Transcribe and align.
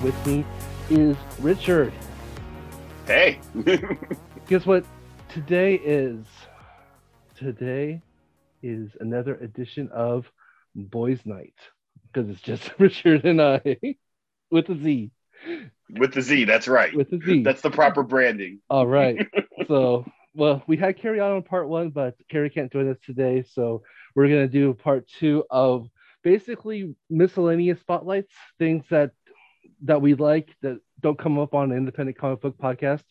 and 0.00 0.04
with 0.04 0.26
me 0.26 0.44
is 0.90 1.16
Richard. 1.40 1.92
Hey. 3.06 3.40
Guess 4.48 4.66
what? 4.66 4.84
Today 5.28 5.74
is 5.74 6.24
today 7.36 8.02
is 8.62 8.90
another 9.00 9.36
edition 9.36 9.88
of 9.92 10.30
Boys 10.74 11.20
Night 11.24 11.54
because 12.12 12.28
it's 12.30 12.40
just 12.40 12.70
Richard 12.78 13.24
and 13.24 13.40
I 13.40 13.78
with 14.50 14.68
a 14.68 14.76
Z. 14.76 15.10
With 15.90 16.12
the 16.12 16.22
Z, 16.22 16.44
that's 16.44 16.68
right. 16.68 16.94
With 16.94 17.10
the 17.10 17.18
Z. 17.18 17.42
That's 17.42 17.62
the 17.62 17.70
proper 17.70 18.02
branding. 18.02 18.60
All 18.68 18.86
right. 18.86 19.26
so, 19.66 20.04
well, 20.34 20.62
we 20.66 20.76
had 20.76 20.98
Carrie 20.98 21.18
on 21.18 21.32
on 21.32 21.42
part 21.42 21.68
one, 21.68 21.90
but 21.90 22.14
Carrie 22.30 22.50
can't 22.50 22.70
join 22.70 22.90
us 22.90 22.98
today. 23.04 23.44
So, 23.54 23.82
we're 24.14 24.28
going 24.28 24.46
to 24.46 24.52
do 24.52 24.74
part 24.74 25.08
two 25.18 25.44
of 25.50 25.88
basically 26.22 26.94
miscellaneous 27.08 27.80
spotlights, 27.80 28.32
things 28.58 28.84
that 28.90 29.12
that 29.82 30.02
we 30.02 30.14
like 30.14 30.48
that 30.62 30.80
don't 31.00 31.18
come 31.18 31.38
up 31.38 31.54
on 31.54 31.72
an 31.72 31.78
independent 31.78 32.18
comic 32.18 32.40
book 32.40 32.58
podcast. 32.58 33.02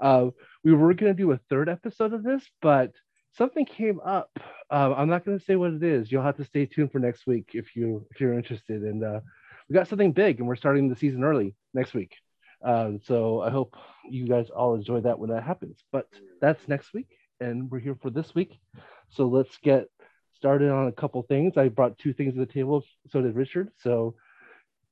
Uh, 0.00 0.30
we 0.62 0.72
were 0.72 0.94
going 0.94 1.12
to 1.12 1.22
do 1.22 1.32
a 1.32 1.40
third 1.50 1.68
episode 1.68 2.12
of 2.12 2.22
this, 2.22 2.42
but 2.60 2.92
something 3.36 3.64
came 3.64 4.00
up. 4.00 4.30
Uh, 4.70 4.94
I'm 4.96 5.08
not 5.08 5.24
going 5.24 5.38
to 5.38 5.44
say 5.44 5.56
what 5.56 5.72
it 5.72 5.82
is. 5.82 6.10
You'll 6.10 6.22
have 6.22 6.36
to 6.36 6.44
stay 6.44 6.66
tuned 6.66 6.92
for 6.92 6.98
next 6.98 7.26
week 7.26 7.50
if 7.54 7.76
you 7.76 8.06
if 8.10 8.20
you're 8.20 8.34
interested. 8.34 8.82
And 8.82 9.04
uh, 9.04 9.20
we 9.68 9.74
got 9.74 9.88
something 9.88 10.12
big, 10.12 10.38
and 10.38 10.48
we're 10.48 10.56
starting 10.56 10.88
the 10.88 10.96
season 10.96 11.24
early 11.24 11.54
next 11.72 11.94
week. 11.94 12.14
Um, 12.64 13.00
so 13.04 13.40
I 13.42 13.50
hope 13.50 13.76
you 14.08 14.26
guys 14.26 14.50
all 14.50 14.74
enjoy 14.74 15.00
that 15.02 15.18
when 15.18 15.30
that 15.30 15.42
happens. 15.42 15.84
But 15.92 16.08
that's 16.40 16.66
next 16.68 16.94
week, 16.94 17.08
and 17.40 17.70
we're 17.70 17.78
here 17.78 17.96
for 18.00 18.10
this 18.10 18.34
week. 18.34 18.58
So 19.10 19.26
let's 19.26 19.56
get 19.58 19.88
started 20.34 20.70
on 20.70 20.88
a 20.88 20.92
couple 20.92 21.22
things. 21.22 21.56
I 21.56 21.68
brought 21.68 21.98
two 21.98 22.12
things 22.12 22.34
to 22.34 22.40
the 22.40 22.46
table. 22.46 22.84
So 23.10 23.20
did 23.20 23.36
Richard. 23.36 23.70
So 23.78 24.14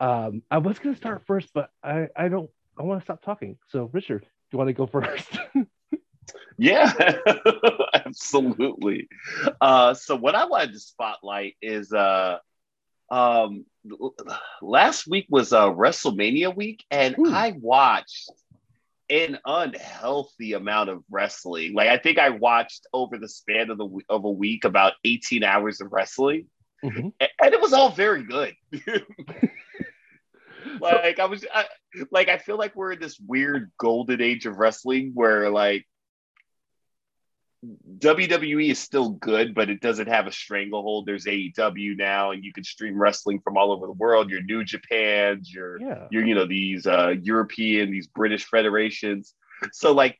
um, 0.02 0.42
I 0.50 0.58
was 0.58 0.78
going 0.78 0.94
to 0.94 1.00
start 1.00 1.24
first, 1.26 1.48
but 1.54 1.70
I 1.82 2.08
I 2.16 2.28
don't. 2.28 2.50
I 2.78 2.82
want 2.82 3.00
to 3.00 3.04
stop 3.04 3.22
talking. 3.22 3.56
So 3.68 3.88
Richard, 3.92 4.22
do 4.22 4.28
you 4.52 4.58
want 4.58 4.68
to 4.68 4.74
go 4.74 4.86
first? 4.86 5.28
Yeah, 6.58 6.92
absolutely. 7.94 9.08
Uh, 9.60 9.94
so 9.94 10.14
what 10.16 10.34
I 10.34 10.44
wanted 10.44 10.74
to 10.74 10.80
spotlight 10.80 11.56
is 11.60 11.92
uh, 11.92 12.38
um, 13.10 13.64
last 14.60 15.08
week 15.08 15.26
was 15.28 15.52
uh, 15.52 15.70
WrestleMania 15.70 16.54
week, 16.54 16.84
and 16.90 17.18
Ooh. 17.18 17.32
I 17.34 17.54
watched 17.58 18.30
an 19.10 19.38
unhealthy 19.44 20.52
amount 20.52 20.90
of 20.90 21.02
wrestling. 21.10 21.74
Like 21.74 21.88
I 21.88 21.98
think 21.98 22.18
I 22.18 22.30
watched 22.30 22.86
over 22.92 23.18
the 23.18 23.28
span 23.28 23.70
of 23.70 23.78
the 23.78 23.88
of 24.08 24.24
a 24.24 24.30
week 24.30 24.64
about 24.64 24.92
18 25.04 25.42
hours 25.42 25.80
of 25.80 25.90
wrestling, 25.90 26.46
Mhm. 26.84 27.12
A- 27.20 27.42
and 27.42 27.54
it 27.54 27.60
was 27.60 27.72
all 27.72 27.90
very 27.90 28.22
good. 28.24 28.54
like 30.82 31.18
I 31.18 31.26
was, 31.26 31.44
I, 31.52 31.64
like 32.10 32.28
I 32.28 32.38
feel 32.38 32.58
like 32.58 32.74
we're 32.76 32.92
in 32.92 33.00
this 33.00 33.18
weird 33.18 33.70
golden 33.78 34.20
age 34.20 34.46
of 34.46 34.58
wrestling 34.58 35.12
where 35.14 35.50
like 35.50 35.86
WWE 37.98 38.70
is 38.70 38.78
still 38.80 39.10
good, 39.10 39.54
but 39.54 39.70
it 39.70 39.80
doesn't 39.80 40.08
have 40.08 40.26
a 40.26 40.32
stranglehold. 40.32 41.06
There's 41.06 41.26
AEW 41.26 41.96
now, 41.96 42.32
and 42.32 42.42
you 42.44 42.52
can 42.52 42.64
stream 42.64 42.98
wrestling 42.98 43.40
from 43.40 43.56
all 43.56 43.70
over 43.70 43.86
the 43.86 43.92
world. 43.92 44.30
Your 44.30 44.42
New 44.42 44.64
Japan's, 44.64 45.52
your 45.52 45.80
Yeah. 45.80 46.08
your 46.10 46.24
you 46.26 46.34
know 46.34 46.46
these 46.46 46.86
uh, 46.86 47.14
European, 47.22 47.90
these 47.92 48.08
British 48.08 48.44
federations. 48.46 49.34
So 49.72 49.92
like 49.92 50.18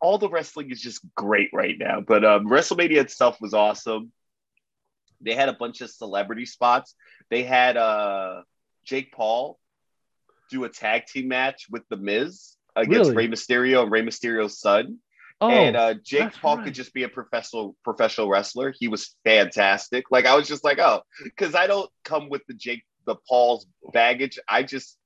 all 0.00 0.16
the 0.16 0.30
wrestling 0.30 0.70
is 0.70 0.80
just 0.80 1.00
great 1.14 1.50
right 1.52 1.76
now. 1.78 2.00
But 2.00 2.24
um, 2.24 2.46
WrestleMania 2.46 2.98
itself 2.98 3.38
was 3.40 3.52
awesome. 3.52 4.12
They 5.20 5.34
had 5.34 5.48
a 5.50 5.54
bunch 5.54 5.80
of 5.82 5.90
celebrity 5.90 6.46
spots. 6.46 6.94
They 7.28 7.42
had 7.42 7.76
uh, 7.76 8.42
Jake 8.84 9.12
Paul 9.12 9.58
do 10.50 10.64
a 10.64 10.68
tag 10.68 11.06
team 11.06 11.28
match 11.28 11.66
with 11.70 11.82
The 11.88 11.96
Miz 11.96 12.56
against 12.76 13.10
Really? 13.10 13.28
Rey 13.28 13.28
Mysterio 13.28 13.82
and 13.82 13.90
Rey 13.90 14.02
Mysterio's 14.02 14.60
son 14.60 14.98
Oh, 15.40 15.50
and 15.50 15.76
uh, 15.76 15.94
Jake 16.02 16.32
Paul 16.32 16.56
right. 16.56 16.64
could 16.64 16.74
just 16.74 16.92
be 16.92 17.04
a 17.04 17.08
professional 17.08 17.76
professional 17.84 18.28
wrestler. 18.28 18.74
He 18.76 18.88
was 18.88 19.14
fantastic. 19.24 20.06
Like 20.10 20.26
I 20.26 20.34
was 20.34 20.48
just 20.48 20.64
like, 20.64 20.80
oh, 20.80 21.02
because 21.22 21.54
I 21.54 21.68
don't 21.68 21.88
come 22.04 22.28
with 22.28 22.42
the 22.48 22.54
Jake 22.54 22.82
the 23.06 23.14
Paul's 23.28 23.66
baggage. 23.92 24.38
I 24.48 24.64
just 24.64 24.98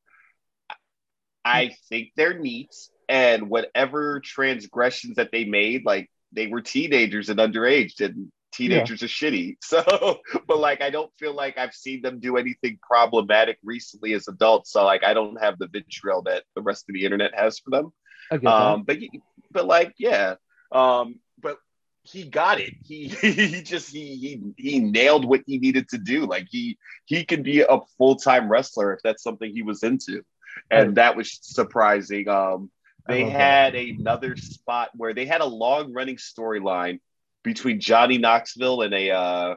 I 1.45 1.75
think 1.91 2.13
they're 2.17 2.39
neat, 2.39 2.75
and 3.09 3.51
whatever 3.51 4.21
transgressions 4.21 5.17
that 5.17 5.33
they 5.33 5.45
made, 5.45 5.85
like 5.85 6.11
they 6.33 6.47
were 6.47 6.63
teenagers 6.63 7.29
and 7.29 7.39
underage, 7.39 8.01
and 8.01 8.33
teenagers 8.53 9.03
are 9.03 9.07
shitty. 9.07 9.57
So, 9.63 10.21
but 10.47 10.59
like 10.59 10.83
I 10.83 10.91
don't 10.91 11.11
feel 11.19 11.35
like 11.35 11.57
I've 11.59 11.75
seen 11.75 12.03
them 12.03 12.21
do 12.21 12.37
anything 12.37 12.79
problematic 12.83 13.59
recently 13.65 14.13
as 14.13 14.29
adults. 14.29 14.73
So 14.73 14.85
like 14.85 15.03
I 15.05 15.15
don't 15.15 15.43
have 15.43 15.59
the 15.59 15.67
vitriol 15.67 16.23
that 16.23 16.45
the 16.55 16.63
rest 16.63 16.85
of 16.89 16.95
the 16.95 17.05
internet 17.05 17.35
has 17.35 17.59
for 17.59 17.71
them. 17.71 17.93
Um 18.47 18.85
but 18.85 18.99
but 19.51 19.67
like 19.67 19.95
yeah. 19.99 20.35
Um 20.71 21.21
but 21.41 21.59
he 22.03 22.25
got 22.25 22.61
it. 22.61 22.75
He 22.85 23.09
he 23.23 23.63
just 23.63 23.91
he 23.91 24.17
he 24.17 24.41
he 24.57 24.81
nailed 24.81 25.25
what 25.25 25.43
he 25.47 25.59
needed 25.59 25.89
to 25.91 25.99
do. 25.99 26.27
Like 26.27 26.49
he 26.51 26.79
he 27.07 27.25
could 27.25 27.43
be 27.43 27.63
a 27.63 27.79
full-time 27.97 28.51
wrestler 28.51 28.93
if 28.93 29.01
that's 29.03 29.23
something 29.23 29.51
he 29.51 29.63
was 29.63 29.83
into. 29.83 30.23
And 30.71 30.97
that 30.97 31.17
was 31.17 31.39
surprising. 31.41 32.29
Um 32.29 32.71
they 33.09 33.25
had 33.25 33.75
another 33.75 34.37
spot 34.37 34.91
where 34.95 35.15
they 35.15 35.27
had 35.27 35.41
a 35.41 35.47
long 35.47 35.93
running 35.93 36.17
storyline 36.17 37.01
between 37.43 37.81
Johnny 37.81 38.19
Knoxville 38.19 38.83
and 38.83 38.95
a 38.95 39.11
uh 39.11 39.55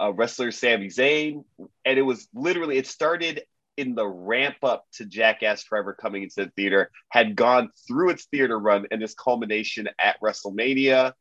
a 0.00 0.12
wrestler 0.12 0.52
Sami 0.52 0.86
Zayn 0.86 1.44
and 1.84 1.98
it 1.98 2.02
was 2.02 2.28
literally 2.32 2.76
it 2.78 2.86
started 2.86 3.42
in 3.76 3.94
the 3.94 4.06
ramp 4.06 4.56
up 4.62 4.84
to 4.92 5.06
Jackass 5.06 5.62
Forever 5.62 5.94
coming 5.94 6.24
into 6.24 6.44
the 6.44 6.50
theater 6.56 6.90
had 7.10 7.36
gone 7.36 7.70
through 7.86 8.10
its 8.10 8.24
theater 8.26 8.58
run 8.58 8.86
and 8.90 9.00
this 9.00 9.14
culmination 9.14 9.88
at 9.98 10.20
WrestleMania. 10.20 11.12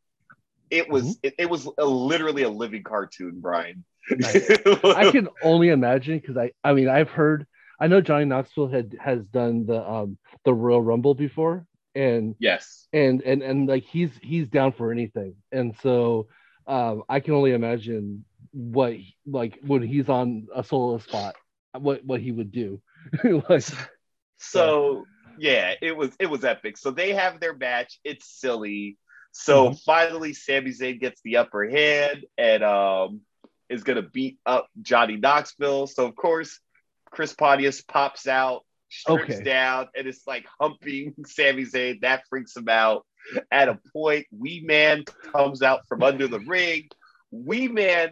It 0.69 0.90
was 0.90 1.03
Mm-hmm. 1.03 1.28
it, 1.28 1.35
it 1.40 1.50
was 1.50 1.68
a, 1.78 1.85
literally 1.85 2.44
a 2.44 2.50
living 2.50 2.84
cartoon, 2.84 3.39
Brian. 3.39 3.85
Nice. 4.09 4.50
I 4.84 5.12
can 5.12 5.29
only 5.44 5.69
imagine 5.69 6.19
because 6.19 6.38
I 6.38 6.51
I 6.63 6.74
mean 6.74 6.89
I've 6.89 7.09
heard 7.09 7.45
I 7.79 7.88
know 7.88 8.01
Johnny 8.01 8.25
Knoxville 8.25 8.68
had 8.69 8.95
has 9.00 9.24
done 9.25 9.66
the 9.66 9.88
um 9.88 10.18
the 10.45 10.53
Royal 10.53 10.81
Rumble 10.81 11.13
before 11.13 11.66
and 11.97 12.35
yes. 12.40 12.90
and 12.94 13.22
and 13.24 13.44
and 13.44 13.68
like 13.68 13.84
he's 13.84 14.12
he's 14.22 14.50
down 14.50 14.74
for 14.74 14.91
anything 14.91 15.35
and 15.52 15.75
so 15.81 16.28
um 16.68 17.03
I 17.09 17.19
can 17.22 17.35
only 17.35 17.53
imagine 17.53 18.25
what 18.52 18.94
like 19.25 19.59
when 19.66 19.84
he's 19.84 20.09
on 20.09 20.47
a 20.56 20.63
solo 20.63 21.00
spot 21.00 21.36
what 21.74 22.06
what 22.06 22.22
he 22.22 22.31
would 22.31 22.52
do 22.52 22.81
like 23.50 23.66
So 24.38 25.07
yeah, 25.38 25.74
it 25.81 25.96
was 25.96 26.16
it 26.19 26.28
was 26.28 26.44
epic. 26.46 26.78
So 26.78 26.91
they 26.91 27.13
have 27.13 27.40
their 27.40 27.56
match. 27.56 28.00
It's 28.03 28.28
silly. 28.28 28.97
So 29.31 29.72
Mhm. 29.72 29.84
finally, 29.86 30.34
Sami 30.34 30.72
Zayn 30.72 31.00
gets 31.00 31.22
the 31.24 31.38
upper 31.38 31.69
hand 31.69 32.25
and 32.38 32.63
um 32.63 33.22
is 33.69 33.84
gonna 33.84 34.03
beat 34.03 34.40
up 34.46 34.68
Johnny 34.81 35.18
Knoxville. 35.18 35.88
So 35.88 36.06
of 36.06 36.16
course, 36.16 36.59
Chris 37.12 37.34
Pontius 37.34 37.81
pops 37.81 38.28
out, 38.28 38.66
strips 38.90 39.36
Okay. 39.36 39.44
down, 39.44 39.88
and 39.96 40.08
it's 40.08 40.25
like 40.28 40.46
humping 40.59 41.14
Sami 41.25 41.63
Zayn. 41.66 42.01
That 42.01 42.24
freaks 42.30 42.56
him 42.56 42.69
out. 42.69 43.06
At 43.51 43.68
a 43.69 43.80
point, 43.94 44.25
Wee 44.31 44.62
Man 44.66 45.04
comes 45.34 45.62
out 45.62 45.81
from 45.88 46.04
under 46.04 46.28
the 46.28 46.39
ring. 46.39 46.88
Wee 47.31 47.68
Man, 47.68 48.12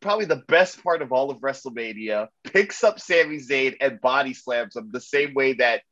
probably 0.00 0.24
the 0.24 0.42
best 0.48 0.82
part 0.82 1.00
of 1.02 1.12
all 1.12 1.30
of 1.30 1.38
WrestleMania, 1.38 2.28
picks 2.42 2.82
up 2.82 2.98
Sami 2.98 3.38
Zayn 3.38 3.76
and 3.80 4.00
body 4.00 4.34
slams 4.34 4.74
him 4.76 4.90
the 4.92 5.00
same 5.00 5.34
way 5.34 5.52
that 5.54 5.82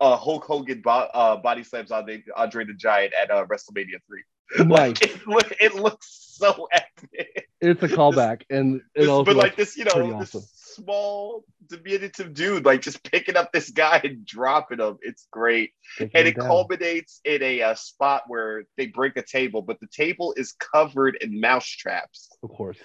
uh, 0.00 0.16
Hulk 0.16 0.44
Hogan 0.44 0.80
bo- 0.82 0.90
uh, 0.90 1.36
body 1.36 1.62
slams 1.64 1.90
Andre, 1.92 2.24
Andre 2.34 2.64
the 2.64 2.74
Giant 2.74 3.12
at 3.12 3.30
uh, 3.30 3.44
WrestleMania 3.44 3.98
3. 4.06 4.66
nice 4.66 4.68
Like, 4.68 5.02
it, 5.02 5.56
it 5.60 5.74
looks 5.74 6.08
so 6.38 6.66
epic. 6.72 7.46
it's 7.60 7.82
a 7.82 7.88
callback 7.88 8.42
and 8.50 8.76
it 8.94 9.02
This- 9.02 9.08
also 9.08 9.24
but 9.26 9.36
like 9.36 9.56
this, 9.56 9.76
you 9.76 9.84
know, 9.84 10.18
this 10.18 10.34
awesome. 10.34 10.42
Small, 10.74 11.44
diminutive 11.68 12.34
dude, 12.34 12.64
like 12.64 12.82
just 12.82 13.02
picking 13.02 13.36
up 13.36 13.52
this 13.52 13.70
guy 13.70 14.00
and 14.04 14.24
dropping 14.26 14.80
him. 14.80 14.98
It's 15.02 15.26
great 15.30 15.72
and 15.98 16.10
it 16.14 16.36
down. 16.36 16.46
culminates 16.46 17.20
in 17.24 17.42
a, 17.42 17.62
uh 17.62 17.74
spot 17.74 18.24
where 18.26 18.64
they 18.76 18.86
break 18.86 19.16
a 19.16 19.22
table, 19.22 19.62
but 19.62 19.80
the 19.80 19.86
table 19.86 20.34
is 20.36 20.52
covered 20.52 21.16
in 21.20 21.40
mouse 21.40 21.66
traps. 21.66 22.28
of 22.42 22.50
course 22.50 22.78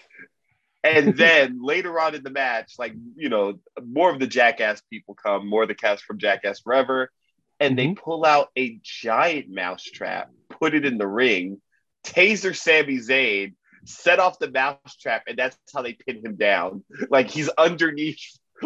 And 0.83 1.17
then 1.17 1.59
later 1.63 1.99
on 1.99 2.15
in 2.15 2.23
the 2.23 2.29
match, 2.29 2.73
like 2.77 2.93
you 3.15 3.29
know, 3.29 3.59
more 3.83 4.11
of 4.11 4.19
the 4.19 4.27
Jackass 4.27 4.81
people 4.89 5.15
come, 5.15 5.47
more 5.47 5.63
of 5.63 5.67
the 5.67 5.75
cast 5.75 6.03
from 6.03 6.19
Jackass 6.19 6.61
Forever, 6.61 7.11
and 7.59 7.77
they 7.77 7.93
pull 7.93 8.25
out 8.25 8.49
a 8.57 8.79
giant 8.83 9.49
mouse 9.49 9.83
trap, 9.83 10.29
put 10.49 10.75
it 10.75 10.85
in 10.85 10.97
the 10.97 11.07
ring, 11.07 11.61
taser 12.03 12.55
Sami 12.55 12.97
Zayn, 12.99 13.53
set 13.87 14.19
off 14.19 14.39
the 14.39 14.51
mouse 14.51 14.95
trap, 15.01 15.23
and 15.27 15.37
that's 15.37 15.57
how 15.73 15.81
they 15.81 15.93
pin 15.93 16.23
him 16.25 16.35
down. 16.35 16.83
Like 17.09 17.29
he's 17.29 17.49
underneath. 17.49 18.21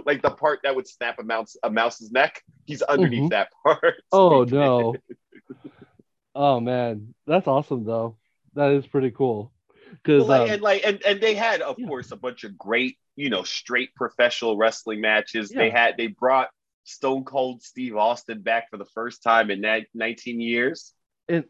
Like 0.06 0.22
the 0.22 0.32
part 0.32 0.62
that 0.64 0.74
would 0.76 0.88
snap 0.88 1.20
a 1.20 1.24
mouse 1.24 1.58
a 1.64 1.70
mouse's 1.70 2.12
neck, 2.12 2.42
he's 2.66 2.82
underneath 2.82 3.24
Mhm. 3.24 3.30
that 3.30 3.50
part. 3.64 3.96
Oh 4.12 4.44
no. 4.46 4.96
Oh 6.34 6.60
man, 6.60 7.14
that's 7.28 7.48
awesome 7.48 7.84
though. 7.84 8.18
that 8.54 8.72
is 8.72 8.88
pretty 8.88 9.12
cool. 9.12 9.52
Because 9.92 10.28
Well, 10.28 10.40
like, 10.40 10.42
um, 10.44 10.54
and 10.54 10.62
like 10.62 10.82
and, 10.86 11.02
and 11.06 11.22
they 11.22 11.36
had 11.36 11.62
of 11.62 11.78
Yeah. 11.78 11.88
course 11.88 12.12
a 12.12 12.16
bunch 12.16 12.44
of 12.46 12.58
great 12.58 12.98
you 13.16 13.30
know 13.30 13.44
straight 13.44 13.94
professional 13.96 14.58
wrestling 14.58 15.02
matches 15.02 15.52
they 15.52 15.70
had 15.70 15.98
they 15.98 16.08
brought 16.08 16.50
stone 16.86 17.26
cold 17.26 17.62
steve 17.62 17.96
austin 17.98 18.42
back 18.42 18.70
for 18.70 18.78
the 18.78 18.86
first 18.86 19.22
time 19.22 19.52
in 19.52 19.62
that 19.62 19.86
19 19.94 20.40
years 20.40 20.94
and 21.28 21.44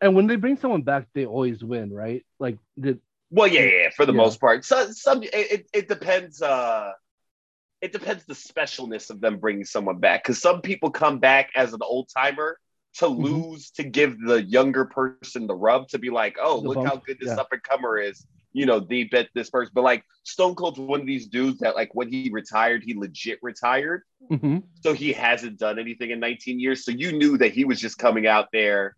and 0.00 0.14
when 0.14 0.26
they 0.26 0.36
bring 0.36 0.56
someone 0.56 0.82
back, 0.82 1.06
they 1.14 1.26
always 1.26 1.62
win, 1.64 1.92
right? 1.92 2.24
Like 2.40 2.58
the 2.76 2.98
well 3.34 3.48
yeah 3.48 3.62
yeah, 3.62 3.90
for 3.96 4.06
the 4.06 4.12
Yeah. 4.12 4.16
most 4.24 4.40
part 4.40 4.64
so, 4.64 4.90
some 4.92 5.22
it, 5.22 5.66
it, 5.72 5.88
depends 5.88 6.40
uh 6.40 6.92
it 7.80 7.92
depends 7.92 8.24
the 8.24 8.34
specialness 8.34 9.10
of 9.10 9.20
them 9.20 9.38
bringing 9.38 9.64
someone 9.64 9.98
back 9.98 10.22
because 10.22 10.40
some 10.40 10.62
people 10.62 10.90
come 10.90 11.18
back 11.18 11.50
as 11.54 11.72
an 11.74 11.80
old 11.82 12.08
timer 12.16 12.58
to 13.00 13.06
Mhm. 13.06 13.18
lose 13.18 13.70
to 13.72 13.82
give 13.82 14.18
the 14.20 14.42
younger 14.42 14.84
person 14.84 15.46
the 15.46 15.54
rub 15.54 15.88
to 15.88 15.98
be 15.98 16.10
like 16.10 16.36
oh 16.40 16.60
The 16.60 16.68
look 16.68 16.74
bump, 16.76 16.88
how 16.88 16.96
good 17.06 17.18
this 17.20 17.28
yeah. 17.30 17.42
up 17.42 17.48
and 17.52 17.62
comer 17.62 17.98
is 17.98 18.24
you 18.52 18.66
know 18.66 18.78
they 18.80 19.04
bet 19.04 19.28
this 19.34 19.50
person 19.50 19.72
but 19.74 19.82
like 19.82 20.04
stone 20.22 20.54
cold's 20.54 20.78
one 20.78 21.00
of 21.00 21.06
these 21.06 21.26
dudes 21.26 21.58
that 21.58 21.74
like 21.74 21.90
when 21.94 22.08
he 22.08 22.30
retired 22.32 22.82
he 22.86 22.94
legit 22.94 23.38
retired 23.42 24.02
Mhm. 24.30 24.62
so 24.82 24.92
he 24.94 25.12
hasn't 25.12 25.58
done 25.58 25.78
anything 25.78 26.10
in 26.10 26.20
19 26.20 26.60
years 26.60 26.84
so 26.84 26.92
you 26.92 27.10
knew 27.12 27.36
that 27.38 27.52
he 27.52 27.64
was 27.64 27.80
just 27.80 27.98
coming 27.98 28.26
out 28.28 28.48
there 28.52 28.96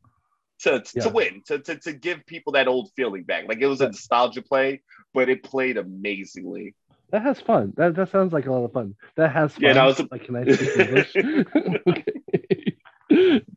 to, 0.60 0.80
to, 0.80 0.92
Yeah. 0.94 1.08
win 1.08 1.42
to, 1.46 1.58
to, 1.58 1.76
to 1.80 1.92
give 1.92 2.24
people 2.26 2.52
that 2.54 2.68
old 2.68 2.90
feeling 2.96 3.24
back 3.24 3.44
like 3.48 3.58
it 3.60 3.66
was 3.66 3.80
a 3.80 3.86
nostalgia 3.86 4.42
play 4.42 4.82
but 5.14 5.28
it 5.28 5.42
played 5.42 5.76
amazingly 5.76 6.74
that 7.10 7.22
has 7.22 7.40
fun. 7.40 7.72
That 7.76 7.94
that 7.94 8.10
sounds 8.10 8.32
like 8.32 8.46
a 8.46 8.52
lot 8.52 8.64
of 8.64 8.72
fun. 8.72 8.96
That 9.16 9.30
has 9.30 9.52
fun. 9.52 9.62
Yeah, 9.62 9.74
that 9.74 9.84
was 9.84 10.00
a- 10.00 10.08
like 10.10 10.24
can 10.24 10.34
I 10.34 10.44
speak 10.52 10.76
English? 10.76 11.12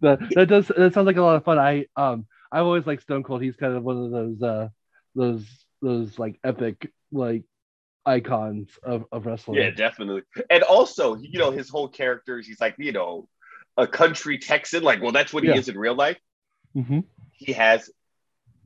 that 0.02 0.20
that 0.36 0.48
does 0.48 0.68
that 0.68 0.94
sounds 0.94 1.08
like 1.08 1.18
a 1.18 1.22
lot 1.22 1.36
of 1.36 1.44
fun. 1.44 1.58
I 1.58 1.88
um 1.96 2.28
I've 2.52 2.66
always 2.66 2.86
liked 2.86 3.02
Stone 3.02 3.24
Cold. 3.24 3.42
He's 3.42 3.56
kind 3.56 3.74
of 3.76 3.84
one 3.84 4.06
of 4.06 4.12
those 4.12 4.42
uh 4.44 4.70
those 5.16 5.46
those 5.82 6.20
like 6.20 6.40
epic 6.44 6.92
like 7.12 7.44
icons 8.06 8.70
of, 8.84 9.06
of 9.12 9.26
wrestling. 9.26 9.58
Yeah, 9.58 9.72
definitely. 9.72 10.22
And 10.50 10.64
also, 10.64 11.16
you 11.16 11.40
know, 11.40 11.52
his 11.52 11.70
whole 11.70 11.88
character 11.88 12.40
is 12.40 12.48
he's 12.48 12.62
like, 12.62 12.76
you 12.78 12.92
know, 12.92 13.28
a 13.78 13.88
country 13.88 14.38
Texan. 14.38 14.84
Like, 14.84 15.02
well, 15.02 15.12
that's 15.12 15.34
what 15.34 15.44
he 15.44 15.50
Yeah. 15.50 15.58
is 15.58 15.70
in 15.70 15.78
real 15.78 15.96
life. 15.96 16.18
Mhm. 16.76 17.04
He 17.32 17.54
has 17.54 17.90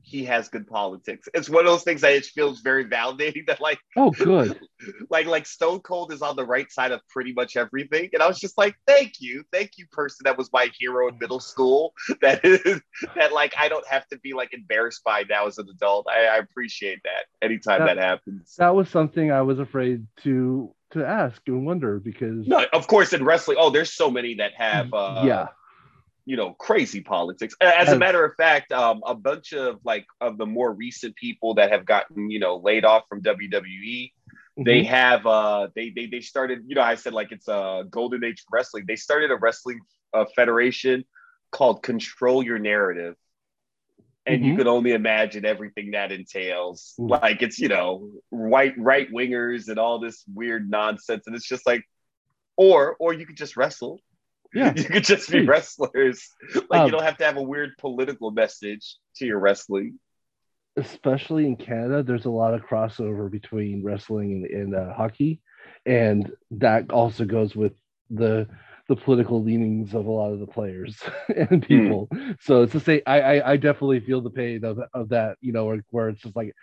he 0.06 0.26
has 0.26 0.48
good 0.50 0.66
politics. 0.66 1.28
It's 1.32 1.48
one 1.48 1.64
of 1.64 1.72
those 1.72 1.82
things 1.82 2.02
that 2.02 2.12
it 2.12 2.26
feels 2.26 2.60
very 2.60 2.84
validating 2.84 3.46
that 3.46 3.58
like 3.60 3.78
Oh 3.96 4.10
good. 4.10 4.60
like 5.10 5.26
like 5.26 5.46
Stone 5.46 5.80
Cold 5.80 6.12
is 6.12 6.20
on 6.20 6.36
the 6.36 6.44
right 6.44 6.70
side 6.70 6.92
of 6.92 7.00
pretty 7.08 7.32
much 7.32 7.56
everything. 7.56 8.10
And 8.12 8.22
I 8.22 8.26
was 8.28 8.38
just 8.38 8.58
like, 8.58 8.76
thank 8.86 9.14
you. 9.20 9.44
Thank 9.50 9.78
you, 9.78 9.86
person 9.92 10.24
that 10.24 10.36
was 10.36 10.50
my 10.52 10.68
hero 10.78 11.08
in 11.08 11.18
middle 11.18 11.40
school. 11.40 11.94
That 12.20 12.44
is 12.44 12.82
that 13.16 13.32
like 13.32 13.54
I 13.58 13.68
don't 13.70 13.86
have 13.88 14.06
to 14.08 14.18
be 14.18 14.34
like 14.34 14.52
embarrassed 14.52 15.02
by 15.04 15.24
now 15.28 15.46
as 15.46 15.56
an 15.56 15.68
adult. 15.70 16.06
I, 16.08 16.26
I 16.26 16.36
appreciate 16.36 17.00
that 17.04 17.24
anytime 17.40 17.80
That- 17.80 17.94
that 17.96 17.98
happens. 18.04 18.54
That 18.56 18.74
was 18.74 18.90
something 18.90 19.30
I 19.32 19.40
was 19.42 19.58
afraid 19.58 20.06
to 20.24 20.74
to 20.90 21.04
ask 21.04 21.40
and 21.46 21.64
wonder 21.66 21.98
because 21.98 22.46
No, 22.46 22.64
of 22.72 22.86
course 22.86 23.12
in 23.14 23.24
wrestling, 23.24 23.56
oh, 23.58 23.70
there's 23.70 23.92
so 23.92 24.10
many 24.10 24.34
that 24.34 24.52
have 24.54 24.92
uh 24.92 25.22
yeah. 25.26 25.46
You 26.26 26.36
know 26.36 26.54
crazy 26.54 27.00
politics 27.02 27.54
as 27.60 27.92
a 27.92 27.98
matter 27.98 28.24
of 28.24 28.34
fact 28.36 28.72
um, 28.72 29.02
a 29.06 29.14
bunch 29.14 29.52
of 29.52 29.78
like 29.84 30.06
of 30.20 30.38
the 30.38 30.46
more 30.46 30.72
recent 30.72 31.14
people 31.16 31.54
that 31.54 31.70
have 31.70 31.84
gotten 31.84 32.30
you 32.30 32.38
know 32.38 32.56
laid 32.56 32.84
off 32.84 33.04
from 33.08 33.22
wwe 33.22 34.12
they 34.64 34.82
Mhm. 34.82 34.86
have 34.86 35.26
uh 35.26 35.68
they, 35.74 35.90
they 35.90 36.06
they 36.06 36.20
started 36.20 36.60
you 36.66 36.74
know 36.74 36.80
i 36.82 36.94
said 36.94 37.12
like 37.12 37.32
it's 37.32 37.48
a 37.48 37.84
golden 37.90 38.24
age 38.24 38.44
wrestling 38.50 38.84
they 38.86 38.96
started 38.96 39.30
a 39.30 39.36
wrestling 39.36 39.80
uh, 40.14 40.24
federation 40.36 41.04
called 41.50 41.82
control 41.82 42.42
your 42.42 42.58
narrative 42.58 43.16
and 44.26 44.44
you 44.44 44.52
Mhm. 44.52 44.56
could 44.56 44.66
only 44.66 44.92
imagine 44.92 45.44
everything 45.44 45.90
that 45.90 46.10
entails 46.12 46.94
Mhm. 46.98 47.10
like 47.10 47.42
it's 47.42 47.58
you 47.58 47.68
know 47.68 48.10
white 48.30 48.74
right 48.78 49.10
wingers 49.10 49.68
and 49.68 49.78
all 49.78 49.98
this 49.98 50.24
weird 50.32 50.70
nonsense 50.70 51.26
and 51.26 51.36
it's 51.36 51.46
just 51.48 51.66
like 51.66 51.82
or 52.56 52.96
or 52.98 53.12
you 53.12 53.26
could 53.26 53.36
just 53.36 53.56
wrestle 53.56 54.00
Yeah. 54.54 54.72
you 54.76 54.84
could 54.84 55.04
just 55.04 55.30
be 55.30 55.40
Please. 55.40 55.46
wrestlers. 55.46 56.28
Like 56.70 56.82
Um, 56.82 56.86
you 56.86 56.92
don't 56.92 57.02
have 57.04 57.18
to 57.18 57.24
have 57.24 57.36
a 57.36 57.42
weird 57.42 57.76
political 57.78 58.30
message 58.30 58.96
to 59.16 59.26
your 59.26 59.38
wrestling. 59.40 59.98
especially 60.76 61.46
in 61.46 61.56
Canada, 61.56 62.02
there's 62.02 62.24
a 62.26 62.30
lot 62.30 62.54
of 62.54 62.62
crossover 62.62 63.30
between 63.30 63.84
wrestling 63.84 64.32
and, 64.32 64.46
and 64.46 64.74
uh, 64.74 64.92
hockey, 64.94 65.40
and 65.86 66.32
that 66.52 66.90
also 66.90 67.24
goes 67.24 67.54
with 67.56 67.72
the 68.10 68.48
the 68.88 68.96
political 68.96 69.42
leanings 69.42 69.94
of 69.94 70.06
a 70.06 70.10
lot 70.10 70.32
of 70.32 70.40
the 70.40 70.46
players 70.46 71.00
and 71.50 71.62
people. 71.66 72.08
So 72.40 72.62
it's 72.62 72.72
to 72.72 72.80
say, 72.80 73.02
I, 73.06 73.20
I 73.20 73.52
I 73.52 73.56
definitely 73.56 74.00
feel 74.00 74.20
the 74.20 74.30
pain 74.30 74.64
of 74.64 74.78
of 74.92 75.10
that. 75.10 75.36
You 75.40 75.52
know, 75.52 75.66
where, 75.66 75.84
where 75.90 76.08
it's 76.10 76.22
just 76.22 76.36
like. 76.36 76.54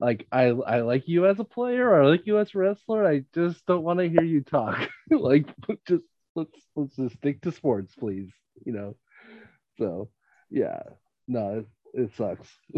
Like 0.00 0.28
I, 0.30 0.44
I 0.50 0.82
like 0.82 1.08
you 1.08 1.26
as 1.26 1.40
a 1.40 1.44
player, 1.44 1.88
or 1.88 2.02
I 2.04 2.06
like 2.06 2.24
you 2.24 2.38
as 2.38 2.54
a 2.54 2.58
wrestler. 2.58 3.04
I 3.04 3.24
just 3.34 3.66
don't 3.66 3.82
want 3.82 3.98
to 3.98 4.08
hear 4.08 4.22
you 4.22 4.42
talk. 4.42 4.88
like, 5.10 5.46
just 5.88 6.04
let's 6.38 6.58
let's 6.76 6.96
just 6.96 7.16
stick 7.16 7.40
to 7.42 7.52
sports, 7.52 7.94
please. 7.98 8.30
You 8.64 8.72
know. 8.72 8.96
So, 9.78 10.10
yeah, 10.50 10.82
no, 11.26 11.64
it, 11.94 12.02
it 12.02 12.10
sucks. 12.16 12.48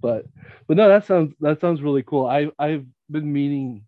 but 0.00 0.26
but 0.66 0.76
no, 0.76 0.88
that 0.88 1.06
sounds 1.06 1.34
that 1.40 1.60
sounds 1.60 1.82
really 1.82 2.02
cool. 2.02 2.26
I 2.26 2.50
I've 2.58 2.86
been 3.10 3.32
meaning. 3.32 3.84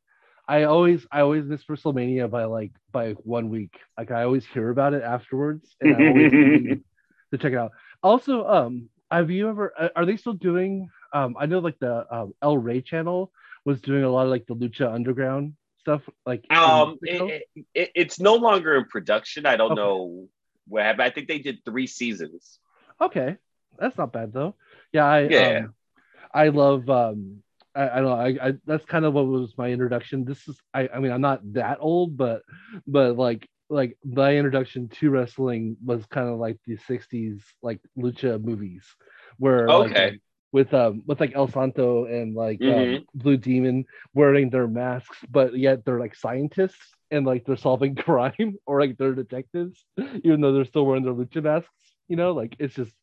I 0.48 0.62
always 0.62 1.04
I 1.10 1.22
always 1.22 1.44
miss 1.44 1.64
WrestleMania 1.64 2.30
by 2.30 2.44
like 2.44 2.72
by 2.92 3.12
one 3.12 3.50
week. 3.50 3.80
Like 3.98 4.10
I 4.10 4.22
always 4.22 4.46
hear 4.46 4.70
about 4.70 4.94
it 4.94 5.02
afterwards, 5.02 5.74
and 5.80 5.96
I 5.96 6.08
always 6.08 6.32
to 7.32 7.38
check 7.38 7.52
it 7.52 7.58
out. 7.58 7.72
Also, 8.02 8.46
um, 8.46 8.88
have 9.10 9.30
you 9.30 9.48
ever? 9.48 9.90
Are 9.96 10.06
they 10.06 10.16
still 10.16 10.34
doing? 10.34 10.88
Um, 11.12 11.34
I 11.38 11.46
know 11.46 11.58
like 11.58 11.78
the 11.80 12.06
um, 12.14 12.32
El 12.42 12.58
Rey 12.58 12.80
channel 12.80 13.32
was 13.64 13.80
doing 13.80 14.04
a 14.04 14.10
lot 14.10 14.24
of 14.24 14.30
like 14.30 14.46
the 14.46 14.54
Lucha 14.54 14.92
Underground 14.92 15.54
stuff. 15.86 16.02
Like 16.26 16.44
Um, 16.50 16.98
it, 17.02 17.44
it, 17.54 17.66
it- 17.74 17.92
it's 17.94 18.20
no 18.20 18.34
longer 18.34 18.74
in 18.76 18.84
production. 18.86 19.46
I 19.46 19.56
don't 19.56 19.72
Okay. 19.72 19.76
know 19.76 20.28
what 20.68 20.82
happened. 20.82 21.02
I 21.02 21.10
think 21.10 21.28
they 21.28 21.38
did 21.38 21.64
three 21.64 21.86
seasons. 21.86 22.58
Okay, 23.00 23.36
that's 23.78 23.96
not 23.98 24.12
bad 24.12 24.32
though. 24.32 24.54
Yeah, 24.92 25.04
I 25.06 25.28
Yeah. 25.30 25.46
um, 25.58 25.74
I 26.34 26.48
love 26.48 26.88
um 26.90 27.42
I, 27.74 27.88
I 27.90 27.94
don't 28.00 28.04
know 28.04 28.12
I, 28.14 28.48
I 28.48 28.54
that's 28.66 28.84
kind 28.86 29.04
of 29.04 29.14
what 29.14 29.26
was 29.26 29.54
my 29.58 29.70
introduction. 29.70 30.24
This 30.24 30.48
is 30.48 30.58
I 30.74 30.88
I 30.94 30.98
mean 31.00 31.12
I'm 31.12 31.20
not 31.20 31.40
that 31.54 31.78
old, 31.80 32.16
but 32.16 32.42
but 32.86 33.16
like 33.16 33.48
like 33.68 33.98
my 34.04 34.36
introduction 34.36 34.88
to 34.88 35.10
wrestling 35.10 35.76
was 35.84 36.06
kind 36.06 36.28
of 36.28 36.38
like 36.38 36.58
the 36.66 36.76
60s 36.78 37.42
like 37.62 37.80
lucha 37.98 38.42
movies 38.42 38.84
where 39.38 39.68
Okay. 39.70 40.08
um, 40.08 40.20
with 40.52 40.72
um 40.74 41.02
with 41.06 41.20
like 41.20 41.34
El 41.34 41.48
Santo 41.48 42.04
and 42.06 42.34
like 42.34 42.62
um, 42.68 43.02
Mhm. 43.02 43.06
Blue 43.14 43.36
Demon 43.36 43.84
wearing 44.14 44.50
their 44.50 44.68
masks, 44.68 45.18
but 45.30 45.56
yet 45.56 45.84
they're 45.84 46.00
like 46.00 46.14
scientists 46.14 46.94
and 47.10 47.26
like 47.26 47.44
they're 47.44 47.56
solving 47.56 47.94
crime 48.08 48.56
or 48.66 48.80
like 48.80 48.96
they're 48.96 49.14
detectives, 49.14 49.84
even 50.24 50.40
though 50.40 50.52
they're 50.52 50.64
still 50.64 50.86
wearing 50.86 51.04
their 51.04 51.14
lucha 51.14 51.42
masks. 51.42 51.70
You 52.08 52.16
know, 52.16 52.32
like 52.32 52.56
it's 52.58 52.74
just 52.74 52.94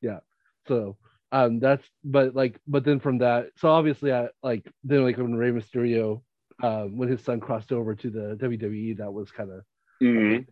yeah. 0.00 0.20
So 0.68 0.96
um 1.32 1.58
that's 1.60 1.84
but 2.04 2.34
like 2.34 2.58
but 2.66 2.84
then 2.84 3.00
from 3.00 3.18
that, 3.18 3.48
so 3.56 3.68
obviously 3.70 4.12
I 4.12 4.28
like 4.42 4.66
then 4.84 5.04
like 5.04 5.18
when 5.18 5.34
Rey 5.34 5.50
Mysterio 5.50 6.22
um 6.62 6.96
when 6.96 7.08
his 7.08 7.22
son 7.22 7.40
crossed 7.40 7.72
over 7.72 7.94
to 7.96 8.10
the 8.10 8.36
WWE, 8.38 8.94
that 8.94 9.12
was 9.12 9.30
kind 9.30 9.50
of 9.50 9.62
Mhm. 10.00 10.46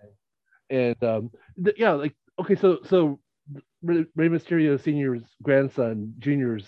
and 0.70 1.02
um 1.04 1.30
th- 1.62 1.76
yeah 1.78 1.92
like 1.92 2.14
okay 2.40 2.54
so 2.54 2.78
so 2.84 3.20
Rey 3.82 4.04
Mysterio 4.28 4.80
senior's 4.80 5.22
grandson 5.42 6.14
junior's 6.18 6.66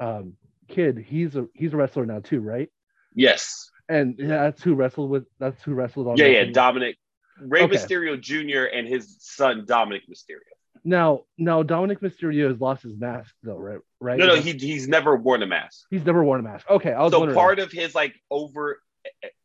um 0.00 0.34
kid 0.68 0.98
he's 0.98 1.34
a 1.36 1.46
he's 1.54 1.72
a 1.74 1.76
wrestler 1.76 2.06
now 2.06 2.20
too 2.20 2.40
right 2.40 2.68
Yes. 3.14 3.70
and 3.88 4.14
that's 4.18 4.62
who 4.62 4.74
wrestled 4.74 5.10
with 5.10 5.24
that's 5.40 5.60
who 5.62 5.72
wrestled 5.74 6.06
on 6.08 6.16
Yeah, 6.16 6.26
yeah. 6.26 6.44
Dominic 6.52 6.96
Rey 7.40 7.62
Okay. 7.62 7.74
Mysterio 7.76 8.20
Jr. 8.20 8.64
and 8.76 8.86
his 8.86 9.16
son 9.20 9.64
Dominic 9.66 10.02
Mysterio. 10.08 10.40
now 10.84 11.22
now 11.36 11.62
Dominic 11.62 12.00
Mysterio 12.00 12.48
has 12.48 12.60
lost 12.60 12.82
his 12.82 12.96
mask 12.96 13.34
though 13.42 13.56
right 13.56 13.78
right 14.00 14.18
No, 14.18 14.26
no, 14.26 14.36
he 14.36 14.52
he's 14.52 14.86
never 14.88 15.16
worn 15.16 15.42
a 15.42 15.46
mask. 15.46 15.86
he's 15.90 16.04
never 16.04 16.22
worn 16.22 16.40
a 16.40 16.42
mask 16.44 16.68
okay 16.70 16.92
I 16.92 17.02
was 17.02 17.12
so 17.12 17.20
wondering 17.20 17.36
part 17.38 17.58
of 17.58 17.72
his 17.72 17.94
like 17.94 18.14
over 18.30 18.80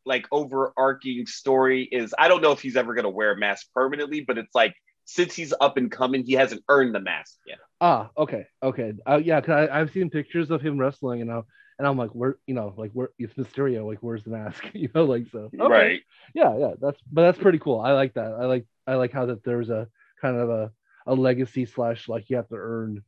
like 0.05 0.27
overarching 0.31 1.25
story 1.25 1.83
is 1.91 2.13
I 2.17 2.27
don't 2.27 2.41
know 2.41 2.51
if 2.51 2.61
he's 2.61 2.75
ever 2.75 2.93
gonna 2.93 3.09
wear 3.09 3.31
a 3.31 3.37
mask 3.37 3.67
permanently, 3.73 4.21
but 4.21 4.37
it's 4.37 4.53
like 4.53 4.75
since 5.05 5.35
he's 5.35 5.53
up 5.59 5.77
and 5.77 5.91
coming, 5.91 6.23
he 6.25 6.33
hasn't 6.33 6.63
earned 6.69 6.95
the 6.95 6.99
mask 6.99 7.37
yet. 7.45 7.59
ah 7.81 8.09
okay 8.17 8.45
okay 8.61 8.93
uh, 9.05 9.19
yeah 9.23 9.39
because 9.39 9.69
I've 9.71 9.91
seen 9.91 10.09
pictures 10.09 10.49
of 10.51 10.61
him 10.61 10.77
wrestling 10.77 11.21
and 11.21 11.31
I 11.31 11.41
and 11.79 11.87
I'm 11.87 11.97
like 11.97 12.11
where 12.11 12.37
you 12.47 12.53
know 12.53 12.73
like 12.77 12.91
where 12.91 13.09
it's 13.17 13.33
Mysterio 13.33 13.85
like 13.85 13.99
where's 13.99 14.23
the 14.23 14.29
mask 14.29 14.63
you 14.73 14.89
know 14.93 15.05
like 15.05 15.25
so 15.31 15.49
okay. 15.53 15.57
Right. 15.57 16.01
yeah 16.33 16.57
yeah 16.57 16.73
that's 16.79 16.99
but 17.11 17.23
that's 17.23 17.39
pretty 17.39 17.59
cool 17.59 17.79
i 17.79 17.91
like 17.93 18.13
that 18.13 18.31
i 18.33 18.45
like 18.45 18.65
i 18.87 18.95
like 18.95 19.11
how 19.11 19.25
that 19.25 19.43
there's 19.43 19.69
a 19.69 19.87
kind 20.21 20.37
of 20.37 20.49
a, 20.49 20.71
a 21.07 21.13
legacy 21.13 21.65
slash 21.65 22.07
like 22.07 22.29
you 22.29 22.37
have 22.37 22.47
to 22.49 22.55
earn 22.55 23.03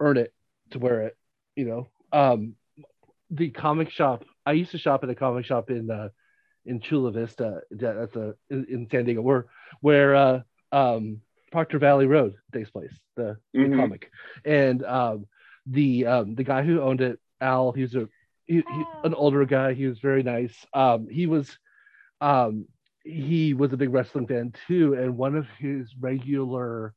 earn 0.00 0.16
it 0.16 0.34
to 0.72 0.78
wear 0.78 1.02
it 1.02 1.16
you 1.56 1.64
know 1.64 1.86
um 2.12 2.54
the 3.30 3.50
comic 3.50 3.90
shop 3.90 4.24
i 4.44 4.52
used 4.52 4.72
to 4.72 4.78
shop 4.78 5.04
at 5.04 5.10
a 5.10 5.14
comic 5.14 5.46
shop 5.46 5.70
in 5.70 5.90
uh 5.90 6.08
in 6.66 6.80
chula 6.80 7.10
vista 7.12 7.60
that's 7.70 8.16
a 8.16 8.34
in, 8.50 8.66
in 8.68 8.88
san 8.90 9.04
diego 9.04 9.22
where 9.22 9.46
where 9.80 10.14
uh, 10.14 10.40
um 10.72 11.20
proctor 11.50 11.78
valley 11.78 12.06
road 12.06 12.34
takes 12.52 12.70
place 12.70 12.92
the, 13.16 13.36
the 13.54 13.68
Mhm. 13.68 13.76
comic 13.76 14.10
and 14.44 14.84
um 14.84 15.26
the 15.66 16.06
um, 16.06 16.34
the 16.34 16.44
guy 16.44 16.62
who 16.62 16.80
owned 16.80 17.00
it, 17.00 17.18
Al, 17.40 17.72
he 17.72 17.82
was 17.82 17.94
a 17.94 18.08
he, 18.46 18.56
he, 18.56 18.84
an 19.04 19.14
older 19.14 19.44
guy. 19.44 19.74
He 19.74 19.86
was 19.86 19.98
very 20.00 20.22
nice. 20.22 20.54
Um, 20.72 21.08
he 21.08 21.26
was 21.26 21.58
um, 22.20 22.66
he 23.04 23.54
was 23.54 23.72
a 23.72 23.76
big 23.76 23.92
wrestling 23.92 24.26
fan 24.26 24.52
too, 24.66 24.94
and 24.94 25.16
one 25.16 25.36
of 25.36 25.46
his 25.58 25.94
regular 26.00 26.94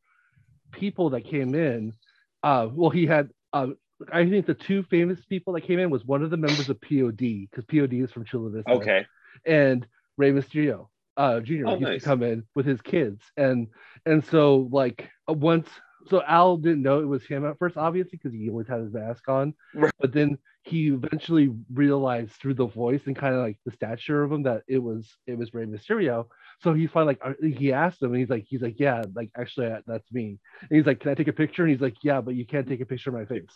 people 0.71 1.11
that 1.11 1.25
came 1.25 1.53
in, 1.55 1.93
uh, 2.41 2.67
well, 2.71 2.89
he 2.89 3.05
had 3.05 3.29
uh, 3.51 3.67
I 4.11 4.27
think 4.29 4.45
the 4.45 4.53
two 4.53 4.83
famous 4.83 5.23
people 5.25 5.53
that 5.53 5.61
came 5.61 5.79
in 5.79 5.89
was 5.89 6.05
one 6.05 6.23
of 6.23 6.29
the 6.29 6.37
members 6.37 6.69
of 6.69 6.81
POD 6.81 7.47
because 7.49 7.65
POD 7.65 7.93
is 7.93 8.11
from 8.11 8.25
Chula 8.25 8.49
Vista. 8.51 8.71
Okay. 8.71 9.05
And 9.45 9.85
Rey 10.17 10.31
Mysterio, 10.31 10.87
uh, 11.17 11.39
Jr. 11.39 11.65
Oh, 11.67 11.71
used 11.71 11.81
nice. 11.81 12.01
to 12.01 12.05
come 12.05 12.23
in 12.23 12.43
with 12.55 12.65
his 12.65 12.81
kids, 12.81 13.21
and 13.37 13.67
and 14.05 14.25
so 14.25 14.69
like 14.71 15.09
uh, 15.29 15.33
once, 15.33 15.69
so 16.07 16.21
Al 16.27 16.57
didn't 16.57 16.81
know 16.81 16.99
it 16.99 17.07
was 17.07 17.25
him 17.25 17.45
at 17.45 17.57
first, 17.59 17.77
obviously 17.77 18.19
because 18.21 18.33
he 18.33 18.49
always 18.49 18.67
had 18.67 18.81
his 18.81 18.93
mask 18.93 19.27
on, 19.29 19.53
Right. 19.73 19.91
but 19.99 20.13
then 20.13 20.37
he 20.65 20.87
eventually 20.87 21.49
realized 21.73 22.31
through 22.33 22.53
the 22.53 22.65
voice 22.67 23.01
and 23.05 23.15
kind 23.17 23.35
of 23.35 23.41
like 23.41 23.57
the 23.65 23.71
stature 23.73 24.23
of 24.23 24.31
him 24.31 24.43
that 24.43 24.63
it 24.67 24.77
was 24.77 25.09
it 25.27 25.37
was 25.37 25.53
Rey 25.53 25.65
Mysterio. 25.65 26.27
So 26.61 26.73
he's 26.73 26.89
finally 26.89 27.17
like 27.21 27.21
uh, 27.25 27.47
he 27.57 27.73
asked 27.73 28.01
him 28.01 28.11
and 28.11 28.19
he's 28.19 28.29
like 28.29 28.45
he's 28.47 28.61
like 28.61 28.79
yeah 28.79 29.03
like 29.13 29.29
actually 29.37 29.69
that's 29.85 30.09
me. 30.13 30.39
And 30.61 30.77
he's 30.77 30.85
like 30.85 31.01
can 31.01 31.11
I 31.11 31.15
take 31.15 31.27
a 31.27 31.33
picture? 31.33 31.63
And 31.63 31.71
he's 31.71 31.81
like 31.81 31.95
yeah 32.01 32.21
but 32.21 32.35
you 32.35 32.45
can't 32.45 32.65
take 32.67 32.79
a 32.79 32.85
picture 32.85 33.09
of 33.09 33.15
my 33.17 33.25
face. 33.25 33.51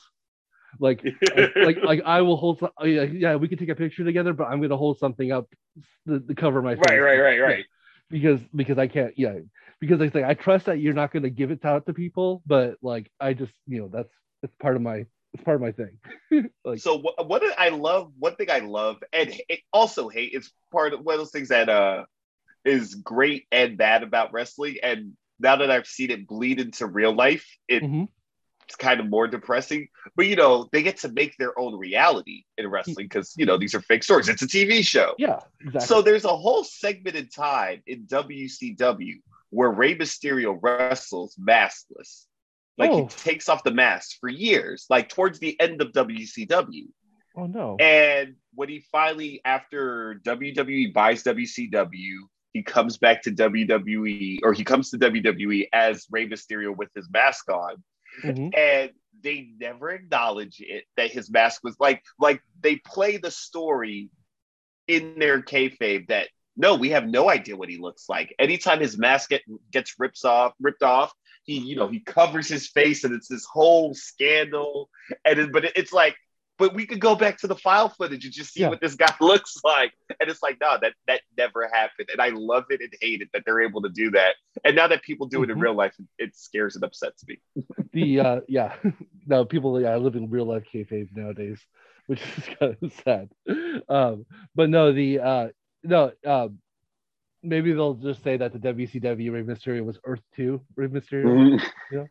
Like 0.80 1.04
like, 1.36 1.56
like 1.56 1.78
like 1.84 2.02
I 2.06 2.22
will 2.22 2.38
hold 2.38 2.60
some, 2.60 2.70
yeah 2.84 3.36
we 3.36 3.48
can 3.48 3.58
take 3.58 3.70
a 3.70 3.76
picture 3.76 4.04
together 4.04 4.34
but 4.34 4.46
I'm 4.46 4.62
gonna 4.62 4.78
hold 4.78 5.00
something 5.00 5.32
up 5.32 5.48
the, 6.06 6.20
the 6.20 6.36
cover 6.36 6.60
of 6.60 6.66
my 6.66 6.76
face. 6.76 6.86
right, 6.88 7.00
right, 7.00 7.20
right, 7.20 7.40
right. 7.40 7.66
Because 8.10 8.40
because 8.56 8.78
I 8.78 8.88
can't 8.88 9.14
yeah 9.18 9.36
because 9.80 10.02
I 10.02 10.10
say 10.10 10.24
I 10.24 10.34
trust 10.34 10.66
that 10.66 10.80
you're 10.80 10.94
not 10.94 11.12
gonna 11.12 11.30
give 11.30 11.52
it 11.52 11.64
out 11.66 11.86
to 11.86 11.94
people 11.94 12.42
but 12.46 12.78
like 12.82 13.12
I 13.20 13.34
just 13.34 13.54
you 13.68 13.82
know 13.82 13.90
that's 13.92 14.12
it's 14.44 14.54
part 14.62 14.76
of 14.76 14.82
my 14.82 15.06
it's 15.34 15.44
part 15.44 15.56
of 15.56 15.62
my 15.62 15.72
thing. 15.72 16.50
like 16.66 16.80
so 16.80 16.98
what, 16.98 17.28
what 17.28 17.44
I 17.58 17.70
love, 17.70 18.12
one 18.18 18.36
thing 18.36 18.50
I 18.50 18.60
love, 18.60 18.98
and 19.14 19.34
it 19.50 19.60
also 19.74 20.10
hate, 20.10 20.32
it's 20.34 20.52
part 20.72 20.94
of 20.94 21.02
one 21.02 21.16
of 21.16 21.20
those 21.20 21.32
things 21.32 21.50
that 21.50 21.70
uh 21.70 22.06
is 22.66 22.96
great 22.96 23.48
and 23.52 23.78
bad 23.78 24.04
about 24.04 24.34
wrestling. 24.34 24.78
And 24.84 25.14
now 25.40 25.58
that 25.58 25.72
I've 25.72 25.88
seen 25.88 26.12
it 26.12 26.28
bleed 26.28 26.60
into 26.60 26.86
real 26.86 27.14
life, 27.14 27.48
it, 27.68 27.84
Mhm. 27.84 28.10
It's 28.68 28.76
kind 28.76 29.00
of 29.00 29.08
more 29.10 29.28
depressing. 29.28 29.88
But 30.16 30.28
you 30.28 30.36
know, 30.36 30.68
they 30.72 30.84
get 30.84 30.98
to 30.98 31.10
make 31.10 31.38
their 31.38 31.58
own 31.58 31.76
reality 31.78 32.44
in 32.58 32.68
wrestling 32.68 33.06
because 33.06 33.34
you 33.38 33.46
know 33.46 33.58
these 33.58 33.74
are 33.74 33.82
fake 33.82 34.04
stories. 34.04 34.28
It's 34.30 34.42
a 34.42 34.48
TV 34.48 34.86
show. 34.86 35.14
yeah 35.18 35.40
exactly. 35.62 35.88
So 35.88 36.02
there's 36.02 36.26
a 36.26 36.36
whole 36.36 36.64
segment 36.64 37.16
in 37.16 37.28
time 37.30 37.82
in 37.88 38.04
WCW 38.08 39.16
where 39.50 39.70
Rey 39.72 39.96
Mysterio 39.96 40.58
wrestles 40.62 41.36
maskless. 41.38 42.26
Like 42.78 42.92
Oh. 42.92 43.04
he 43.04 43.08
takes 43.08 43.50
off 43.50 43.64
the 43.64 43.72
mask 43.72 44.18
for 44.20 44.30
years, 44.30 44.86
like 44.90 45.10
towards 45.10 45.40
the 45.40 45.60
end 45.60 45.82
of 45.82 45.94
WCW. 45.94 46.88
oh 47.38 47.46
no. 47.48 47.76
And 47.80 48.36
when 48.54 48.70
he 48.70 48.84
finally, 48.92 49.42
after 49.46 50.22
WWE 50.26 50.94
buys 50.94 51.24
WCW, 51.24 52.16
he 52.54 52.64
comes 52.64 52.98
back 52.98 53.22
to 53.24 53.32
WWE, 53.32 54.40
or 54.44 54.52
he 54.54 54.64
comes 54.64 54.90
to 54.92 54.98
WWE 54.98 55.68
as 55.74 56.06
Rey 56.12 56.28
Mysterio 56.28 56.76
with 56.76 56.90
his 56.96 57.08
mask 57.10 57.50
on, 57.52 57.84
Mhm. 58.24 58.54
and 58.58 58.92
they 59.22 59.50
never 59.60 59.90
acknowledge 59.90 60.58
it 60.60 60.86
that 60.96 61.12
his 61.12 61.30
mask 61.30 61.64
was 61.64 61.76
like, 61.80 62.04
like 62.20 62.42
they 62.62 62.76
play 62.78 63.18
the 63.18 63.32
story 63.32 64.10
in 64.88 65.20
their 65.20 65.42
kayfabe 65.42 66.08
that 66.08 66.30
no, 66.56 66.76
we 66.76 66.90
have 66.90 67.06
no 67.08 67.30
idea 67.30 67.56
what 67.56 67.70
he 67.70 67.78
looks 67.78 68.10
like. 68.10 68.34
Anytime 68.40 68.80
his 68.80 68.98
mask 68.98 69.30
get, 69.30 69.42
gets 69.72 69.94
ripped 70.00 70.26
off, 70.26 70.54
ripped 70.60 70.82
off, 70.84 71.14
he 71.44 71.60
you 71.60 71.76
know 71.76 71.88
he 71.88 72.00
covers 72.00 72.48
his 72.48 72.68
face, 72.68 73.04
and 73.04 73.14
it's 73.14 73.28
this 73.28 73.46
whole 73.46 73.94
scandal. 73.94 74.90
And 75.24 75.40
it, 75.40 75.52
but 75.52 75.66
it, 75.66 75.74
it's 75.76 75.94
like, 75.94 76.16
but 76.58 76.74
we 76.74 76.86
could 76.88 77.00
go 77.00 77.16
back 77.16 77.38
to 77.40 77.48
the 77.48 77.56
file 77.56 77.90
footage 77.90 78.26
and 78.26 78.34
just 78.34 78.54
see 78.54 78.62
Yeah. 78.62 78.70
what 78.70 78.82
this 78.82 78.96
guy 78.96 79.14
looks 79.22 79.58
like. 79.64 79.94
And 80.20 80.30
it's 80.30 80.42
like, 80.42 80.58
no, 80.60 80.78
that 80.82 80.94
that 81.08 81.22
never 81.38 81.70
happened. 81.72 82.10
And 82.12 82.20
I 82.20 82.30
love 82.30 82.66
it 82.70 82.82
and 82.82 82.92
hate 83.00 83.22
it 83.22 83.30
that 83.34 83.44
they're 83.46 83.62
able 83.62 83.84
to 83.84 83.90
do 83.90 84.12
that. 84.12 84.36
And 84.66 84.76
now 84.76 84.88
that 84.88 85.04
people 85.04 85.28
do 85.28 85.44
it 85.44 85.52
in 85.52 85.58
Mhm. 85.58 85.62
real 85.62 85.76
life, 85.76 85.96
it 86.18 86.36
scares 86.36 86.76
and 86.76 86.84
upsets 86.84 87.24
me. 87.28 87.38
the 87.98 88.20
uh 88.20 88.40
yeah 88.48 88.76
no 89.28 89.46
people 89.46 89.80
yeah 89.82 89.90
I 89.90 89.98
live 89.98 90.16
in 90.16 90.30
real 90.30 90.46
life 90.46 90.66
kayfabe 90.74 91.10
nowadays 91.16 91.60
which 92.08 92.22
is 92.22 92.44
kind 92.60 92.78
of 92.82 92.94
sad 93.04 93.30
um 93.90 94.26
but 94.56 94.70
no 94.70 94.94
the 94.94 95.20
uh 95.20 95.48
no 95.84 96.12
um 96.26 96.60
maybe 97.44 97.74
they'll 97.74 97.96
just 97.96 98.24
say 98.24 98.38
that 98.38 98.54
the 98.54 98.60
WCW 98.60 99.32
Rey 99.32 99.44
Mysterio 99.44 99.84
was 99.84 100.00
Earth 100.04 100.22
2 100.36 100.62
Rey 100.76 100.88
Mysterio 100.88 101.60
you 101.92 101.98
know 101.98 102.08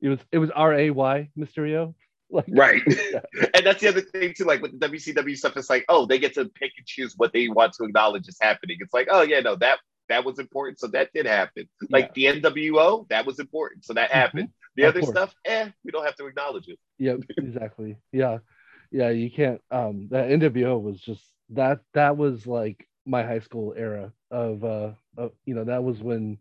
it 0.00 0.08
was 0.08 0.20
it 0.32 0.38
was 0.38 0.50
R-A-Y 0.50 1.30
Mysterio 1.36 1.94
like 2.28 2.46
Right. 2.48 2.82
Yeah. 2.86 3.20
And 3.54 3.64
that's 3.64 3.80
the 3.80 3.86
other 3.86 4.00
thing 4.00 4.34
too, 4.36 4.44
like 4.44 4.60
with 4.60 4.78
the 4.78 4.88
WCW 4.88 5.36
stuff, 5.36 5.56
it's 5.56 5.70
like, 5.70 5.84
oh, 5.88 6.06
they 6.06 6.18
get 6.18 6.34
to 6.34 6.46
pick 6.46 6.72
and 6.76 6.84
choose 6.84 7.14
what 7.16 7.32
they 7.32 7.48
want 7.48 7.74
to 7.74 7.84
acknowledge 7.84 8.26
is 8.26 8.36
happening. 8.40 8.78
It's 8.80 8.92
like, 8.92 9.06
oh 9.12 9.22
yeah, 9.22 9.38
no, 9.38 9.54
that 9.56 9.78
that 10.08 10.24
was 10.24 10.40
important, 10.40 10.80
so 10.80 10.88
that 10.88 11.12
did 11.12 11.26
happen. 11.26 11.68
Like 11.88 12.14
the 12.14 12.24
NWO, 12.24 13.08
that 13.08 13.26
was 13.26 13.38
important, 13.38 13.84
so 13.84 13.94
that 13.94 14.10
happened. 14.10 14.48
The 14.76 14.84
Of 14.84 14.90
other 14.90 15.00
course. 15.00 15.10
stuff, 15.10 15.34
eh, 15.44 15.70
we 15.84 15.90
don't 15.90 16.04
have 16.04 16.16
to 16.16 16.26
acknowledge 16.26 16.68
it. 16.68 16.78
Yep, 16.98 17.20
exactly 17.38 17.96
yeah 18.12 18.38
yeah 18.90 19.10
you 19.10 19.30
can't 19.30 19.60
um 19.70 20.08
that 20.10 20.30
NWO 20.30 20.78
was 20.78 21.00
just 21.00 21.22
that 21.50 21.80
that 21.94 22.16
was 22.16 22.46
like 22.46 22.86
my 23.04 23.22
high 23.22 23.40
school 23.40 23.74
era 23.76 24.12
of 24.30 24.64
uh 24.64 24.92
of, 25.16 25.32
you 25.44 25.54
know 25.54 25.64
that 25.64 25.82
was 25.84 26.00
when 26.00 26.38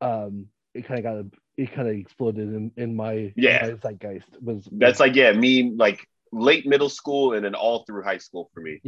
um 0.00 0.46
it 0.74 0.86
kind 0.86 0.98
of 0.98 1.04
got 1.04 1.38
it 1.56 1.72
kind 1.74 1.88
of 1.88 1.94
exploded 1.96 2.48
in 2.54 2.70
in 2.76 2.94
my 2.94 3.34
Yeah. 3.36 3.66
my 3.66 3.72
zeitgeist 3.74 4.28
was 4.40 4.68
That's 4.70 5.00
like, 5.00 5.16
yeah, 5.16 5.32
me 5.32 5.72
like 5.74 6.06
late 6.30 6.66
middle 6.66 6.90
school 6.90 7.34
and 7.34 7.44
then 7.44 7.54
all 7.54 7.84
through 7.84 8.02
high 8.02 8.18
school 8.18 8.50
for 8.54 8.60
me. 8.60 8.80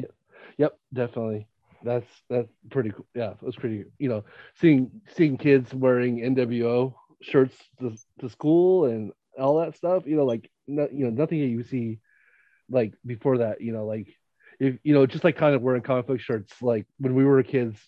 yep 0.58 0.78
definitely 0.92 1.46
that's 1.82 2.06
that's 2.28 2.48
pretty 2.70 2.90
cool 2.90 3.06
yeah 3.14 3.30
it 3.30 3.42
was 3.42 3.56
pretty 3.56 3.84
you 3.98 4.08
know 4.08 4.22
seeing 4.60 4.90
seeing 5.16 5.36
kids 5.38 5.72
wearing 5.74 6.18
NWO 6.18 6.94
shirts 7.22 7.56
to, 7.80 7.96
to 8.20 8.28
school 8.28 8.86
and 8.86 9.12
all 9.38 9.60
that 9.60 9.76
stuff 9.76 10.04
you 10.06 10.16
know 10.16 10.24
like 10.24 10.50
no, 10.66 10.88
you 10.92 11.04
know 11.04 11.10
nothing 11.10 11.40
that 11.40 11.46
you 11.46 11.62
see 11.62 11.98
like 12.70 12.94
before 13.04 13.38
that 13.38 13.60
you 13.60 13.72
know 13.72 13.86
like 13.86 14.08
if 14.58 14.76
you 14.82 14.94
know 14.94 15.06
just 15.06 15.24
like 15.24 15.36
kind 15.36 15.54
of 15.54 15.62
wearing 15.62 15.82
comic 15.82 16.06
book 16.06 16.20
shirts 16.20 16.54
like 16.62 16.86
when 16.98 17.14
we 17.14 17.24
were 17.24 17.42
kids 17.42 17.78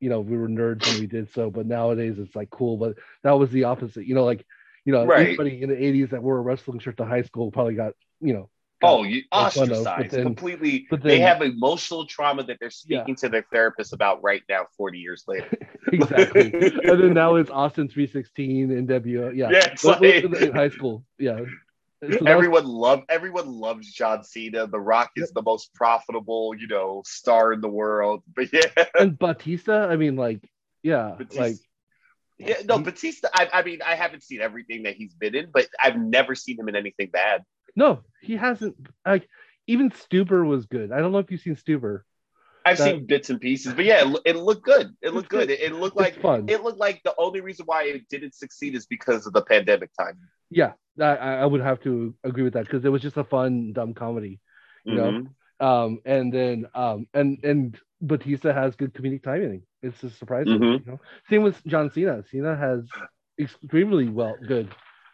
you 0.00 0.08
know 0.08 0.20
we 0.20 0.36
were 0.36 0.48
nerds 0.48 0.86
and 0.86 0.96
we 0.96 1.06
did 1.06 1.32
so 1.32 1.50
but 1.50 1.66
nowadays 1.66 2.18
it's 2.18 2.36
like 2.36 2.50
cool 2.50 2.76
but 2.76 2.96
that 3.22 3.32
was 3.38 3.50
the 3.50 3.64
opposite 3.64 4.06
you 4.06 4.14
know 4.14 4.24
like 4.24 4.44
you 4.84 4.92
know 4.92 5.02
Right. 5.02 5.16
anybody 5.16 5.62
in 5.62 5.68
the 5.70 5.76
80s 5.76 6.10
that 6.10 6.22
wore 6.22 6.38
a 6.38 6.42
wrestling 6.42 6.78
shirt 6.78 6.96
to 6.98 7.04
high 7.04 7.22
school 7.22 7.50
probably 7.50 7.74
got 7.74 7.92
you 8.20 8.32
know 8.32 8.50
Oh, 8.82 9.02
you 9.02 9.16
Make 9.16 9.24
of, 9.32 9.54
but 9.54 9.62
ostracized 9.70 10.10
then- 10.12 10.22
completely. 10.22 10.86
but 10.90 11.02
they 11.02 11.18
have 11.20 11.42
emotional 11.42 12.06
trauma 12.06 12.44
that 12.44 12.58
they're 12.60 12.70
Yeah. 12.86 13.00
speaking 13.00 13.16
to 13.16 13.28
their 13.28 13.44
therapist 13.52 13.92
about 13.92 14.22
right 14.22 14.42
now, 14.48 14.66
40 14.76 14.98
years 14.98 15.24
later. 15.26 15.48
exactly. 15.92 16.52
and 16.52 17.00
then 17.02 17.12
now 17.14 17.34
it's 17.36 17.50
Austin 17.50 17.88
316 17.88 18.70
NWO. 18.86 19.34
Yeah. 19.34 19.50
Yeah, 19.50 19.74
But- 19.82 20.00
like- 20.00 20.24
in 20.24 20.52
high 20.52 20.68
school. 20.70 21.04
Yeah. 21.18 21.38
So 22.00 22.06
that 22.10 22.20
was- 22.20 22.26
everyone 22.28 22.64
love 22.66 23.02
everyone 23.08 23.48
loves 23.48 23.92
John 23.92 24.22
Cena. 24.22 24.68
The 24.68 24.78
Rock 24.78 25.10
is 25.16 25.32
the 25.32 25.42
most 25.42 25.74
profitable, 25.74 26.54
you 26.56 26.68
know, 26.68 27.02
star 27.04 27.52
in 27.52 27.60
the 27.60 27.68
world. 27.68 28.22
But 28.36 28.52
yeah, 28.52 28.84
and 28.94 29.18
Batista, 29.18 29.88
I 29.88 29.96
mean, 29.96 30.14
like, 30.14 30.48
yeah, 30.84 31.16
Batista- 31.18 31.42
like, 31.42 31.56
yeah, 32.38 32.54
no, 32.68 32.78
Batista. 32.78 33.26
I, 33.34 33.48
I 33.52 33.62
mean, 33.64 33.80
I 33.84 33.96
haven't 33.96 34.22
seen 34.22 34.40
everything 34.40 34.84
that 34.84 34.94
he's 34.94 35.12
been 35.14 35.34
in, 35.34 35.50
but 35.52 35.66
I've 35.82 35.98
never 35.98 36.36
seen 36.36 36.56
him 36.60 36.68
in 36.68 36.76
anything 36.76 37.10
bad. 37.10 37.42
No, 37.78 37.90
he 38.20 38.34
hasn't. 38.36 38.74
Like, 39.06 39.28
even 39.66 39.90
Stuber 39.90 40.46
was 40.46 40.66
good. 40.66 40.92
I 40.92 40.98
don't 41.00 41.12
know 41.12 41.18
if 41.24 41.30
you've 41.30 41.40
seen 41.40 41.56
Stuber. 41.56 42.00
I've 42.66 42.76
That- 42.78 42.84
seen 42.84 43.06
bits 43.06 43.30
and 43.30 43.40
pieces, 43.40 43.72
but 43.72 43.84
yeah, 43.86 44.00
it, 44.06 44.20
it 44.30 44.36
looked 44.36 44.64
good. 44.72 44.86
It 45.00 45.14
looked 45.14 45.30
good. 45.30 45.48
It, 45.50 45.60
it 45.60 45.72
looked 45.74 45.96
like 45.96 46.20
fun. 46.20 46.48
it 46.48 46.62
looked 46.64 46.78
like 46.86 47.00
the 47.02 47.14
only 47.16 47.40
reason 47.40 47.64
why 47.66 47.84
it 47.84 48.08
didn't 48.10 48.34
succeed 48.34 48.74
is 48.74 48.84
because 48.86 49.26
of 49.26 49.32
the 49.32 49.42
pandemic 49.42 49.90
time. 49.98 50.16
yeah, 50.50 50.72
I, 51.00 51.14
I 51.44 51.46
would 51.46 51.62
have 51.62 51.80
to 51.86 52.14
agree 52.24 52.42
with 52.42 52.54
that 52.54 52.64
because 52.66 52.84
it 52.84 52.92
was 52.94 53.00
just 53.00 53.16
a 53.16 53.24
fun, 53.24 53.72
dumb 53.72 53.94
comedy. 53.94 54.40
You 54.84 54.94
know? 54.94 55.10
Mhm. 55.12 55.26
Um, 55.70 55.90
and 56.04 56.32
then, 56.32 56.66
um, 56.74 57.06
and 57.14 57.38
and 57.44 57.78
Batista 58.00 58.52
has 58.52 58.76
good 58.76 58.92
comedic 58.94 59.22
timing. 59.22 59.62
It's 59.82 60.00
just 60.00 60.18
surprising. 60.18 60.58
Mhm. 60.58 60.78
You 60.84 60.92
know? 60.92 61.00
Same 61.30 61.42
with 61.42 61.58
John 61.66 61.90
Cena. 61.90 62.22
Cena 62.30 62.54
has 62.56 62.80
extremely 63.38 64.08
well 64.08 64.36
good. 64.46 64.68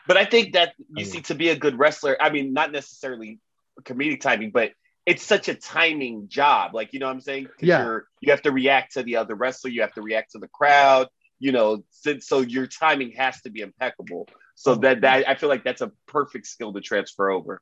But 0.07 0.17
I 0.17 0.25
think 0.25 0.53
that 0.55 0.75
you 0.79 0.85
I 0.91 1.01
mean- 1.03 1.07
see 1.07 1.21
to 1.23 1.35
be 1.35 1.49
a 1.51 1.57
good 1.57 1.79
wrestler, 1.79 2.17
I 2.21 2.31
mean, 2.31 2.53
not 2.53 2.73
necessarily 2.73 3.41
comedic 3.83 4.21
timing, 4.21 4.51
but 4.51 4.73
it's 5.07 5.23
such 5.23 5.49
a 5.49 5.55
timing 5.55 6.29
job. 6.29 6.75
Like, 6.75 6.93
you 6.93 6.99
know 6.99 7.07
what 7.07 7.13
I'm 7.13 7.21
saying? 7.21 7.49
Yeah. 7.61 7.85
You're, 7.85 8.07
you 8.21 8.31
have 8.31 8.43
to 8.43 8.53
react 8.53 8.95
to 8.95 9.03
the 9.03 9.17
other 9.17 9.35
wrestler, 9.35 9.71
you 9.71 9.83
have 9.83 9.93
to 9.95 10.03
react 10.03 10.33
to 10.33 10.39
the 10.39 10.49
crowd, 10.49 11.09
you 11.39 11.53
know, 11.53 11.85
so, 11.91 12.19
so 12.21 12.41
your 12.41 12.67
timing 12.67 13.13
has 13.13 13.41
to 13.43 13.51
be 13.51 13.61
impeccable. 13.61 14.29
So 14.55 14.73
Oh. 14.73 14.75
that, 14.77 15.01
that 15.03 15.29
I 15.29 15.35
feel 15.35 15.49
like 15.49 15.65
that's 15.65 15.83
a 15.83 15.91
perfect 16.07 16.47
skill 16.47 16.73
to 16.73 16.81
transfer 16.81 17.31
over. 17.31 17.61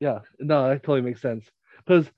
Yeah, 0.00 0.20
no, 0.38 0.68
that 0.68 0.82
totally 0.82 1.02
makes 1.02 1.20
sense. 1.20 1.44
Because 1.84 2.10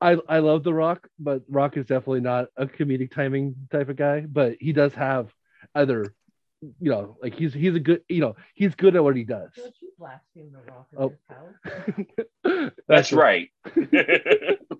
I 0.00 0.16
I 0.28 0.38
love 0.38 0.62
The 0.62 0.72
Rock, 0.72 1.08
but 1.18 1.42
Rock 1.48 1.76
is 1.76 1.84
definitely 1.86 2.20
not 2.20 2.46
a 2.56 2.66
comedic 2.66 3.10
timing 3.10 3.56
type 3.72 3.88
of 3.88 3.96
guy. 3.96 4.20
But 4.20 4.56
he 4.60 4.72
does 4.72 4.94
have 4.94 5.34
other 5.74 6.14
you 6.60 6.90
know, 6.90 7.16
like 7.22 7.34
he's 7.34 7.54
he's 7.54 7.74
a 7.74 7.80
good, 7.80 8.02
you 8.08 8.20
know, 8.20 8.36
he's 8.54 8.74
good 8.74 8.96
at 8.96 9.04
what 9.04 9.16
he 9.16 9.24
does. 9.24 9.50
Don't 9.56 9.74
you 9.80 9.90
blaspheme 9.98 10.52
the 10.52 10.72
rock 10.72 10.86
in 10.92 10.98
Oh. 10.98 11.12
this 11.64 12.52
house? 12.54 12.70
That's 12.88 13.12
right. 13.12 13.48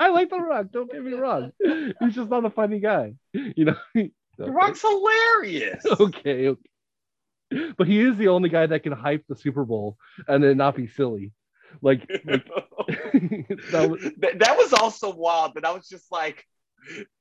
I 0.01 0.09
like 0.11 0.31
The 0.31 0.39
Rock. 0.41 0.67
Don't 0.73 0.91
get 0.91 1.03
me 1.05 1.13
wrong. 1.13 1.53
He's 2.01 2.15
just 2.15 2.31
not 2.31 2.45
a 2.45 2.51
funny 2.51 2.81
guy, 2.81 3.15
you 3.33 3.65
know. 3.67 3.77
the 3.95 4.11
Rock's 4.51 4.81
hilarious. 4.83 5.85
okay, 6.01 6.49
okay. 6.49 6.61
But 7.79 7.87
he 7.87 8.01
is 8.01 8.17
the 8.17 8.29
only 8.29 8.49
guy 8.51 8.67
that 8.67 8.83
can 8.83 8.93
hype 8.93 9.25
the 9.29 9.37
Super 9.37 9.65
Bowl 9.65 9.97
and 10.27 10.43
then 10.45 10.57
not 10.59 10.77
be 10.77 10.87
silly. 10.89 11.33
Like, 11.83 12.01
like 12.25 12.45
that 13.73 13.89
was, 13.91 14.01
Th- 14.03 14.39
that 14.39 14.57
was 14.57 14.73
also 14.73 15.15
wild. 15.15 15.53
But 15.55 15.65
I 15.65 15.73
was 15.73 15.89
just 15.89 16.11
like, 16.13 16.45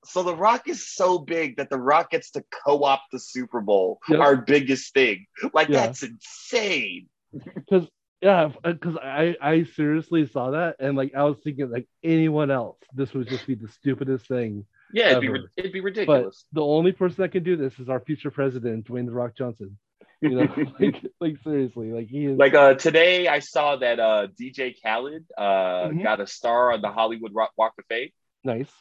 so 0.05 0.23
the 0.23 0.35
Rock 0.35 0.67
is 0.69 0.87
so 0.87 1.19
big 1.19 1.57
that 1.57 1.69
the 1.69 1.77
Rock 1.79 2.11
gets 2.11 2.31
to 2.31 2.43
co-opt 2.65 3.03
the 3.11 3.19
Super 3.19 3.61
Bowl, 3.61 3.99
Yep. 4.09 4.19
our 4.19 4.35
biggest 4.37 4.93
thing. 4.93 5.25
Like 5.53 5.69
Yeah. 5.69 5.87
that's 5.87 6.03
insane. 6.03 7.07
because 7.55 7.87
yeah, 8.21 8.49
because 8.63 8.97
I 8.97 9.35
I 9.41 9.63
seriously 9.75 10.25
saw 10.27 10.51
that 10.51 10.77
and 10.79 10.97
like 10.97 11.13
I 11.15 11.23
was 11.23 11.37
thinking 11.43 11.69
like 11.69 11.87
anyone 12.03 12.49
else, 12.49 12.77
this 12.93 13.13
would 13.13 13.29
just 13.29 13.45
be 13.45 13.55
the 13.55 13.67
stupidest 13.67 14.27
thing. 14.27 14.65
Yeah, 14.93 15.09
it'd 15.09 15.21
be, 15.21 15.27
Ever. 15.27 15.33
ri- 15.33 15.49
it'd 15.57 15.71
be 15.73 15.81
But 15.81 15.85
ridiculous. 15.85 16.45
the 16.53 16.63
only 16.63 16.93
person 16.93 17.21
that 17.21 17.31
can 17.33 17.43
do 17.43 17.57
this 17.57 17.77
is 17.77 17.89
our 17.89 17.99
future 17.99 18.31
president, 18.31 18.87
Dwayne 18.87 19.05
the 19.05 19.11
Rock 19.11 19.35
Johnson. 19.37 19.77
You 20.21 20.29
know, 20.31 20.47
like, 20.79 21.05
like 21.19 21.37
seriously, 21.43 21.91
like 21.91 22.07
he 22.07 22.25
is 22.25 22.37
like 22.39 22.55
uh 22.55 22.73
today 22.73 23.27
I 23.27 23.37
saw 23.39 23.75
that 23.75 23.99
uh 23.99 24.27
DJ 24.39 24.73
Khaled 24.81 25.25
uh 25.37 25.89
Mhm. 25.89 26.01
got 26.03 26.19
a 26.19 26.25
star 26.25 26.71
on 26.71 26.81
the 26.81 26.89
Hollywood 26.89 27.35
Rock 27.35 27.51
Walk 27.57 27.73
of 27.77 27.85
Fame. 27.87 28.09
Nice. 28.47 28.71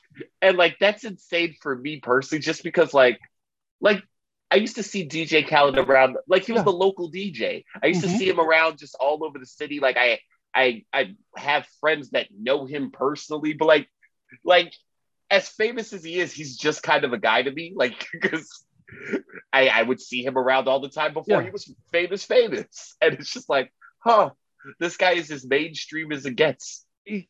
And 0.40 0.56
like 0.56 0.78
that's 0.80 1.04
insane 1.04 1.56
for 1.61 1.76
me 1.76 2.00
personally, 2.00 2.40
just 2.40 2.62
because 2.62 2.94
like 2.94 3.20
like 3.80 4.02
I 4.50 4.56
used 4.56 4.76
to 4.76 4.82
see 4.82 5.04
DJ 5.04 5.42
Khaled 5.42 5.78
around 5.78 6.16
like 6.26 6.44
he 6.46 6.52
was 6.52 6.61
Yeah. 6.61 6.64
the 6.64 6.73
local 6.73 7.11
DJ. 7.11 7.64
I 7.82 7.88
used 7.88 8.00
Mhm. 8.00 8.11
to 8.11 8.16
see 8.16 8.28
him 8.28 8.40
around 8.40 8.78
just 8.78 8.96
all 8.99 9.25
over 9.25 9.38
the 9.38 9.46
city. 9.46 9.80
Like 9.80 9.96
I 9.99 10.20
I 10.54 10.85
I 10.92 11.16
have 11.37 11.66
friends 11.80 12.11
that 12.11 12.28
know 12.32 12.64
him 12.64 12.90
personally, 12.92 13.52
but 13.52 13.66
like 13.66 13.88
like 14.44 14.73
as 15.30 15.49
famous 15.49 15.92
as 15.92 16.04
he 16.04 16.18
is, 16.20 16.32
he's 16.32 16.56
just 16.56 16.82
kind 16.82 17.04
of 17.04 17.12
a 17.12 17.18
guy 17.18 17.42
to 17.42 17.50
me. 17.50 17.75
Like 17.76 18.06
because 18.12 18.64
I, 19.52 19.68
I 19.68 19.82
would 19.82 20.00
see 20.00 20.25
him 20.25 20.38
around 20.38 20.68
all 20.68 20.80
the 20.80 20.88
time 20.88 21.12
before 21.12 21.40
Yeah. 21.40 21.42
he 21.42 21.50
was 21.50 21.70
famous, 21.92 22.25
famous. 22.25 22.96
And 23.02 23.14
it's 23.14 23.30
just 23.32 23.49
like, 23.50 23.73
huh, 23.99 24.30
this 24.78 24.96
guy 24.96 25.12
is 25.12 25.30
as 25.32 25.44
mainstream 25.44 26.12
as 26.12 26.25
it 26.25 26.37
gets. 26.37 26.86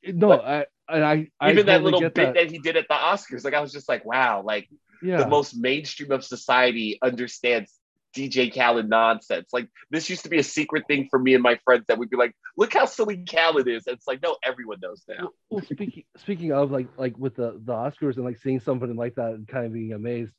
No, 0.06 0.28
But- 0.28 0.44
I 0.44 0.66
and 0.88 1.04
I 1.04 1.28
I 1.40 1.50
Even 1.50 1.66
that 1.66 1.82
little 1.82 2.00
bit 2.00 2.14
that. 2.14 2.34
that. 2.34 2.50
he 2.50 2.58
did 2.58 2.76
at 2.76 2.86
the 2.88 2.94
Oscars, 2.94 3.44
like 3.44 3.54
I 3.54 3.60
was 3.60 3.72
just 3.72 3.88
like, 3.88 4.04
wow, 4.04 4.42
like 4.44 4.68
yeah. 5.02 5.18
the 5.18 5.28
most 5.28 5.56
mainstream 5.56 6.12
of 6.12 6.24
society 6.24 6.98
understands 7.02 7.72
DJ 8.14 8.54
Khaled 8.54 8.88
nonsense. 8.88 9.48
Like 9.52 9.68
this 9.90 10.08
used 10.08 10.22
to 10.22 10.30
be 10.30 10.38
a 10.38 10.42
secret 10.42 10.84
thing 10.86 11.08
for 11.10 11.18
me 11.18 11.34
and 11.34 11.42
my 11.42 11.58
friends 11.64 11.84
that 11.88 11.98
we'd 11.98 12.08
be 12.08 12.16
like, 12.16 12.34
look 12.56 12.72
how 12.72 12.86
silly 12.86 13.24
Khaled 13.24 13.68
is. 13.68 13.86
And 13.86 13.96
it's 13.96 14.06
like, 14.06 14.22
no, 14.22 14.36
everyone 14.44 14.78
knows 14.80 15.02
now. 15.08 15.16
well, 15.20 15.32
well, 15.50 15.62
speaking 15.64 16.04
speaking 16.16 16.52
of 16.52 16.70
like 16.70 16.88
like 16.96 17.18
with 17.18 17.34
the 17.36 17.60
the 17.64 17.72
Oscars 17.72 18.16
and 18.16 18.24
like 18.24 18.38
seeing 18.38 18.60
something 18.60 18.94
like 18.96 19.16
that 19.16 19.32
and 19.32 19.46
kind 19.46 19.66
of 19.66 19.72
being 19.72 19.92
amazed. 19.92 20.32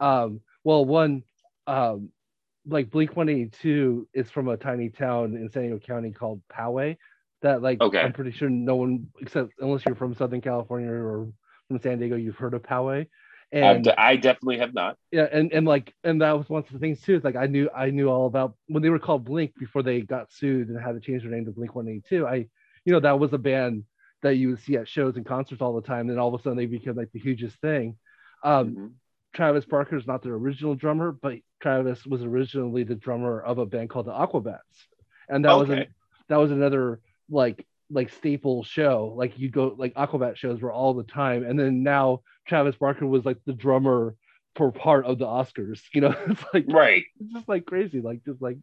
Um, 0.00 0.40
well, 0.64 0.84
one, 0.84 1.22
um, 1.66 2.10
like 2.66 2.90
Blink 2.90 3.16
One 3.16 3.28
Eighty 3.28 3.46
Two 3.46 4.08
is 4.12 4.28
from 4.30 4.48
a 4.48 4.56
tiny 4.56 4.88
town 4.90 5.36
in 5.36 5.48
San 5.50 5.62
Diego 5.62 5.78
County 5.78 6.10
called 6.10 6.42
Poway. 6.52 6.96
That 7.44 7.62
like 7.62 7.80
Okay. 7.80 8.00
I'm 8.00 8.14
pretty 8.14 8.32
sure 8.32 8.48
no 8.48 8.76
one 8.76 9.08
except 9.20 9.52
unless 9.60 9.84
you're 9.86 9.94
from 9.94 10.14
Southern 10.14 10.40
California 10.40 10.90
or 10.90 11.28
from 11.68 11.78
San 11.78 11.98
Diego, 11.98 12.16
you've 12.16 12.36
heard 12.36 12.54
of 12.54 12.62
Poway. 12.62 13.06
And 13.52 13.84
de- 13.84 14.00
I 14.00 14.16
definitely 14.16 14.58
have 14.58 14.72
not. 14.72 14.96
yeah, 15.12 15.28
and 15.30 15.52
and 15.52 15.66
like 15.66 15.92
and 16.02 16.22
that 16.22 16.32
was 16.38 16.48
one 16.48 16.62
of 16.64 16.72
the 16.72 16.78
things 16.78 17.02
too. 17.02 17.16
Is 17.16 17.22
like 17.22 17.36
I 17.36 17.46
knew 17.46 17.68
I 17.76 17.90
knew 17.90 18.08
all 18.08 18.26
about 18.26 18.56
when 18.68 18.82
they 18.82 18.88
were 18.90 18.98
called 18.98 19.24
Blink 19.26 19.52
before 19.58 19.82
they 19.82 20.00
got 20.00 20.32
sued 20.32 20.68
and 20.70 20.80
had 20.80 20.92
to 20.94 21.00
change 21.00 21.22
their 21.22 21.30
name 21.30 21.44
to 21.44 21.52
Blink 21.52 21.74
One 21.74 21.86
Eighty 21.86 22.02
Two. 22.08 22.26
I, 22.26 22.48
you 22.86 22.92
know, 22.92 23.00
that 23.00 23.20
was 23.20 23.32
a 23.34 23.38
band 23.38 23.84
that 24.22 24.36
you 24.36 24.48
would 24.48 24.60
see 24.60 24.76
at 24.78 24.88
shows 24.88 25.16
and 25.16 25.26
concerts 25.26 25.60
all 25.60 25.74
the 25.78 25.86
time. 25.86 26.08
And 26.08 26.18
all 26.18 26.34
of 26.34 26.40
a 26.40 26.42
sudden 26.42 26.56
they 26.56 26.64
became 26.66 26.96
like 26.96 27.12
the 27.12 27.20
hugest 27.20 27.60
thing. 27.60 27.96
Um, 28.42 28.74
Mhm. 28.74 28.90
Travis 29.34 29.66
Barker 29.66 29.96
is 29.98 30.06
not 30.06 30.22
their 30.22 30.32
original 30.34 30.74
drummer, 30.74 31.12
but 31.12 31.34
Travis 31.60 32.06
was 32.06 32.22
originally 32.24 32.84
the 32.84 32.94
drummer 32.94 33.40
of 33.40 33.58
a 33.58 33.66
band 33.66 33.90
called 33.90 34.06
the 34.06 34.12
Aquabats, 34.12 34.86
and 35.28 35.44
that 35.44 35.52
was 35.58 35.68
Okay. 35.68 35.82
an, 35.82 35.94
that 36.28 36.38
was 36.38 36.50
another 36.50 37.00
like 37.28 37.66
like 37.90 38.10
staple 38.10 38.64
show. 38.64 39.14
Like 39.16 39.38
you 39.38 39.50
go 39.50 39.74
like 39.78 39.94
Aquabat 39.94 40.36
shows 40.36 40.60
were 40.60 40.72
all 40.72 40.94
the 40.94 41.04
time, 41.04 41.44
and 41.44 41.58
then 41.58 41.82
now 41.82 42.20
Travis 42.46 42.76
Barker 42.76 43.06
was 43.06 43.24
like 43.24 43.38
the 43.46 43.52
drummer 43.52 44.16
for 44.56 44.70
part 44.72 45.04
of 45.06 45.18
the 45.18 45.26
Oscars. 45.26 45.80
You 45.94 46.02
know, 46.02 46.14
it's 46.28 46.42
like 46.52 46.64
Right. 46.68 47.04
it's 47.20 47.32
just 47.32 47.48
like 47.48 47.66
crazy, 47.66 48.00
like 48.00 48.24
just 48.24 48.40
like 48.42 48.58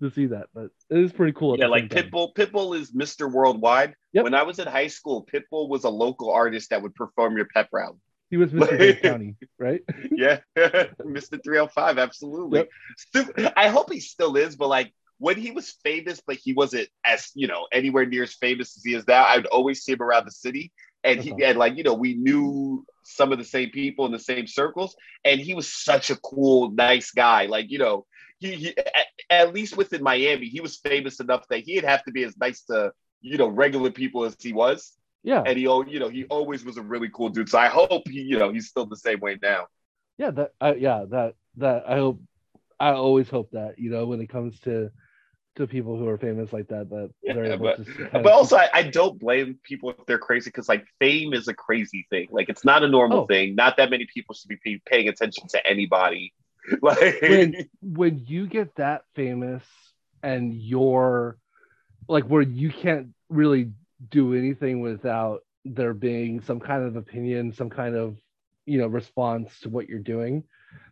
to 0.00 0.10
see 0.10 0.26
that, 0.26 0.46
but 0.54 0.70
it 0.88 0.98
is 0.98 1.12
pretty 1.12 1.32
cool. 1.32 1.58
Yeah, 1.58 1.66
like 1.66 1.92
same 1.92 2.04
time. 2.04 2.10
Pitbull. 2.12 2.34
Pitbull 2.34 2.78
is 2.78 2.92
Mr. 2.92 3.30
Worldwide. 3.30 3.94
Yep. 4.12 4.24
When 4.24 4.34
I 4.34 4.44
was 4.44 4.58
in 4.60 4.68
high 4.68 4.86
school, 4.86 5.26
Pitbull 5.32 5.68
was 5.68 5.82
a 5.84 5.88
local 5.90 6.30
artist 6.30 6.70
that 6.70 6.80
would 6.82 6.94
perform 6.94 7.36
your 7.36 7.46
pep 7.52 7.68
rally. 7.72 7.96
He 8.30 8.36
was 8.36 8.52
Mr. 8.52 8.78
Dade 8.78 9.02
County, 9.02 9.34
right? 9.58 9.80
Yeah, 10.12 10.38
Mr. 10.56 11.42
305, 11.42 11.98
absolutely. 11.98 12.68
Stu- 12.96 13.48
I 13.56 13.66
hope 13.68 13.90
he 13.92 13.98
still 13.98 14.36
is, 14.36 14.54
but 14.54 14.68
like 14.68 14.92
when 15.20 15.36
he 15.38 15.52
was 15.52 15.70
famous, 15.84 16.22
but 16.26 16.36
he 16.36 16.54
wasn't 16.54 16.88
as 17.04 17.30
you 17.36 17.46
know 17.48 17.68
anywhere 17.72 18.06
near 18.06 18.24
as 18.24 18.34
famous 18.34 18.76
as 18.76 18.84
he 18.84 18.94
is 18.94 19.06
now. 19.06 19.24
I'd 19.24 19.46
always 19.46 19.84
see 19.84 19.92
him 19.92 20.02
around 20.02 20.26
the 20.26 20.32
city, 20.32 20.72
and 21.04 21.20
he 21.22 21.34
and 21.44 21.58
like 21.58 21.76
you 21.76 21.84
know 21.84 21.94
we 21.94 22.14
knew 22.14 22.86
some 23.04 23.32
of 23.32 23.38
the 23.38 23.44
same 23.44 23.70
people 23.70 24.06
in 24.06 24.12
the 24.12 24.18
same 24.18 24.46
circles, 24.48 24.96
and 25.24 25.40
he 25.40 25.54
was 25.54 25.72
such 25.72 26.10
a 26.10 26.16
cool, 26.16 26.72
nice 26.72 27.12
guy. 27.12 27.46
Like 27.46 27.70
you 27.70 27.78
know, 27.78 28.06
he, 28.40 28.56
he 28.56 28.78
at, 28.78 29.06
at 29.30 29.54
least 29.54 29.76
within 29.76 30.02
Miami, 30.02 30.48
he 30.48 30.60
was 30.60 30.78
famous 30.78 31.20
enough 31.20 31.46
that 31.50 31.60
he'd 31.60 31.84
have 31.84 32.04
to 32.04 32.12
be 32.12 32.24
as 32.24 32.36
nice 32.38 32.62
to 32.64 32.92
you 33.20 33.38
know 33.38 33.48
regular 33.48 33.90
people 33.90 34.24
as 34.24 34.36
he 34.40 34.52
was, 34.52 34.92
Yeah, 35.22 35.46
and 35.46 35.56
he 35.56 35.64
you 35.64 36.00
know 36.00 36.08
he 36.08 36.24
always 36.26 36.64
was 36.64 36.78
a 36.78 36.82
really 36.82 37.10
cool 37.12 37.30
dude. 37.30 37.48
So 37.50 37.58
I 37.58 37.68
hope 37.68 38.08
he 38.08 38.20
you 38.22 38.38
know 38.38 38.52
he's 38.52 38.68
still 38.68 38.86
the 38.86 38.96
same 38.96 39.20
way 39.20 39.38
now. 39.42 39.66
yeah, 40.18 40.30
that, 40.32 40.52
I, 40.60 40.74
yeah, 40.74 41.04
that, 41.10 41.34
that. 41.56 41.84
I 41.88 41.96
hope, 41.96 42.20
I 42.78 42.92
always 42.92 43.28
hope 43.28 43.50
that 43.52 43.78
you 43.78 43.90
know 43.90 44.06
when 44.06 44.20
it 44.20 44.28
comes 44.28 44.58
to 44.60 44.90
to 45.60 45.66
people 45.66 45.96
who 45.96 46.06
are 46.08 46.18
famous 46.18 46.52
like 46.52 46.68
that, 46.68 46.90
that 46.90 47.10
they're 47.22 47.46
Yeah, 47.46 47.52
able 47.54 47.64
but- 47.64 47.86
to. 47.86 48.08
but 48.12 48.20
of- 48.20 48.26
also 48.26 48.56
I, 48.56 48.68
I 48.72 48.82
don't 48.84 49.18
blame 49.18 49.58
people 49.62 49.90
if 49.90 50.04
they're 50.06 50.18
crazy 50.18 50.48
because 50.50 50.68
like 50.68 50.84
fame 50.98 51.32
is 51.32 51.48
a 51.48 51.54
crazy 51.54 52.06
thing 52.10 52.28
like 52.30 52.48
it's 52.48 52.64
not 52.64 52.82
a 52.82 52.88
normal 52.88 53.20
Oh. 53.20 53.26
thing 53.26 53.54
not 53.54 53.76
that 53.78 53.90
many 53.90 54.06
people 54.12 54.34
should 54.34 54.48
be 54.48 54.56
pay- 54.64 54.82
paying 54.86 55.08
attention 55.08 55.46
to 55.48 55.66
anybody 55.66 56.32
like 56.82 57.20
when 57.22 57.68
when 57.82 58.24
you 58.26 58.46
get 58.46 58.74
that 58.76 59.04
famous 59.14 59.62
and 60.22 60.52
you're 60.54 61.38
like 62.08 62.24
where 62.24 62.42
you 62.42 62.70
can't 62.70 63.08
really 63.28 63.70
do 64.10 64.34
anything 64.34 64.80
without 64.80 65.40
there 65.64 65.94
being 65.94 66.40
some 66.42 66.60
kind 66.60 66.84
of 66.84 66.96
opinion 66.96 67.52
some 67.52 67.70
kind 67.70 67.94
of 67.96 68.16
you 68.66 68.78
know 68.78 68.86
response 68.86 69.48
to 69.60 69.68
what 69.68 69.88
you're 69.88 69.98
doing 69.98 70.44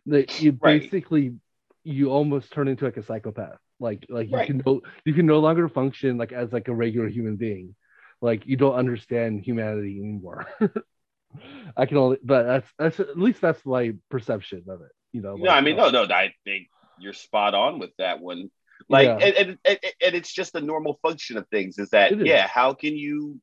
that 0.07 0.41
you 0.41 0.57
Right. 0.61 0.81
basically 0.81 1.35
you 1.83 2.09
almost 2.11 2.51
turn 2.51 2.67
into 2.67 2.85
like 2.85 2.97
a 2.97 3.03
psychopath 3.03 3.57
like 3.79 4.05
like 4.09 4.29
you 4.29 4.39
Right. 4.39 4.41
can 4.41 4.61
no 4.65 4.81
you 5.05 5.13
can 5.13 5.25
no 5.25 5.39
longer 5.39 5.67
function 5.69 6.17
like 6.17 6.31
as 6.31 6.51
like 6.51 6.67
a 6.67 6.75
regular 6.75 7.07
human 7.07 7.35
being 7.35 7.75
like 8.21 8.45
you 8.45 8.57
don't 8.57 8.75
understand 8.75 9.41
humanity 9.43 9.99
anymore 9.99 10.47
i 11.77 11.85
can 11.85 11.97
only 11.97 12.17
but 12.23 12.43
that's 12.43 12.67
that's 12.77 12.99
at 12.99 13.17
least 13.17 13.41
that's 13.41 13.65
my 13.65 13.93
perception 14.09 14.63
of 14.69 14.81
it 14.81 14.91
you 15.11 15.21
know 15.21 15.37
no 15.37 15.49
i 15.51 15.61
mean 15.61 15.75
uh, 15.75 15.77
no 15.77 15.89
no 15.89 16.03
i 16.05 16.33
think 16.43 16.69
you're 16.97 17.13
spot 17.13 17.53
on 17.55 17.79
with 17.79 17.91
that 17.97 18.19
one 18.19 18.49
like 18.89 19.09
Yeah. 19.09 19.19
and, 19.21 19.35
and, 19.35 19.57
and, 19.65 19.79
and 20.05 20.15
it's 20.15 20.33
just 20.33 20.55
a 20.55 20.61
normal 20.61 20.99
function 21.01 21.37
of 21.37 21.47
things 21.49 21.77
is 21.77 21.89
that 21.91 22.15
yeah 22.21 22.47
how 22.47 22.73
can 22.73 22.95
you 22.95 23.39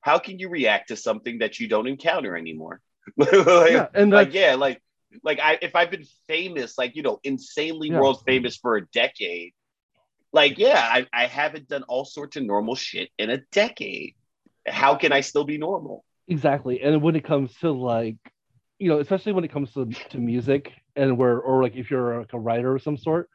how 0.00 0.18
can 0.18 0.38
you 0.38 0.48
react 0.48 0.88
to 0.88 0.96
something 0.96 1.38
that 1.38 1.58
you 1.60 1.68
don't 1.68 1.86
encounter 1.88 2.36
anymore 2.36 2.80
like, 3.16 3.28
yeah 3.72 3.88
and 3.94 4.12
like 4.12 4.34
yeah 4.34 4.54
like 4.54 4.82
like 5.24 5.40
i 5.40 5.58
if 5.62 5.74
i've 5.74 5.90
been 5.90 6.04
famous 6.26 6.76
like 6.76 6.94
you 6.96 7.02
know 7.02 7.18
insanely 7.24 7.90
Yeah. 7.90 7.96
world 7.96 8.22
famous 8.26 8.56
for 8.56 8.76
a 8.76 8.86
decade 8.88 9.52
like 10.32 10.58
yeah 10.58 10.80
I, 10.80 11.06
I 11.12 11.26
haven't 11.26 11.68
done 11.68 11.84
all 11.84 12.04
sorts 12.04 12.36
of 12.36 12.44
normal 12.44 12.74
shit 12.74 13.10
in 13.18 13.30
a 13.30 13.38
decade. 13.52 14.14
How 14.66 14.94
can 14.96 15.12
i 15.12 15.20
still 15.20 15.44
be 15.44 15.58
normal? 15.58 16.04
Exactly. 16.28 16.82
And 16.82 17.02
when 17.02 17.16
it 17.16 17.24
comes 17.24 17.54
to 17.60 17.70
like 17.70 18.16
you 18.78 18.88
know 18.88 19.00
especially 19.00 19.32
when 19.32 19.44
it 19.44 19.52
comes 19.52 19.72
to, 19.74 19.86
to 20.10 20.18
music 20.18 20.72
and 20.94 21.16
where 21.16 21.38
or 21.38 21.62
like 21.62 21.76
if 21.76 21.90
you're 21.90 22.18
like 22.20 22.32
a 22.32 22.38
writer 22.38 22.76
of 22.76 22.82
some 22.82 22.96
sort 22.96 23.28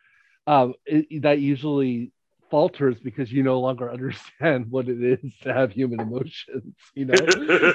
um 0.47 0.73
it, 0.86 1.21
that 1.23 1.39
usually 1.39 2.12
falters 2.53 2.99
because 2.99 3.31
you 3.31 3.41
no 3.41 3.59
longer 3.59 3.91
understand 3.91 4.67
what 4.69 4.87
it 4.87 5.01
is 5.01 5.33
to 5.41 5.51
have 5.51 5.71
human 5.71 5.99
emotions 5.99 6.75
you 6.93 7.03
know? 7.03 7.15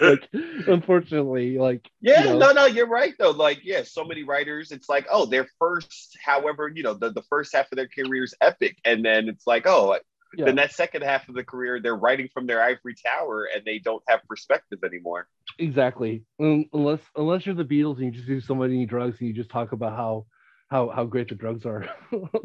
Like 0.01 0.29
unfortunately 0.69 1.59
like 1.59 1.91
yeah 2.01 2.23
you 2.23 2.31
know, 2.31 2.39
no 2.39 2.53
no 2.53 2.67
you're 2.67 2.87
right 2.87 3.13
though. 3.19 3.33
Like 3.33 3.59
yeah 3.65 3.83
so 3.83 4.05
many 4.05 4.23
writers 4.23 4.71
it's 4.71 4.89
like 4.89 5.09
oh 5.11 5.27
their 5.27 5.49
first 5.59 6.17
however 6.25 6.71
you 6.73 6.85
know 6.85 6.95
the, 6.95 7.11
the 7.11 7.23
first 7.23 7.57
half 7.57 7.73
of 7.73 7.77
their 7.77 7.89
career 7.89 8.23
is 8.23 8.37
epic. 8.41 8.77
And 8.85 9.05
then 9.05 9.29
it's 9.29 9.49
like 9.49 9.67
oh 9.67 9.99
yeah, 10.37 10.45
then 10.45 10.55
that 10.57 10.73
second 10.73 11.03
half 11.03 11.29
of 11.29 11.35
the 11.35 11.43
career 11.43 11.81
they're 11.83 11.97
writing 11.97 12.29
from 12.33 12.47
their 12.47 12.63
ivory 12.63 12.95
tower 13.05 13.49
and 13.53 13.65
they 13.65 13.81
don't 13.81 14.05
have 14.07 14.21
perspective 14.29 14.79
anymore. 14.85 15.27
Exactly. 15.59 16.23
Unless 16.39 17.01
unless 17.17 17.47
you're 17.47 17.57
the 17.57 17.65
beatles 17.65 17.97
and 17.97 18.05
you 18.05 18.13
just 18.13 18.29
do 18.29 18.41
so 18.41 18.55
many 18.55 18.87
drugs 18.87 19.17
and 19.19 19.27
you 19.27 19.35
just 19.35 19.51
talk 19.51 19.73
about 19.73 19.97
how 19.97 20.27
how 20.69 20.89
how 20.89 21.05
great 21.05 21.31
the 21.31 21.35
drugs 21.35 21.67
are, 21.67 21.85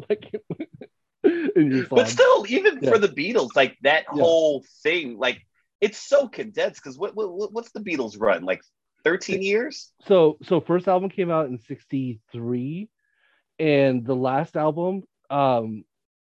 like 0.08 0.32
in 0.32 0.56
your 0.58 0.66
song. 0.80 0.88
But 1.90 2.08
still, 2.08 2.44
even 2.48 2.80
Yeah. 2.80 2.90
for 2.90 2.98
the 2.98 3.08
Beatles, 3.08 3.56
like 3.56 3.76
that 3.82 4.04
Yeah. 4.14 4.22
whole 4.22 4.64
thing, 4.82 5.18
like 5.18 5.40
it's 5.80 5.98
so 5.98 6.28
condensed. 6.28 6.82
Because 6.82 6.98
what, 6.98 7.14
what 7.14 7.52
what's 7.52 7.72
the 7.72 7.80
Beatles 7.80 8.16
run? 8.18 8.44
Like 8.44 8.62
thirteen 9.04 9.42
years? 9.42 9.92
so 10.06 10.38
so 10.42 10.60
first 10.60 10.88
album 10.88 11.10
came 11.10 11.30
out 11.30 11.46
in 11.48 11.58
63 11.58 12.88
and 13.58 14.04
the 14.04 14.14
last 14.14 14.56
album 14.56 15.02
um 15.30 15.84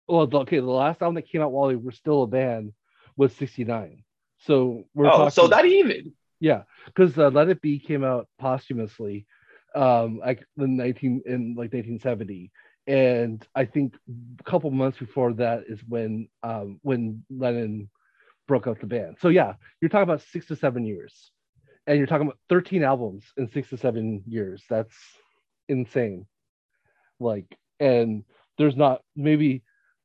well 0.09 0.27
the, 0.27 0.39
okay 0.39 0.59
the 0.59 0.67
last 0.67 1.03
album 1.03 1.15
that 1.15 1.29
came 1.29 1.43
out 1.43 1.53
while 1.53 1.69
they 1.69 1.77
were 1.77 1.93
still 1.93 2.23
a 2.23 2.27
band 2.27 2.73
was 3.17 3.35
69 3.37 4.03
so 4.39 4.85
we're 4.95 5.07
oh, 5.07 5.11
talking 5.11 5.31
so 5.31 5.47
not 5.47 5.67
even. 5.67 6.13
yeah 6.41 6.63
because 6.87 7.17
uh, 7.19 7.29
let 7.31 7.49
it 7.49 7.61
be 7.61 7.79
came 7.79 8.05
out 8.05 8.29
posthumously 8.39 9.27
um 9.75 10.19
like 10.19 10.45
the 10.57 10.67
19 10.67 11.23
in 11.27 11.55
like 11.57 11.73
1970 11.73 12.51
and 12.91 13.47
i 13.55 13.65
think 13.65 13.95
a 14.41 14.43
couple 14.43 14.69
months 14.73 14.99
before 14.99 15.33
that 15.33 15.63
is 15.69 15.81
when 15.87 16.29
um 16.43 16.81
when 16.83 17.25
lennon 17.31 17.89
broke 18.49 18.67
up 18.67 18.81
the 18.81 18.87
band. 18.87 19.17
So 19.21 19.29
yeah 19.29 19.55
you're 19.81 19.89
talking 19.89 20.03
about 20.03 20.23
six 20.23 20.47
to 20.47 20.57
seven 20.57 20.85
years. 20.85 21.31
And 21.87 21.97
you're 21.99 22.07
talking 22.07 22.27
about 22.27 22.39
13 22.49 22.83
albums 22.83 23.25
in 23.37 23.49
six 23.51 23.71
to 23.71 23.77
seven 23.77 24.23
years. 24.27 24.63
That's 24.69 24.95
insane. 25.69 26.27
Like 27.21 27.47
and 27.79 28.25
there's 28.59 28.77
not 28.77 29.03
maybe 29.15 29.63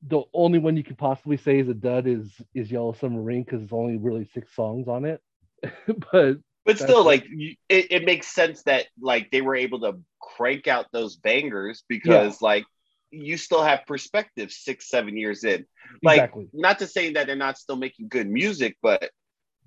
the 0.08 0.22
only 0.34 0.60
one 0.60 0.78
you 0.78 0.84
could 0.84 0.98
possibly 0.98 1.38
say 1.38 1.60
is 1.60 1.68
a 1.68 1.74
dud 1.74 2.06
is 2.06 2.32
is 2.54 2.72
yellow 2.72 2.94
submarine 2.94 3.44
because 3.44 3.64
it's 3.64 3.74
only 3.74 3.98
really 3.98 4.30
six 4.34 4.56
songs 4.56 4.88
on 4.88 5.06
it. 5.06 5.22
But 6.12 6.38
But 6.66 6.78
still, 6.78 7.04
like 7.04 7.26
you, 7.28 7.56
it, 7.68 7.92
it 7.92 8.06
makes 8.06 8.28
sense 8.28 8.62
that 8.64 8.86
like 9.02 9.32
they 9.32 9.42
were 9.42 9.56
able 9.56 9.80
to 9.82 10.00
crank 10.22 10.68
out 10.68 10.86
those 10.92 11.16
bangers 11.16 11.84
because 11.88 12.42
like 12.42 12.66
you 13.22 13.38
still 13.38 13.64
have 13.64 13.86
perspective 13.86 14.52
six, 14.52 14.90
seven 14.90 15.18
years 15.18 15.44
in. 15.44 15.66
Like 16.04 16.18
exactly 16.18 16.50
not 16.54 16.80
to 16.80 16.88
say 16.88 17.14
that 17.14 17.28
they're 17.28 17.36
not 17.36 17.58
still 17.58 17.76
making 17.76 18.08
good 18.10 18.30
music, 18.30 18.78
but 18.82 19.10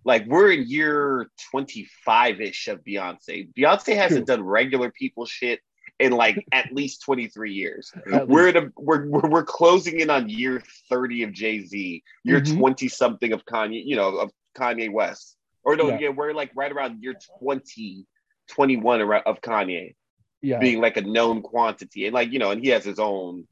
like 0.05 0.27
we're 0.27 0.53
in 0.53 0.67
year 0.67 1.31
25-ish 1.55 2.69
of 2.69 2.83
Beyonce. 2.85 3.49
Beyonce 3.55 3.97
hasn't 3.97 4.27
done 4.27 4.43
regular 4.43 4.91
people 4.91 5.27
shit 5.27 5.61
in 5.99 6.13
like 6.13 6.45
at 6.53 6.73
least 6.73 7.03
23 7.03 7.53
years. 7.53 7.93
At 8.13 8.29
We're, 8.29 8.49
in 8.49 8.57
a, 8.57 8.69
we're, 8.77 9.07
we're 9.09 9.29
we're 9.29 9.45
closing 9.45 10.01
in 10.01 10.11
on 10.11 10.29
year 10.29 10.63
30 10.89 11.25
of 11.25 11.33
Jay-Z, 11.33 12.03
year 12.25 12.41
Mhm. 12.41 12.59
20 12.59 12.89
something 12.89 13.33
of 13.33 13.45
Kanye, 13.45 13.83
you 13.85 13.97
know, 13.97 14.17
of 14.19 14.31
Kanye 14.57 14.93
West. 14.93 15.37
Or 15.65 15.77
no, 15.77 15.89
Yeah. 15.89 15.99
yeah, 16.01 16.09
we're 16.11 16.33
like 16.33 16.53
right 16.55 16.71
around 16.73 17.03
year 17.03 17.15
20, 17.41 18.07
21 18.49 19.03
of 19.27 19.41
Kanye 19.41 19.95
yeah 20.43 20.61
being 20.61 20.81
like 20.81 20.97
a 20.97 21.03
known 21.03 21.43
quantity. 21.43 22.07
And 22.07 22.15
like, 22.15 22.33
you 22.33 22.39
know, 22.39 22.51
and 22.51 22.63
he 22.63 22.69
has 22.71 22.85
his 22.85 22.99
own 22.99 23.47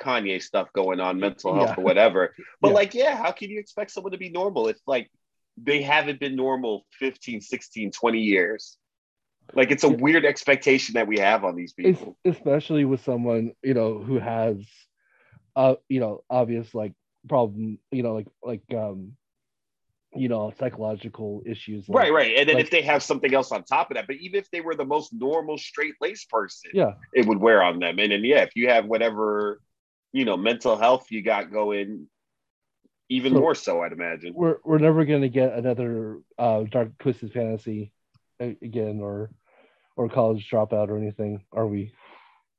Kanye 0.00 0.42
stuff 0.42 0.72
going 0.72 1.00
on, 1.00 1.18
mental 1.18 1.54
health 1.54 1.70
Yeah. 1.70 1.74
or 1.78 1.84
whatever. 1.84 2.34
But 2.60 2.68
Yeah. 2.68 2.74
like, 2.74 2.94
yeah, 2.94 3.16
how 3.16 3.32
can 3.32 3.50
you 3.50 3.58
expect 3.58 3.90
someone 3.90 4.12
to 4.12 4.18
be 4.18 4.30
normal 4.30 4.68
if 4.68 4.78
like 4.86 5.10
they 5.56 5.82
haven't 5.82 6.20
been 6.20 6.36
normal 6.36 6.84
15, 6.98 7.40
16, 7.40 7.90
20 7.92 8.20
years? 8.20 8.76
Like 9.54 9.70
it's 9.70 9.84
a 9.84 9.88
weird 9.88 10.24
expectation 10.24 10.94
that 10.94 11.06
we 11.06 11.18
have 11.18 11.44
on 11.44 11.54
these 11.56 11.72
it's, 11.78 11.98
people. 11.98 12.18
especially 12.24 12.84
with 12.84 13.02
someone 13.04 13.52
you 13.62 13.74
know 13.74 13.98
who 14.02 14.18
has 14.18 14.56
uh 15.54 15.76
you 15.88 16.00
know 16.00 16.22
obvious 16.28 16.74
like 16.74 16.92
problem 17.28 17.78
you 17.90 18.02
know 18.02 18.14
like 18.14 18.26
like 18.42 18.62
um 18.74 19.12
you 20.16 20.28
know 20.28 20.52
psychological 20.58 21.42
issues 21.46 21.88
like, 21.88 21.98
right, 21.98 22.12
right. 22.12 22.36
And 22.38 22.48
then 22.48 22.56
like- 22.56 22.64
if 22.64 22.70
they 22.70 22.82
have 22.82 23.02
something 23.02 23.32
else 23.34 23.52
on 23.52 23.64
top 23.64 23.90
of 23.90 23.96
that, 23.96 24.06
but 24.06 24.16
even 24.16 24.38
if 24.38 24.50
they 24.50 24.60
were 24.60 24.74
the 24.74 24.84
most 24.84 25.12
normal 25.12 25.58
straight 25.58 25.94
laced 26.00 26.28
person, 26.30 26.70
yeah 26.74 26.92
it 27.12 27.26
would 27.26 27.38
wear 27.38 27.62
on 27.62 27.78
them. 27.78 27.98
And 27.98 28.12
then 28.12 28.24
yeah, 28.24 28.42
if 28.42 28.50
you 28.56 28.68
have 28.68 28.86
whatever, 28.86 29.60
you 30.12 30.24
know, 30.24 30.36
mental 30.36 30.76
health 30.76 31.06
you 31.10 31.22
got 31.22 31.50
going, 31.52 32.06
even 33.08 33.32
So- 33.34 33.40
more 33.40 33.54
so, 33.54 33.82
I'd 33.82 33.92
imagine. 33.92 34.32
we're 34.34 34.58
we're 34.64 34.78
never 34.78 35.04
gonna 35.04 35.28
get 35.28 35.52
another 35.54 36.20
uh 36.38 36.64
dark 36.64 36.96
twisted 36.98 37.32
fantasy 37.32 37.92
again 38.40 39.00
or 39.00 39.30
or 39.96 40.08
college 40.08 40.48
dropout 40.50 40.88
or 40.88 40.98
anything 40.98 41.42
are 41.52 41.66
we 41.66 41.92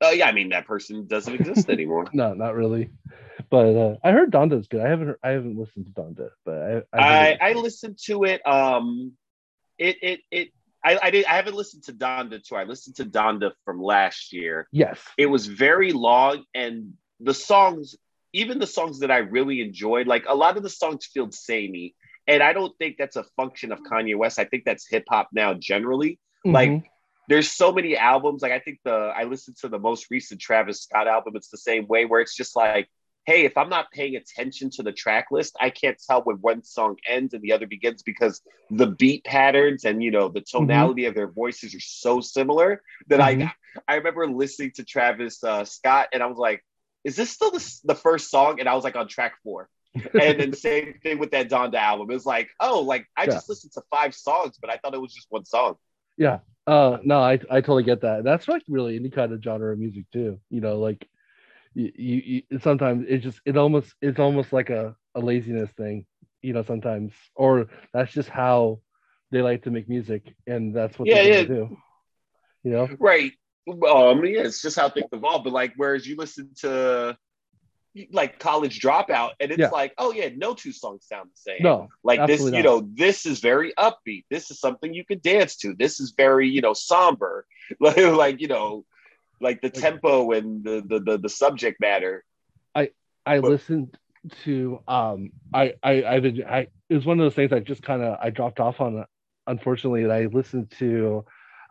Oh 0.02 0.12
yeah, 0.12 0.28
I 0.28 0.32
mean 0.32 0.50
that 0.50 0.66
person 0.68 1.08
doesn't 1.08 1.34
exist 1.34 1.70
anymore. 1.76 2.06
no 2.14 2.34
not 2.34 2.56
really 2.56 2.90
but 3.50 3.76
uh 3.76 3.96
i 4.04 4.12
heard 4.12 4.32
donda's 4.32 4.68
good 4.68 4.82
i 4.82 4.88
haven't 4.90 5.08
heard, 5.08 5.20
i 5.24 5.30
haven't 5.30 5.58
listened 5.58 5.86
to 5.86 5.92
donda 5.94 6.30
but 6.46 6.56
i 6.62 6.82
I, 6.98 7.38
I, 7.42 7.50
I 7.50 7.54
listened 7.54 7.98
to 8.06 8.24
it. 8.24 8.46
Um, 8.48 9.14
it 9.78 9.98
it 10.02 10.20
it. 10.32 10.50
I, 10.84 11.00
I 11.04 11.10
did. 11.12 11.26
I 11.26 11.36
haven't 11.36 11.56
listened 11.56 11.84
to 11.86 11.94
Donda 11.94 12.44
too. 12.44 12.56
I 12.56 12.64
listened 12.64 12.96
to 12.98 13.06
Donda 13.06 13.52
from 13.66 13.82
last 13.82 14.32
year. 14.34 14.68
yes 14.72 15.00
It 15.18 15.26
was 15.26 15.46
very 15.48 15.92
long, 15.92 16.44
and 16.54 16.94
the 17.20 17.34
songs, 17.34 17.96
even 18.34 18.60
the 18.60 18.68
songs 18.68 19.00
that 19.00 19.12
I 19.12 19.18
really 19.18 19.62
enjoyed, 19.62 20.08
like 20.08 20.26
a 20.28 20.36
lot 20.36 20.58
of 20.58 20.64
the 20.64 20.70
songs 20.70 21.06
feel 21.06 21.32
samey. 21.32 21.96
And 22.28 22.42
I 22.44 22.54
don't 22.54 22.76
think 22.78 22.96
that's 22.98 23.16
a 23.16 23.24
function 23.36 23.72
of 23.72 23.80
Kanye 23.84 24.16
West. 24.18 24.40
I 24.40 24.46
think 24.46 24.64
that's 24.66 24.88
hip 24.88 25.06
hop 25.10 25.30
now 25.34 25.54
generally. 25.54 26.20
Like 26.52 26.78
Mhm. 26.80 26.84
there's 27.28 27.52
so 27.52 27.72
many 27.72 27.98
albums. 27.98 28.42
Like 28.42 28.52
I 28.52 28.60
think 28.60 28.80
the 28.84 29.14
I 29.16 29.24
listened 29.26 29.58
to 29.62 29.70
the 29.70 29.80
most 29.80 30.10
recent 30.12 30.40
Travis 30.42 30.82
Scott 30.84 31.08
album. 31.08 31.36
It's 31.36 31.50
the 31.50 31.58
same 31.58 31.88
way 31.88 32.06
where 32.06 32.22
it's 32.22 32.36
just 32.36 32.56
like, 32.56 32.90
hey, 33.28 33.46
if 33.46 33.58
I'm 33.58 33.70
not 33.70 33.92
paying 33.92 34.16
attention 34.16 34.72
to 34.72 34.84
the 34.84 34.94
track 34.94 35.28
list, 35.32 35.56
I 35.62 35.70
can't 35.70 36.02
tell 36.10 36.24
when 36.24 36.38
one 36.38 36.64
song 36.64 36.98
ends 37.08 37.36
and 37.36 37.44
the 37.44 37.54
other 37.54 37.68
begins 37.68 38.04
because 38.04 38.42
the 38.72 38.88
beat 38.88 39.26
patterns 39.26 39.86
and 39.86 40.04
you 40.04 40.12
know 40.12 40.30
the 40.30 40.42
tonality 40.42 41.06
of 41.06 41.16
their 41.16 41.28
voices 41.30 41.76
are 41.76 41.82
so 41.82 42.22
similar 42.22 42.82
that 43.10 43.20
Mhm. 43.20 43.52
I 43.80 43.84
I 43.88 43.96
remember 43.96 44.28
listening 44.28 44.72
to 44.78 44.86
Travis 44.86 45.44
uh, 45.44 45.66
Scott 45.66 46.10
and 46.14 46.24
I 46.24 46.28
was 46.28 46.38
like, 46.40 46.66
is 47.06 47.16
this 47.16 47.30
still 47.32 47.52
the, 47.52 47.80
the 47.86 47.96
first 47.96 48.32
song? 48.32 48.60
And 48.60 48.70
I 48.70 48.76
was 48.76 48.84
like 48.86 48.96
on 48.96 49.08
track 49.08 49.36
four. 49.44 49.70
and 50.20 50.40
then 50.40 50.54
same 50.56 50.96
thing 51.04 51.20
with 51.20 51.32
that 51.32 51.50
Donda 51.50 51.76
album. 51.76 52.10
It 52.12 52.14
was 52.16 52.26
like, 52.26 52.50
oh, 52.60 52.82
like 52.82 53.08
I 53.18 53.28
Yeah. 53.28 53.34
just 53.34 53.50
listened 53.50 53.74
to 53.74 53.84
five 53.92 54.16
songs, 54.16 54.58
but 54.62 54.72
I 54.72 54.78
thought 54.78 54.96
it 54.96 55.02
was 55.02 55.14
just 55.14 55.28
one 55.30 55.46
song. 55.46 55.76
Yeah. 56.18 56.40
Uh 56.66 56.98
no, 57.04 57.20
I 57.22 57.34
I 57.50 57.62
totally 57.62 57.84
get 57.84 58.02
that. 58.02 58.24
That's 58.24 58.48
like 58.48 58.64
really 58.68 58.98
any 58.98 59.10
kind 59.10 59.32
of 59.32 59.42
genre 59.44 59.72
of 59.74 59.80
music 59.80 60.06
too. 60.12 60.40
You 60.50 60.62
know, 60.62 60.80
like 60.80 61.08
you, 61.78 61.92
you, 61.96 62.42
you 62.50 62.60
sometimes 62.60 63.06
it 63.08 63.20
just 63.20 63.40
it 63.46 63.56
almost 63.56 63.94
it's 64.02 64.20
almost 64.20 64.52
like 64.52 64.70
a, 64.70 64.96
a 65.16 65.20
laziness 65.20 65.70
thing, 65.78 66.06
you 66.42 66.54
know, 66.54 66.64
sometimes. 66.64 67.14
Or 67.36 67.68
that's 67.94 68.12
just 68.12 68.30
how 68.30 68.80
they 69.32 69.42
like 69.42 69.64
to 69.64 69.72
make 69.72 69.88
music 69.88 70.34
and 70.48 70.76
that's 70.76 70.98
what 70.98 71.08
Yeah, 71.08 71.22
they 71.22 71.30
yeah. 71.30 71.44
do. 71.44 71.78
You 72.64 72.72
know? 72.72 72.90
Right. 73.00 73.32
Well, 73.68 74.10
I 74.10 74.14
mean, 74.16 74.34
yeah, 74.34 74.42
it's 74.42 74.62
just 74.62 74.78
how 74.78 74.90
things 74.90 75.10
evolve. 75.12 75.44
But 75.44 75.54
like, 75.54 75.74
whereas 75.76 76.08
you 76.08 76.16
listen 76.16 76.50
to 76.62 77.18
like 78.12 78.40
college 78.40 78.80
dropout, 78.80 79.32
and 79.40 79.52
it's 79.52 79.60
Yeah. 79.60 79.70
like, 79.70 79.94
oh 79.98 80.12
yeah, 80.12 80.30
no 80.36 80.54
two 80.54 80.72
songs 80.72 81.06
sound 81.06 81.30
the 81.30 81.38
same. 81.38 81.64
No. 81.64 81.90
like 82.04 82.20
this, 82.22 82.40
absolutely 82.40 82.58
you 82.60 82.64
know, 82.64 82.90
this 82.94 83.26
is 83.26 83.40
very 83.40 83.74
upbeat. 83.78 84.26
This 84.30 84.50
is 84.52 84.60
something 84.60 84.94
you 84.94 85.06
could 85.06 85.22
dance 85.22 85.58
to. 85.58 85.76
This 85.76 86.00
is 86.00 86.14
very, 86.18 86.48
you 86.50 86.62
know, 86.62 86.74
somber. 86.74 87.46
Like, 87.80 87.98
like 88.24 88.42
you 88.42 88.48
know, 88.48 88.86
like 89.40 89.62
the 89.62 89.70
tempo 89.70 90.32
and 90.32 90.64
the 90.64 90.84
the 90.88 91.00
the, 91.00 91.18
the 91.18 91.30
subject 91.30 91.80
matter. 91.80 92.24
I 93.30 93.42
but- 93.42 93.52
listened 93.52 93.98
to 94.44 94.80
um 94.88 95.32
I 95.54 95.74
I 95.84 96.04
I've 96.04 96.24
been 96.24 96.44
I 96.44 96.68
it 96.90 96.96
was 96.96 97.06
one 97.06 97.20
of 97.20 97.26
those 97.26 97.34
things 97.36 97.52
I 97.54 97.60
just 97.60 97.84
kind 97.84 98.02
of 98.02 98.18
I 98.22 98.30
dropped 98.30 98.60
off 98.60 98.80
on 98.82 99.06
unfortunately 99.46 100.04
and 100.04 100.12
I 100.14 100.26
listened 100.28 100.72
to 100.80 101.26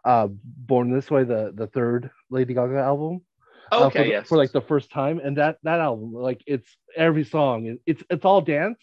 uh 0.05 0.29
Born 0.31 0.91
This 0.93 1.11
Way 1.11 1.25
the 1.25 1.53
the 1.55 1.67
third 1.67 2.11
Lady 2.31 2.53
Gaga 2.55 2.77
album 2.79 3.23
uh, 3.73 3.79
for, 3.79 3.87
Okay, 3.87 4.03
the- 4.05 4.09
yes. 4.11 4.29
for 4.29 4.37
like 4.37 4.53
the 4.53 4.61
first 4.61 4.91
time. 4.91 5.19
And 5.19 5.39
that 5.39 5.59
that 5.63 5.81
album 5.81 6.13
like 6.13 6.43
it's 6.47 6.69
every 6.95 7.25
song 7.25 7.79
it's 7.87 8.03
it's 8.11 8.25
all 8.27 8.41
dance 8.43 8.79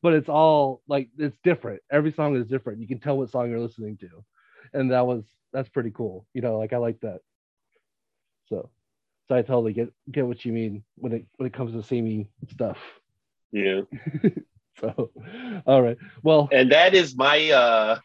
but 0.00 0.14
it's 0.14 0.28
all 0.28 0.80
like 0.88 1.10
it's 1.18 1.38
different. 1.44 1.80
Every 1.90 2.12
song 2.12 2.34
is 2.36 2.46
different. 2.48 2.80
You 2.80 2.88
can 2.88 2.98
tell 3.00 3.18
what 3.18 3.30
song 3.30 3.50
you're 3.50 3.60
listening 3.60 3.96
to. 3.98 4.24
And 4.72 4.90
that 4.92 5.06
was 5.06 5.24
that's 5.52 5.68
pretty 5.68 5.90
cool. 5.90 6.26
You 6.34 6.42
know 6.42 6.56
like 6.58 6.72
I 6.72 6.76
like 6.78 7.00
that 7.00 7.20
so 8.52 8.68
so 9.28 9.34
I 9.36 9.42
totally 9.42 9.72
get 9.72 9.92
get 10.10 10.26
what 10.26 10.44
you 10.44 10.52
mean 10.52 10.84
when 10.96 11.12
it 11.12 11.24
when 11.36 11.46
it 11.46 11.52
comes 11.54 11.72
to 11.72 11.82
samey 11.82 12.28
stuff 12.50 12.78
yeah, 13.52 13.82
so 14.80 15.10
all 15.66 15.82
right 15.82 15.98
well 16.22 16.48
and 16.52 16.72
that 16.72 16.94
is 16.94 17.16
my 17.16 17.50
uh 17.50 17.98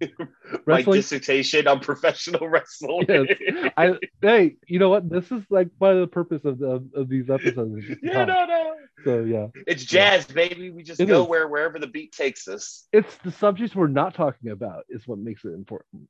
my 0.66 0.82
dissertation 0.82 1.68
on 1.68 1.78
professional 1.78 2.48
wrestling. 2.48 3.06
Yes. 3.08 3.72
I 3.76 3.94
hey 4.20 4.56
you 4.66 4.78
know 4.80 4.88
what 4.88 5.08
this 5.08 5.30
is 5.30 5.44
like 5.48 5.68
part 5.78 5.94
of 5.94 6.00
the 6.00 6.06
purpose 6.08 6.44
of 6.44 6.58
the 6.58 6.84
of 6.96 7.08
these 7.08 7.30
episodes 7.30 7.76
is 7.78 7.84
just 7.86 8.00
to 8.00 8.06
yeah, 8.08 8.24
no, 8.24 8.44
no. 8.46 8.74
so 9.04 9.20
yeah 9.24 9.46
It's 9.66 9.84
jazz, 9.84 10.26
baby. 10.26 10.70
We 10.70 10.82
just 10.82 11.00
It 11.00 11.06
go 11.06 11.22
is. 11.22 11.28
where 11.28 11.46
wherever 11.48 11.78
the 11.78 11.86
beat 11.86 12.12
takes 12.12 12.48
us. 12.48 12.88
it's 12.92 13.14
the 13.18 13.30
subjects 13.30 13.76
we're 13.76 13.86
not 13.86 14.14
talking 14.14 14.50
about 14.50 14.84
is 14.88 15.06
what 15.06 15.18
makes 15.18 15.44
it 15.44 15.54
important 15.54 16.08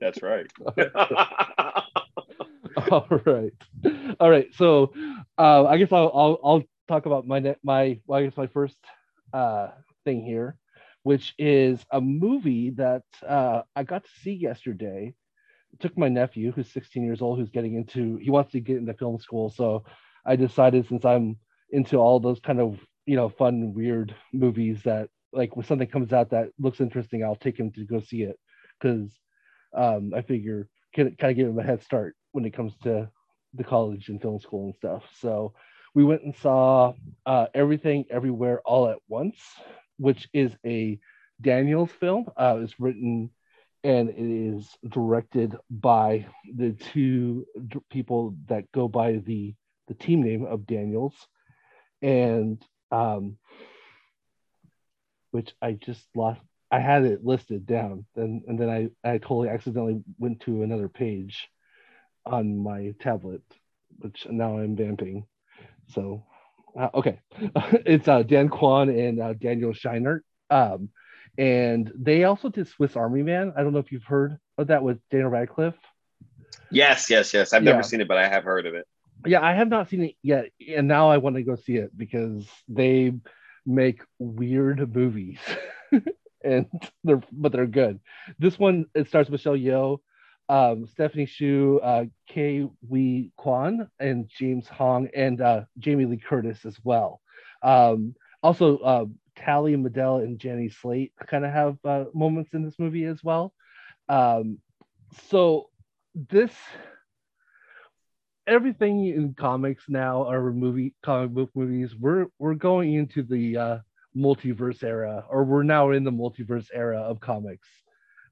That's 0.00 0.22
right. 0.22 0.46
all 2.90 3.06
right. 3.26 3.52
All 4.20 4.30
right. 4.30 4.48
So 4.54 4.92
uh 5.38 5.64
i 5.66 5.78
guess 5.78 5.92
i'll 5.92 6.10
i'll, 6.14 6.38
I'll 6.44 6.62
talk 6.88 7.06
about 7.06 7.26
my 7.26 7.56
my 7.62 7.98
well, 8.06 8.20
i 8.20 8.24
guess 8.24 8.36
my 8.36 8.46
first 8.48 8.76
uh 9.32 9.68
thing 10.04 10.24
here 10.24 10.56
which 11.04 11.34
is 11.38 11.84
a 11.90 12.00
movie 12.00 12.70
that 12.70 13.02
uh 13.26 13.62
i 13.74 13.82
got 13.82 14.04
to 14.04 14.10
see 14.22 14.32
yesterday. 14.32 15.14
Took 15.80 15.96
my 15.96 16.08
nephew 16.08 16.52
who's 16.52 16.70
16 16.70 17.02
years 17.02 17.22
old 17.22 17.38
who's 17.38 17.50
getting 17.50 17.74
into 17.76 18.16
he 18.18 18.30
wants 18.30 18.52
to 18.52 18.60
get 18.60 18.76
into 18.76 18.94
film 18.94 19.18
school. 19.18 19.50
So 19.50 19.84
i 20.26 20.36
decided 20.36 20.86
since 20.86 21.04
i'm 21.04 21.36
into 21.70 21.96
all 21.96 22.20
those 22.20 22.40
kind 22.40 22.60
of 22.60 22.78
you 23.06 23.16
know 23.16 23.28
fun 23.28 23.72
weird 23.74 24.14
movies 24.32 24.82
that 24.84 25.08
like 25.32 25.56
when 25.56 25.64
something 25.66 25.88
comes 25.88 26.12
out 26.12 26.30
that 26.30 26.50
looks 26.58 26.80
interesting 26.80 27.24
i'll 27.24 27.36
take 27.36 27.58
him 27.58 27.70
to 27.72 27.84
go 27.84 28.00
see 28.00 28.22
it. 28.22 28.38
Because 28.78 29.10
um, 29.74 30.12
i 30.14 30.20
figure 30.22 30.68
can 30.94 31.16
kind 31.16 31.30
of 31.30 31.36
give 31.36 31.48
him 31.48 31.58
a 31.58 31.62
head 31.62 31.82
start 31.82 32.14
when 32.32 32.44
it 32.44 32.54
comes 32.54 32.74
to 32.82 33.08
the 33.54 33.64
college 33.64 34.08
and 34.08 34.20
film 34.20 34.40
school 34.40 34.66
and 34.66 34.74
stuff. 34.74 35.04
So 35.20 35.54
we 35.94 36.04
went 36.04 36.22
and 36.22 36.34
saw 36.36 36.94
uh, 37.26 37.46
everything 37.54 38.06
everywhere 38.10 38.60
all 38.64 38.88
at 38.88 38.98
once 39.08 39.36
which 39.98 40.28
is 40.32 40.52
a 40.66 40.98
daniels 41.40 41.90
film. 41.90 42.26
Uh, 42.36 42.58
it's 42.60 42.78
written 42.80 43.30
and 43.84 44.10
it 44.10 44.16
is 44.18 44.68
directed 44.88 45.56
by 45.70 46.26
the 46.56 46.72
two 46.72 47.46
d- 47.68 47.80
people 47.90 48.34
that 48.48 48.70
go 48.72 48.88
by 48.88 49.12
the 49.12 49.54
the 49.88 49.94
team 49.94 50.22
name 50.22 50.44
of 50.44 50.66
Daniels, 50.66 51.14
and 52.00 52.64
um, 52.92 53.36
which 55.32 55.52
I 55.60 55.72
just 55.72 56.06
lost. 56.14 56.40
I 56.70 56.78
had 56.78 57.04
it 57.04 57.24
listed 57.24 57.66
down, 57.66 58.06
and 58.16 58.42
and 58.46 58.58
then 58.58 58.70
I 58.70 58.88
I 59.08 59.18
totally 59.18 59.48
accidentally 59.48 60.02
went 60.18 60.40
to 60.40 60.62
another 60.62 60.88
page 60.88 61.48
on 62.26 62.56
my 62.58 62.94
tablet, 63.00 63.42
which 63.98 64.26
now 64.30 64.58
I'm 64.58 64.76
vamping. 64.76 65.26
So, 65.88 66.24
uh, 66.78 66.88
okay, 66.94 67.20
it's 67.86 68.08
uh, 68.08 68.22
Dan 68.22 68.48
Kwan 68.48 68.88
and 68.88 69.20
uh, 69.20 69.32
Daniel 69.34 69.72
Scheinert. 69.72 70.20
Um, 70.50 70.90
and 71.38 71.90
they 71.94 72.24
also 72.24 72.48
did 72.48 72.68
Swiss 72.68 72.96
Army 72.96 73.22
Man. 73.22 73.52
I 73.56 73.62
don't 73.62 73.72
know 73.72 73.78
if 73.78 73.90
you've 73.92 74.04
heard 74.04 74.38
of 74.58 74.66
that 74.68 74.82
with 74.82 74.98
Daniel 75.10 75.30
Radcliffe. 75.30 75.74
Yes, 76.70 77.08
yes, 77.10 77.32
yes. 77.34 77.52
I've 77.52 77.64
Yeah. 77.64 77.72
never 77.72 77.82
seen 77.82 78.00
it, 78.00 78.08
but 78.08 78.18
I 78.18 78.28
have 78.28 78.44
heard 78.44 78.66
of 78.66 78.74
it. 78.74 78.86
Yeah, 79.26 79.40
I 79.40 79.54
have 79.54 79.68
not 79.68 79.88
seen 79.88 80.02
it 80.02 80.14
yet, 80.22 80.46
and 80.68 80.88
now 80.88 81.08
I 81.10 81.18
want 81.18 81.36
to 81.36 81.42
go 81.42 81.54
see 81.54 81.76
it 81.76 81.96
because 81.96 82.48
they 82.68 83.12
make 83.64 84.02
weird 84.18 84.94
movies, 84.94 85.38
and 86.44 86.66
they're 87.04 87.22
but 87.30 87.52
they're 87.52 87.66
good. 87.66 88.00
This 88.38 88.58
one 88.58 88.86
it 88.94 89.06
stars 89.08 89.30
Michelle 89.30 89.56
Yeoh, 89.56 89.98
um, 90.52 90.86
Stephanie 90.86 91.24
Hsu, 91.24 91.80
uh, 91.82 92.04
Ke 92.28 92.68
Huy 92.86 93.32
Quan, 93.38 93.88
and 93.98 94.28
James 94.28 94.68
Hong, 94.68 95.08
and 95.16 95.40
uh, 95.40 95.62
Jamie 95.78 96.04
Lee 96.04 96.18
Curtis 96.18 96.66
as 96.66 96.76
well. 96.84 97.22
Um, 97.62 98.14
also, 98.42 98.76
uh, 98.78 99.06
Tallie 99.34 99.76
Medel 99.76 100.22
and 100.22 100.38
Jenny 100.38 100.68
Slate 100.68 101.14
kind 101.26 101.46
of 101.46 101.52
have 101.52 101.78
uh, 101.86 102.04
moments 102.12 102.50
in 102.52 102.64
this 102.64 102.78
movie 102.78 103.06
as 103.06 103.24
well. 103.24 103.54
Um, 104.10 104.58
so 105.30 105.70
this 106.14 106.52
everything 108.46 109.06
in 109.06 109.32
comics 109.32 109.84
now 109.88 110.24
or 110.24 110.52
movie 110.52 110.94
comic 111.02 111.30
book 111.30 111.48
movies 111.54 111.94
we're 111.94 112.26
we're 112.40 112.54
going 112.54 112.92
into 112.92 113.22
the 113.22 113.56
uh 113.56 113.78
multiverse 114.16 114.82
era 114.82 115.24
or 115.30 115.44
we're 115.44 115.62
now 115.62 115.92
in 115.92 116.02
the 116.02 116.10
multiverse 116.10 116.66
era 116.74 116.98
of 116.98 117.20
comics 117.20 117.68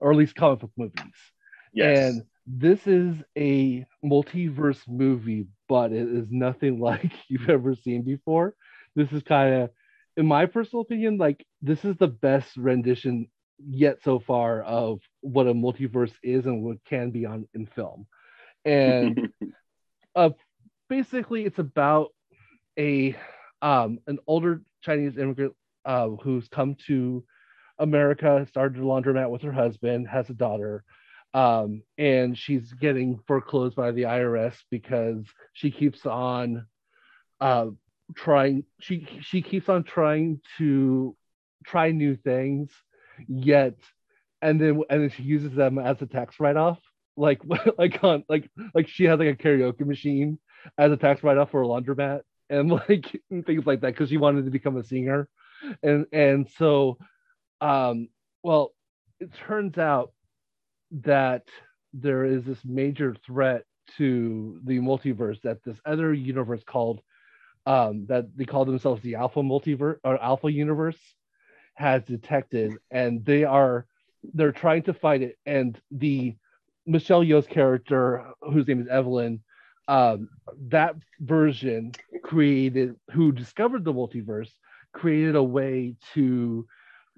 or 0.00 0.10
at 0.10 0.16
least 0.16 0.34
comic 0.34 0.58
book 0.58 0.72
movies 0.76 1.14
Yes. 1.72 1.98
and 1.98 2.22
this 2.46 2.86
is 2.86 3.16
a 3.36 3.86
multiverse 4.04 4.80
movie 4.88 5.46
but 5.68 5.92
it 5.92 6.08
is 6.08 6.26
nothing 6.30 6.80
like 6.88 7.12
you've 7.28 7.48
ever 7.48 7.74
seen 7.74 8.02
before 8.02 8.54
this 8.96 9.12
is 9.12 9.22
kind 9.22 9.54
of 9.54 9.70
in 10.16 10.26
my 10.26 10.46
personal 10.46 10.82
opinion 10.82 11.16
like 11.16 11.44
this 11.62 11.84
is 11.84 11.96
the 11.96 12.08
best 12.08 12.56
rendition 12.56 13.26
yet 13.58 13.98
so 14.02 14.18
far 14.18 14.62
of 14.62 15.00
what 15.20 15.46
a 15.46 15.54
multiverse 15.54 16.14
is 16.22 16.46
and 16.46 16.62
what 16.62 16.82
can 16.84 17.10
be 17.10 17.26
on 17.26 17.46
in 17.54 17.66
film 17.66 18.06
and 18.64 19.20
uh, 20.16 20.30
basically 20.88 21.44
it's 21.44 21.58
about 21.58 22.08
a 22.78 23.14
um, 23.62 23.98
an 24.06 24.18
older 24.26 24.62
Chinese 24.82 25.18
immigrant 25.18 25.54
uh, 25.84 26.08
who's 26.22 26.48
come 26.48 26.76
to 26.86 27.24
America, 27.78 28.46
started 28.48 28.80
a 28.80 28.84
laundromat 28.84 29.30
with 29.30 29.42
her 29.42 29.52
husband, 29.52 30.08
has 30.08 30.28
a 30.30 30.34
daughter, 30.34 30.84
um, 31.34 31.82
and 31.98 32.36
she's 32.36 32.72
getting 32.72 33.20
foreclosed 33.26 33.76
by 33.76 33.92
the 33.92 34.02
IRS 34.02 34.54
because 34.70 35.24
she 35.52 35.70
keeps 35.70 36.06
on 36.06 36.66
uh, 37.40 37.66
trying. 38.14 38.64
She 38.80 39.06
she 39.22 39.42
keeps 39.42 39.68
on 39.68 39.84
trying 39.84 40.40
to 40.58 41.16
try 41.64 41.90
new 41.92 42.16
things, 42.16 42.70
yet, 43.28 43.76
and 44.42 44.60
then 44.60 44.82
and 44.90 45.02
then 45.02 45.10
she 45.10 45.22
uses 45.22 45.54
them 45.54 45.78
as 45.78 46.00
a 46.02 46.06
tax 46.06 46.40
write 46.40 46.56
off 46.56 46.78
like 47.20 47.40
like 47.78 48.02
on 48.02 48.24
like 48.28 48.50
like 48.74 48.88
she 48.88 49.04
has 49.04 49.18
like 49.18 49.28
a 49.28 49.42
karaoke 49.42 49.86
machine 49.86 50.38
as 50.78 50.90
a 50.90 50.96
tax 50.96 51.22
write-off 51.22 51.50
for 51.50 51.62
a 51.62 51.66
laundromat 51.66 52.22
and 52.48 52.70
like 52.88 53.20
and 53.30 53.46
things 53.46 53.66
like 53.66 53.80
that 53.80 53.94
because 53.94 54.08
she 54.08 54.16
wanted 54.16 54.44
to 54.44 54.50
become 54.50 54.76
a 54.76 54.84
singer 54.84 55.28
and 55.82 56.06
and 56.12 56.48
so 56.58 56.98
um 57.60 58.08
well 58.42 58.72
it 59.20 59.30
turns 59.46 59.78
out 59.78 60.12
that 60.90 61.44
there 61.92 62.24
is 62.24 62.44
this 62.44 62.64
major 62.64 63.16
threat 63.26 63.64
to 63.96 64.60
the 64.64 64.78
multiverse 64.78 65.40
that 65.42 65.62
this 65.64 65.80
other 65.84 66.12
universe 66.12 66.62
called 66.64 67.00
um 67.66 68.06
that 68.06 68.24
they 68.36 68.44
call 68.44 68.64
themselves 68.64 69.02
the 69.02 69.16
alpha 69.16 69.40
multiverse 69.40 69.98
or 70.04 70.22
alpha 70.22 70.50
universe 70.50 70.98
has 71.74 72.02
detected. 72.04 72.74
And 72.90 73.24
they 73.24 73.44
are 73.44 73.86
they're 74.34 74.52
trying 74.52 74.82
to 74.84 74.94
fight 74.94 75.22
it. 75.22 75.38
And 75.46 75.80
the 75.90 76.36
Michelle 76.86 77.24
Yeoh's 77.24 77.46
character, 77.46 78.24
whose 78.42 78.68
name 78.68 78.80
is 78.82 78.88
Evelyn, 78.88 79.42
um, 79.88 80.28
that 80.68 80.94
version 81.20 81.92
created, 82.22 82.96
who 83.12 83.32
discovered 83.32 83.84
the 83.84 83.92
multiverse, 83.92 84.50
created 84.92 85.36
a 85.36 85.42
way 85.42 85.96
to 86.14 86.66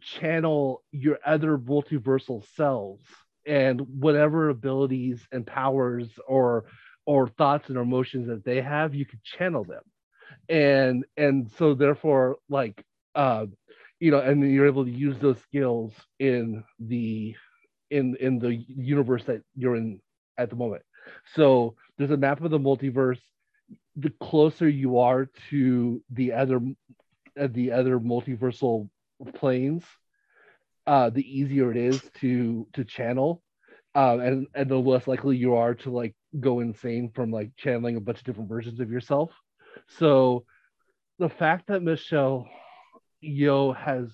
channel 0.00 0.82
your 0.92 1.18
other 1.24 1.58
multiversal 1.58 2.44
selves 2.54 3.04
and 3.46 3.81
whatever 3.81 4.48
abilities 4.48 5.26
and 5.33 5.46
powers 5.46 6.09
or 6.26 6.64
or 7.07 7.28
thoughts 7.28 7.68
and 7.68 7.78
emotions 7.78 8.28
that 8.28 8.44
they 8.44 8.61
have, 8.61 8.94
you 8.94 9.05
could 9.05 9.22
channel 9.24 9.64
them, 9.64 9.83
and 10.48 11.05
and 11.16 11.50
so 11.59 11.74
therefore, 11.74 12.38
like, 12.48 12.85
uh, 13.14 13.46
you 14.00 14.11
know, 14.11 14.18
and 14.20 14.50
you're 14.52 14.66
able 14.66 14.85
to 14.85 14.90
use 14.90 15.18
those 15.20 15.40
skills 15.42 15.92
in 16.18 16.64
the 16.78 17.35
in 17.90 18.16
in 18.16 18.38
the 18.38 18.55
universe 18.68 19.24
that 19.24 19.42
you're 19.55 19.76
in 19.76 20.00
at 20.38 20.50
the 20.50 20.57
moment. 20.57 20.83
So 21.35 21.76
there's 21.98 22.11
a 22.11 22.16
map 22.16 22.42
of 22.42 22.50
the 22.50 22.59
multiverse. 22.59 23.20
The 23.96 24.12
closer 24.20 24.68
you 24.68 24.98
are 24.98 25.28
to 25.50 26.02
the 26.11 26.33
other 26.33 26.61
the 27.37 27.72
other 27.72 27.98
multiversal 27.98 28.88
planes, 29.35 29.85
uh, 30.87 31.11
the 31.11 31.23
easier 31.23 31.71
it 31.71 31.77
is 31.77 32.01
to 32.21 32.66
to 32.75 32.85
channel, 32.85 33.42
um, 33.95 34.21
and 34.21 34.47
and 34.55 34.71
the 34.71 34.77
less 34.77 35.07
likely 35.07 35.37
you 35.37 35.55
are 35.57 35.75
to 35.75 35.90
like 35.90 36.14
go 36.38 36.61
insane 36.61 37.11
from 37.14 37.31
like 37.31 37.51
channeling 37.57 37.97
a 37.97 38.01
bunch 38.01 38.18
of 38.18 38.25
different 38.25 38.49
versions 38.49 38.81
of 38.81 38.90
yourself. 38.90 39.31
So 39.99 40.45
the 41.18 41.29
fact 41.29 41.68
that 41.68 41.83
Michelle 41.83 42.49
Yeoh 43.23 43.77
has 43.77 44.09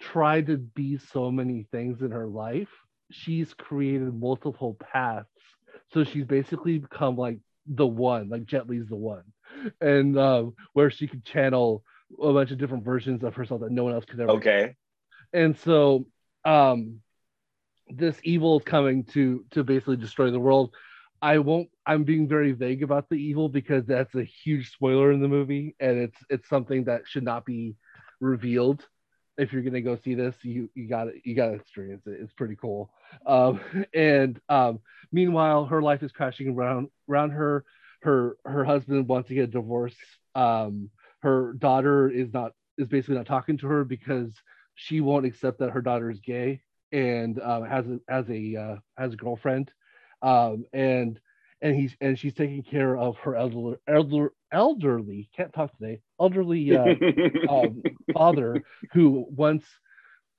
tried 0.00 0.46
to 0.46 0.56
be 0.56 0.98
so 0.98 1.30
many 1.30 1.66
things 1.70 2.00
in 2.02 2.10
her 2.10 2.26
life 2.26 2.68
she's 3.12 3.54
created 3.54 4.14
multiple 4.14 4.76
paths. 4.92 5.28
So 5.92 6.04
she's 6.04 6.24
basically 6.24 6.78
become 6.78 7.16
like 7.16 7.38
the 7.66 7.86
one, 7.86 8.28
like 8.28 8.44
Jet 8.46 8.68
Li's 8.68 8.88
the 8.88 8.96
one, 8.96 9.24
and 9.80 10.18
um, 10.18 10.54
where 10.72 10.90
she 10.90 11.06
could 11.06 11.24
channel 11.24 11.84
a 12.20 12.32
bunch 12.32 12.50
of 12.50 12.58
different 12.58 12.84
versions 12.84 13.22
of 13.22 13.34
herself 13.34 13.60
that 13.60 13.70
no 13.70 13.84
one 13.84 13.94
else 13.94 14.04
could 14.04 14.20
ever. 14.20 14.30
okay. 14.32 14.74
And 15.32 15.56
so, 15.58 16.06
um, 16.44 17.00
this 17.88 18.18
evil 18.22 18.58
is 18.58 18.64
coming 18.64 19.04
to 19.04 19.44
to 19.50 19.64
basically 19.64 19.96
destroy 19.96 20.30
the 20.30 20.40
world. 20.40 20.74
I 21.20 21.38
won't. 21.38 21.68
I'm 21.86 22.04
being 22.04 22.28
very 22.28 22.52
vague 22.52 22.82
about 22.82 23.08
the 23.08 23.16
evil 23.16 23.48
because 23.48 23.86
that's 23.86 24.14
a 24.14 24.24
huge 24.24 24.72
spoiler 24.72 25.12
in 25.12 25.20
the 25.20 25.28
movie, 25.28 25.76
and 25.80 25.98
it's 25.98 26.18
it's 26.30 26.48
something 26.48 26.84
that 26.84 27.02
should 27.06 27.24
not 27.24 27.44
be 27.44 27.76
revealed. 28.20 28.86
If 29.38 29.52
you're 29.52 29.62
gonna 29.62 29.80
go 29.80 29.96
see 29.96 30.14
this, 30.14 30.34
you 30.42 30.70
you 30.74 30.88
got 30.88 31.04
to 31.04 31.12
you 31.24 31.34
got 31.34 31.48
to 31.48 31.54
experience 31.54 32.06
it. 32.06 32.18
It's 32.20 32.32
pretty 32.32 32.56
cool. 32.56 32.90
Um, 33.26 33.60
and 33.94 34.40
um, 34.48 34.80
meanwhile, 35.12 35.66
her 35.66 35.82
life 35.82 36.02
is 36.02 36.12
crashing 36.12 36.48
around 36.48 36.88
around 37.08 37.30
her. 37.30 37.64
Her 38.02 38.36
her 38.44 38.64
husband 38.64 39.08
wants 39.08 39.28
to 39.28 39.34
get 39.34 39.44
a 39.44 39.46
divorce. 39.48 39.96
Um, 40.34 40.90
her 41.22 41.52
daughter 41.54 42.08
is 42.10 42.32
not 42.32 42.52
is 42.78 42.88
basically 42.88 43.16
not 43.16 43.26
talking 43.26 43.58
to 43.58 43.68
her 43.68 43.84
because 43.84 44.32
she 44.74 45.00
won't 45.00 45.26
accept 45.26 45.58
that 45.58 45.70
her 45.70 45.82
daughter 45.82 46.10
is 46.10 46.20
gay 46.20 46.62
and 46.92 47.40
uh, 47.40 47.62
has 47.62 47.86
a 47.86 47.98
has 48.08 48.28
a 48.30 48.56
uh, 48.56 48.76
has 48.96 49.12
a 49.14 49.16
girlfriend. 49.16 49.70
Um, 50.22 50.64
and 50.72 51.18
and 51.60 51.74
he's 51.74 51.96
and 52.00 52.18
she's 52.18 52.34
taking 52.34 52.62
care 52.62 52.96
of 52.96 53.16
her 53.18 53.36
elder, 53.36 53.78
elder 53.88 54.32
elderly 54.52 55.28
can't 55.34 55.52
talk 55.52 55.76
today 55.76 56.00
elderly 56.20 56.74
uh, 56.74 56.96
um, 57.48 57.84
father 58.12 58.62
who 58.92 59.26
once 59.30 59.64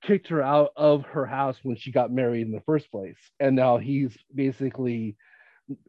kicked 0.02 0.28
her 0.28 0.42
out 0.42 0.70
of 0.76 1.04
her 1.04 1.26
house 1.26 1.58
when 1.62 1.76
she 1.76 1.90
got 1.90 2.12
married 2.12 2.46
in 2.46 2.52
the 2.52 2.60
first 2.60 2.90
place, 2.90 3.18
and 3.40 3.56
now 3.56 3.76
he's 3.78 4.16
basically 4.34 5.16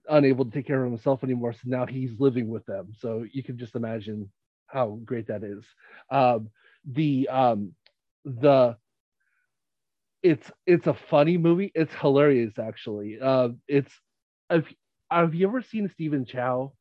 unable 0.09 0.45
to 0.45 0.51
take 0.51 0.67
care 0.67 0.83
of 0.83 0.89
himself 0.91 1.23
anymore. 1.23 1.53
So 1.53 1.59
now 1.65 1.85
he's 1.85 2.19
living 2.19 2.47
with 2.47 2.65
them. 2.65 2.93
So 2.97 3.25
you 3.31 3.43
can 3.43 3.57
just 3.57 3.75
imagine 3.75 4.31
how 4.67 4.99
great 5.05 5.27
that 5.27 5.43
is. 5.43 5.63
Um, 6.09 6.49
the 6.85 7.27
um, 7.29 7.73
the 8.25 8.77
it's 10.23 10.51
it's 10.65 10.87
a 10.87 10.93
funny 10.93 11.37
movie. 11.37 11.71
It's 11.75 11.93
hilarious 11.93 12.57
actually. 12.59 13.19
Uh, 13.21 13.49
it's 13.67 13.91
have, 14.49 14.65
have 15.11 15.35
you 15.35 15.47
ever 15.47 15.61
seen 15.61 15.89
Stephen 15.89 16.25
Chow 16.25 16.73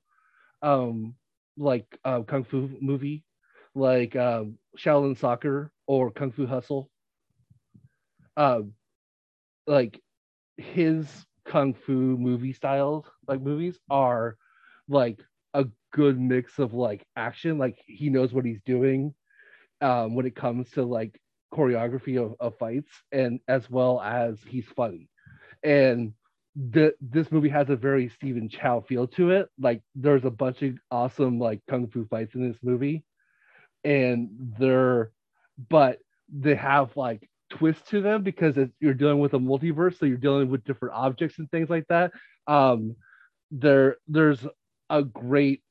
um 0.62 1.14
like 1.57 1.87
uh, 2.04 2.22
kung 2.22 2.44
fu 2.44 2.70
movie 2.80 3.24
like 3.74 4.16
um, 4.16 4.59
Shaolin 4.78 5.18
Soccer 5.18 5.72
or 5.87 6.11
Kung 6.11 6.33
Fu 6.33 6.46
Hustle? 6.46 6.90
Um, 8.37 8.72
like 9.66 10.00
his 10.57 11.26
kung 11.46 11.74
fu 11.74 11.92
movie 12.18 12.52
styles, 12.52 13.07
like 13.28 13.40
movies, 13.42 13.78
are 13.90 14.37
like 14.88 15.20
a 15.54 15.66
good 15.92 16.20
mix 16.20 16.59
of 16.59 16.74
like 16.74 17.07
action. 17.16 17.59
Like 17.59 17.78
he 17.87 18.11
knows 18.11 18.33
what 18.33 18.44
he's 18.46 18.62
doing 18.66 19.14
um, 19.80 20.14
when 20.14 20.26
it 20.26 20.37
comes 20.37 20.70
to 20.72 20.85
like 20.85 21.20
choreography 21.55 22.23
of, 22.23 22.35
of 22.40 22.59
fights, 22.59 22.90
and 23.12 23.40
as 23.49 23.71
well 23.71 24.01
as 24.01 24.38
he's 24.49 24.67
funny. 24.77 25.09
And 25.62 26.12
the 26.57 26.95
this 27.01 27.31
movie 27.33 27.49
has 27.49 27.69
a 27.71 27.77
very 27.77 28.09
Stephen 28.09 28.49
Chow 28.49 28.81
feel 28.81 29.07
to 29.09 29.31
it. 29.31 29.49
Like 29.59 29.83
there's 29.95 30.25
a 30.25 30.31
bunch 30.31 30.62
of 30.62 30.75
awesome 30.90 31.38
like 31.38 31.61
kung 31.69 31.88
fu 31.88 32.07
fights 32.07 32.35
in 32.35 32.49
this 32.49 32.59
movie, 32.62 33.05
and 33.85 34.29
they're 34.59 35.12
but 35.69 35.99
they 36.33 36.55
have 36.55 36.97
like 36.97 37.29
twists 37.51 37.88
to 37.90 38.03
them 38.03 38.23
because 38.23 38.57
you're 38.81 38.95
dealing 38.95 39.19
with 39.19 39.35
a 39.35 39.38
multiverse, 39.38 39.99
so 39.99 40.07
you're 40.07 40.17
dealing 40.17 40.51
with 40.51 40.64
different 40.64 40.95
objects 40.95 41.38
and 41.38 41.51
things 41.51 41.71
like 41.71 41.87
that. 41.88 42.12
Um, 42.47 42.97
there, 43.51 43.97
there's 44.09 44.45
a 44.90 45.03
great 45.03 45.62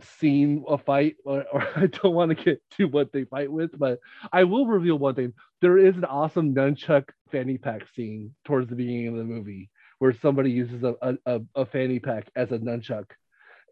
scene 0.00 0.64
a 0.68 0.78
fight, 0.78 1.16
or, 1.24 1.44
or 1.52 1.66
I 1.76 1.86
don't 1.86 2.14
want 2.14 2.36
to 2.36 2.44
get 2.44 2.62
to 2.76 2.86
what 2.86 3.12
they 3.12 3.24
fight 3.24 3.50
with, 3.50 3.76
but 3.78 4.00
I 4.32 4.44
will 4.44 4.66
reveal 4.66 4.98
one 4.98 5.14
thing. 5.14 5.32
There 5.60 5.78
is 5.78 5.96
an 5.96 6.04
awesome 6.04 6.54
nunchuck 6.54 7.10
fanny 7.30 7.58
pack 7.58 7.82
scene 7.94 8.34
towards 8.44 8.68
the 8.68 8.76
beginning 8.76 9.08
of 9.08 9.16
the 9.16 9.24
movie 9.24 9.70
where 9.98 10.12
somebody 10.12 10.50
uses 10.50 10.82
a, 10.82 11.18
a, 11.24 11.40
a 11.54 11.66
fanny 11.66 11.98
pack 11.98 12.28
as 12.36 12.52
a 12.52 12.58
nunchuck 12.58 13.06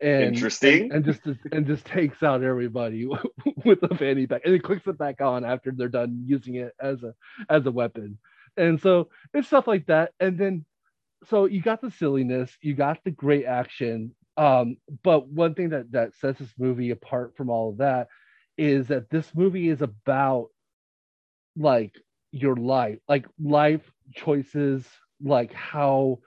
and 0.00 0.34
Interesting. 0.34 0.92
and, 0.92 0.92
and 0.92 1.04
just 1.04 1.20
and 1.52 1.66
just 1.66 1.84
takes 1.84 2.22
out 2.22 2.42
everybody 2.42 3.06
with 3.64 3.82
a 3.82 3.94
fanny 3.96 4.26
pack 4.26 4.42
and 4.44 4.54
it 4.54 4.62
clicks 4.62 4.86
it 4.86 4.98
back 4.98 5.20
on 5.20 5.44
after 5.44 5.70
they're 5.70 5.88
done 5.88 6.24
using 6.26 6.56
it 6.56 6.72
as 6.80 7.02
a 7.02 7.14
as 7.48 7.64
a 7.66 7.70
weapon 7.70 8.18
and 8.56 8.80
so 8.80 9.08
it's 9.32 9.46
stuff 9.46 9.66
like 9.66 9.86
that 9.86 10.12
and 10.18 10.38
then 10.38 10.64
so 11.28 11.44
you 11.44 11.62
got 11.62 11.80
the 11.80 11.90
silliness 11.90 12.56
you 12.60 12.74
got 12.74 12.98
the 13.04 13.10
great 13.10 13.44
action 13.44 14.14
um 14.36 14.76
but 15.02 15.28
one 15.28 15.54
thing 15.54 15.70
that 15.70 15.90
that 15.92 16.14
sets 16.14 16.38
this 16.38 16.52
movie 16.58 16.90
apart 16.90 17.36
from 17.36 17.50
all 17.50 17.70
of 17.70 17.78
that 17.78 18.08
is 18.58 18.88
that 18.88 19.10
this 19.10 19.30
movie 19.34 19.68
is 19.68 19.82
about 19.82 20.48
like 21.56 21.94
your 22.32 22.56
life 22.56 22.98
like 23.08 23.26
life 23.42 23.90
choices 24.14 24.86
like 25.22 25.52
how 25.52 26.18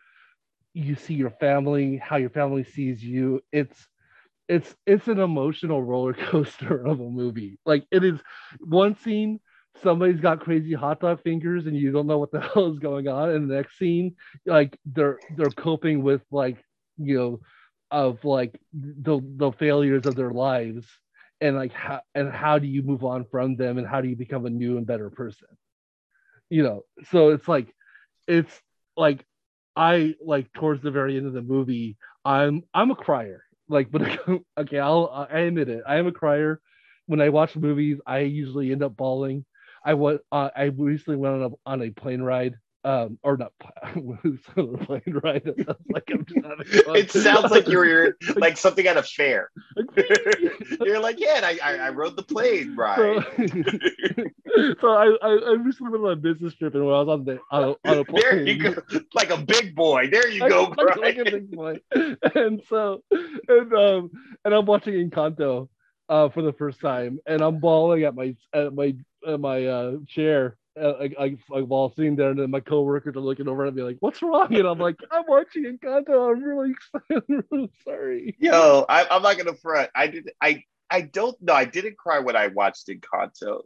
you 0.74 0.96
see 0.96 1.16
your 1.16 1.32
family, 1.32 1.98
how 1.98 2.18
your 2.18 2.30
family 2.30 2.64
sees 2.64 3.04
you. 3.04 3.42
It's 3.52 3.88
it's 4.48 4.76
it's 4.86 5.08
an 5.08 5.20
emotional 5.20 5.84
roller 5.84 6.14
coaster 6.32 6.86
of 6.86 7.00
a 7.00 7.10
movie. 7.10 7.60
Like 7.66 7.86
it 7.92 8.04
is 8.04 8.20
one 8.60 8.96
scene, 8.98 9.40
somebody's 9.82 10.22
got 10.22 10.42
crazy 10.42 10.74
hot 10.74 11.02
dog 11.02 11.24
fingers 11.24 11.66
and 11.68 11.76
you 11.76 11.92
don't 11.92 12.08
know 12.08 12.20
what 12.20 12.32
the 12.32 12.42
hell 12.54 12.72
is 12.72 12.80
going 12.80 13.08
on. 13.08 13.30
And 13.32 13.50
the 13.50 13.56
next 13.56 13.78
scene, 13.78 14.16
like 14.46 14.78
they're 14.86 15.20
they're 15.30 15.52
coping 15.52 16.04
with 16.04 16.22
like, 16.32 16.58
you 16.98 17.18
know, 17.18 17.40
of 17.92 18.24
like 18.26 18.60
the 18.74 19.20
the 19.38 19.52
failures 19.54 20.06
of 20.06 20.16
their 20.16 20.32
lives 20.32 20.86
and 21.42 21.56
like 21.56 21.74
how 21.74 22.02
and 22.16 22.32
how 22.32 22.60
do 22.60 22.68
you 22.68 22.82
move 22.82 23.04
on 23.04 23.26
from 23.26 23.56
them 23.56 23.78
and 23.78 23.88
how 23.88 24.02
do 24.02 24.08
you 24.08 24.16
become 24.16 24.46
a 24.46 24.50
new 24.50 24.78
and 24.78 24.88
better 24.88 25.10
person? 25.10 25.48
You 26.50 26.64
know, 26.64 26.82
so 27.12 27.30
it's 27.30 27.48
like 27.48 27.74
it's 28.28 28.52
like 28.96 29.26
I 29.76 30.16
like 30.22 30.52
towards 30.54 30.82
the 30.82 30.92
very 30.92 31.18
end 31.18 31.28
of 31.28 31.34
the 31.34 31.42
movie, 31.42 31.98
I'm 32.26 32.64
I'm 32.74 32.92
a 32.92 32.96
crier. 32.96 33.44
Like, 33.70 33.92
but 33.92 34.20
okay, 34.58 34.80
I'll 34.80 35.28
I 35.32 35.40
admit 35.40 35.70
it. 35.70 35.84
I 35.88 35.98
am 35.98 36.08
a 36.08 36.12
crier. 36.12 36.60
When 37.06 37.22
I 37.22 37.30
watch 37.30 37.56
movies, 37.56 38.00
I 38.06 38.20
usually 38.20 38.72
end 38.72 38.84
up 38.84 38.98
bawling. 38.98 39.46
I 39.86 39.94
went. 39.94 40.22
Uh, 40.32 40.50
I 40.56 40.66
recently 40.66 41.18
went 41.18 41.36
on 41.36 41.52
a 41.52 41.70
on 41.70 41.82
a 41.82 41.92
plane 41.92 42.22
ride 42.22 42.56
um, 42.88 43.20
or 43.22 43.36
not 43.36 43.52
plane 43.94 45.20
ride. 45.22 45.42
It 45.46 45.58
sounds 45.66 45.84
like 45.90 46.10
I'm 46.10 46.26
just 46.26 46.88
It 46.96 47.12
sounds 47.12 47.52
like 47.52 47.68
you 47.68 47.80
were 47.80 48.18
like 48.38 48.56
something 48.56 48.88
at 48.88 48.96
a 48.96 49.04
fair. 49.04 49.52
You're 50.80 51.02
like, 51.02 51.20
yeah, 51.20 51.42
I, 51.44 51.60
I, 51.62 51.74
I 51.76 51.90
rode 51.90 52.16
the 52.16 52.24
plane 52.24 52.78
ride. 52.78 53.26
So, 53.36 54.74
so 54.80 54.88
I, 54.88 55.18
I, 55.22 55.30
I 55.30 55.54
recently 55.56 55.92
went 55.92 56.06
on 56.06 56.12
a 56.14 56.16
business 56.16 56.56
trip 56.56 56.76
and 56.76 56.86
when 56.86 56.96
I 56.96 57.00
was 57.02 57.10
on 57.10 57.26
the 57.26 57.40
on 57.52 57.64
a, 57.64 57.90
on 57.90 57.98
a 57.98 58.06
plane, 58.06 58.22
there 58.22 58.48
you 58.48 58.72
go, 58.72 58.82
like 59.14 59.32
a 59.32 59.38
big 59.38 59.76
boy. 59.76 60.08
There 60.10 60.30
you 60.30 60.48
go, 60.48 60.74
like, 60.78 60.98
like, 60.98 61.18
a 61.18 61.26
big 61.26 61.52
boy. 61.52 61.82
And 61.92 62.62
so, 62.70 63.04
and 63.12 63.74
um, 63.74 64.12
and 64.46 64.54
I'm 64.54 64.66
watching 64.66 64.94
Encanto 64.94 65.68
uh 66.08 66.30
for 66.30 66.42
the 66.42 66.54
first 66.54 66.80
time, 66.80 67.20
and 67.26 67.42
I'm 67.42 67.60
bawling 67.60 68.04
at 68.04 68.16
my 68.16 68.34
at 68.54 68.74
my 68.74 68.96
at 69.28 69.42
my 69.42 69.66
uh 69.66 69.94
chair 70.08 70.56
I, 70.78 71.10
I, 71.20 71.38
I 71.54 71.62
while 71.62 71.94
sitting 71.96 72.16
there, 72.16 72.30
and 72.30 72.40
then 72.40 72.52
my 72.52 72.60
coworkers 72.60 73.16
are 73.16 73.22
looking 73.22 73.48
over 73.48 73.66
at 73.66 73.74
me 73.74 73.84
like, 73.84 73.98
"What's 74.00 74.22
wrong?" 74.22 74.54
And 74.54 74.68
I'm 74.68 74.80
like, 74.80 74.98
"I'm 75.12 75.26
watching 75.28 75.64
Encanto. 75.64 76.32
I'm 76.32 76.44
really 76.44 76.72
excited. 76.94 77.24
I'm 77.30 77.44
really 77.52 77.72
sorry." 77.84 78.36
Yo, 78.40 78.86
I, 78.88 79.16
am 79.16 79.22
not 79.22 79.38
gonna 79.38 79.56
front. 79.56 79.90
I 79.96 80.08
did. 80.08 80.32
I 80.42 80.64
I 80.90 81.02
don't 81.02 81.40
know. 81.42 81.54
I 81.54 81.66
didn't 81.66 81.98
cry 81.98 82.20
when 82.20 82.36
I 82.36 82.48
watched 82.48 82.88
Encanto, 82.88 83.62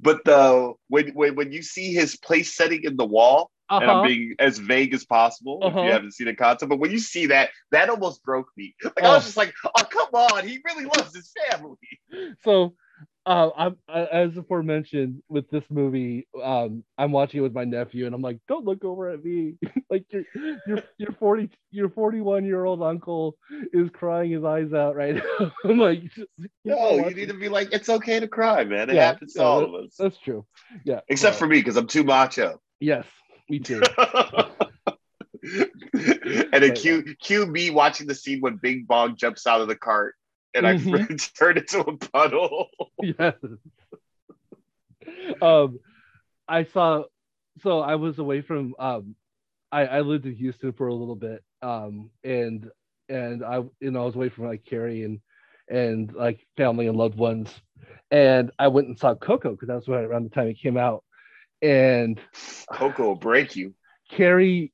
but 0.00 0.24
the 0.24 0.74
when 0.88 1.08
when 1.10 1.34
when 1.34 1.52
you 1.52 1.62
see 1.62 1.92
his 1.92 2.16
place 2.16 2.54
setting 2.54 2.84
in 2.84 2.96
the 2.96 3.04
wall, 3.04 3.50
uh-huh. 3.68 3.82
and 3.82 3.90
I'm 3.90 3.96
uh-huh. 3.98 4.06
being 4.08 4.34
as 4.38 4.58
vague 4.58 4.94
as 4.94 5.04
possible 5.04 5.60
uh-huh. 5.62 5.68
if 5.68 5.74
you 5.74 5.80
uh-huh. 5.80 5.92
haven't 5.92 6.12
seen 6.12 6.26
Encanto, 6.28 6.68
but 6.68 6.78
when 6.78 6.90
you 6.90 6.98
see 6.98 7.26
that, 7.26 7.50
that 7.70 7.90
almost 7.90 8.22
broke 8.24 8.48
me. 8.56 8.74
Like 8.84 8.94
oh. 9.02 9.10
I 9.10 9.14
was 9.14 9.24
oh. 9.24 9.26
just 9.26 9.36
like, 9.36 9.54
"Oh, 9.64 9.84
come 9.84 10.08
on! 10.12 10.46
He 10.46 10.60
really 10.64 10.84
loves 10.84 11.14
his 11.14 11.32
family." 11.50 11.76
So 12.42 12.74
uh, 13.28 13.50
I'm 13.58 13.76
as 13.94 14.34
aforementioned 14.38 15.22
with 15.28 15.50
this 15.50 15.64
movie. 15.68 16.26
Um, 16.42 16.82
I'm 16.96 17.12
watching 17.12 17.40
it 17.40 17.42
with 17.42 17.52
my 17.52 17.64
nephew, 17.64 18.06
and 18.06 18.14
I'm 18.14 18.22
like, 18.22 18.38
"Don't 18.48 18.64
look 18.64 18.82
over 18.86 19.10
at 19.10 19.22
me! 19.22 19.56
like 19.90 20.06
your 20.10 20.24
your 20.66 20.82
your 20.96 21.12
forty 21.12 21.50
your 21.70 21.90
41 21.90 22.46
year 22.46 22.64
old 22.64 22.82
uncle 22.82 23.36
is 23.74 23.90
crying 23.90 24.30
his 24.30 24.44
eyes 24.44 24.72
out 24.72 24.96
right 24.96 25.16
now." 25.40 25.52
I'm 25.62 25.78
like, 25.78 26.04
"No, 26.64 27.06
you 27.06 27.14
need 27.14 27.28
to 27.28 27.34
be 27.34 27.50
like, 27.50 27.68
it's 27.70 27.90
okay 27.90 28.18
to 28.18 28.28
cry, 28.28 28.64
man. 28.64 28.88
It 28.88 28.94
yeah, 28.94 29.08
happens 29.08 29.34
to 29.34 29.44
all 29.44 29.62
of 29.62 29.74
us. 29.74 29.94
That's 29.98 30.16
true. 30.16 30.46
Yeah, 30.84 31.00
except 31.08 31.36
for 31.36 31.46
me 31.46 31.58
because 31.58 31.76
I'm 31.76 31.86
too 31.86 32.04
macho. 32.04 32.62
Yes, 32.80 33.04
me 33.50 33.58
too. 33.58 33.82
and 36.52 36.74
cue 37.20 37.46
me 37.46 37.68
watching 37.68 38.06
the 38.06 38.14
scene 38.14 38.40
when 38.40 38.56
Bing 38.56 38.86
Bong 38.88 39.16
jumps 39.16 39.46
out 39.46 39.60
of 39.60 39.68
the 39.68 39.76
cart 39.76 40.14
and 40.54 40.66
mm-hmm. 40.66 40.94
I 41.12 41.16
turned 41.16 41.58
into 41.58 41.80
a 41.80 41.96
puddle. 41.96 42.68
yes. 43.02 43.34
um, 45.42 45.78
I 46.46 46.64
saw. 46.64 47.04
So 47.62 47.80
I 47.80 47.96
was 47.96 48.18
away 48.18 48.40
from. 48.42 48.74
Um, 48.78 49.16
I 49.70 49.86
I 49.86 50.00
lived 50.00 50.26
in 50.26 50.34
Houston 50.36 50.72
for 50.72 50.88
a 50.88 50.94
little 50.94 51.16
bit. 51.16 51.42
Um, 51.62 52.10
and 52.24 52.70
and 53.08 53.44
I 53.44 53.62
you 53.80 53.90
know 53.90 54.02
I 54.02 54.06
was 54.06 54.14
away 54.14 54.28
from 54.28 54.46
like 54.46 54.64
Carrie 54.64 55.04
and 55.04 55.20
and 55.68 56.12
like 56.14 56.46
family 56.56 56.86
and 56.86 56.96
loved 56.96 57.18
ones, 57.18 57.50
and 58.10 58.50
I 58.58 58.68
went 58.68 58.88
and 58.88 58.98
saw 58.98 59.14
Coco 59.14 59.52
because 59.52 59.68
that 59.68 59.74
was 59.74 59.88
right 59.88 60.04
around 60.04 60.24
the 60.24 60.30
time 60.30 60.48
it 60.48 60.60
came 60.60 60.76
out. 60.76 61.04
And 61.60 62.20
Coco 62.72 63.08
will 63.08 63.14
break 63.16 63.56
you. 63.56 63.74
Carrie, 64.10 64.72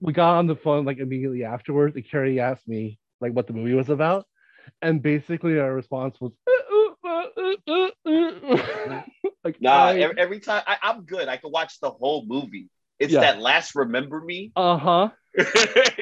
we 0.00 0.12
got 0.12 0.36
on 0.36 0.48
the 0.48 0.56
phone 0.56 0.84
like 0.84 0.98
immediately 0.98 1.44
afterwards, 1.44 1.94
and 1.94 2.08
Carrie 2.08 2.40
asked 2.40 2.66
me 2.66 2.98
like 3.20 3.32
what 3.32 3.46
the 3.46 3.52
movie 3.52 3.74
was 3.74 3.88
about 3.88 4.26
and 4.82 5.02
basically 5.02 5.58
our 5.58 5.72
response 5.72 6.16
was 6.20 6.32
like 9.44 9.60
nah 9.60 9.86
I, 9.86 10.12
every 10.18 10.40
time 10.40 10.62
I, 10.66 10.76
am 10.82 11.02
good. 11.02 11.28
I 11.28 11.36
can 11.36 11.50
watch 11.50 11.80
the 11.80 11.90
whole 11.90 12.24
movie. 12.26 12.68
It's 12.98 13.12
yeah. 13.12 13.20
that 13.20 13.40
last 13.40 13.74
remember 13.74 14.20
me. 14.20 14.52
Uh-huh. 14.56 15.10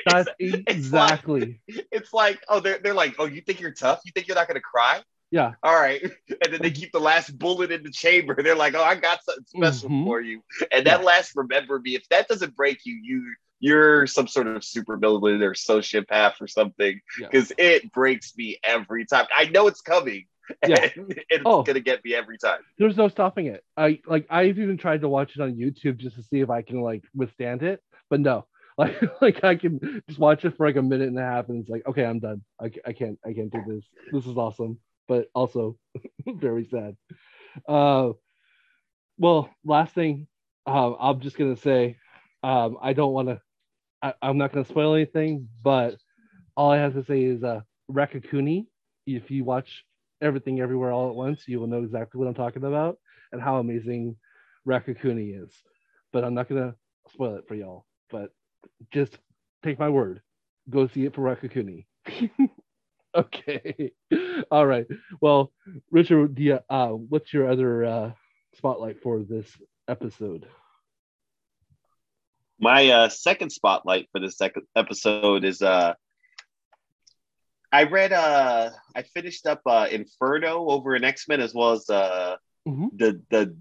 That's 0.07 0.29
exactly 0.39 1.61
it's 1.67 1.77
like, 1.77 1.87
it's 1.91 2.13
like, 2.13 2.45
oh 2.49 2.61
they're, 2.61 2.79
they're 2.79 2.95
like 2.95 3.17
oh 3.19 3.25
you 3.25 3.41
think 3.41 3.61
you're 3.61 3.73
tough? 3.73 4.01
You 4.05 4.13
think 4.13 4.29
you're 4.29 4.37
not 4.37 4.49
gonna 4.49 4.61
cry? 4.61 5.03
Yeah. 5.31 5.53
All 5.63 5.75
right. 5.75 6.03
And 6.45 6.53
then 6.53 6.63
they 6.63 6.71
keep 6.71 6.93
the 6.93 7.01
last 7.01 7.37
bullet 7.39 7.73
in 7.73 7.83
the 7.83 7.91
chamber. 7.91 8.37
They're 8.41 8.55
like 8.55 8.75
oh 8.75 8.83
i 8.83 8.95
got 8.95 9.25
something 9.25 9.45
special 9.47 9.89
mm-hmm. 9.89 10.05
for 10.05 10.21
you. 10.21 10.43
And 10.73 10.87
that 10.87 11.01
yeah. 11.01 11.07
last 11.07 11.33
remember 11.35 11.81
me 11.81 11.97
if 11.97 12.09
that 12.11 12.29
doesn't 12.29 12.55
break 12.55 12.81
you 12.85 13.01
you 13.03 13.35
you're 13.65 14.07
some 14.07 14.29
sort 14.29 14.47
of 14.47 14.63
super 14.63 14.97
villain 14.99 15.43
or 15.43 15.55
sociopath 15.55 16.35
or 16.41 16.47
something 16.47 17.01
because 17.19 17.51
yeah. 17.57 17.65
it 17.67 17.93
breaks 17.93 18.37
me 18.37 18.59
every 18.63 19.05
time. 19.07 19.27
I 19.35 19.47
know 19.47 19.67
it's 19.69 19.81
coming, 19.81 20.25
Yeah. 20.67 20.89
and 20.97 21.15
it's 21.31 21.43
Oh. 21.47 21.63
gonna 21.63 21.81
get 21.81 22.05
me 22.05 22.15
every 22.15 22.37
time. 22.37 22.61
there's 22.79 22.97
no 22.99 23.09
stopping 23.09 23.47
it. 23.47 23.65
I 23.77 24.01
like 24.07 24.27
I've 24.29 24.59
even 24.59 24.77
tried 24.77 25.01
to 25.01 25.09
watch 25.09 25.31
it 25.37 25.41
on 25.41 25.55
YouTube 25.55 25.97
just 25.97 26.17
to 26.17 26.23
see 26.23 26.41
if 26.41 26.51
I 26.51 26.61
can 26.61 26.83
like 26.83 27.05
withstand 27.15 27.63
it, 27.63 27.81
but 28.11 28.21
no. 28.21 28.39
Like 28.77 29.01
like 29.23 29.45
I 29.45 29.55
can 29.55 30.03
just 30.09 30.19
watch 30.19 30.45
it 30.45 30.57
for 30.57 30.67
like 30.67 30.75
a 30.77 30.83
minute 30.83 31.07
and 31.09 31.19
a 31.19 31.23
half 31.23 31.49
and 31.49 31.61
it's 31.61 31.71
like 31.71 31.87
okay 31.87 32.05
I'm 32.05 32.19
done. 32.19 32.43
I, 32.61 32.67
I 32.85 32.93
can't 32.93 33.19
I 33.25 33.33
can't 33.33 33.53
do 33.53 33.63
this. 33.69 33.85
This 34.13 34.27
is 34.27 34.37
awesome, 34.37 34.79
but 35.07 35.29
also 35.33 35.79
very 36.27 36.65
sad. 36.75 36.97
Uh, 37.69 38.11
well, 39.17 39.49
last 39.65 39.95
thing 39.95 40.27
um, 40.67 40.97
I'm 40.99 41.21
just 41.21 41.39
gonna 41.39 41.57
say 41.57 41.99
um, 42.43 42.77
I 42.83 42.93
don't 42.95 43.13
want 43.13 43.29
to. 43.29 43.41
I'm 44.23 44.39
not 44.39 44.53
gonna 44.53 44.65
spoil 44.65 44.95
anything, 44.95 45.49
but 45.63 45.97
all 46.57 46.71
I 46.71 46.79
have 46.79 46.95
to 46.95 47.05
say 47.05 47.23
is 47.25 47.43
uh, 47.43 47.61
Raccacoonie. 47.91 48.67
If 49.07 49.31
you 49.31 49.45
watch 49.45 49.85
everything 50.23 50.61
everywhere 50.61 50.93
all 50.93 51.09
at 51.11 51.15
once, 51.15 51.45
you 51.47 51.61
will 51.61 51.67
know 51.67 51.83
exactly 51.83 52.19
what 52.19 52.29
I'm 52.29 52.35
talking 52.35 52.65
about 52.65 52.99
and 53.33 53.41
how 53.43 53.59
amazing 53.59 54.17
Raccacoonie 54.67 55.43
is. 55.43 55.53
But 56.13 56.25
I'm 56.25 56.35
not 56.35 56.49
gonna 56.49 56.75
spoil 57.13 57.37
it 57.37 57.45
for 57.49 57.55
y'all. 57.55 57.87
But 58.11 58.31
just 58.93 59.19
take 59.65 59.79
my 59.79 59.89
word. 59.89 60.21
Go 60.71 60.87
see 60.89 61.05
it 61.07 61.15
for 61.15 61.23
Raccacoonie. 61.23 61.87
okay. 63.15 63.93
All 64.51 64.67
right. 64.67 64.87
Well, 65.21 65.53
Richard, 65.91 66.39
you, 66.39 66.59
uh, 66.71 66.89
what's 66.91 67.33
your 67.33 67.51
other 67.51 67.85
uh, 67.85 68.13
spotlight 68.57 69.03
for 69.03 69.23
this 69.23 69.47
episode? 69.89 70.47
My 72.61 72.89
uh, 72.89 73.09
second 73.09 73.51
spotlight 73.51 74.09
for 74.13 74.21
the 74.21 74.31
second 74.31 74.65
episode 74.77 75.45
is 75.45 75.61
uh, 75.61 75.95
I 77.73 77.85
read 77.85 78.13
uh, 78.13 78.71
I 78.95 79.03
finished 79.03 79.47
up 79.47 79.61
uh, 79.67 79.89
Inferno 79.91 80.69
over 80.71 80.95
in 80.95 81.05
X 81.05 81.27
Men 81.29 81.41
as 81.41 81.55
well 81.55 81.73
as 81.73 81.89
uh, 81.91 82.37
Mhm. 82.67 82.89
the 82.97 83.21
the 83.31 83.57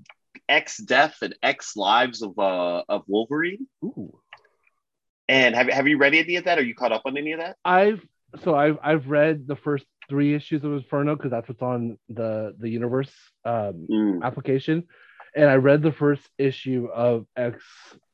X 0.48 0.78
Death 0.78 1.18
and 1.22 1.36
X 1.44 1.76
Lives 1.76 2.22
of 2.22 2.38
uh, 2.38 2.84
of 2.88 3.04
Wolverine. 3.08 3.68
Ooh. 3.84 4.20
And 5.28 5.56
have 5.56 5.68
have 5.68 5.88
you 5.88 5.98
read 5.98 6.14
any 6.14 6.36
of 6.36 6.46
that? 6.46 6.60
Are 6.60 6.64
you 6.64 6.76
caught 6.76 6.92
up 6.92 7.02
on 7.06 7.18
any 7.18 7.32
of 7.34 7.40
that? 7.40 7.58
I've 7.66 8.06
so 8.44 8.56
I've 8.56 8.78
I've 8.84 9.08
read 9.08 9.48
the 9.48 9.56
first 9.56 9.86
three 10.10 10.34
issues 10.36 10.64
of 10.64 10.74
Inferno 10.74 11.16
because 11.16 11.32
that's 11.32 11.48
what's 11.50 11.62
on 11.62 11.98
the 12.10 12.56
the 12.60 12.70
universe 12.70 13.12
um, 13.46 13.88
Mm. 13.90 14.24
application, 14.24 14.88
and 15.36 15.50
I 15.50 15.56
read 15.56 15.82
the 15.82 15.92
first 15.92 16.22
issue 16.38 16.88
of 16.94 17.26
X. 17.36 17.62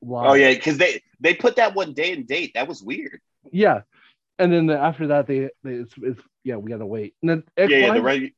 Oh 0.03 0.33
yeah, 0.33 0.53
because 0.53 0.77
they 0.77 1.01
they 1.19 1.33
put 1.33 1.57
that 1.57 1.75
one 1.75 1.93
day 1.93 2.13
and 2.13 2.27
date. 2.27 2.51
That 2.55 2.67
was 2.67 2.81
weird. 2.81 3.19
yeah, 3.51 3.81
and 4.37 4.51
then 4.51 4.67
the, 4.67 4.77
after 4.77 5.07
that 5.07 5.27
they, 5.27 5.49
they 5.63 5.73
it's, 5.73 5.93
it's 6.01 6.21
yeah 6.43 6.55
we 6.57 6.71
gotta 6.71 6.85
wait. 6.85 7.15
And 7.21 7.29
then 7.29 7.43
X 7.57 7.71
yeah, 7.71 7.77
yeah, 7.79 7.93
the 7.93 8.01
right. 8.01 8.33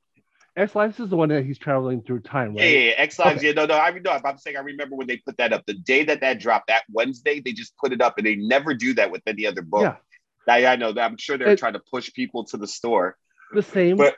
X 0.58 0.76
Lives 0.76 1.00
is 1.00 1.10
the 1.10 1.16
one 1.16 1.30
that 1.30 1.46
he's 1.46 1.58
traveling 1.58 2.02
through 2.02 2.20
time, 2.20 2.56
Yeah, 2.58 2.64
right? 2.64 2.72
yeah, 2.74 2.80
yeah. 2.80 2.94
X 2.98 3.18
Lives. 3.20 3.38
Okay. 3.38 3.48
Yeah, 3.48 3.54
no, 3.54 3.66
no. 3.68 3.78
I 3.78 3.92
know. 3.92 4.20
I'm 4.26 4.38
saying 4.38 4.58
I 4.58 4.60
remember 4.60 4.98
when 4.98 5.08
they 5.08 5.16
put 5.18 5.38
that 5.38 5.54
up. 5.54 5.66
The 5.66 5.76
day 5.76 6.04
that 6.04 6.20
that 6.22 6.40
dropped, 6.40 6.68
that 6.68 6.84
Wednesday, 6.92 7.40
they 7.40 7.54
just 7.54 7.78
put 7.78 7.94
it 7.94 8.02
up, 8.02 8.18
and 8.18 8.28
they 8.28 8.36
never 8.36 8.74
do 8.74 8.94
that 8.96 9.12
with 9.12 9.22
any 9.26 9.46
other 9.48 9.62
book. 9.62 9.84
Yeah. 10.48 10.54
I, 10.54 10.66
I 10.66 10.76
know 10.76 10.92
that. 10.92 11.10
I'm 11.10 11.18
sure 11.18 11.38
they're 11.38 11.52
It- 11.52 11.60
trying 11.60 11.74
to 11.74 11.82
push 11.90 12.12
people 12.12 12.44
to 12.46 12.58
the 12.58 12.68
store. 12.68 13.16
The 13.54 13.64
same. 13.64 13.96
But- 13.98 14.16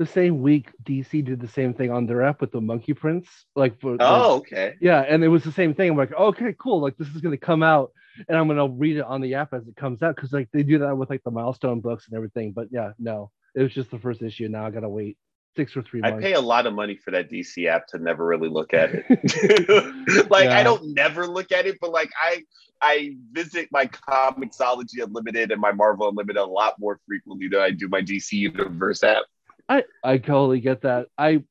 the 0.00 0.06
same 0.06 0.40
week, 0.40 0.70
DC 0.82 1.22
did 1.22 1.40
the 1.40 1.46
same 1.46 1.74
thing 1.74 1.90
on 1.90 2.06
their 2.06 2.22
app 2.22 2.40
with 2.40 2.52
the 2.52 2.60
Monkey 2.60 2.94
Prince, 2.94 3.28
like 3.54 3.78
for 3.82 3.98
Oh, 4.00 4.36
okay. 4.36 4.76
Yeah, 4.80 5.04
and 5.06 5.22
it 5.22 5.28
was 5.28 5.44
the 5.44 5.52
same 5.52 5.74
thing. 5.74 5.90
I'm 5.90 5.96
like, 5.98 6.14
okay, 6.14 6.54
cool. 6.58 6.80
Like 6.80 6.96
this 6.96 7.08
is 7.08 7.20
gonna 7.20 7.36
come 7.36 7.62
out, 7.62 7.92
and 8.26 8.38
I'm 8.38 8.48
gonna 8.48 8.66
read 8.66 8.96
it 8.96 9.04
on 9.04 9.20
the 9.20 9.34
app 9.34 9.52
as 9.52 9.68
it 9.68 9.76
comes 9.76 10.02
out 10.02 10.16
because 10.16 10.32
like 10.32 10.48
they 10.54 10.62
do 10.62 10.78
that 10.78 10.96
with 10.96 11.10
like 11.10 11.22
the 11.22 11.30
milestone 11.30 11.80
books 11.80 12.06
and 12.08 12.16
everything. 12.16 12.52
But 12.52 12.68
yeah, 12.70 12.92
no, 12.98 13.30
it 13.54 13.62
was 13.62 13.74
just 13.74 13.90
the 13.90 13.98
first 13.98 14.22
issue. 14.22 14.48
Now 14.48 14.64
I 14.64 14.70
gotta 14.70 14.88
wait 14.88 15.18
six 15.54 15.76
or 15.76 15.82
three 15.82 16.00
I 16.02 16.12
pay 16.12 16.32
a 16.32 16.40
lot 16.40 16.66
of 16.66 16.72
money 16.72 16.96
for 16.96 17.10
that 17.10 17.30
DC 17.30 17.66
app 17.66 17.86
to 17.88 17.98
never 17.98 18.24
really 18.24 18.48
look 18.48 18.72
at 18.72 18.92
it. 18.94 19.04
like 20.30 20.46
Yeah. 20.46 20.58
I 20.58 20.62
don't 20.62 20.94
never 20.94 21.26
look 21.26 21.52
at 21.52 21.66
it, 21.66 21.76
but 21.78 21.90
like 21.92 22.10
I 22.24 22.42
I 22.80 23.16
visit 23.32 23.68
my 23.70 23.84
Comixology 23.84 25.04
Unlimited 25.04 25.52
and 25.52 25.60
my 25.60 25.72
Marvel 25.72 26.08
Unlimited 26.08 26.40
a 26.40 26.46
lot 26.46 26.76
more 26.78 26.98
frequently 27.06 27.48
than 27.48 27.60
I 27.60 27.70
do 27.70 27.86
my 27.86 28.00
DC 28.00 28.32
Universe 28.32 29.04
app. 29.04 29.24
I 29.70 29.84
I 30.04 30.18
totally 30.18 30.60
get 30.60 30.82
that. 30.82 31.08
I 31.18 31.44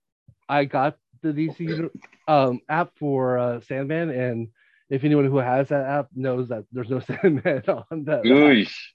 I 0.50 0.66
got 0.66 0.98
the 1.24 1.34
DC 1.34 1.90
um 2.28 2.62
app 2.70 2.92
for 2.98 3.40
uh, 3.40 3.62
Sandman, 3.62 4.12
and 4.12 4.50
if 4.90 5.06
anyone 5.06 5.26
who 5.26 5.38
has 5.38 5.70
that 5.70 5.86
app 5.88 6.10
knows 6.16 6.50
that 6.50 6.66
there's 6.74 6.92
no 6.92 7.00
Sandman 7.02 7.64
on 7.92 8.06
that. 8.06 8.30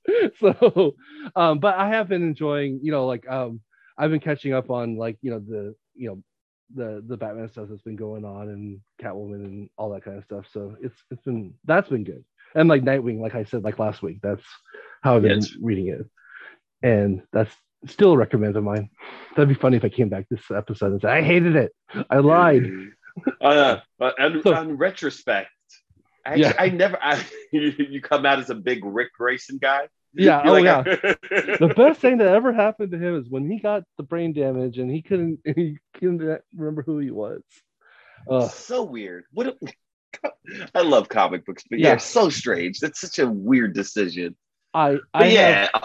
So 0.40 0.96
um 1.36 1.60
but 1.60 1.76
i 1.76 1.88
have 1.88 2.08
been 2.08 2.22
enjoying 2.22 2.80
you 2.82 2.92
know 2.92 3.06
like 3.06 3.28
um 3.28 3.60
i've 3.98 4.10
been 4.10 4.20
catching 4.20 4.52
up 4.54 4.70
on 4.70 4.96
like 4.96 5.18
you 5.22 5.30
know 5.30 5.40
the 5.40 5.74
you 5.94 6.08
know 6.08 6.22
the 6.74 7.04
the 7.06 7.16
batman 7.16 7.48
stuff 7.48 7.68
that's 7.70 7.82
been 7.82 7.96
going 7.96 8.24
on 8.24 8.48
and 8.48 8.80
catwoman 9.02 9.44
and 9.44 9.70
all 9.78 9.90
that 9.90 10.04
kind 10.04 10.18
of 10.18 10.24
stuff 10.24 10.46
so 10.52 10.76
it's 10.82 11.02
it's 11.10 11.22
been 11.22 11.54
that's 11.64 11.88
been 11.88 12.04
good 12.04 12.24
and 12.54 12.68
like 12.68 12.82
nightwing 12.82 13.20
like 13.20 13.34
i 13.34 13.44
said 13.44 13.64
like 13.64 13.78
last 13.78 14.02
week 14.02 14.18
that's 14.22 14.44
how 15.02 15.16
i've 15.16 15.22
been 15.22 15.40
Yes. 15.40 15.54
reading 15.60 15.88
it 15.88 16.06
and 16.82 17.22
that's 17.32 17.54
still 17.86 18.12
a 18.12 18.16
recommend 18.16 18.56
of 18.56 18.64
mine 18.64 18.88
that'd 19.36 19.48
be 19.48 19.54
funny 19.54 19.76
if 19.76 19.84
i 19.84 19.88
came 19.88 20.08
back 20.08 20.26
this 20.30 20.50
episode 20.50 20.92
and 20.92 21.00
said 21.00 21.10
i 21.10 21.22
hated 21.22 21.56
it 21.56 21.72
i 22.10 22.18
lied 22.18 22.64
Uh, 23.40 23.76
and, 24.00 24.42
So- 24.42 24.52
on 24.54 24.76
retrospect, 24.76 25.48
I, 26.26 26.34
Yeah. 26.34 26.52
I 26.58 26.68
never. 26.70 26.98
I, 27.00 27.24
you, 27.52 28.00
come 28.00 28.26
out 28.26 28.40
as 28.40 28.50
a 28.50 28.56
big 28.56 28.84
Ric 28.84 29.10
Grayson 29.16 29.58
guy. 29.58 29.86
yeah 30.14 30.42
You're 30.44 30.50
oh 30.50 30.60
like, 30.60 30.86
yeah 30.86 31.14
the 31.60 31.72
best 31.76 32.00
thing 32.00 32.18
that 32.18 32.26
ever 32.26 32.52
happened 32.52 32.90
to 32.90 32.98
him 32.98 33.14
is 33.16 33.28
when 33.30 33.48
he 33.48 33.60
got 33.60 33.84
the 33.98 34.02
brain 34.02 34.32
damage 34.32 34.78
and 34.78 34.90
he 34.90 35.00
couldn't 35.00 35.38
he 35.44 35.78
couldn't 35.94 36.40
remember 36.56 36.82
who 36.82 36.98
he 36.98 37.12
was. 37.12 37.42
Uh, 38.28 38.48
so 38.48 38.82
weird. 38.82 39.26
What? 39.32 39.46
A, 40.24 40.30
I 40.74 40.80
love 40.82 41.08
comic 41.08 41.46
books, 41.46 41.62
but 41.70 41.78
Yeah. 41.78 41.90
yeah, 41.90 41.96
so 41.98 42.30
strange. 42.30 42.80
That's 42.80 43.00
such 43.00 43.20
a 43.20 43.28
weird 43.28 43.74
decision. 43.74 44.34
I 44.72 44.98
I 45.12 45.28
yeah, 45.28 45.68
have, 45.72 45.84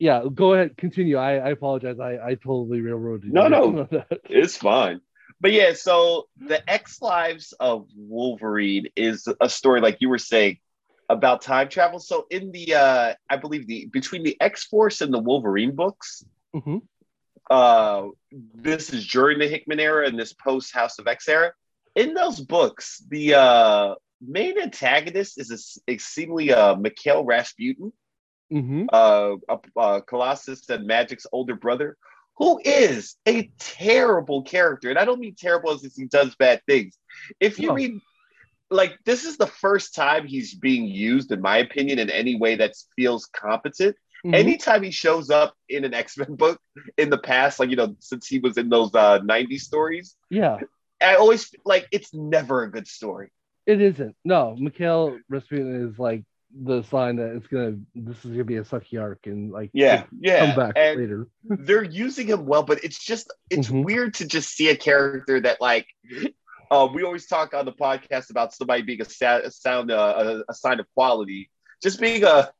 yeah. 0.00 0.24
Go 0.34 0.54
ahead, 0.54 0.76
continue. 0.76 1.16
I, 1.16 1.34
I 1.36 1.50
apologize. 1.50 2.00
I, 2.00 2.18
I 2.30 2.34
totally 2.34 2.80
railroaded. 2.80 3.26
you 3.26 3.32
No, 3.32 3.46
no. 3.48 3.88
It's 4.24 4.56
fine. 4.56 5.00
But 5.40 5.52
yeah, 5.52 5.72
so 5.74 6.26
the 6.38 6.68
X 6.68 7.00
Lives 7.00 7.54
of 7.60 7.86
Wolverine 7.96 8.88
is 8.96 9.28
a 9.40 9.48
story, 9.48 9.80
like 9.80 9.98
you 10.00 10.08
were 10.08 10.18
saying, 10.18 10.58
about 11.08 11.42
time 11.42 11.68
travel. 11.68 11.98
So 11.98 12.26
in 12.30 12.50
the 12.52 12.74
uh 12.74 13.14
I 13.28 13.36
believe 13.36 13.66
the 13.66 13.86
between 13.86 14.22
the 14.22 14.36
X 14.40 14.64
Force 14.64 15.00
and 15.00 15.12
the 15.14 15.18
Wolverine 15.18 15.74
books, 15.74 16.24
Mhm. 16.54 16.82
uh 17.50 18.08
this 18.54 18.92
is 18.92 19.06
during 19.06 19.38
the 19.38 19.48
Hickman 19.48 19.80
era 19.80 20.06
and 20.06 20.18
this 20.18 20.32
post 20.32 20.72
House 20.74 20.98
of 20.98 21.06
X 21.08 21.28
era. 21.28 21.52
In 21.94 22.14
those 22.14 22.38
books, 22.40 23.02
the 23.08 23.34
uh 23.34 23.94
main 24.20 24.58
antagonist 24.58 25.40
is 25.40 25.50
a, 25.50 25.90
exceedingly 25.90 26.52
uh 26.52 26.76
Mikhail 26.76 27.24
Rasputin 27.24 27.92
Mhm. 28.52 28.86
uh, 28.92 29.36
uh, 29.48 29.58
uh, 29.76 30.00
Colossus 30.00 30.68
and 30.70 30.86
Magik's 30.86 31.26
older 31.32 31.54
brother, 31.54 31.96
who 32.36 32.60
is 32.64 33.16
a 33.26 33.50
terrible 33.58 34.42
character. 34.42 34.90
And 34.90 34.98
I 34.98 35.04
don't 35.04 35.20
mean 35.20 35.34
terrible 35.36 35.70
as 35.70 35.82
he 35.94 36.06
does 36.06 36.34
bad 36.36 36.62
things. 36.66 36.98
If 37.38 37.58
you 37.58 37.68
No. 37.68 37.74
read, 37.74 38.00
like, 38.70 38.98
this 39.04 39.24
is 39.24 39.36
the 39.36 39.46
first 39.46 39.94
time 39.94 40.26
he's 40.26 40.54
being 40.54 40.86
used, 40.86 41.32
in 41.32 41.40
my 41.40 41.58
opinion, 41.58 41.98
in 41.98 42.10
any 42.10 42.36
way 42.36 42.56
that 42.56 42.74
feels 42.96 43.26
competent. 43.26 43.96
Mhm. 44.24 44.34
Anytime 44.34 44.82
he 44.82 44.90
shows 44.90 45.30
up 45.30 45.54
in 45.68 45.84
an 45.84 45.94
X 45.94 46.16
Men 46.18 46.34
book 46.36 46.60
in 46.96 47.10
the 47.10 47.18
past, 47.18 47.58
like, 47.60 47.70
you 47.70 47.76
know, 47.76 47.96
since 48.00 48.26
he 48.26 48.38
was 48.38 48.56
in 48.58 48.68
those 48.68 48.94
uh, 48.94 49.18
90s 49.20 49.64
stories, 49.64 50.16
yeah, 50.30 50.58
I 51.00 51.16
always 51.16 51.54
like 51.64 51.86
it's 51.92 52.12
never 52.14 52.62
a 52.64 52.70
good 52.70 52.86
story. 52.86 53.30
it 53.66 53.80
isn't. 53.80 54.16
No, 54.24 54.56
Mikhail 54.58 55.18
Rasputin 55.28 55.88
is 55.88 55.98
like 55.98 56.24
the 56.54 56.82
sign 56.82 57.16
that 57.16 57.34
it's 57.36 57.46
gonna. 57.46 57.76
This 57.94 58.24
is 58.24 58.32
gonna 58.32 58.44
be 58.44 58.56
a 58.56 58.62
sucky 58.62 59.00
arc 59.00 59.26
and 59.26 59.50
like 59.52 59.70
Yeah, 59.72 60.04
yeah. 60.18 60.52
come 60.52 60.56
back 60.66 60.72
and 60.76 60.98
later. 60.98 61.28
they're 61.44 61.82
using 61.84 62.26
him 62.26 62.46
well, 62.46 62.62
but 62.62 62.82
it's 62.84 62.98
just 63.04 63.32
it's 63.50 63.68
Mhm. 63.68 63.84
weird 63.84 64.14
to 64.14 64.26
just 64.26 64.50
see 64.54 64.68
a 64.68 64.76
character 64.76 65.40
that 65.40 65.60
like 65.60 65.86
uh, 66.70 66.88
we 66.92 67.02
always 67.04 67.26
talk 67.26 67.54
on 67.54 67.64
the 67.64 67.72
podcast 67.72 68.30
about 68.30 68.52
somebody 68.54 68.82
being 68.82 69.00
a, 69.00 69.04
sa- 69.04 69.48
sound 69.48 69.90
uh, 69.90 70.42
a, 70.48 70.50
a 70.52 70.54
sign 70.54 70.80
of 70.80 70.86
quality, 70.94 71.50
just 71.82 72.00
being 72.00 72.24
a 72.24 72.50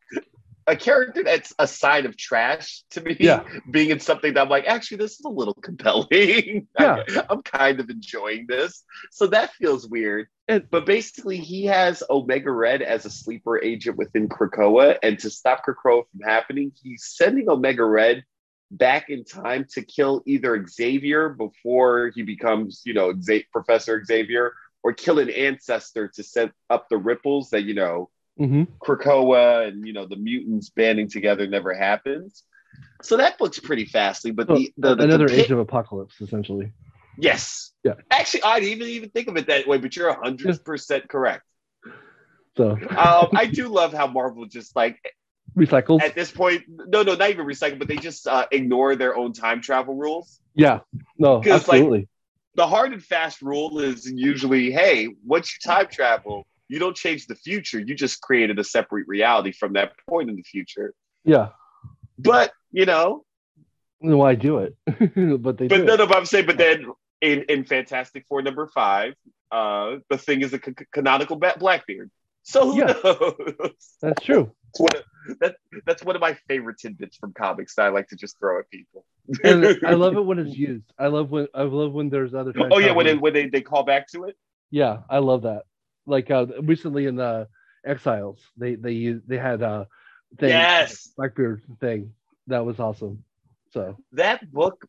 a 0.70 0.76
character 0.76 1.24
that's 1.24 1.52
a 1.58 1.66
sign 1.66 2.06
of 2.06 2.16
trash 2.16 2.82
to 2.90 3.00
me. 3.00 3.16
Yeah. 3.18 3.42
being 3.70 3.90
in 3.90 4.00
something 4.00 4.34
that 4.34 4.40
I'm 4.40 4.48
like, 4.48 4.66
actually, 4.66 4.98
this 4.98 5.18
is 5.18 5.24
a 5.24 5.28
little 5.28 5.54
compelling. 5.62 6.68
Yeah. 6.78 7.02
I, 7.08 7.32
am 7.32 7.42
kind 7.42 7.80
of 7.80 7.90
enjoying 7.90 8.46
this, 8.48 8.84
so 9.10 9.26
that 9.28 9.52
feels 9.54 9.86
weird. 9.86 10.28
It- 10.48 10.70
but 10.70 10.86
basically, 10.86 11.38
he 11.38 11.66
has 11.66 12.02
Omega 12.08 12.50
Red 12.50 12.80
as 12.80 13.04
a 13.04 13.10
sleeper 13.10 13.62
agent 13.62 13.96
within 13.96 14.28
Krakoa, 14.28 14.96
and 15.02 15.18
to 15.18 15.30
stop 15.30 15.64
Krakoa 15.66 16.04
from 16.10 16.20
happening, 16.24 16.72
he's 16.82 17.12
sending 17.16 17.50
Omega 17.50 17.84
Red 17.84 18.24
back 18.70 19.10
in 19.10 19.24
time 19.24 19.66
to 19.72 19.82
kill 19.82 20.22
either 20.26 20.64
Xavier 20.66 21.28
before 21.30 22.12
he 22.14 22.22
becomes, 22.22 22.82
you 22.84 22.94
know, 22.94 23.12
Professor 23.52 24.02
Xavier, 24.04 24.54
or 24.82 24.92
kill 24.92 25.18
an 25.18 25.28
ancestor 25.28 26.08
to 26.08 26.22
set 26.22 26.52
up 26.70 26.88
the 26.88 26.96
ripples 26.96 27.50
that 27.50 27.64
you 27.64 27.74
know 27.74 28.08
Mhm. 28.40 28.66
Krakoa 28.80 29.68
and 29.68 29.86
you 29.86 29.92
know 29.92 30.06
the 30.06 30.16
mutants 30.16 30.70
banding 30.70 31.08
together 31.08 31.46
never 31.46 31.74
happens. 31.74 32.42
So 33.02 33.16
that 33.18 33.38
book's 33.38 33.58
pretty 33.58 33.84
fastly, 33.84 34.30
but 34.30 34.48
the, 34.48 34.72
the, 34.78 34.94
the 34.94 35.04
another 35.04 35.26
the 35.28 35.40
Age 35.42 35.50
of 35.50 35.58
Apocalypse, 35.58 36.20
essentially. 36.20 36.72
yes, 37.18 37.72
Yeah. 37.84 37.94
Actually, 38.10 38.42
I 38.44 38.60
didn't 38.60 38.72
even 38.78 38.88
even 38.88 39.10
think 39.10 39.28
of 39.28 39.36
it 39.36 39.46
that 39.46 39.66
way, 39.66 39.78
but 39.78 39.94
you're 39.96 40.12
hundred 40.12 40.64
percent 40.64 41.08
correct. 41.08 41.44
So 42.56 42.70
Um, 42.72 43.28
I 43.34 43.46
do 43.52 43.68
love 43.68 43.92
how 43.92 44.06
Marvel 44.06 44.46
just 44.46 44.74
like 44.74 44.98
recycled. 45.56 46.02
at 46.02 46.14
this 46.14 46.30
point, 46.30 46.64
no, 46.68 47.02
no, 47.02 47.14
not 47.14 47.30
even 47.30 47.46
recycle, 47.46 47.78
but 47.78 47.88
they 47.88 47.96
just 47.96 48.26
uh, 48.26 48.46
ignore 48.50 48.96
their 48.96 49.16
own 49.16 49.32
time 49.32 49.60
travel 49.60 49.94
rules. 49.94 50.40
yeah. 50.54 50.80
No, 51.18 51.40
'Cause, 51.40 51.68
like, 51.68 51.80
absolutely. 51.80 52.08
The 52.56 52.66
hard 52.66 52.92
and 52.92 53.02
fast 53.02 53.42
rule 53.42 53.78
is 53.80 54.10
usually, 54.10 54.72
hey, 54.72 55.08
once 55.24 55.52
you 55.54 55.70
time 55.70 55.86
travel, 55.88 56.46
you 56.70 56.78
don't 56.78 56.96
change 56.96 57.26
the 57.26 57.34
future. 57.34 57.80
You 57.80 57.94
just 57.94 58.20
created 58.20 58.58
a 58.58 58.64
separate 58.64 59.06
reality 59.08 59.52
from 59.52 59.72
that 59.74 59.92
point 60.08 60.30
in 60.30 60.36
the 60.36 60.42
future. 60.42 60.94
yeah. 61.24 61.48
But 62.18 62.52
you 62.70 62.86
know, 62.86 63.24
Why 63.98 64.34
do 64.34 64.58
it? 64.58 64.76
but 65.42 65.58
they 65.58 65.66
but 65.68 65.78
do. 65.78 65.84
no, 65.84 65.96
no, 65.96 66.06
but 66.06 66.16
I'm 66.16 66.26
saying, 66.26 66.46
but 66.46 66.58
then 66.58 66.86
in 67.20 67.44
in 67.48 67.64
Fantastic 67.64 68.24
Four 68.28 68.42
number 68.42 68.66
five, 68.68 69.14
uh, 69.50 69.96
the 70.10 70.18
thing 70.18 70.42
is 70.42 70.52
a 70.54 70.58
c- 70.58 70.74
canonical 70.92 71.36
Blackbeard. 71.36 72.10
So 72.42 72.70
who 72.70 72.78
Yeah. 72.78 72.94
knows? 73.02 73.74
That's 74.02 74.22
true. 74.24 74.52
That's 74.72 74.80
one, 74.80 74.96
of, 74.96 75.38
that, 75.40 75.56
that's 75.86 76.02
one 76.04 76.14
of 76.14 76.20
my 76.22 76.34
favorite 76.46 76.78
tidbits 76.78 77.16
from 77.16 77.32
comics 77.32 77.74
that 77.74 77.86
I 77.86 77.88
like 77.88 78.06
to 78.08 78.16
just 78.16 78.38
throw 78.38 78.60
at 78.60 78.70
people. 78.70 79.04
And 79.42 79.66
I 79.84 79.94
love 80.04 80.16
it 80.16 80.24
when 80.24 80.38
it's 80.38 80.56
used. 80.56 80.84
I 80.96 81.08
love 81.08 81.30
when 81.32 81.48
I 81.54 81.62
love 81.62 81.92
when 81.92 82.08
there's 82.08 82.34
other. 82.34 82.52
oh 82.56 82.78
yeah, 82.78 82.92
when, 82.92 83.18
when 83.20 83.32
they, 83.32 83.46
they 83.48 83.60
call 83.62 83.82
back 83.82 84.06
to 84.12 84.24
it. 84.24 84.36
Yeah, 84.70 84.98
I 85.10 85.18
love 85.18 85.42
that. 85.42 85.64
Like 86.10 86.30
uh, 86.30 86.46
recently 86.62 87.06
in 87.06 87.16
the 87.16 87.48
Exiles, 87.84 88.40
they 88.56 88.74
they 88.74 89.16
they 89.26 89.38
had 89.38 89.62
uh 89.62 89.84
thing, 90.38 90.50
Yes, 90.50 91.08
Blackbeard 91.16 91.62
thing 91.80 92.12
that 92.48 92.64
was 92.66 92.78
awesome. 92.78 93.24
So 93.72 93.96
that 94.12 94.50
book 94.52 94.84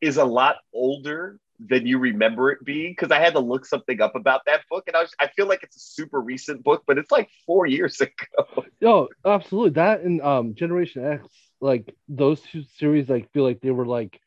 is 0.00 0.16
a 0.16 0.24
lot 0.24 0.56
older 0.72 1.38
than 1.58 1.86
you 1.86 1.98
remember 1.98 2.50
it 2.50 2.64
being 2.64 2.92
because 2.92 3.10
I 3.10 3.20
had 3.20 3.34
to 3.34 3.40
look 3.40 3.66
something 3.66 4.00
up 4.00 4.16
about 4.16 4.42
that 4.46 4.62
book, 4.70 4.84
and 4.86 4.96
I 4.96 5.02
was, 5.02 5.10
I 5.20 5.28
feel 5.28 5.46
like 5.46 5.62
it's 5.62 5.76
a 5.76 5.80
super 5.80 6.20
recent 6.20 6.64
book, 6.64 6.84
but 6.86 6.96
it's 6.96 7.10
like 7.10 7.28
four 7.46 7.66
years 7.66 8.00
ago. 8.00 8.64
oh, 8.82 9.08
absolutely 9.24 9.70
that 9.70 10.00
and 10.00 10.20
um 10.22 10.54
Generation 10.54 11.04
X, 11.04 11.26
like 11.60 11.94
those 12.08 12.40
two 12.40 12.62
series, 12.78 13.08
like 13.08 13.30
feel 13.32 13.44
like 13.44 13.60
they 13.60 13.70
were 13.70 13.86
like 13.86 14.18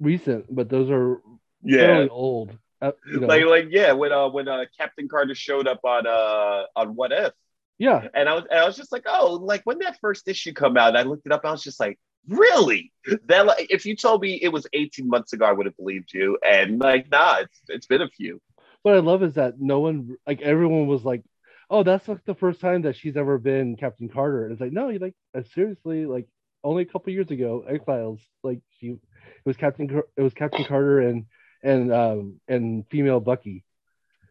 recent, 0.00 0.52
but 0.54 0.68
those 0.68 0.90
are 0.90 1.20
fairly 1.64 2.08
old. 2.08 2.56
Uh, 2.80 2.92
you 3.10 3.20
know, 3.20 3.26
like 3.26 3.44
like 3.44 3.66
yeah, 3.70 3.92
when 3.92 4.12
uh 4.12 4.28
when 4.28 4.48
uh 4.48 4.64
Captain 4.78 5.08
Carter 5.08 5.34
showed 5.34 5.66
up 5.66 5.80
on 5.84 6.06
uh 6.06 6.64
on 6.76 6.94
What 6.94 7.12
If, 7.12 7.32
yeah, 7.78 8.08
and 8.14 8.28
I 8.28 8.34
was 8.34 8.44
and 8.50 8.60
I 8.60 8.66
was 8.66 8.76
just 8.76 8.92
like, 8.92 9.04
oh, 9.06 9.34
like 9.42 9.62
when 9.64 9.78
that 9.78 9.98
first 10.00 10.28
issue 10.28 10.52
come 10.52 10.76
out, 10.76 10.88
and 10.90 10.98
I 10.98 11.02
looked 11.02 11.26
it 11.26 11.32
up, 11.32 11.42
I 11.44 11.50
was 11.52 11.62
just 11.62 11.80
like, 11.80 11.98
really? 12.28 12.92
That 13.28 13.46
like, 13.46 13.68
if 13.70 13.86
you 13.86 13.96
told 13.96 14.22
me 14.22 14.34
it 14.42 14.48
was 14.48 14.66
18 14.72 15.08
months 15.08 15.32
ago, 15.32 15.44
I 15.46 15.52
would 15.52 15.66
have 15.66 15.76
believed 15.76 16.12
you, 16.12 16.38
and 16.46 16.78
like, 16.80 17.10
nah, 17.10 17.38
it's 17.40 17.60
it's 17.68 17.86
been 17.86 18.02
a 18.02 18.08
few. 18.08 18.40
what 18.82 18.94
I 18.94 18.98
love 19.00 19.22
is 19.22 19.34
that 19.34 19.54
no 19.60 19.80
one, 19.80 20.16
like 20.26 20.40
everyone, 20.42 20.86
was 20.86 21.04
like, 21.04 21.22
"Oh, 21.70 21.82
that's 21.82 22.06
like 22.08 22.24
the 22.24 22.34
first 22.34 22.60
time 22.60 22.82
that 22.82 22.96
she's 22.96 23.16
ever 23.16 23.38
been 23.38 23.76
Captain 23.76 24.08
Carter." 24.08 24.44
And 24.44 24.52
it's 24.52 24.60
like, 24.60 24.72
no, 24.72 24.88
you 24.90 24.98
like 24.98 25.14
uh, 25.36 25.42
seriously, 25.54 26.06
like 26.06 26.28
only 26.64 26.82
a 26.82 26.86
couple 26.86 27.12
years 27.12 27.30
ago, 27.30 27.64
Exiles, 27.68 28.20
like 28.42 28.60
she, 28.78 28.88
it 28.88 28.98
was 29.44 29.56
Captain, 29.56 30.02
it 30.16 30.22
was 30.22 30.34
Captain 30.34 30.64
Carter 30.64 31.00
and 31.00 31.26
and 31.62 31.92
um 31.92 32.40
and 32.48 32.86
female 32.90 33.20
Bucky. 33.20 33.64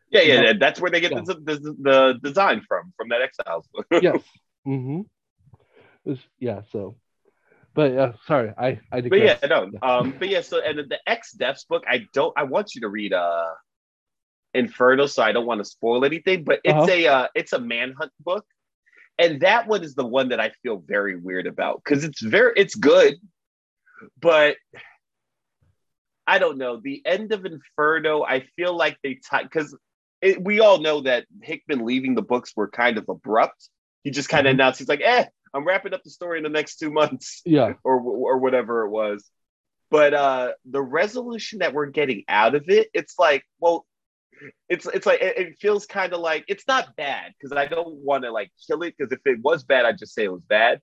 Yeah, 0.09 0.21
yeah, 0.21 0.41
Yeah. 0.43 0.53
that's 0.59 0.79
where 0.79 0.91
they 0.91 1.01
get 1.01 1.11
Yeah. 1.11 1.21
the, 1.25 1.35
the 1.35 1.75
the 1.81 2.19
design 2.23 2.61
from 2.67 2.93
from 2.97 3.09
that 3.09 3.21
Exiles 3.21 3.67
book. 3.73 3.87
Yes. 4.01 4.21
mm-hmm. 4.65 5.01
Was, 6.05 6.19
yeah. 6.39 6.61
So, 6.71 6.95
but 7.73 7.93
yeah, 7.93 8.13
sorry, 8.27 8.53
I 8.57 8.79
I 8.91 9.01
but 9.09 9.19
yeah, 9.19 9.37
digress. 9.37 9.49
no, 9.49 9.71
um, 9.81 10.15
but 10.19 10.29
yeah, 10.29 10.41
so 10.41 10.61
and 10.61 10.77
the 10.79 10.99
X 11.07 11.33
Deaths 11.33 11.65
book, 11.65 11.83
I 11.87 12.07
don't, 12.13 12.33
I 12.37 12.43
want 12.43 12.75
you 12.75 12.81
to 12.81 12.89
read 12.89 13.13
uh 13.13 13.53
Inferno, 14.53 15.05
so 15.07 15.21
I 15.23 15.31
don't 15.31 15.45
want 15.45 15.59
to 15.59 15.65
spoil 15.65 16.05
anything, 16.05 16.43
but 16.43 16.59
it's 16.63 16.73
Uh-huh. 16.73 16.87
a 16.87 17.07
uh, 17.07 17.27
it's 17.35 17.53
a 17.53 17.59
manhunt 17.59 18.11
book, 18.19 18.45
and 19.17 19.41
that 19.41 19.67
one 19.67 19.83
is 19.83 19.95
the 19.95 20.05
one 20.05 20.29
that 20.29 20.39
I 20.39 20.51
feel 20.63 20.77
very 20.77 21.15
weird 21.17 21.47
about 21.47 21.81
because 21.83 22.03
it's 22.03 22.21
very 22.21 22.53
it's 22.55 22.75
good, 22.75 23.15
but 24.21 24.55
I 26.27 26.39
don't 26.39 26.57
know 26.57 26.79
the 26.83 27.01
end 27.05 27.31
of 27.31 27.45
Inferno. 27.45 28.23
I 28.23 28.41
feel 28.55 28.75
like 28.75 28.97
they 29.03 29.19
because 29.43 29.75
we 30.39 30.59
all 30.59 30.79
know 30.79 31.01
that 31.01 31.25
Hickman 31.41 31.85
leaving 31.85 32.15
the 32.15 32.21
books 32.21 32.53
were 32.55 32.69
kind 32.69 32.97
of 32.97 33.07
abrupt. 33.09 33.69
He 34.03 34.11
just 34.11 34.29
kind 34.29 34.47
of 34.47 34.51
Mhm. 34.51 34.55
announced 34.55 34.79
he's 34.79 34.87
like, 34.89 35.01
"Eh, 35.03 35.25
I'm 35.53 35.65
wrapping 35.65 35.93
up 35.93 36.03
the 36.03 36.09
story 36.09 36.37
in 36.39 36.43
the 36.43 36.49
next 36.49 36.77
two 36.77 36.91
months." 36.91 37.41
Yeah. 37.45 37.73
or 37.83 37.99
or 38.01 38.37
whatever 38.39 38.85
it 38.85 38.89
was. 38.89 39.29
But 39.91 40.13
uh 40.13 40.53
the 40.65 40.81
resolution 40.81 41.59
that 41.59 41.73
we're 41.73 41.87
getting 41.87 42.23
out 42.27 42.55
of 42.55 42.69
it, 42.69 42.89
it's 42.93 43.15
like, 43.19 43.43
well, 43.59 43.85
it's 44.69 44.85
it's 44.87 45.05
like 45.05 45.21
it, 45.21 45.37
it 45.37 45.57
feels 45.59 45.85
kind 45.85 46.13
of 46.13 46.19
like 46.19 46.45
it's 46.47 46.67
not 46.67 46.95
bad 46.95 47.33
because 47.39 47.55
I 47.57 47.67
don't 47.67 47.95
want 47.95 48.23
to 48.23 48.31
like 48.31 48.51
kill 48.67 48.81
it 48.83 48.95
because 48.97 49.11
if 49.11 49.19
it 49.25 49.39
was 49.41 49.63
bad, 49.63 49.85
I'd 49.85 49.97
just 49.99 50.13
say 50.13 50.25
it 50.25 50.31
was 50.31 50.43
bad. 50.43 50.81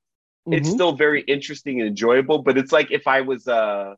It's 0.50 0.68
Mhm. 0.68 0.72
still 0.72 0.92
very 0.92 1.22
interesting 1.22 1.80
and 1.80 1.88
enjoyable, 1.88 2.42
but 2.42 2.58
it's 2.58 2.72
like 2.72 2.90
if 2.90 3.06
I 3.06 3.22
was 3.22 3.48
uh 3.48 3.94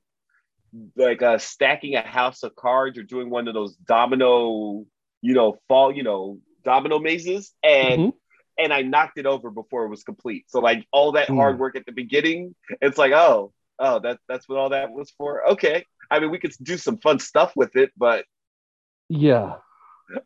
like 0.96 1.22
uh 1.22 1.38
stacking 1.38 1.94
a 1.94 2.02
house 2.02 2.42
of 2.42 2.54
cards 2.56 2.98
or 2.98 3.02
doing 3.02 3.30
one 3.30 3.48
of 3.48 3.54
those 3.54 3.76
domino, 3.76 4.84
you 5.22 5.34
know, 5.34 5.56
fall, 5.68 5.94
you 5.94 6.02
know, 6.02 6.38
domino 6.64 6.98
mazes 6.98 7.52
and 7.62 8.00
Mhm. 8.00 8.12
and 8.58 8.72
I 8.72 8.82
knocked 8.82 9.18
it 9.18 9.26
over 9.26 9.50
before 9.50 9.84
it 9.84 9.88
was 9.88 10.04
complete. 10.04 10.44
So 10.48 10.60
like 10.60 10.86
all 10.92 11.12
that 11.12 11.28
Mm. 11.28 11.36
hard 11.36 11.58
work 11.58 11.76
at 11.76 11.86
the 11.86 11.92
beginning, 11.92 12.54
it's 12.80 12.98
like, 12.98 13.12
oh, 13.12 13.52
oh, 13.78 13.98
that 14.00 14.18
that's 14.28 14.48
what 14.48 14.58
all 14.58 14.70
that 14.70 14.92
was 14.92 15.10
for. 15.12 15.48
Okay. 15.52 15.84
I 16.10 16.20
mean, 16.20 16.30
we 16.30 16.38
could 16.38 16.52
do 16.62 16.76
some 16.76 16.98
fun 16.98 17.18
stuff 17.18 17.52
with 17.56 17.76
it, 17.76 17.90
but 17.96 18.24
yeah. 19.08 19.56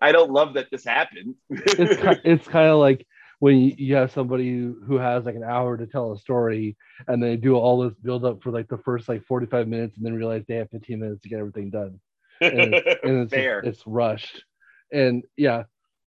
I 0.00 0.12
don't 0.12 0.30
love 0.30 0.54
that 0.54 0.68
this 0.70 0.84
happened. 0.84 1.36
It's 1.50 2.20
it's 2.24 2.48
kind 2.48 2.68
of 2.68 2.78
like 2.78 3.06
when 3.40 3.58
you, 3.58 3.74
you 3.78 3.94
have 3.94 4.12
somebody 4.12 4.50
who, 4.50 4.98
has 4.98 5.24
like 5.24 5.36
an 5.36 5.44
hour 5.44 5.76
to 5.76 5.86
tell 5.86 6.12
a 6.12 6.18
story 6.18 6.76
and 7.06 7.22
they 7.22 7.36
do 7.36 7.54
all 7.54 7.82
this 7.82 7.94
build 8.02 8.24
up 8.24 8.42
for 8.42 8.50
like 8.50 8.68
the 8.68 8.78
first 8.78 9.08
like 9.08 9.24
45 9.26 9.68
minutes 9.68 9.96
and 9.96 10.04
then 10.04 10.14
realize 10.14 10.44
they 10.48 10.56
have 10.56 10.70
15 10.70 10.98
minutes 10.98 11.22
to 11.22 11.28
get 11.28 11.38
everything 11.38 11.70
done 11.70 12.00
and 12.40 12.74
it's, 12.74 13.00
and 13.04 13.22
it's, 13.22 13.32
Fair. 13.32 13.60
it's 13.60 13.86
rushed 13.86 14.44
and 14.92 15.22
yeah 15.36 15.64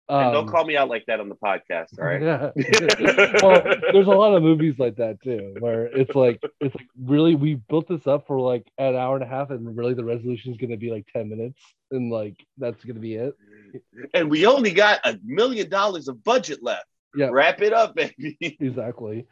and 0.10 0.34
don't 0.34 0.44
um, 0.44 0.50
call 0.50 0.66
me 0.66 0.76
out 0.76 0.90
like 0.90 1.06
that 1.06 1.22
on 1.22 1.30
the 1.30 1.36
podcast, 1.36 1.98
all 1.98 2.06
right? 2.06 2.22
yeah 2.22 2.52
well 3.42 3.64
there's 3.94 4.08
a 4.08 4.10
lot 4.10 4.36
of 4.36 4.44
movies 4.44 4.78
like 4.78 4.98
that 4.98 5.22
too 5.24 5.56
where 5.60 5.86
it's 5.86 6.16
like 6.16 6.42
it's 6.60 6.76
like 6.76 6.88
really 7.02 7.36
we 7.36 7.56
built 7.56 7.88
this 7.88 8.06
up 8.08 8.28
for 8.28 8.38
like 8.40 8.68
an 8.78 8.96
hour 8.96 9.16
and 9.16 9.24
a 9.24 9.28
half 9.28 9.52
and 9.52 9.78
really 9.78 9.94
the 9.94 10.04
resolution 10.04 10.52
is 10.52 10.58
going 10.58 10.72
to 10.72 10.78
be 10.78 10.92
like 10.92 11.08
10 11.14 11.30
minutes 11.30 11.62
and 11.92 12.12
like 12.12 12.36
that's 12.58 12.84
going 12.84 12.96
to 12.96 13.02
be 13.02 13.16
it 13.16 13.34
and 14.14 14.30
we 14.30 14.46
only 14.46 14.72
got 14.72 15.00
a 15.06 15.18
million 15.24 15.70
dollars 15.70 16.08
of 16.08 16.24
budget 16.24 16.62
left. 16.62 16.86
Yeah. 17.16 17.30
Wrap 17.32 17.62
it 17.62 17.74
up, 17.74 17.96
baby. 17.96 18.38
exactly 18.60 19.28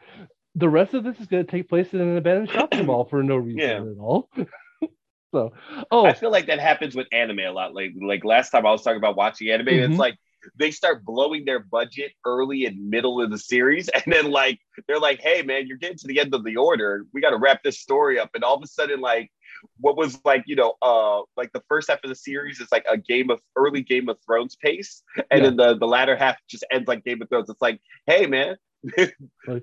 the 0.56 0.68
rest 0.68 0.94
of 0.96 1.04
this 1.04 1.20
is 1.20 1.28
going 1.28 1.46
to 1.46 1.52
take 1.52 1.70
place 1.70 1.94
in 1.94 2.02
an 2.02 2.18
abandoned 2.18 2.50
shopping 2.50 2.86
mall 2.88 3.06
for 3.06 3.22
no 3.22 3.36
reason 3.38 3.60
Yeah. 3.62 3.78
at 3.82 3.98
all 4.00 4.30
so 5.32 5.52
oh 5.92 6.06
I 6.06 6.14
feel 6.14 6.32
like 6.32 6.48
that 6.48 6.60
happens 6.60 6.96
with 6.96 7.08
anime 7.12 7.40
a 7.40 7.52
lot. 7.52 7.74
Like 7.76 7.92
like 8.02 8.26
last 8.26 8.50
time 8.50 8.66
I 8.66 8.72
was 8.72 8.82
talking 8.82 8.98
about 8.98 9.16
watching 9.16 9.50
anime, 9.52 9.68
Mhm. 9.68 9.90
it's 9.92 10.00
like 10.00 10.16
they 10.56 10.72
start 10.72 11.06
blowing 11.06 11.46
their 11.46 11.60
budget 11.60 12.14
early 12.26 12.66
and 12.66 12.90
middle 12.90 13.22
of 13.22 13.30
the 13.30 13.38
series, 13.38 13.90
and 13.94 14.04
then 14.08 14.32
like 14.32 14.60
they're 14.88 15.00
like, 15.00 15.20
"Hey 15.22 15.44
man, 15.44 15.68
you're 15.68 15.78
getting 15.78 15.98
to 16.00 16.08
the 16.08 16.20
end 16.20 16.34
of 16.34 16.44
the 16.44 16.56
order. 16.58 17.06
We 17.14 17.22
got 17.22 17.30
to 17.32 17.38
wrap 17.38 17.62
this 17.62 17.80
story 17.80 18.20
up." 18.20 18.32
And 18.34 18.44
all 18.44 18.56
of 18.56 18.64
a 18.64 18.68
sudden, 18.68 19.02
like 19.02 19.32
what 19.80 19.98
was 19.98 20.20
like 20.26 20.44
you 20.48 20.56
know 20.56 20.76
uh 20.82 21.22
like 21.38 21.52
the 21.54 21.64
first 21.70 21.90
half 21.90 22.04
of 22.04 22.10
the 22.10 22.16
series 22.16 22.60
is 22.60 22.72
like 22.72 22.86
a 22.90 22.98
game 22.98 23.30
of 23.30 23.40
early 23.56 23.82
Game 23.82 24.10
of 24.10 24.18
Thrones 24.26 24.56
pace, 24.56 25.04
and 25.32 25.42
Yeah. 25.42 25.50
then 25.50 25.56
the 25.58 25.78
the 25.78 25.88
latter 25.88 26.16
half 26.16 26.38
just 26.50 26.66
ends 26.72 26.88
like 26.88 27.04
Game 27.04 27.22
of 27.22 27.30
Thrones. 27.30 27.50
It's 27.50 27.62
like, 27.62 27.80
hey 28.06 28.26
man. 28.28 28.58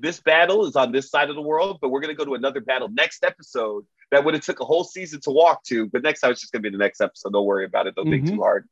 this 0.03 0.21
battle 0.21 0.67
is 0.67 0.77
on 0.77 0.93
this 0.93 1.09
side 1.11 1.31
of 1.31 1.37
the 1.37 1.41
world, 1.43 1.79
but 1.81 1.89
we're 1.89 2.01
gonna 2.01 2.13
go 2.15 2.25
to 2.27 2.35
another 2.35 2.61
battle 2.61 2.89
next 2.89 3.25
episode 3.25 3.85
that 4.11 4.23
would 4.25 4.35
have 4.35 4.45
took 4.45 4.61
a 4.61 4.65
whole 4.65 4.85
season 4.85 5.21
to 5.23 5.31
walk 5.31 5.65
to, 5.65 5.87
but 5.89 6.03
next 6.03 6.21
time 6.21 6.31
it's 6.33 6.41
just 6.43 6.53
gonna 6.53 6.61
be 6.63 6.69
the 6.71 6.77
next 6.77 7.01
episode. 7.01 7.33
Don't 7.33 7.47
worry 7.47 7.65
about 7.65 7.87
it. 7.87 7.95
Don't 7.95 8.11
think 8.11 8.25
Mhm. 8.27 8.35
too 8.35 8.43
hard. 8.43 8.69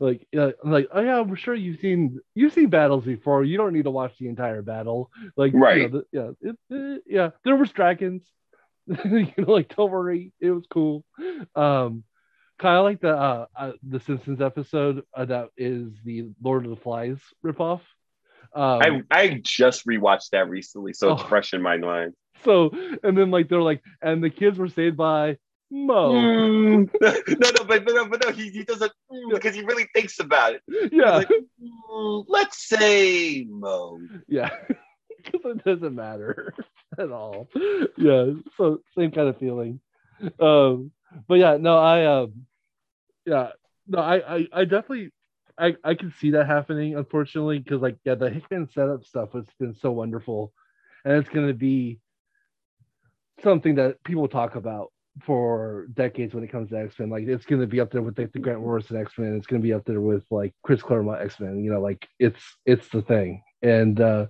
like 0.00 0.26
yeah, 0.32 0.50
I'm 0.64 0.70
like 0.72 0.88
oh 0.92 1.00
yeah 1.02 1.20
we're 1.20 1.36
sure 1.36 1.54
you've 1.54 1.80
seen 1.80 2.18
you've 2.34 2.52
seen 2.52 2.68
battles 2.70 3.04
before 3.04 3.44
you 3.44 3.56
don't 3.58 3.72
need 3.74 3.84
to 3.84 3.90
watch 3.90 4.16
the 4.18 4.26
entire 4.28 4.62
battle 4.62 5.10
like 5.36 5.52
you 5.52 5.58
know, 5.58 5.64
Right. 5.66 5.92
the- 5.92 6.06
yeah 6.12 6.30
it, 6.40 6.56
it- 6.70 7.02
yeah 7.06 7.30
there 7.44 7.56
was 7.56 7.70
dragons 7.72 8.26
you 9.04 9.32
know 9.38 9.52
like 9.52 9.74
don't 9.74 9.90
worry 9.90 10.32
it 10.40 10.50
was 10.50 10.66
cool 10.70 11.04
um 11.54 12.04
kind 12.58 12.76
of 12.76 12.84
like 12.84 13.00
the 13.00 13.10
uh, 13.14 13.46
uh 13.56 13.72
the 13.88 14.00
simpsons 14.00 14.40
episode 14.40 15.02
uh, 15.14 15.24
that 15.24 15.48
is 15.56 15.90
the 16.04 16.28
lord 16.42 16.64
of 16.64 16.70
the 16.70 16.76
flies 16.76 17.18
ripoff 17.44 17.80
um 18.54 18.80
I 18.80 19.02
I 19.10 19.40
just 19.42 19.86
rewatched 19.86 20.30
that 20.30 20.48
recently, 20.48 20.92
so 20.92 21.10
it's 21.10 21.22
Oh. 21.22 21.28
fresh 21.28 21.52
in 21.54 21.62
my 21.62 21.76
mind. 21.76 22.14
so 22.44 22.70
and 23.02 23.16
then 23.16 23.30
like 23.30 23.48
they're 23.48 23.62
like 23.62 23.82
and 24.02 24.22
the 24.22 24.30
kids 24.30 24.58
were 24.58 24.68
saved 24.68 24.96
by 24.96 25.36
Moe 25.70 26.30
Mm. 26.30 26.88
no, 27.00 27.10
no, 27.10 27.64
but, 27.66 27.84
but 27.84 27.94
no, 27.94 28.06
but 28.08 28.24
no, 28.24 28.32
he, 28.32 28.50
he 28.50 28.64
doesn't 28.64 28.92
mm, 29.10 29.34
because 29.34 29.54
he 29.54 29.62
really 29.62 29.86
thinks 29.94 30.18
about 30.20 30.54
it. 30.54 30.62
yeah 30.92 31.20
Like, 31.20 31.28
mm, 31.62 32.24
let's 32.28 32.68
say 32.68 33.44
Moe. 33.48 34.00
yeah 34.28 34.50
because 35.32 35.40
it 35.56 35.64
doesn't 35.64 35.94
matter 35.94 36.54
at 36.98 37.10
all. 37.10 37.48
Yeah, 37.96 38.32
so 38.56 38.80
same 38.96 39.10
kind 39.10 39.28
of 39.28 39.38
feeling. 39.38 39.80
Um, 40.40 40.92
but 41.28 41.34
yeah, 41.34 41.56
no, 41.58 41.78
I 41.78 42.04
um, 42.06 42.46
yeah, 43.24 43.50
no, 43.86 43.98
I 43.98 44.36
I, 44.36 44.48
I 44.52 44.64
definitely 44.64 45.12
I 45.58 45.76
I 45.84 45.94
can 45.94 46.12
see 46.20 46.32
that 46.32 46.46
happening. 46.46 46.96
Unfortunately, 46.96 47.58
because 47.58 47.80
like 47.80 47.96
yeah, 48.04 48.14
the 48.14 48.30
Hickman 48.30 48.68
setup 48.72 49.04
stuff 49.04 49.32
has 49.32 49.46
been 49.58 49.74
so 49.74 49.92
wonderful, 49.92 50.52
and 51.04 51.14
it's 51.14 51.28
gonna 51.28 51.54
be 51.54 52.00
something 53.42 53.76
that 53.76 54.02
people 54.04 54.28
talk 54.28 54.56
about 54.56 54.92
for 55.24 55.86
decades 55.94 56.34
when 56.34 56.44
it 56.44 56.50
comes 56.52 56.70
to 56.70 56.78
X 56.78 56.98
Men. 56.98 57.10
Like 57.10 57.26
it's 57.26 57.46
going 57.46 57.60
to 57.60 57.66
be 57.66 57.80
up 57.80 57.90
there 57.90 58.02
with 58.02 58.18
like, 58.18 58.32
the 58.32 58.38
Grant 58.38 58.60
Morrison 58.60 58.96
X 58.96 59.12
Men. 59.18 59.34
It's 59.34 59.46
going 59.46 59.60
to 59.60 59.66
be 59.66 59.72
up 59.72 59.84
there 59.84 60.00
with 60.00 60.24
like 60.30 60.54
Chris 60.62 60.82
Claremont 60.82 61.22
X 61.22 61.40
Men. 61.40 61.62
You 61.62 61.72
know, 61.72 61.80
like 61.80 62.06
it's 62.18 62.40
it's 62.64 62.88
the 62.88 63.02
thing. 63.02 63.42
And 63.62 64.00
uh 64.00 64.26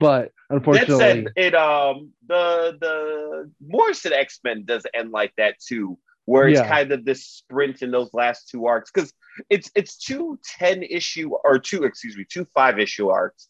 but 0.00 0.32
unfortunately, 0.48 0.94
that 0.94 0.98
said, 0.98 1.32
it 1.36 1.54
um 1.54 2.10
the 2.26 2.76
the 2.80 3.50
Morrison 3.64 4.12
X 4.12 4.40
Men 4.42 4.64
does 4.64 4.84
end 4.92 5.12
like 5.12 5.32
that 5.36 5.60
too, 5.60 5.96
where 6.24 6.48
it's 6.48 6.58
Yeah. 6.60 6.68
kind 6.68 6.90
of 6.90 7.04
this 7.04 7.24
sprint 7.24 7.82
in 7.82 7.92
those 7.92 8.12
last 8.12 8.48
two 8.48 8.66
arcs 8.66 8.90
because 8.90 9.12
it's 9.48 9.70
it's 9.76 9.96
two 9.96 10.38
ten 10.58 10.82
issue 10.82 11.30
or 11.44 11.58
two 11.58 11.84
excuse 11.84 12.16
me 12.16 12.24
two 12.28 12.46
five 12.54 12.78
issue 12.80 13.08
arcs, 13.10 13.48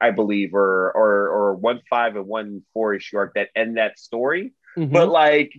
I 0.00 0.10
believe, 0.12 0.54
or 0.54 0.90
or 0.92 1.28
or 1.28 1.54
one 1.54 1.80
five 1.90 2.16
and 2.16 2.26
one 2.26 2.62
four 2.72 2.94
issue 2.94 3.18
arc 3.18 3.34
that 3.34 3.48
end 3.54 3.76
that 3.76 3.98
story. 3.98 4.54
Mhm. 4.78 4.92
But 4.92 5.08
like 5.10 5.52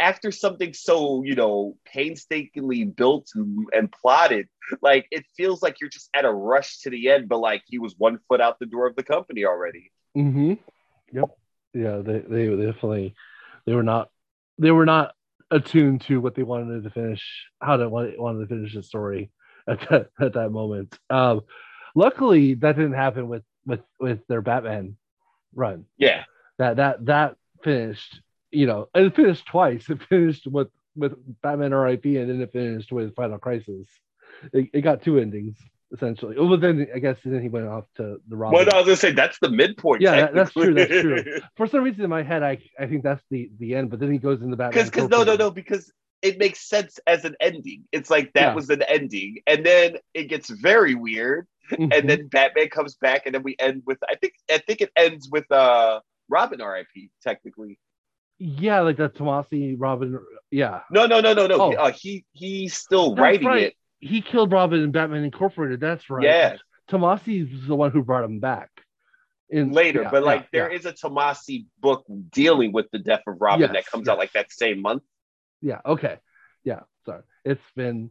after 0.00 0.32
something 0.32 0.72
so 0.72 1.22
you 1.24 1.34
know 1.34 1.76
painstakingly 1.84 2.84
built 2.84 3.28
and, 3.34 3.66
and 3.72 3.92
plotted 3.92 4.48
like 4.82 5.06
it 5.10 5.24
feels 5.36 5.62
like 5.62 5.80
you're 5.80 5.90
just 5.90 6.10
at 6.14 6.24
a 6.24 6.32
rush 6.32 6.80
to 6.80 6.90
the 6.90 7.10
end 7.10 7.28
but 7.28 7.38
like 7.38 7.62
he 7.66 7.78
was 7.78 7.94
one 7.98 8.18
foot 8.28 8.40
out 8.40 8.58
the 8.58 8.66
door 8.66 8.86
of 8.86 8.96
the 8.96 9.02
company 9.02 9.44
already 9.44 9.90
Mm-hmm. 10.16 10.54
Yep. 11.12 11.30
Yeah, 11.74 11.98
they, 11.98 12.20
they 12.20 12.46
definitely 12.48 13.14
they 13.66 13.74
were 13.74 13.82
not 13.82 14.10
they 14.58 14.70
were 14.70 14.86
not 14.86 15.14
attuned 15.50 16.02
to 16.02 16.20
what 16.20 16.34
they 16.34 16.42
wanted 16.42 16.84
to 16.84 16.90
finish 16.90 17.48
how 17.60 17.76
they 17.76 17.86
wanted, 17.86 18.18
wanted 18.18 18.40
to 18.40 18.46
finish 18.46 18.74
the 18.74 18.82
story 18.82 19.30
at 19.68 19.80
that 19.90 20.08
at 20.20 20.34
that 20.34 20.50
moment. 20.50 20.96
Um, 21.10 21.42
luckily, 21.94 22.54
that 22.54 22.76
didn't 22.76 22.92
happen 22.92 23.28
with 23.28 23.42
with 23.66 23.80
with 23.98 24.24
their 24.28 24.40
Batman 24.40 24.96
run. 25.54 25.86
yeah 25.98 26.24
That 26.58 26.76
that 26.76 27.04
that 27.06 27.36
finished, 27.64 28.20
you 28.54 28.66
know, 28.66 28.88
it 28.94 29.14
finished 29.14 29.46
twice. 29.46 29.88
It 29.90 30.02
finished 30.04 30.46
with 30.46 30.68
with 30.96 31.14
Batman 31.42 31.72
R.I.P. 31.72 32.16
and 32.18 32.30
then 32.30 32.40
it 32.40 32.52
finished 32.52 32.92
with 32.92 33.14
Final 33.16 33.38
Crisis. 33.38 33.88
It, 34.52 34.70
it 34.72 34.80
got 34.82 35.02
two 35.02 35.18
endings 35.18 35.56
essentially. 35.92 36.36
Well, 36.38 36.56
then 36.58 36.88
I 36.94 36.98
guess 36.98 37.18
then 37.24 37.40
he 37.42 37.48
went 37.48 37.66
off 37.68 37.84
to 37.96 38.16
the 38.28 38.36
Robin. 38.36 38.56
well 38.56 38.68
i 38.74 38.78
was 38.78 38.86
gonna 38.86 38.96
say 38.96 39.12
that's 39.12 39.38
the 39.38 39.48
midpoint 39.50 40.02
Yeah, 40.02 40.16
that- 40.22 40.34
that's 40.34 40.52
true, 40.52 40.74
that's 40.74 40.90
true. 40.90 41.22
for 41.56 41.66
some 41.68 41.84
reason 41.84 42.02
in 42.02 42.10
my 42.10 42.22
head 42.22 42.42
I 42.42 42.58
I 42.78 42.86
think 42.86 43.02
that's 43.04 43.22
the 43.30 43.50
the 43.58 43.74
end, 43.76 43.90
but 43.90 44.00
then 44.00 44.10
he 44.10 44.18
goes 44.18 44.42
into 44.42 44.56
Batman. 44.56 44.72
because 44.86 44.90
because 44.90 45.08
no 45.10 45.22
no 45.22 45.36
no 45.36 45.50
because 45.50 45.92
it 46.22 46.38
makes 46.38 46.60
sense 46.68 46.98
as 47.06 47.24
an 47.24 47.36
ending 47.40 47.84
it's 47.92 48.10
like 48.10 48.32
that 48.32 48.40
Yeah. 48.48 48.54
was 48.54 48.70
an 48.70 48.82
ending 48.82 49.38
and 49.46 49.64
then 49.64 49.98
it 50.14 50.24
gets 50.24 50.48
very 50.50 50.94
weird 50.94 51.46
Mhm. 51.70 51.96
and 51.96 52.10
then 52.10 52.26
batman 52.28 52.68
comes 52.68 52.94
back 52.96 53.22
and 53.26 53.34
then 53.34 53.42
we 53.42 53.54
end 53.58 53.82
with 53.86 53.98
i 54.08 54.14
think 54.16 54.34
i 54.50 54.58
think 54.58 54.80
it 54.82 54.90
ends 54.96 55.28
with 55.30 55.50
uh 55.52 56.00
robin 56.28 56.60
rip 56.60 56.86
technically 57.22 57.78
yeah, 58.38 58.80
like 58.80 58.96
that 58.98 59.14
Tomasi 59.14 59.76
Robin. 59.78 60.18
Yeah, 60.50 60.80
no 60.90 61.06
no 61.06 61.20
no 61.20 61.32
no 61.32 61.46
no 61.46 61.56
Oh. 61.60 61.72
uh, 61.72 61.92
he 61.92 62.24
he's 62.32 62.74
still 62.74 63.10
That's 63.10 63.20
writing 63.20 63.46
right. 63.46 63.62
it 63.64 63.74
he 64.00 64.20
killed 64.20 64.52
Robin 64.52 64.80
in 64.82 64.90
Batman 64.90 65.24
Incorporated. 65.24 65.80
That's 65.80 66.08
right. 66.10 66.24
yeah 66.24 66.56
Tomasi 66.90 67.50
was 67.50 67.66
the 67.66 67.74
one 67.74 67.90
who 67.90 68.02
brought 68.02 68.24
him 68.24 68.40
back. 68.40 68.70
In 69.50 69.72
later, 69.72 70.02
yeah, 70.02 70.10
but 70.10 70.22
yeah, 70.22 70.26
like 70.26 70.50
there 70.50 70.70
yeah. 70.70 70.78
is 70.78 70.86
a 70.86 70.92
Tomasi 70.92 71.66
book 71.80 72.04
dealing 72.30 72.72
with 72.72 72.90
the 72.90 72.98
death 72.98 73.22
of 73.26 73.40
Robin 73.40 73.60
Yes, 73.60 73.72
that 73.72 73.86
comes 73.86 74.06
yes. 74.06 74.12
out 74.12 74.18
like 74.18 74.32
that 74.32 74.50
same 74.52 74.80
month. 74.80 75.02
Yeah. 75.60 75.80
Okay. 75.84 76.18
Yeah. 76.64 76.80
Sorry. 77.06 77.22
It's 77.44 77.62
been 77.76 78.10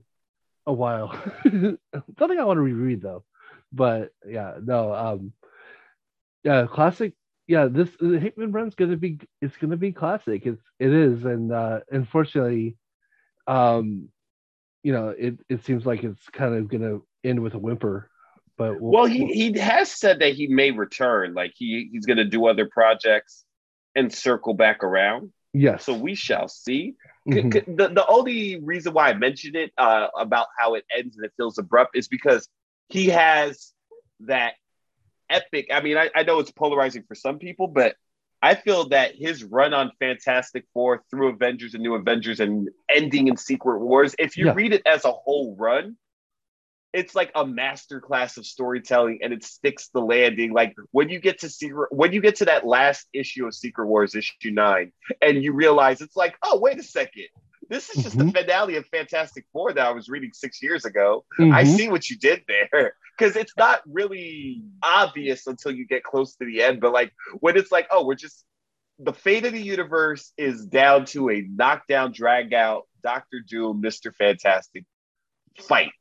a 0.66 0.74
while. 0.74 1.12
Something 1.44 2.40
I 2.40 2.44
want 2.46 2.58
to 2.58 2.62
reread 2.62 3.02
though. 3.02 3.24
But 3.72 4.12
yeah, 4.28 4.54
no. 4.64 4.94
Um. 4.94 5.34
Yeah, 6.44 6.68
classic. 6.72 7.14
Yeah, 7.48 7.68
this 7.70 7.90
the 8.00 8.20
Hickman 8.20 8.52
run's 8.52 8.76
gonna 8.76 8.96
be. 8.98 9.20
It's 9.42 9.58
gonna 9.58 9.78
be 9.78 9.92
classic. 9.92 10.46
It's 10.46 10.62
it 10.80 10.94
is, 10.94 11.26
and 11.26 11.52
uh 11.52 11.82
unfortunately, 11.92 12.78
um, 13.48 14.10
you 14.84 14.94
know, 14.94 15.10
it 15.10 15.40
it 15.50 15.64
seems 15.66 15.86
like 15.86 16.04
it's 16.04 16.30
kind 16.30 16.56
of 16.56 16.70
gonna 16.70 17.00
end 17.24 17.42
with 17.42 17.54
a 17.54 17.60
whimper. 17.60 18.10
But 18.58 18.80
we'll, 18.80 18.92
Well, 18.94 19.06
he 19.06 19.26
he 19.34 19.60
has 19.60 19.92
said 19.92 20.20
that 20.20 20.34
he 20.34 20.48
may 20.48 20.72
return, 20.72 21.34
like 21.34 21.54
he 21.56 21.90
he's 21.92 22.06
going 22.06 22.18
to 22.18 22.24
do 22.26 22.46
other 22.46 22.66
projects 22.72 23.44
and 23.96 24.14
circle 24.14 24.54
back 24.54 24.84
around. 24.84 25.34
yes. 25.54 25.84
So 25.86 25.94
we 25.98 26.16
shall 26.16 26.48
see. 26.48 26.96
C- 27.32 27.42
Mhm. 27.42 27.54
c- 27.54 27.74
The 27.76 27.88
the 27.90 28.06
only 28.08 28.60
reason 28.62 28.94
why 28.94 29.10
I 29.10 29.14
mentioned 29.16 29.56
it 29.56 29.72
uh, 29.78 30.08
about 30.18 30.48
how 30.58 30.76
it 30.76 30.86
ends 30.96 31.18
and 31.18 31.26
it 31.26 31.34
feels 31.36 31.58
abrupt 31.58 31.98
is 31.98 32.08
because 32.08 32.48
he 32.90 33.08
has 33.08 33.74
that 34.22 34.54
epic. 35.30 35.68
I 35.74 35.82
mean, 35.82 35.98
I, 35.98 36.10
I 36.16 36.24
know 36.24 36.40
it's 36.40 36.52
polarizing 36.52 37.04
for 37.08 37.16
some 37.16 37.40
people, 37.40 37.68
but 37.68 37.96
I 38.42 38.56
feel 38.56 38.90
that 38.90 39.16
his 39.16 39.44
run 39.44 39.74
on 39.74 39.92
Fantastic 40.00 40.66
Four 40.74 41.04
through 41.10 41.30
Avengers 41.30 41.74
and 41.74 41.84
New 41.84 41.96
Avengers 41.96 42.40
and 42.40 42.70
ending 42.94 43.28
in 43.30 43.38
Secret 43.38 43.80
Wars, 43.80 44.16
if 44.20 44.38
you 44.38 44.48
Yeah. 44.48 44.54
read 44.54 44.74
it 44.74 44.82
as 44.86 45.06
a 45.06 45.12
whole 45.12 45.56
run, 45.58 45.96
it's 46.92 47.16
like 47.16 47.32
a 47.34 47.44
masterclass 47.44 48.38
of 48.38 48.46
storytelling 48.46 49.20
and 49.24 49.34
it 49.34 49.44
sticks 49.44 49.88
the 49.90 50.00
landing. 50.02 50.52
Like 50.54 50.76
when 50.92 51.10
you 51.10 51.20
get 51.20 51.40
to 51.40 51.50
Secret, 51.50 51.92
when 51.92 52.12
you 52.14 52.22
get 52.22 52.36
to 52.36 52.46
that 52.46 52.68
last 52.68 53.08
issue 53.14 53.48
of 53.48 53.56
Secret 53.56 53.88
Wars, 53.88 54.14
issue 54.14 54.52
nine, 54.52 54.92
and 55.22 55.42
you 55.44 55.54
realize 55.54 56.02
it's 56.02 56.16
like, 56.16 56.36
oh, 56.44 56.60
wait 56.60 56.78
a 56.78 56.84
second. 56.84 57.28
This 57.70 57.90
is 57.96 58.04
just 58.04 58.18
the 58.18 58.30
finale 58.32 58.76
of 58.76 58.86
Fantastic 58.88 59.46
Four 59.54 59.72
that 59.74 59.88
I 59.88 59.92
was 59.92 60.10
reading 60.10 60.32
six 60.34 60.62
years 60.62 60.84
ago. 60.86 61.24
I 61.40 61.64
Mhm. 61.64 61.78
see 61.78 61.88
what 61.90 62.10
you 62.10 62.18
did 62.18 62.44
there. 62.48 62.94
Because 63.18 63.36
it's 63.36 63.54
not 63.58 63.82
really 63.86 64.64
obvious 64.82 65.46
until 65.48 65.72
you 65.72 65.86
get 65.86 66.04
close 66.04 66.36
to 66.36 66.46
the 66.46 66.64
end. 66.64 66.82
But 66.82 66.94
like 66.94 67.12
when 67.40 67.58
it's 67.58 67.72
like, 67.72 67.88
oh, 67.92 68.06
we're 68.06 68.16
just 68.16 68.44
the 69.00 69.14
fate 69.14 69.46
of 69.46 69.54
the 69.54 69.62
universe 69.62 70.32
is 70.38 70.66
down 70.66 71.06
to 71.06 71.30
a 71.30 71.42
knockdown, 71.42 72.12
drag 72.12 72.54
out, 72.54 72.84
Doctor 73.02 73.40
Doom, 73.48 73.82
Mr. 73.82 74.14
Fantastic 74.14 74.86
fight. 75.60 75.92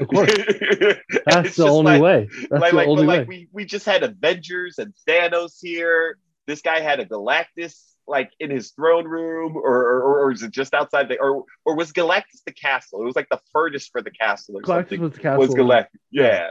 Of 0.00 0.08
course. 0.08 0.30
That's 1.26 1.56
the 1.56 1.66
only 1.68 1.98
like- 1.98 2.02
way. 2.02 2.28
That's 2.50 2.62
like, 2.62 2.70
the 2.70 2.76
like, 2.76 2.88
only 2.88 3.06
way. 3.06 3.18
like 3.18 3.28
we, 3.28 3.48
we 3.52 3.64
just 3.64 3.86
had 3.86 4.02
Avengers 4.02 4.78
and 4.78 4.94
Thanos 5.08 5.58
here. 5.60 6.18
This 6.46 6.62
guy 6.62 6.80
had 6.80 7.00
a 7.00 7.06
Galactus 7.06 7.78
like 8.08 8.32
in 8.40 8.50
his 8.50 8.72
throne 8.72 9.06
room, 9.06 9.56
or 9.56 9.62
or, 9.62 10.24
or 10.24 10.32
is 10.32 10.42
it 10.42 10.50
just 10.50 10.74
outside 10.74 11.08
the 11.08 11.18
or 11.18 11.44
or 11.64 11.76
was 11.76 11.92
Galactus 11.92 12.42
the 12.44 12.52
castle? 12.52 13.00
It 13.00 13.04
was 13.04 13.14
like 13.14 13.28
the 13.28 13.40
furnace 13.52 13.86
for 13.86 14.02
the 14.02 14.10
castle 14.10 14.56
or 14.56 14.62
Galactus 14.62 14.66
something. 14.66 15.00
was 15.02 15.12
the 15.12 15.20
castle. 15.20 15.38
Was 15.38 15.54
Galactus? 15.54 15.86
Yeah, 16.10 16.50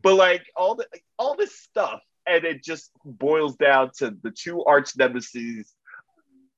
but 0.00 0.14
like 0.14 0.44
all 0.56 0.74
the 0.74 0.86
all 1.18 1.36
this 1.36 1.54
stuff, 1.58 2.00
and 2.26 2.44
it 2.44 2.62
just 2.64 2.90
boils 3.04 3.56
down 3.56 3.90
to 3.98 4.16
the 4.22 4.30
two 4.30 4.64
arch 4.64 4.96
nemesis 4.96 5.74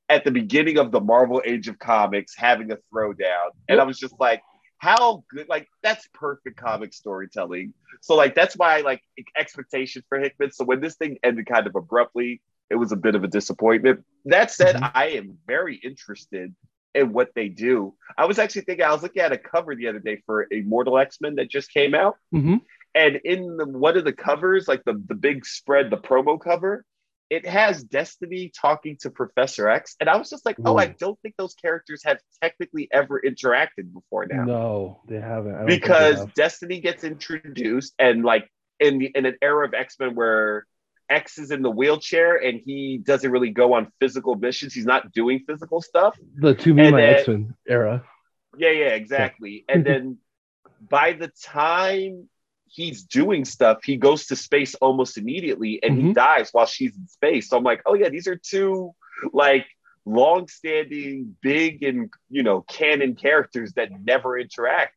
at 0.08 0.24
the 0.24 0.30
beginning 0.30 0.78
of 0.78 0.92
the 0.92 1.00
Marvel 1.00 1.42
Age 1.44 1.68
of 1.68 1.78
Comics 1.78 2.34
having 2.36 2.70
a 2.70 2.78
throwdown, 2.92 3.50
and 3.68 3.80
I 3.80 3.84
was 3.84 3.98
just 3.98 4.14
like, 4.20 4.42
how 4.78 5.24
good! 5.30 5.48
Like 5.48 5.66
that's 5.82 6.06
perfect 6.12 6.56
comic 6.58 6.92
storytelling. 6.92 7.72
So 8.02 8.14
like 8.14 8.34
that's 8.34 8.56
why 8.56 8.80
like 8.80 9.02
expectation 9.36 10.02
for 10.08 10.18
Hickman. 10.18 10.52
So 10.52 10.64
when 10.64 10.80
this 10.80 10.96
thing 10.96 11.18
ended 11.22 11.46
kind 11.46 11.66
of 11.66 11.74
abruptly, 11.74 12.42
it 12.70 12.76
was 12.76 12.92
a 12.92 12.96
bit 12.96 13.14
of 13.14 13.24
a 13.24 13.28
disappointment. 13.28 14.04
That 14.26 14.50
said, 14.50 14.76
Mhm. 14.76 14.90
I 14.94 15.06
am 15.10 15.38
very 15.46 15.76
interested 15.76 16.54
in 16.94 17.12
what 17.12 17.30
they 17.34 17.48
do. 17.48 17.94
I 18.16 18.26
was 18.26 18.38
actually 18.38 18.62
thinking 18.62 18.84
I 18.84 18.92
was 18.92 19.02
looking 19.02 19.22
at 19.22 19.32
a 19.32 19.38
cover 19.38 19.74
the 19.74 19.88
other 19.88 19.98
day 19.98 20.22
for 20.26 20.46
Immortal 20.50 20.98
X 20.98 21.20
Men 21.20 21.36
that 21.36 21.48
just 21.48 21.72
came 21.72 21.94
out, 21.94 22.18
Mhm. 22.32 22.60
And 22.94 23.20
in 23.24 23.56
the, 23.56 23.66
one 23.66 23.96
of 23.96 24.04
the 24.04 24.12
covers, 24.12 24.68
like 24.68 24.84
the 24.84 25.02
the 25.06 25.14
big 25.14 25.46
spread, 25.46 25.90
the 25.90 25.96
promo 25.96 26.40
cover. 26.40 26.84
It 27.30 27.46
has 27.46 27.82
Destiny 27.82 28.52
talking 28.60 28.98
to 29.00 29.10
Professor 29.10 29.68
X, 29.68 29.96
and 29.98 30.10
I 30.10 30.16
was 30.16 30.28
just 30.28 30.44
like, 30.44 30.56
"Oh, 30.64 30.76
I 30.76 30.88
mm. 30.88 30.98
don't 30.98 31.18
think 31.22 31.34
those 31.36 31.54
characters 31.54 32.02
have 32.04 32.18
technically 32.42 32.86
ever 32.92 33.20
interacted 33.26 33.92
before 33.92 34.26
now." 34.26 34.44
No, 34.44 35.00
they 35.08 35.20
haven't. 35.20 35.54
I 35.54 35.64
they 35.64 35.78
because 35.78 36.18
have. 36.18 36.34
Destiny 36.34 36.80
gets 36.80 37.02
introduced, 37.02 37.94
and 37.98 38.24
like 38.24 38.48
in 38.78 38.98
the 38.98 39.10
in 39.14 39.24
an 39.24 39.36
era 39.40 39.66
of 39.66 39.74
X 39.74 39.96
Men 39.98 40.14
where 40.14 40.66
X 41.08 41.38
is 41.38 41.50
in 41.50 41.62
the 41.62 41.70
wheelchair 41.70 42.36
and 42.36 42.60
he 42.64 42.98
doesn't 42.98 43.30
really 43.30 43.50
go 43.50 43.74
on 43.74 43.90
physical 44.00 44.34
missions. 44.36 44.74
He's 44.74 44.86
not 44.86 45.12
doing 45.12 45.44
physical 45.46 45.80
stuff. 45.80 46.18
the 46.36 46.54
two 46.54 46.74
me 46.74 46.86
X 46.88 47.28
Men 47.28 47.54
era. 47.68 48.04
Yeah, 48.56 48.70
yeah, 48.70 48.90
exactly. 48.90 49.64
and 49.68 49.84
then 49.84 50.18
by 50.80 51.12
the 51.12 51.30
time 51.42 52.28
he's 52.74 53.04
doing 53.04 53.44
stuff, 53.44 53.78
he 53.84 53.96
goes 53.96 54.26
to 54.26 54.36
space 54.36 54.74
almost 54.76 55.16
immediately 55.16 55.78
and 55.82 55.96
he 55.96 56.02
Mhm. 56.08 56.14
dies 56.14 56.48
while 56.52 56.66
she's 56.66 56.94
in 56.96 57.06
space. 57.08 57.48
So 57.48 57.56
I'm 57.56 57.62
like, 57.64 57.82
oh 57.86 57.94
yeah, 57.94 58.08
these 58.08 58.26
are 58.26 58.36
two 58.36 58.92
like 59.32 59.66
long-standing, 60.06 61.36
big 61.40 61.82
and 61.82 62.10
you 62.30 62.42
know, 62.42 62.62
canon 62.62 63.14
characters 63.14 63.72
that 63.74 63.88
never 64.04 64.38
interact. 64.38 64.96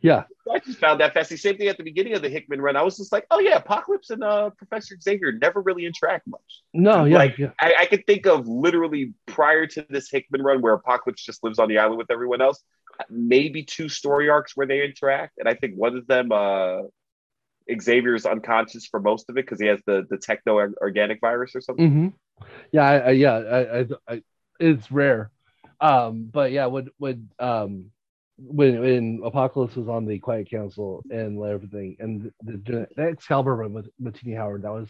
Yeah. 0.00 0.24
I 0.52 0.58
just 0.58 0.78
found 0.78 1.00
that 1.00 1.14
fascinating. 1.14 1.38
Same 1.40 1.56
thing 1.58 1.68
at 1.68 1.78
the 1.78 1.82
beginning 1.82 2.14
of 2.14 2.20
the 2.22 2.28
Hickman 2.28 2.60
run. 2.60 2.76
I 2.76 2.82
was 2.82 2.96
just 2.98 3.10
like, 3.10 3.26
oh 3.30 3.38
yeah, 3.40 3.56
Apocalypse 3.56 4.10
and 4.10 4.22
uh, 4.22 4.50
Professor 4.50 4.96
Xavier 5.00 5.32
never 5.32 5.60
really 5.62 5.86
interact 5.86 6.26
much. 6.26 6.62
No, 6.74 7.04
yeah, 7.04 7.16
Like, 7.16 7.38
yeah. 7.38 7.50
I, 7.60 7.74
I 7.80 7.86
could 7.86 8.06
think 8.06 8.26
of 8.26 8.46
literally 8.46 9.14
prior 9.26 9.66
to 9.68 9.86
this 9.88 10.10
Hickman 10.10 10.42
run 10.42 10.60
where 10.60 10.74
Apocalypse 10.74 11.24
just 11.24 11.42
lives 11.42 11.58
on 11.58 11.68
the 11.68 11.78
island 11.78 11.96
with 11.98 12.10
everyone 12.10 12.42
else, 12.42 12.62
maybe 13.10 13.64
two 13.64 13.88
story 13.88 14.28
arcs 14.28 14.52
where 14.56 14.66
they 14.66 14.84
interact. 14.84 15.38
And 15.38 15.48
I 15.48 15.54
think 15.54 15.74
one 15.76 15.96
of 15.96 16.06
them, 16.06 16.32
uh, 16.32 16.82
Xavier 17.80 18.14
is 18.14 18.26
unconscious 18.26 18.86
for 18.86 19.00
most 19.00 19.30
of 19.30 19.38
it 19.38 19.46
because 19.46 19.60
he 19.60 19.66
has 19.66 19.80
the, 19.86 20.06
the 20.10 20.18
techno 20.18 20.58
organic 20.80 21.20
virus 21.20 21.52
or 21.54 21.60
something. 21.60 21.90
hmm 21.90 22.08
Yeah, 22.72 22.84
I, 22.84 22.96
I 22.98 23.10
yeah, 23.10 23.32
I, 23.32 23.78
I, 23.78 23.86
I, 24.08 24.22
it's 24.60 24.90
rare. 24.90 25.30
Um, 25.80 26.28
but 26.32 26.52
yeah, 26.52 26.66
when 26.66 26.88
when 26.98 27.30
um 27.38 27.86
when 28.36 28.80
when 28.80 29.20
Apocalypse 29.24 29.76
was 29.76 29.88
on 29.88 30.06
the 30.06 30.18
Quiet 30.18 30.50
Council 30.50 31.02
and 31.10 31.42
everything, 31.42 31.96
and 32.00 32.32
the, 32.42 32.52
the, 32.52 32.88
the 32.96 33.02
Excalibur 33.02 33.56
run 33.56 33.72
with 33.72 33.88
with 34.00 34.18
Tini 34.18 34.34
Howard, 34.34 34.62
that 34.62 34.72
was 34.72 34.88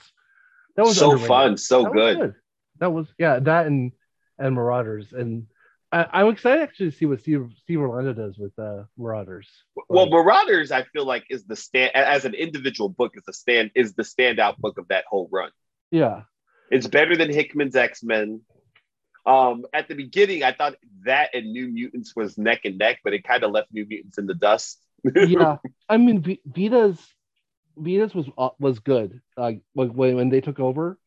that 0.76 0.84
was 0.84 0.96
so 0.96 1.12
underrated. 1.12 1.28
fun, 1.28 1.56
so 1.56 1.82
That 1.82 1.94
was 1.94 2.16
good. 2.16 2.34
That 2.80 2.92
was 2.92 3.06
yeah, 3.18 3.38
that 3.40 3.66
and 3.66 3.92
and 4.38 4.54
Marauders, 4.54 5.12
and 5.12 5.46
I, 5.94 6.08
I'm 6.12 6.28
excited 6.28 6.60
actually 6.60 6.90
to 6.90 6.96
see 6.96 7.06
what 7.06 7.20
Steve 7.20 7.46
Steve 7.62 7.78
Orlando 7.78 8.12
does 8.12 8.36
with 8.36 8.58
uh 8.58 8.82
Marauders. 8.98 9.48
Well, 9.88 10.10
Marauders, 10.10 10.72
I 10.72 10.82
feel 10.82 11.06
like 11.06 11.24
is 11.30 11.44
the 11.44 11.54
stand 11.54 11.94
as 11.94 12.24
an 12.24 12.34
individual 12.34 12.88
book 12.88 13.12
is 13.14 13.22
the 13.24 13.32
stand 13.32 13.70
is 13.76 13.94
the 13.94 14.02
standout 14.02 14.58
book 14.58 14.76
of 14.76 14.88
that 14.88 15.04
whole 15.08 15.28
run. 15.30 15.50
yeah, 15.92 16.22
It's 16.68 16.88
better 16.88 17.16
than 17.16 17.32
Hickman's 17.32 17.76
X 17.76 18.02
Men. 18.02 18.40
Um, 19.24 19.66
at 19.72 19.86
the 19.86 19.94
beginning, 19.94 20.42
I 20.42 20.52
thought 20.52 20.74
that 21.04 21.30
and 21.32 21.52
New 21.52 21.68
Mutants 21.68 22.14
was 22.16 22.36
neck 22.36 22.62
and 22.64 22.76
neck, 22.76 22.98
but 23.04 23.14
it 23.14 23.22
kind 23.22 23.44
of 23.44 23.52
left 23.52 23.72
New 23.72 23.86
Mutants 23.86 24.18
in 24.18 24.26
the 24.26 24.34
dust. 24.34 24.80
yeah. 25.14 25.58
I 25.88 25.96
mean, 25.96 26.22
V- 26.22 26.42
Vita's 26.44 26.98
Vita's 27.76 28.14
was 28.16 28.26
uh, 28.36 28.50
was 28.58 28.80
good. 28.80 29.20
Like 29.36 29.60
when 29.74 29.94
when 29.94 30.16
when 30.16 30.28
they 30.28 30.40
took 30.40 30.58
over, 30.58 30.98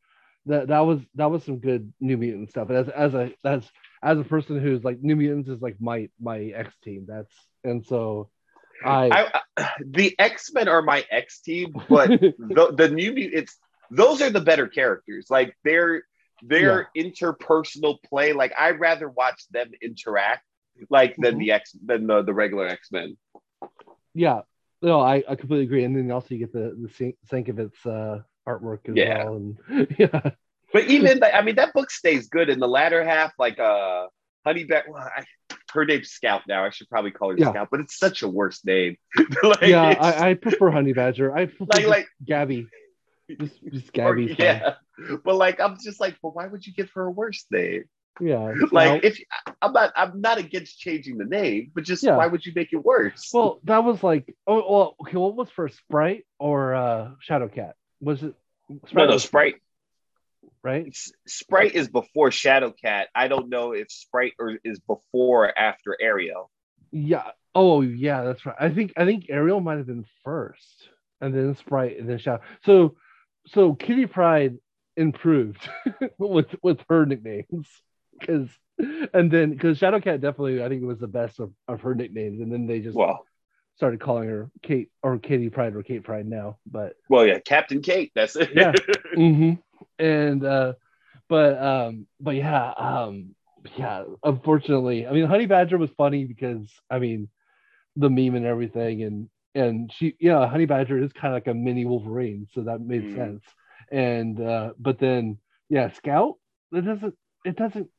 that 0.45 0.69
that 0.69 0.79
was 0.79 1.01
that 1.15 1.29
was 1.29 1.43
some 1.43 1.57
good 1.57 1.91
New 1.99 2.15
Mutant 2.15 2.51
stuff. 2.51 2.69
And 2.69 2.77
as 2.77 2.87
as 2.87 3.13
a 3.13 3.33
as 3.43 3.69
as 4.03 4.17
a 4.19 4.23
person 4.23 4.59
who's 4.59 4.83
like 4.83 5.01
New 5.01 5.15
Mutants 5.15 5.49
is 5.49 5.61
like 5.61 5.77
my 5.79 6.09
my 6.19 6.39
X 6.45 6.73
team. 6.83 7.05
That's 7.07 7.33
and 7.63 7.85
so 7.85 8.29
I, 8.85 9.29
I, 9.57 9.69
the 9.85 10.15
X 10.19 10.53
Men 10.53 10.67
are 10.67 10.81
my 10.81 11.03
X 11.09 11.41
team, 11.41 11.73
but 11.89 12.09
the, 12.19 12.73
the 12.77 12.89
New 12.89 13.13
Mutants, 13.13 13.57
those 13.89 14.21
are 14.21 14.29
the 14.29 14.41
better 14.41 14.67
characters. 14.67 15.27
Like 15.29 15.55
their 15.63 16.03
their 16.43 16.87
interpersonal 16.95 17.97
play. 18.03 18.33
Like 18.33 18.53
I'd 18.57 18.79
rather 18.79 19.09
watch 19.09 19.43
them 19.51 19.71
interact 19.81 20.43
like 20.89 21.15
than 21.17 21.35
Mhm. 21.35 21.39
the 21.39 21.51
X 21.53 21.71
than 21.83 22.05
the, 22.07 22.21
the 22.21 22.33
regular 22.33 22.67
X 22.67 22.91
Men. 22.91 23.17
yeah. 24.13 24.41
No, 24.79 25.01
I, 25.01 25.23
I 25.27 25.33
completely 25.35 25.65
agree. 25.65 25.83
And 25.85 25.95
then 25.97 26.11
also 26.11 26.35
you 26.35 26.39
get 26.39 26.53
the 26.53 26.77
the 26.79 27.13
Sienkiewicz 27.31 27.85
uh, 27.87 28.21
artwork 28.47 28.87
as 28.87 28.95
Yeah. 28.95 29.23
well. 29.23 29.35
And 29.37 29.57
yeah, 29.97 30.31
But 30.73 30.85
even 30.85 31.23
I 31.23 31.41
mean 31.41 31.55
that 31.55 31.73
book 31.73 31.91
stays 31.91 32.27
good 32.27 32.49
in 32.49 32.59
the 32.59 32.67
latter 32.67 33.03
half. 33.03 33.33
Like 33.39 33.59
uh, 33.59 34.07
Honey 34.45 34.65
Bear. 34.65 34.85
Well, 34.87 35.01
I, 35.03 35.23
her 35.73 35.85
name's 35.85 36.09
Scout 36.09 36.41
now. 36.47 36.63
I 36.65 36.69
should 36.69 36.89
probably 36.89 37.11
call 37.11 37.31
her 37.31 37.37
Yeah. 37.37 37.51
Scout, 37.51 37.69
but 37.71 37.79
it's 37.81 37.97
such 37.97 38.21
a 38.23 38.27
worse 38.27 38.63
name. 38.65 38.97
like, 39.43 39.61
yeah. 39.61 39.83
I, 39.83 40.29
I 40.29 40.33
prefer 40.33 40.71
Honey 40.71 40.93
Badger. 40.93 41.35
I 41.35 41.45
prefer 41.45 41.65
like 41.73 41.87
like 41.87 42.07
Gabby. 42.25 42.67
Just 43.39 43.63
just 43.71 43.87
or- 43.89 44.15
Gabby. 44.15 44.35
yeah. 44.37 44.75
But 45.23 45.35
like 45.35 45.59
I'm 45.59 45.77
just 45.81 45.99
like, 45.99 46.17
but 46.21 46.35
why 46.35 46.47
would 46.47 46.65
you 46.65 46.73
give 46.73 46.89
her 46.91 47.03
a 47.05 47.11
worse 47.11 47.45
name? 47.51 47.83
Yeah. 48.19 48.53
Like 48.71 49.03
Now- 49.03 49.07
if 49.07 49.19
I'm 49.61 49.73
not 49.73 49.93
I'm 49.95 50.21
not 50.21 50.37
against 50.37 50.79
changing 50.79 51.17
the 51.17 51.25
name, 51.25 51.71
but 51.73 51.83
just 51.83 52.03
Yeah. 52.03 52.17
why 52.17 52.27
would 52.27 52.45
you 52.45 52.51
make 52.55 52.73
it 52.73 52.83
worse? 52.83 53.29
Well, 53.33 53.59
that 53.65 53.83
was 53.83 54.03
like 54.03 54.35
oh 54.47 54.55
well 54.69 54.95
okay, 55.01 55.17
what 55.17 55.35
was 55.35 55.49
first 55.51 55.77
Sprite 55.77 56.25
or 56.39 56.73
uh 56.75 57.11
Shadowcat? 57.29 57.73
Was 58.01 58.23
it 58.23 58.33
no, 58.93 59.05
no, 59.05 59.17
Sprite. 59.17 59.55
Right? 60.63 60.87
S- 60.87 61.11
Sprite 61.27 61.75
is 61.75 61.87
before 61.87 62.29
Shadowcat. 62.29 63.05
I 63.15 63.27
don't 63.27 63.49
know 63.49 63.71
if 63.71 63.91
Sprite 63.91 64.33
or 64.39 64.57
is 64.63 64.79
before 64.79 65.45
or 65.45 65.57
after 65.57 65.95
Ariel. 65.99 66.49
Yeah. 66.91 67.31
Oh 67.55 67.81
yeah, 67.81 68.23
that's 68.23 68.45
right. 68.45 68.55
I 68.59 68.69
think 68.69 68.93
I 68.97 69.05
think 69.05 69.25
Ariel 69.29 69.59
might 69.59 69.77
have 69.77 69.87
been 69.87 70.05
first, 70.23 70.89
and 71.21 71.33
then 71.33 71.55
Sprite, 71.55 71.99
and 71.99 72.07
then 72.09 72.17
Shadow. 72.19 72.41
So 72.65 72.95
so 73.47 73.73
Kitty 73.73 74.05
Pryde 74.05 74.57
improved 74.95 75.67
with 76.17 76.47
with 76.61 76.79
her 76.89 77.05
nicknames 77.05 77.67
because 78.19 78.49
and 78.77 79.31
then 79.31 79.51
because 79.51 79.79
Shadowcat 79.79 80.21
definitely 80.21 80.63
I 80.63 80.69
think 80.69 80.83
was 80.83 80.99
the 80.99 81.07
best 81.07 81.39
of, 81.39 81.51
of 81.67 81.81
her 81.81 81.95
nicknames, 81.95 82.41
and 82.41 82.51
then 82.51 82.67
they 82.67 82.79
just 82.79 82.95
Well, 82.95 83.25
started 83.77 83.99
calling 83.99 84.29
her 84.29 84.51
Kate 84.61 84.91
or 85.01 85.17
Kitty 85.17 85.49
Pryde 85.49 85.75
or 85.75 85.83
Kate 85.83 86.03
Pryde 86.03 86.27
now, 86.27 86.57
but 86.65 86.93
well, 87.09 87.25
yeah, 87.25 87.39
Captain 87.39 87.81
Kate. 87.81 88.11
That's 88.15 88.35
it. 88.35 88.49
Yeah. 88.53 88.73
hmm 89.15 89.53
And 89.99 90.43
uh, 90.45 90.73
but 91.29 91.61
um, 91.61 92.07
but 92.19 92.35
yeah, 92.35 92.71
um, 92.77 93.35
yeah. 93.77 94.03
Unfortunately, 94.23 95.07
I 95.07 95.11
mean, 95.11 95.25
Honey 95.25 95.45
Badger 95.45 95.77
was 95.77 95.89
funny 95.97 96.25
because 96.25 96.69
I 96.89 96.99
mean, 96.99 97.29
the 97.95 98.09
meme 98.09 98.35
and 98.35 98.45
everything, 98.45 99.03
and 99.03 99.29
and 99.55 99.91
she, 99.93 100.15
yeah, 100.19 100.47
Honey 100.47 100.65
Badger 100.65 101.01
is 101.01 101.11
kind 101.13 101.33
of 101.33 101.37
like 101.37 101.47
a 101.47 101.53
mini 101.53 101.85
Wolverine, 101.85 102.47
so 102.53 102.61
that 102.63 102.81
made 102.81 103.03
Mhm. 103.03 103.15
sense. 103.15 103.43
And 103.91 104.39
uh, 104.41 104.73
but 104.79 104.99
then 104.99 105.39
yeah, 105.69 105.91
Scout, 105.91 106.35
it 106.71 106.81
doesn't, 106.81 107.15
it 107.45 107.55
doesn't, 107.57 107.89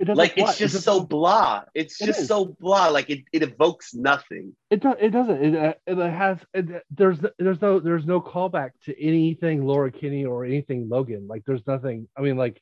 it 0.00 0.06
doesn't. 0.06 0.16
like 0.16 0.32
it's 0.36 0.56
just 0.58 0.74
doesn't- 0.74 0.80
so 0.82 1.04
blah. 1.04 1.64
It's 1.74 2.00
It 2.00 2.06
just 2.06 2.20
is. 2.20 2.28
so 2.28 2.56
blah. 2.58 2.88
Like 2.88 3.10
it, 3.10 3.20
it 3.32 3.42
evokes 3.42 3.92
nothing. 3.94 4.56
It 4.70 4.80
does. 4.80 4.96
It 4.98 5.10
doesn't. 5.10 5.44
It, 5.44 5.54
uh, 5.54 5.74
it 5.86 6.10
has. 6.10 6.38
It, 6.54 6.82
there's 6.90 7.18
there's 7.38 7.60
no 7.60 7.78
there's 7.80 8.06
no 8.06 8.20
callback 8.20 8.70
to 8.86 8.98
anything 9.00 9.64
Laura 9.66 9.92
Kinney 9.92 10.24
or 10.24 10.44
anything 10.46 10.88
Logan. 10.88 11.26
Like 11.28 11.44
there's 11.46 11.66
nothing. 11.66 12.08
I 12.16 12.22
mean, 12.22 12.36
like 12.38 12.60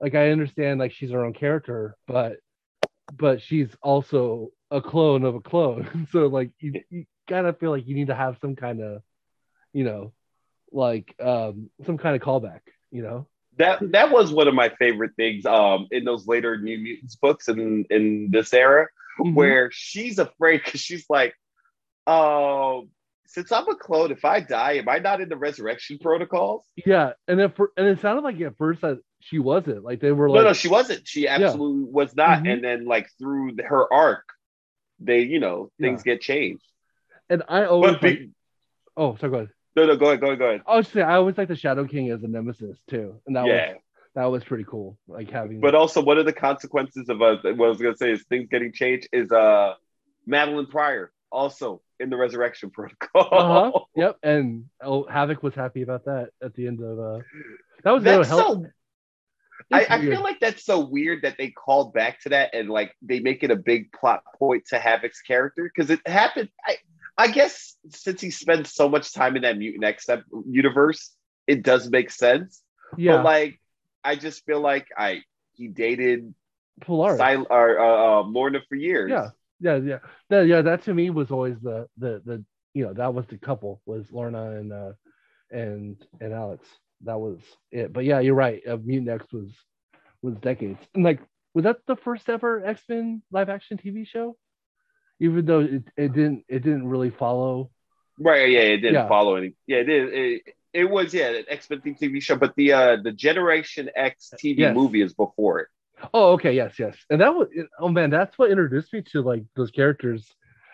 like 0.00 0.14
I 0.14 0.30
understand 0.30 0.78
like 0.78 0.92
she's 0.92 1.10
her 1.10 1.24
own 1.24 1.32
character, 1.32 1.96
but 2.06 2.36
but 3.16 3.40
she's 3.40 3.68
also 3.82 4.50
a 4.70 4.82
clone 4.82 5.24
of 5.24 5.34
a 5.34 5.40
clone. 5.40 6.06
so 6.12 6.26
like 6.26 6.50
you, 6.60 6.82
you 6.90 7.06
kind 7.28 7.46
of 7.46 7.58
feel 7.58 7.70
like 7.70 7.86
you 7.86 7.94
need 7.94 8.08
to 8.08 8.14
have 8.14 8.36
some 8.42 8.56
kind 8.56 8.82
of 8.82 9.02
you 9.72 9.84
know 9.84 10.12
like 10.70 11.14
um 11.18 11.70
some 11.86 11.96
kind 11.96 12.14
of 12.14 12.20
callback. 12.20 12.60
You 12.90 13.02
know. 13.02 13.26
That 13.58 13.92
that 13.92 14.10
was 14.10 14.32
one 14.32 14.48
of 14.48 14.54
my 14.54 14.68
favorite 14.70 15.12
things 15.16 15.46
um 15.46 15.86
in 15.90 16.04
those 16.04 16.26
later 16.26 16.58
New 16.58 16.78
Mutants 16.78 17.16
books 17.16 17.48
in 17.48 17.84
in 17.90 18.30
this 18.30 18.52
era 18.52 18.86
Mhm. 19.20 19.34
where 19.34 19.70
she's 19.72 20.18
afraid 20.18 20.62
because 20.64 20.80
she's 20.80 21.06
like, 21.08 21.34
um, 22.06 22.90
since 23.26 23.50
I'm 23.52 23.68
a 23.68 23.76
clone, 23.76 24.10
if 24.10 24.24
I 24.24 24.40
die, 24.40 24.72
am 24.74 24.88
I 24.88 24.98
not 24.98 25.20
in 25.20 25.28
the 25.28 25.36
resurrection 25.36 25.98
protocols? 26.00 26.64
Yeah, 26.84 27.12
and 27.28 27.54
for, 27.54 27.70
and 27.76 27.86
it 27.86 28.00
sounded 28.00 28.22
like 28.22 28.40
at 28.40 28.56
first 28.58 28.80
that 28.82 28.98
she 29.20 29.38
wasn't. 29.38 29.84
Like 29.84 30.00
they 30.00 30.10
were 30.12 30.26
no, 30.28 30.34
like 30.34 30.42
no, 30.42 30.48
no, 30.48 30.52
she 30.52 30.68
wasn't. 30.68 31.06
She 31.06 31.28
absolutely 31.28 31.90
was 31.92 32.14
not. 32.16 32.40
Mhm. 32.42 32.52
And 32.54 32.64
then 32.64 32.84
like 32.86 33.08
through 33.18 33.52
the- 33.52 33.62
her 33.62 33.92
arc, 33.92 34.24
they, 34.98 35.20
you 35.22 35.38
know, 35.40 35.70
things 35.80 36.02
get 36.02 36.20
changed. 36.20 36.64
and 37.30 37.42
I 37.48 37.64
always 37.64 37.92
But 37.94 38.02
like, 38.02 38.28
oh 38.96 39.16
sorry 39.16 39.30
go 39.30 39.36
ahead. 39.38 39.50
No, 39.76 39.86
no, 39.86 39.96
go 39.96 40.06
ahead, 40.06 40.20
go 40.20 40.26
ahead, 40.28 40.38
go 40.38 40.46
ahead. 40.46 40.62
I 40.66 40.76
was 40.76 40.88
say 40.88 41.02
I 41.02 41.16
always 41.16 41.36
like 41.36 41.48
the 41.48 41.56
Shadow 41.56 41.84
King 41.86 42.10
as 42.10 42.22
a 42.22 42.28
nemesis 42.28 42.78
too, 42.88 43.20
and 43.26 43.36
that 43.36 43.46
yeah. 43.46 43.72
was 43.72 43.76
that 44.14 44.24
was 44.26 44.44
pretty 44.44 44.64
cool. 44.64 44.96
Like 45.08 45.30
having, 45.30 45.60
But 45.60 45.74
also, 45.74 46.02
one 46.02 46.18
of 46.18 46.26
the 46.26 46.32
consequences 46.32 47.08
of 47.08 47.20
uh, 47.20 47.36
what 47.42 47.66
I 47.66 47.68
was 47.68 47.78
gonna 47.78 47.96
say 47.96 48.12
is 48.12 48.22
things 48.24 48.48
getting 48.50 48.72
changed 48.72 49.08
is 49.12 49.30
uh 49.32 49.74
Madelyne 50.28 50.70
Pryor 50.70 51.12
also 51.32 51.82
in 52.00 52.10
the 52.10 52.16
resurrection 52.16 52.70
protocol. 52.70 53.28
uh-huh, 53.32 53.80
yep. 53.96 54.16
And 54.22 54.66
oh, 54.82 55.04
Havoc 55.04 55.42
was 55.42 55.54
happy 55.54 55.82
about 55.82 56.04
that 56.04 56.30
at 56.42 56.54
the 56.54 56.66
end 56.66 56.80
of 56.80 56.98
uh, 56.98 57.22
that 57.82 57.90
was 57.90 58.04
That's 58.04 58.28
so. 58.28 58.66
I, 59.72 59.86
I 59.88 60.00
feel 60.00 60.22
like 60.22 60.40
that's 60.40 60.64
so 60.64 60.80
weird 60.80 61.22
that 61.22 61.36
they 61.38 61.50
called 61.50 61.94
back 61.94 62.20
to 62.22 62.28
that 62.30 62.54
and 62.54 62.68
like 62.68 62.94
they 63.00 63.20
make 63.20 63.42
it 63.42 63.50
a 63.50 63.56
big 63.56 63.92
plot 63.92 64.22
point 64.38 64.66
to 64.66 64.78
Havoc's 64.78 65.22
character 65.22 65.70
because 65.74 65.90
it 65.90 66.00
happened. 66.06 66.50
I 66.66 66.76
I 67.16 67.28
guess 67.28 67.76
since 67.90 68.20
he 68.20 68.30
spends 68.30 68.72
so 68.74 68.88
much 68.88 69.12
time 69.12 69.36
in 69.36 69.42
that 69.42 69.56
Mutant 69.56 69.84
X 69.84 70.06
universe, 70.48 71.12
it 71.46 71.62
does 71.62 71.88
make 71.88 72.10
sense. 72.10 72.62
yeah, 72.96 73.16
But 73.16 73.24
like, 73.24 73.60
I 74.02 74.16
just 74.16 74.44
feel 74.44 74.60
like 74.60 74.88
I 74.96 75.22
he 75.52 75.68
dated 75.68 76.34
Polaris. 76.80 77.18
Sil- 77.22 77.46
or 77.50 77.78
uh, 77.78 78.20
uh, 78.20 78.22
Lorna 78.22 78.60
for 78.68 78.74
years. 78.74 79.10
Yeah. 79.10 79.30
yeah, 79.60 79.76
yeah, 79.76 79.98
that, 80.30 80.46
yeah. 80.46 80.62
That 80.62 80.82
to 80.84 80.94
me 80.94 81.10
was 81.10 81.30
always 81.30 81.58
the 81.60 81.88
the 81.98 82.20
the 82.24 82.44
you 82.74 82.84
know 82.84 82.92
that 82.94 83.14
was 83.14 83.26
the 83.26 83.38
couple 83.38 83.80
was 83.86 84.10
Lorna 84.10 84.50
and 84.58 84.72
uh 84.72 84.92
and 85.50 85.96
and 86.20 86.32
Alex. 86.32 86.66
That 87.02 87.18
was 87.20 87.38
it. 87.70 87.92
But 87.92 88.04
yeah, 88.04 88.20
you're 88.20 88.34
right. 88.34 88.60
Uh, 88.66 88.78
Mutant 88.82 89.10
X 89.10 89.32
was 89.32 89.50
was 90.22 90.34
decades. 90.36 90.80
And 90.94 91.04
like, 91.04 91.20
was 91.54 91.64
that 91.64 91.76
the 91.86 91.96
first 91.96 92.28
ever 92.28 92.64
X 92.64 92.82
Men 92.88 93.22
live 93.30 93.48
action 93.48 93.78
TV 93.78 94.06
show? 94.06 94.36
Even 95.20 95.46
though 95.46 95.60
it, 95.60 95.82
it 95.96 96.12
didn't 96.12 96.44
it 96.48 96.62
didn't 96.62 96.86
really 96.88 97.10
follow. 97.10 97.70
Right. 98.18 98.50
Yeah. 98.50 98.60
It 98.60 98.78
didn't 98.78 98.94
Yeah. 98.94 99.08
follow 99.08 99.36
any. 99.36 99.54
Yeah. 99.66 99.78
It 99.78 99.84
did. 99.84 100.14
It, 100.14 100.42
it 100.72 100.90
was 100.90 101.14
yeah 101.14 101.28
an 101.30 101.44
X 101.48 101.70
Men 101.70 101.80
TV 101.82 102.20
show, 102.22 102.36
but 102.36 102.54
the 102.56 102.72
uh 102.72 102.96
the 103.02 103.12
Generation 103.12 103.90
X 103.94 104.32
TV 104.42 104.58
Yes. 104.58 104.74
movie 104.74 105.02
is 105.02 105.14
before 105.14 105.60
it. 105.60 105.68
Oh, 106.12 106.32
okay, 106.32 106.52
yes, 106.52 106.78
yes. 106.78 106.96
And 107.08 107.20
that 107.20 107.34
was 107.34 107.48
oh 107.78 107.88
man, 107.88 108.10
that's 108.10 108.36
what 108.38 108.50
introduced 108.50 108.92
me 108.92 109.02
to 109.12 109.22
like 109.22 109.44
those 109.56 109.70
characters. 109.70 110.26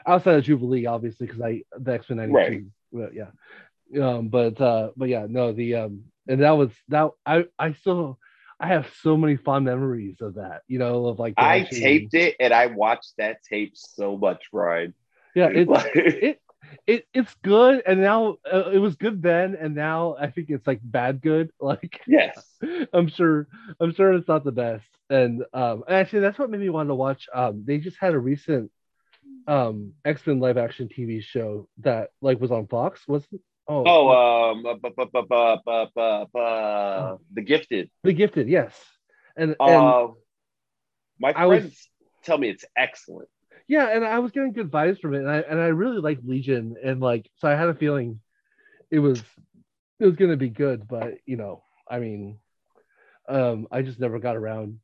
outside 0.07 0.37
of 0.37 0.45
Jubilee, 0.45 0.87
obviously, 0.87 1.27
because 1.27 1.43
I 1.43 1.63
the 1.79 1.93
X 1.93 2.09
Men 2.09 2.31
'92. 2.31 2.35
Right. 2.35 2.63
But 2.93 3.15
yeah, 3.15 4.03
um, 4.03 4.29
but 4.29 4.61
uh, 4.61 4.91
but 4.97 5.09
yeah, 5.11 5.27
no, 5.29 5.53
the 5.53 5.75
um, 5.77 6.05
and 6.27 6.41
that 6.41 6.53
was 6.53 6.71
that 6.89 7.11
I 7.27 7.45
I 7.59 7.75
still 7.75 8.19
I 8.61 8.69
have 8.69 8.93
so 9.03 9.17
many 9.17 9.37
fond 9.37 9.65
memories 9.65 10.21
of 10.21 10.35
that. 10.35 10.63
You 10.69 10.79
know, 10.79 11.07
of 11.07 11.19
like 11.19 11.35
I 11.37 11.61
watching- 11.61 11.81
taped 11.81 12.15
it 12.15 12.37
and 12.41 12.53
I 12.53 12.67
watched 12.67 13.15
that 13.19 13.39
tape 13.49 13.73
so 13.77 14.17
much, 14.17 14.45
Brian. 14.53 14.95
Yeah, 15.35 15.49
it's 15.53 15.71
it 15.95 16.41
it 16.87 17.07
it's 17.15 17.35
good, 17.43 17.83
and 17.87 18.01
now 18.01 18.37
uh, 18.53 18.71
it 18.71 18.79
was 18.79 18.97
good 18.97 19.23
then, 19.23 19.57
and 19.59 19.75
now 19.75 20.17
I 20.21 20.31
think 20.31 20.51
it's 20.51 20.67
like 20.67 20.81
bad 20.83 21.21
good. 21.23 21.51
Like 21.61 22.01
yes. 22.07 22.47
I'm 22.93 23.09
sure 23.09 23.49
I'm 23.81 23.95
sure 23.95 24.13
it's 24.13 24.29
not 24.29 24.45
the 24.45 24.53
best. 24.53 24.87
And 25.09 25.45
um 25.53 25.85
actually 25.89 26.21
that's 26.21 26.39
what 26.39 26.51
made 26.51 26.61
me 26.61 26.69
want 26.71 26.89
to 26.91 26.95
watch. 26.95 27.29
Um 27.35 27.65
they 27.67 27.79
just 27.79 27.97
had 27.99 28.15
a 28.15 28.19
recent 28.19 28.71
um 29.47 29.93
X-Men 30.05 30.39
live 30.41 30.59
action 30.59 30.89
TV 30.89 31.23
show 31.23 31.69
that 31.79 32.11
like 32.21 32.41
was 32.41 32.51
on 32.53 32.67
Fox, 32.67 33.07
wasn't 33.09 33.41
oh 33.71 33.85
Oh, 33.87 34.53
um, 34.53 34.63
the 37.33 37.43
gifted. 37.43 37.91
The 38.03 38.13
Gifted, 38.13 38.49
yes. 38.49 38.75
And 39.37 39.55
and 39.61 39.71
Uh, 39.71 40.09
my 41.19 41.33
I 41.33 41.47
was- 41.47 41.61
friends 41.61 41.89
tell 42.25 42.39
me 42.39 42.51
it's 42.51 42.65
excellent. 42.77 43.29
yeah, 43.69 43.89
and 43.95 44.05
I 44.05 44.19
was 44.19 44.33
getting 44.33 44.53
good 44.53 44.71
vibes 44.71 45.01
from 45.01 45.15
it, 45.15 45.19
and 45.19 45.31
I 45.31 45.39
and 45.41 45.61
I 45.61 45.69
really 45.69 46.01
like 46.01 46.19
Legion, 46.25 46.77
and 46.83 47.01
like 47.01 47.31
so 47.37 47.49
I 47.49 47.55
had 47.55 47.69
a 47.69 47.75
feeling 47.75 48.21
it 48.91 48.99
was 48.99 49.23
it 49.99 50.07
was 50.07 50.17
gonna 50.17 50.37
be 50.37 50.51
good, 50.51 50.87
but 50.89 51.15
you 51.27 51.37
know, 51.37 51.63
I 51.89 51.99
mean, 52.01 52.39
um, 53.29 53.69
I 53.71 53.83
just 53.83 54.01
never 54.01 54.19
got 54.19 54.37
around 54.37 54.81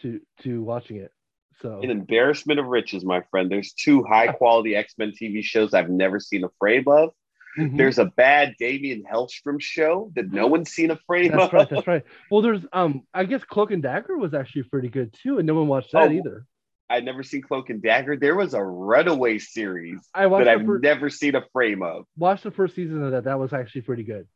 to 0.00 0.20
to 0.42 0.62
watching 0.62 0.96
it. 0.96 1.12
So 1.60 1.80
An 1.80 1.90
embarrassment 1.90 2.58
of 2.58 2.66
riches, 2.66 3.04
my 3.04 3.20
friend. 3.30 3.48
There's 3.50 3.72
two 3.74 4.02
high 4.02 4.28
quality 4.28 4.74
X 4.74 4.94
Men 4.98 5.12
TV 5.12 5.44
shows 5.44 5.74
I've 5.74 5.90
never 5.90 6.18
seen 6.18 6.44
a 6.44 6.48
frame 6.58 6.84
of. 6.88 7.10
Mhm. 7.58 7.76
There's 7.76 7.98
a 7.98 8.06
bad 8.06 8.54
Daimon 8.58 9.04
Hellstrom 9.04 9.60
show 9.60 10.10
that 10.14 10.32
no 10.32 10.46
one's 10.46 10.70
seen 10.70 10.90
a 10.90 10.96
frame 11.06 11.32
that's 11.32 11.44
of. 11.44 11.52
right, 11.52 11.68
that's 11.70 11.86
right. 11.86 12.04
Well, 12.30 12.40
there's 12.40 12.64
um, 12.72 13.02
I 13.12 13.24
guess 13.24 13.44
Cloak 13.44 13.70
and 13.72 13.82
Dagger 13.82 14.16
was 14.16 14.32
actually 14.32 14.62
pretty 14.64 14.88
good 14.88 15.14
too, 15.22 15.38
and 15.38 15.46
no 15.46 15.54
one 15.54 15.68
watched 15.68 15.92
that 15.92 16.08
Oh, 16.08 16.12
either. 16.12 16.46
I've 16.88 17.04
never 17.04 17.22
seen 17.22 17.42
Cloak 17.42 17.68
and 17.70 17.82
Dagger. 17.82 18.16
There 18.16 18.34
was 18.36 18.54
a 18.54 18.62
Runaway 18.62 19.38
series 19.38 19.98
I 20.14 20.26
watched 20.28 20.46
that 20.46 20.58
I've 20.60 20.66
fir- 20.66 20.78
never 20.78 21.10
seen 21.10 21.34
a 21.34 21.42
frame 21.52 21.82
of. 21.82 22.06
watched 22.16 22.44
the 22.44 22.50
first 22.50 22.74
season 22.74 23.02
of 23.04 23.12
that. 23.12 23.24
That 23.24 23.38
was 23.38 23.52
actually 23.52 23.82
pretty 23.82 24.04
good. 24.04 24.26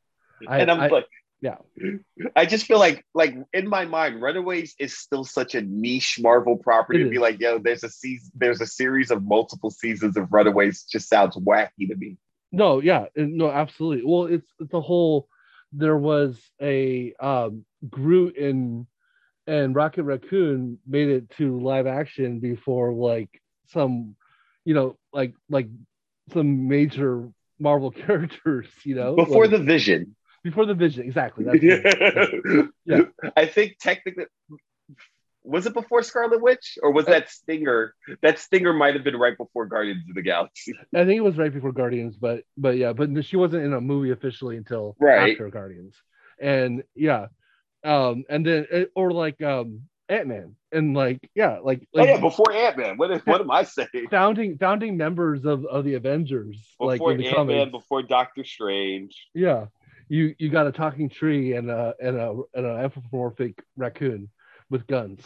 I- 0.47 0.61
and 0.61 0.71
I'm 0.71 0.81
I- 0.81 0.89
like, 0.89 1.07
yeah. 1.41 1.57
I 2.35 2.47
just 2.47 2.65
feel 2.67 2.79
like, 2.79 3.05
like 3.15 3.35
in 3.53 3.69
my 3.69 3.85
mind, 3.85 4.23
Runaways 4.23 4.75
is 4.79 4.97
still 4.97 5.23
such 5.25 5.55
a 5.55 5.61
niche 5.63 6.19
Marvel 6.21 6.57
property 6.57 7.01
It 7.01 7.05
to 7.05 7.11
be 7.11 7.17
is. 7.17 7.23
like, 7.23 7.41
yo, 7.41 7.59
there's 7.59 7.85
a 7.85 7.91
season, 7.91 8.31
there's 8.35 8.61
a 8.63 8.67
series 8.67 9.11
of 9.11 9.23
multiple 9.23 9.71
seasons 9.71 10.17
of 10.17 10.33
Runaways. 10.33 10.85
Just 10.85 11.09
sounds 11.11 11.37
wacky 11.37 11.89
to 11.89 11.95
me. 11.97 12.17
No, 12.53 12.81
yeah, 12.81 13.07
no, 13.17 13.51
absolutely. 13.51 14.05
Well, 14.05 14.27
it's 14.27 14.51
the 14.59 14.81
whole. 14.81 15.29
There 15.73 15.97
was 15.97 16.41
a 16.61 17.13
um, 17.21 17.65
Groot 17.91 18.37
and 18.39 18.87
and 19.47 19.75
Rocket 19.75 20.05
Raccoon 20.05 20.79
made 20.87 21.09
it 21.09 21.31
to 21.39 21.59
live 21.61 21.87
action 21.87 22.41
before 22.41 22.93
like 22.93 23.41
some, 23.69 24.17
you 24.65 24.75
know, 24.75 24.97
like 25.13 25.35
like 25.49 25.69
some 26.33 26.69
major 26.69 27.29
Marvel 27.59 27.91
characters, 28.07 28.69
you 28.85 28.95
know, 28.95 29.17
Before 29.17 29.47
like, 29.47 29.53
the 29.53 29.59
Vision, 29.59 30.17
before 30.43 30.67
the 30.67 30.75
Vision, 30.75 31.05
exactly. 31.05 31.45
That's 31.45 31.59
it. 31.63 32.71
Yeah. 32.85 33.03
I 33.37 33.47
think 33.47 33.79
technically, 33.81 34.27
was 35.47 35.67
it 35.67 35.75
before 35.75 36.03
Scarlet 36.03 36.43
Witch 36.43 36.77
or 36.83 36.93
was 36.93 37.07
that 37.07 37.31
Stinger? 37.31 37.95
That 38.23 38.39
Stinger 38.39 38.73
might 38.73 38.95
have 38.95 39.05
been 39.05 39.17
right 39.17 39.37
before 39.37 39.67
Guardians 39.67 40.03
of 40.09 40.15
the 40.15 40.23
Galaxy. 40.23 40.75
I 40.95 41.05
think 41.05 41.17
it 41.17 41.25
was 41.25 41.39
right 41.39 41.53
before 41.53 41.73
Guardians, 41.73 42.17
but 42.17 42.43
but 42.57 42.77
yeah, 42.77 42.93
but 42.93 43.25
she 43.25 43.37
wasn't 43.37 43.65
in 43.65 43.73
a 43.73 43.81
movie 43.81 44.11
officially 44.11 44.57
until 44.57 44.97
Right. 44.99 45.33
after 45.33 45.49
Guardians, 45.49 45.95
and 46.41 46.83
yeah, 46.95 47.27
um, 47.85 48.25
and 48.29 48.45
then 48.45 48.67
or 48.95 49.13
like 49.13 49.41
um 49.43 49.83
Ant 50.09 50.27
Man, 50.29 50.57
and 50.73 50.95
like 50.95 51.29
yeah, 51.35 51.59
like 51.63 51.87
oh 51.95 52.05
yeah, 52.05 52.21
before 52.21 52.53
Ant 52.53 52.77
Man. 52.77 52.97
What, 52.97 53.27
what 53.27 53.41
am 53.41 53.51
I 53.51 53.63
saying? 53.63 53.89
founding 54.11 54.59
founding 54.59 54.97
members 54.97 55.45
of 55.45 55.65
of 55.65 55.85
the 55.85 55.95
Avengers, 55.95 56.57
like 56.81 56.99
Before 56.99 57.13
in 57.13 57.25
Ant 57.25 57.47
Man, 57.47 57.71
before 57.71 58.03
Doctor 58.03 58.45
Strange. 58.45 59.29
Yeah, 59.35 59.67
you 60.09 60.35
you 60.39 60.49
got 60.49 60.67
a 60.67 60.73
talking 60.73 61.09
tree 61.09 61.55
and 61.55 61.71
a 61.71 61.95
and 62.01 62.17
a 62.17 62.31
and 62.55 62.67
an 62.67 62.77
anthropomorphic 62.79 63.63
raccoon 63.77 64.31
with 64.71 64.87
guns. 64.87 65.23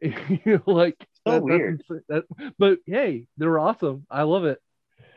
you 0.02 0.40
know, 0.46 0.62
like 0.66 0.96
So 1.26 1.32
that- 1.34 1.42
weird. 1.42 1.82
That, 2.08 2.24
but 2.58 2.78
hey, 2.86 3.26
they're 3.36 3.58
awesome. 3.58 4.06
I 4.10 4.22
love 4.22 4.44
it. 4.44 4.60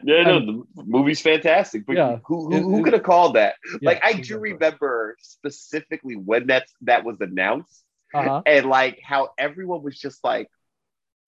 Yeah, 0.06 0.24
no, 0.24 0.66
the 0.76 0.84
movie's 0.84 1.22
fantastic. 1.22 1.86
But 1.86 1.96
Yeah. 1.96 2.18
who 2.26 2.50
who, 2.50 2.60
who 2.62 2.84
could 2.84 2.94
have 2.94 3.04
called 3.04 3.36
that? 3.36 3.56
Yeah, 3.82 3.92
like 3.92 4.02
I 4.04 4.14
do 4.14 4.38
remember 4.38 5.16
specifically 5.22 6.16
when 6.18 6.48
that's 6.48 6.74
that 6.82 7.06
was 7.06 7.22
announced, 7.22 7.86
Uh-huh. 8.14 8.42
and 8.46 8.66
like 8.66 9.00
how 9.02 9.30
everyone 9.38 9.82
was 9.82 9.98
just 9.98 10.22
like, 10.24 10.50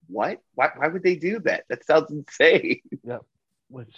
"What? 0.08 0.42
Why? 0.54 0.70
Why 0.76 0.88
would 0.88 1.02
they 1.02 1.16
do 1.16 1.38
that? 1.40 1.64
That 1.70 1.84
sounds 1.86 2.10
insane." 2.10 2.80
Yeah, 3.02 3.18
which 3.68 3.94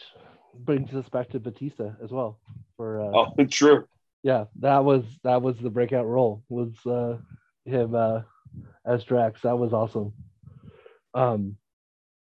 brings 0.54 0.94
us 0.94 1.08
back 1.08 1.30
to 1.30 1.40
Bautista 1.40 1.96
as 2.02 2.10
well. 2.12 2.38
For 2.76 3.00
uh, 3.00 3.12
oh, 3.38 3.44
true. 3.50 3.88
yeah, 4.22 4.44
that 4.60 4.84
was 4.84 5.02
that 5.24 5.42
was 5.42 5.58
the 5.58 5.70
breakout 5.70 6.06
role 6.06 6.44
was 6.48 6.72
uh, 6.86 7.18
him 7.64 7.94
uh, 7.96 8.20
as 8.84 9.04
Drax. 9.04 9.42
That 9.42 9.58
was 9.58 9.72
awesome. 9.72 10.12
Um, 11.14 11.56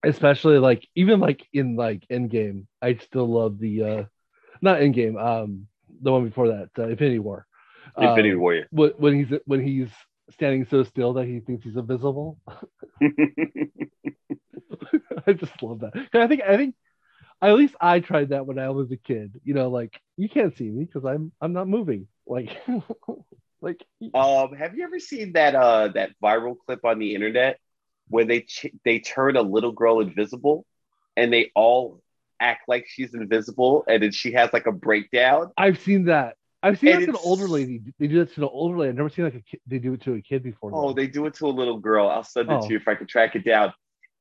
especially 0.04 0.60
like 0.60 0.88
even 0.96 1.20
like 1.20 1.46
in 1.54 1.76
like 1.76 2.06
Endgame, 2.12 2.66
I 2.82 2.96
still 2.96 3.28
love 3.28 3.60
the 3.60 3.84
uh, 3.84 4.04
not 4.62 4.80
Endgame, 4.80 5.22
um, 5.22 5.68
the 6.02 6.12
one 6.12 6.26
before 6.26 6.48
that, 6.50 6.70
uh, 6.78 6.88
Infinity 6.88 7.20
War. 7.20 7.46
Infinity 7.98 8.34
Um, 8.36 8.40
Warrior. 8.40 8.68
when, 8.72 8.92
when 8.98 9.16
he's 9.26 9.40
when 9.46 9.62
he's 9.62 9.90
standing 10.32 10.66
so 10.66 10.84
still 10.84 11.14
that 11.14 11.26
he 11.26 11.40
thinks 11.40 11.64
he's 11.64 11.76
invisible. 11.78 12.40
I 15.28 15.34
just 15.34 15.62
love 15.62 15.80
that. 15.82 15.94
I 16.14 16.28
think 16.28 16.42
I 16.42 16.58
think 16.58 16.76
at 17.42 17.54
least 17.56 17.76
I 17.80 18.00
tried 18.00 18.30
that 18.30 18.46
when 18.46 18.60
I 18.60 18.70
was 18.70 18.92
a 18.92 18.98
kid. 18.98 19.40
You 19.44 19.54
know, 19.54 19.70
like 19.70 20.00
you 20.18 20.30
can't 20.30 20.56
see 20.56 20.70
me 20.70 20.86
because 20.86 21.06
I'm 21.06 21.32
I'm 21.42 21.54
not 21.54 21.68
moving. 21.68 22.08
Like 22.26 22.58
like 23.66 23.84
um, 24.14 24.54
have 24.56 24.76
you 24.78 24.84
ever 24.86 25.00
seen 25.00 25.34
that 25.34 25.56
uh 25.56 25.90
that 25.90 26.12
viral 26.24 26.56
clip 26.66 26.86
on 26.86 27.00
the 27.00 27.16
internet 27.16 27.60
where 28.08 28.24
they 28.24 28.42
ch- 28.42 28.68
they 28.86 29.00
turn 29.00 29.36
a 29.36 29.42
little 29.42 29.72
girl 29.74 30.00
invisible, 30.00 30.66
and 31.18 31.34
they 31.34 31.52
all 31.56 32.02
act 32.40 32.70
like 32.70 32.86
she's 32.88 33.14
invisible, 33.14 33.84
and 33.88 34.04
then 34.04 34.12
she 34.12 34.32
has 34.34 34.54
like 34.54 34.68
a 34.68 34.72
breakdown. 34.72 35.52
I've 35.58 35.80
seen 35.80 36.06
that. 36.06 36.36
I've 36.62 36.80
seen 36.80 36.90
And 36.94 37.00
like 37.02 37.10
an 37.10 37.16
older 37.24 37.48
lady. 37.48 37.82
They 38.00 38.08
do 38.08 38.20
that 38.20 38.34
to 38.36 38.42
an 38.42 38.50
older 38.52 38.78
lady. 38.78 38.90
I've 38.90 38.96
never 38.96 39.10
seen 39.10 39.26
like 39.26 39.36
a 39.36 39.42
kid. 39.42 39.60
They 39.68 39.80
do 39.80 39.94
it 39.94 40.02
to 40.04 40.14
a 40.14 40.22
kid 40.22 40.44
before. 40.44 40.72
Oh, 40.74 40.88
though. 40.88 40.94
they 40.94 41.08
do 41.08 41.26
it 41.26 41.34
to 41.36 41.48
a 41.48 41.50
little 41.50 41.80
girl. 41.80 42.08
I'll 42.08 42.24
send 42.24 42.50
it 42.50 42.54
Oh. 42.54 42.62
to 42.62 42.68
you 42.74 42.78
if 42.78 42.88
I 42.88 42.96
can 42.96 43.08
track 43.08 43.36
it 43.36 43.44
down. 43.46 43.74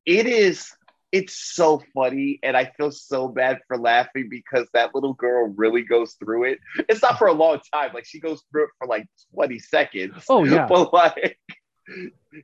It 0.07 0.27
is, 0.27 0.71
it's 1.15 1.39
so 1.55 1.81
funny, 1.95 2.41
and 2.43 2.57
I 2.57 2.67
feel 2.77 2.91
so 2.91 3.29
bad 3.29 3.61
for 3.69 3.79
laughing 3.79 4.29
because 4.29 4.69
that 4.75 4.95
little 4.97 5.15
girl 5.15 5.55
really 5.57 5.83
goes 5.83 6.15
through 6.15 6.45
it. 6.45 6.59
It's 6.89 7.03
not 7.03 7.19
for 7.19 7.29
a 7.29 7.33
long 7.33 7.61
time, 7.73 7.93
like 7.95 8.05
she 8.05 8.21
goes 8.21 8.43
through 8.51 8.65
it 8.65 8.71
for 8.79 8.89
like 8.89 9.07
20 9.35 9.61
seconds. 9.61 10.25
Oh, 10.29 10.45
yeah. 10.45 10.67
But 10.71 10.93
like 10.93 11.39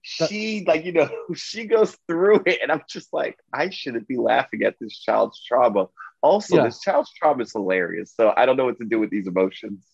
she 0.03 0.65
like, 0.67 0.85
you 0.85 0.93
know, 0.93 1.11
she 1.35 1.67
goes 1.67 1.99
through 2.07 2.43
it, 2.47 2.61
and 2.63 2.71
I'm 2.71 2.83
just 2.89 3.13
like, 3.13 3.37
I 3.53 3.71
shouldn't 3.71 4.07
be 4.09 4.17
laughing 4.19 4.63
at 4.63 4.77
this 4.81 4.99
child's 4.99 5.43
trauma. 5.45 5.89
Also, 6.23 6.57
Yeah. 6.57 6.65
this 6.65 6.81
child's 6.81 7.11
trauma 7.13 7.43
is 7.43 7.53
hilarious. 7.53 8.15
So 8.15 8.33
I 8.37 8.47
don't 8.47 8.57
know 8.57 8.67
what 8.67 8.79
to 8.79 8.85
do 8.85 9.01
with 9.01 9.11
these 9.11 9.27
emotions. 9.27 9.85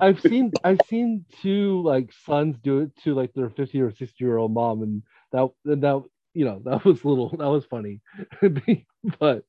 I've 0.00 0.20
seen 0.20 0.52
I've 0.64 0.82
seen 0.88 1.24
two 1.42 1.82
like 1.82 2.12
sons 2.26 2.56
do 2.62 2.80
it 2.80 2.96
to 3.04 3.14
like 3.14 3.32
their 3.34 3.50
50 3.50 3.80
or 3.80 3.92
60 3.92 4.24
year 4.24 4.38
old 4.38 4.52
mom, 4.52 4.82
and 4.82 5.02
that 5.32 5.48
and 5.64 5.82
that 5.82 6.02
you 6.38 6.44
know 6.44 6.62
that 6.64 6.84
was 6.84 7.04
little 7.04 7.30
that 7.30 7.50
was 7.50 7.64
funny, 7.64 8.00
but 9.18 9.44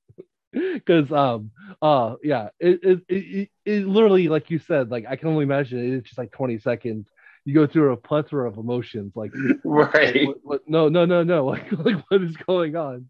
because 0.51 1.11
um 1.11 1.51
uh 1.79 2.15
yeah 2.23 2.49
it 2.59 2.79
it, 2.81 2.99
it 3.07 3.15
it 3.15 3.49
it 3.65 3.87
literally 3.87 4.27
like 4.27 4.49
you 4.49 4.57
said 4.57 4.89
like 4.89 5.05
I 5.07 5.15
can 5.15 5.27
only 5.27 5.43
imagine 5.43 5.77
it, 5.77 5.97
it's 5.97 6.07
just 6.07 6.17
like 6.17 6.31
20 6.31 6.57
seconds. 6.57 7.05
You 7.45 7.53
go 7.53 7.67
through 7.67 7.93
a 7.93 7.97
plethora 7.97 8.49
of 8.49 8.57
emotions 8.57 9.13
like 9.15 9.31
Right. 9.63 10.25
what, 10.25 10.37
what, 10.41 10.61
no 10.67 10.89
no 10.89 11.05
no 11.05 11.21
no 11.23 11.45
like 11.45 11.71
like 11.71 12.03
what 12.09 12.23
is 12.23 12.35
going 12.37 12.75
on? 12.75 13.09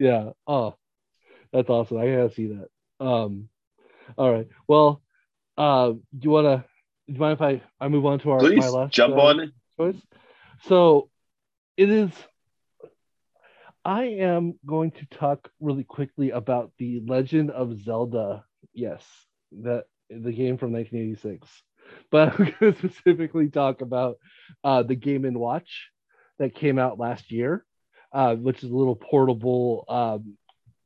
Yeah. 0.00 0.30
Oh, 0.48 0.74
that's 1.52 1.70
awesome. 1.70 1.98
I 1.98 2.06
gotta 2.06 2.34
see 2.34 2.48
that. 2.48 2.68
Um, 3.04 3.48
all 4.18 4.32
right. 4.32 4.48
Well, 4.66 5.02
uh, 5.56 5.90
do 5.90 6.00
you 6.20 6.30
wanna? 6.30 6.64
Do 7.06 7.14
you 7.14 7.20
mind 7.20 7.34
if 7.34 7.42
I 7.42 7.62
I 7.80 7.86
move 7.86 8.06
on 8.06 8.18
to 8.20 8.30
our 8.32 8.40
Please 8.40 8.58
my 8.58 8.68
last 8.68 8.92
jump 8.92 9.16
uh, 9.16 9.20
on 9.20 9.40
it. 9.40 9.50
choice? 9.76 10.02
So, 10.66 11.10
it 11.76 11.88
is. 11.88 12.10
I 13.84 14.04
am 14.04 14.54
going 14.64 14.92
to 14.92 15.06
talk 15.06 15.50
really 15.60 15.84
quickly 15.84 16.30
about 16.30 16.72
the 16.78 17.02
Legend 17.06 17.50
of 17.50 17.82
Zelda. 17.82 18.44
Yes, 18.72 19.04
that 19.62 19.84
the 20.08 20.32
game 20.32 20.58
from 20.58 20.72
1986. 20.72 21.48
But 22.10 22.28
I'm 22.38 22.54
going 22.60 22.74
to 22.74 22.78
specifically 22.78 23.48
talk 23.48 23.80
about 23.80 24.18
uh, 24.62 24.82
the 24.82 24.94
Game 24.94 25.24
and 25.24 25.38
Watch 25.38 25.90
that 26.38 26.54
came 26.54 26.78
out 26.78 26.98
last 26.98 27.30
year, 27.32 27.64
uh, 28.12 28.36
which 28.36 28.62
is 28.62 28.70
a 28.70 28.76
little 28.76 28.96
portable 28.96 29.84
um, 29.88 30.36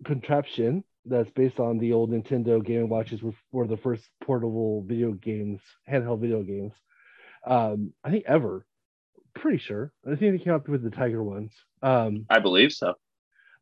contraption 0.04 0.84
that's 1.04 1.30
based 1.30 1.60
on 1.60 1.78
the 1.78 1.92
old 1.92 2.10
Nintendo 2.10 2.64
Game 2.64 2.80
and 2.80 2.90
Watches, 2.90 3.22
which 3.22 3.36
were 3.52 3.66
the 3.66 3.76
first 3.76 4.04
portable 4.24 4.82
video 4.82 5.12
games, 5.12 5.60
handheld 5.90 6.20
video 6.20 6.42
games. 6.42 6.72
Um, 7.46 7.92
I 8.02 8.10
think 8.10 8.24
ever. 8.26 8.64
Pretty 9.46 9.58
sure. 9.62 9.92
I 10.04 10.16
think 10.16 10.36
they 10.36 10.42
came 10.44 10.54
up 10.54 10.68
with 10.68 10.82
the 10.82 10.90
Tiger 10.90 11.22
ones. 11.22 11.52
Um, 11.80 12.26
I 12.28 12.40
believe 12.40 12.72
so. 12.72 12.94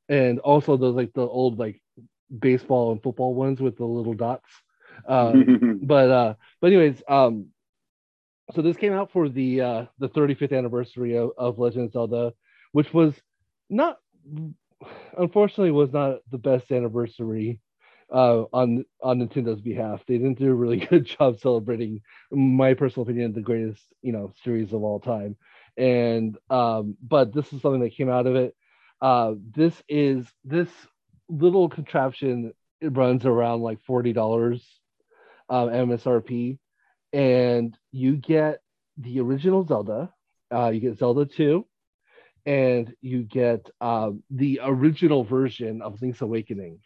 and 0.09 0.39
also 0.39 0.79
those 0.79 0.95
like 0.95 1.13
the 1.13 1.21
old 1.21 1.59
like 1.59 1.83
baseball 2.39 2.93
and 2.93 3.03
football 3.03 3.35
ones 3.35 3.61
with 3.61 3.77
the 3.77 3.85
little 3.85 4.15
dots. 4.15 4.49
Um, 5.07 5.81
but 5.83 6.09
uh 6.11 6.35
but 6.63 6.69
anyways 6.69 7.03
um 7.07 7.49
so 8.55 8.63
this 8.63 8.79
came 8.79 8.95
out 8.95 9.13
for 9.13 9.29
the 9.29 9.61
uh 9.61 9.85
the 9.99 10.09
35th 10.09 10.57
anniversary 10.57 11.19
of, 11.19 11.33
of 11.37 11.59
legend 11.59 11.85
of 11.87 11.93
zelda 11.93 12.33
which 12.73 12.95
was 12.95 13.13
not 13.69 13.99
unfortunately 15.19 15.71
was 15.71 15.93
not 15.93 16.21
the 16.31 16.39
best 16.39 16.73
anniversary 16.73 17.61
uh 18.11 18.45
on 18.55 18.87
on 19.03 19.19
nintendo's 19.19 19.61
behalf 19.61 20.03
they 20.07 20.17
didn't 20.17 20.39
do 20.39 20.51
a 20.51 20.55
really 20.55 20.77
good 20.91 21.05
job 21.05 21.39
celebrating 21.39 22.01
my 22.31 22.73
personal 22.73 23.03
opinion 23.03 23.35
the 23.35 23.41
greatest 23.43 23.83
you 24.01 24.13
know 24.13 24.33
series 24.45 24.73
of 24.73 24.83
all 24.83 25.01
time 25.01 25.37
and 25.77 26.39
um 26.51 26.97
but 27.03 27.33
this 27.33 27.53
is 27.53 27.61
something 27.61 27.81
that 27.81 27.95
came 27.95 28.09
out 28.09 28.27
of 28.27 28.37
it 28.37 28.55
uh 29.01 29.35
this 29.55 29.75
is 29.89 30.27
this 30.45 30.69
little 31.29 31.69
contraption 31.69 32.53
it 32.81 32.97
runs 32.97 33.25
around 33.25 33.63
like 33.63 33.79
$40 33.89 34.61
um, 35.49 35.69
MSRP, 35.69 36.59
and 37.13 37.77
you 37.93 38.17
get 38.17 38.61
the 38.99 39.21
original 39.21 39.67
Zelda. 39.67 40.13
Uh, 40.53 40.69
you 40.69 40.81
get 40.81 40.99
Zelda 40.99 41.25
2, 41.25 41.67
and 42.47 42.95
you 43.01 43.23
get 43.23 43.69
um, 43.81 44.23
the 44.31 44.61
original 44.63 45.25
version 45.25 45.83
of 45.83 46.01
Link's 46.01 46.21
Awakening, 46.21 46.81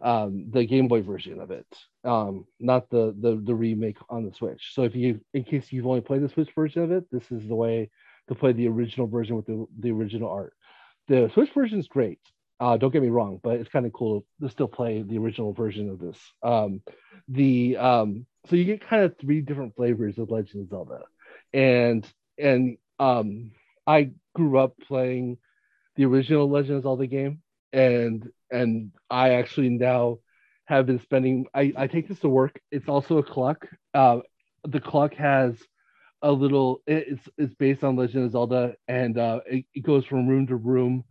um, 0.00 0.50
the 0.50 0.64
Game 0.64 0.88
Boy 0.88 1.02
version 1.02 1.40
of 1.40 1.50
it, 1.50 1.66
um, 2.04 2.46
not 2.60 2.88
the, 2.90 3.14
the 3.18 3.40
the 3.44 3.54
remake 3.54 3.98
on 4.08 4.24
the 4.24 4.32
Switch. 4.32 4.72
So 4.74 4.82
if 4.84 4.94
you, 4.94 5.20
in 5.34 5.44
case 5.44 5.72
you've 5.72 5.86
only 5.86 6.00
played 6.00 6.22
the 6.22 6.28
Switch 6.28 6.50
version 6.54 6.82
of 6.84 6.92
it, 6.92 7.10
this 7.10 7.30
is 7.30 7.46
the 7.46 7.54
way 7.54 7.90
to 8.28 8.34
play 8.34 8.52
the 8.52 8.68
original 8.68 9.06
version 9.06 9.36
with 9.36 9.46
the, 9.46 9.66
the 9.78 9.90
original 9.90 10.30
art. 10.30 10.54
The 11.08 11.30
Switch 11.34 11.50
version 11.52 11.78
is 11.78 11.88
great. 11.88 12.20
Uh, 12.60 12.76
don't 12.76 12.92
get 12.92 13.02
me 13.02 13.08
wrong, 13.08 13.40
but 13.42 13.58
it's 13.58 13.70
kind 13.70 13.86
of 13.86 13.92
cool 13.92 14.24
to 14.40 14.48
still 14.48 14.68
play 14.68 15.02
the 15.02 15.18
original 15.18 15.52
version 15.52 15.90
of 15.90 15.98
this. 15.98 16.16
Um, 16.44 16.80
the 17.28 17.76
um, 17.76 18.26
so 18.46 18.56
you 18.56 18.64
get 18.64 18.86
kind 18.86 19.02
of 19.02 19.16
three 19.20 19.40
different 19.40 19.74
flavors 19.74 20.16
of 20.18 20.30
Legend 20.30 20.62
of 20.62 20.68
Zelda, 20.68 21.00
and 21.52 22.06
and 22.38 22.78
um, 23.00 23.50
I 23.84 24.12
grew 24.34 24.58
up 24.58 24.76
playing 24.86 25.38
the 25.96 26.04
original 26.04 26.48
Legend 26.48 26.76
of 26.78 26.82
Zelda 26.84 27.08
game, 27.08 27.42
and 27.72 28.30
and 28.50 28.92
I 29.10 29.30
actually 29.30 29.70
now 29.70 30.18
have 30.66 30.86
been 30.86 31.00
spending. 31.00 31.46
I 31.52 31.72
I 31.76 31.86
take 31.88 32.08
this 32.08 32.20
to 32.20 32.28
work. 32.28 32.60
It's 32.70 32.88
also 32.88 33.18
a 33.18 33.24
clock. 33.24 33.66
Uh, 33.92 34.20
the 34.64 34.80
clock 34.80 35.14
has 35.14 35.56
a 36.22 36.30
little. 36.30 36.82
It's 36.86 37.28
it's 37.38 37.54
based 37.54 37.84
on 37.84 37.96
Legend 37.96 38.26
of 38.26 38.32
Zelda, 38.32 38.74
and 38.88 39.18
uh, 39.18 39.40
it, 39.46 39.64
it 39.74 39.80
goes 39.82 40.04
from 40.04 40.26
room 40.28 40.46
to 40.48 40.56
room 40.56 41.04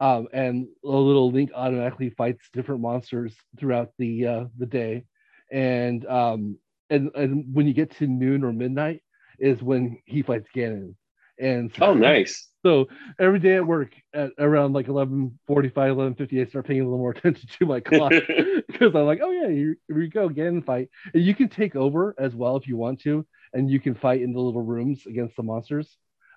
um, 0.00 0.28
and 0.32 0.66
a 0.84 0.88
little 0.88 1.30
link 1.30 1.50
automatically 1.54 2.10
fights 2.10 2.48
different 2.52 2.80
monsters 2.80 3.34
throughout 3.58 3.90
the 3.98 4.26
uh, 4.26 4.44
the 4.58 4.66
day, 4.66 5.04
and 5.50 6.06
um, 6.06 6.58
and 6.90 7.10
and 7.14 7.44
when 7.54 7.66
you 7.66 7.72
get 7.72 7.96
to 7.96 8.06
noon 8.06 8.44
or 8.44 8.52
midnight 8.52 9.02
is 9.38 9.62
when 9.62 9.98
he 10.04 10.22
fights 10.22 10.48
Ganon, 10.54 10.94
and 11.40 11.72
so, 11.74 11.86
oh, 11.86 11.94
nice. 11.94 12.48
So 12.66 12.88
every 13.20 13.38
day 13.38 13.54
at 13.54 13.64
work 13.64 13.94
at 14.12 14.32
around 14.40 14.72
like 14.72 14.88
11 14.88 15.38
45, 15.46 15.90
11 15.92 16.14
50, 16.16 16.40
I 16.40 16.44
start 16.46 16.66
paying 16.66 16.80
a 16.80 16.82
little 16.82 16.98
more 16.98 17.10
attention 17.16 17.48
to 17.60 17.64
my 17.66 17.78
clock 17.78 18.10
because 18.66 18.92
I'm 18.92 19.06
like, 19.06 19.20
oh 19.22 19.30
yeah, 19.30 19.48
here, 19.48 19.76
here 19.86 19.96
we 19.96 20.08
go, 20.08 20.28
Ganon 20.28 20.66
fight, 20.66 20.88
and 21.14 21.22
you 21.22 21.32
can 21.32 21.48
take 21.48 21.76
over 21.76 22.16
as 22.18 22.34
well 22.34 22.56
if 22.56 22.66
you 22.66 22.76
want 22.76 23.00
to, 23.02 23.24
and 23.56 23.70
you 23.70 23.80
can 23.80 23.94
fight 23.94 24.20
in 24.22 24.32
the 24.32 24.40
little 24.40 24.62
rooms 24.62 25.06
against 25.06 25.36
the 25.36 25.42
monsters. 25.42 25.96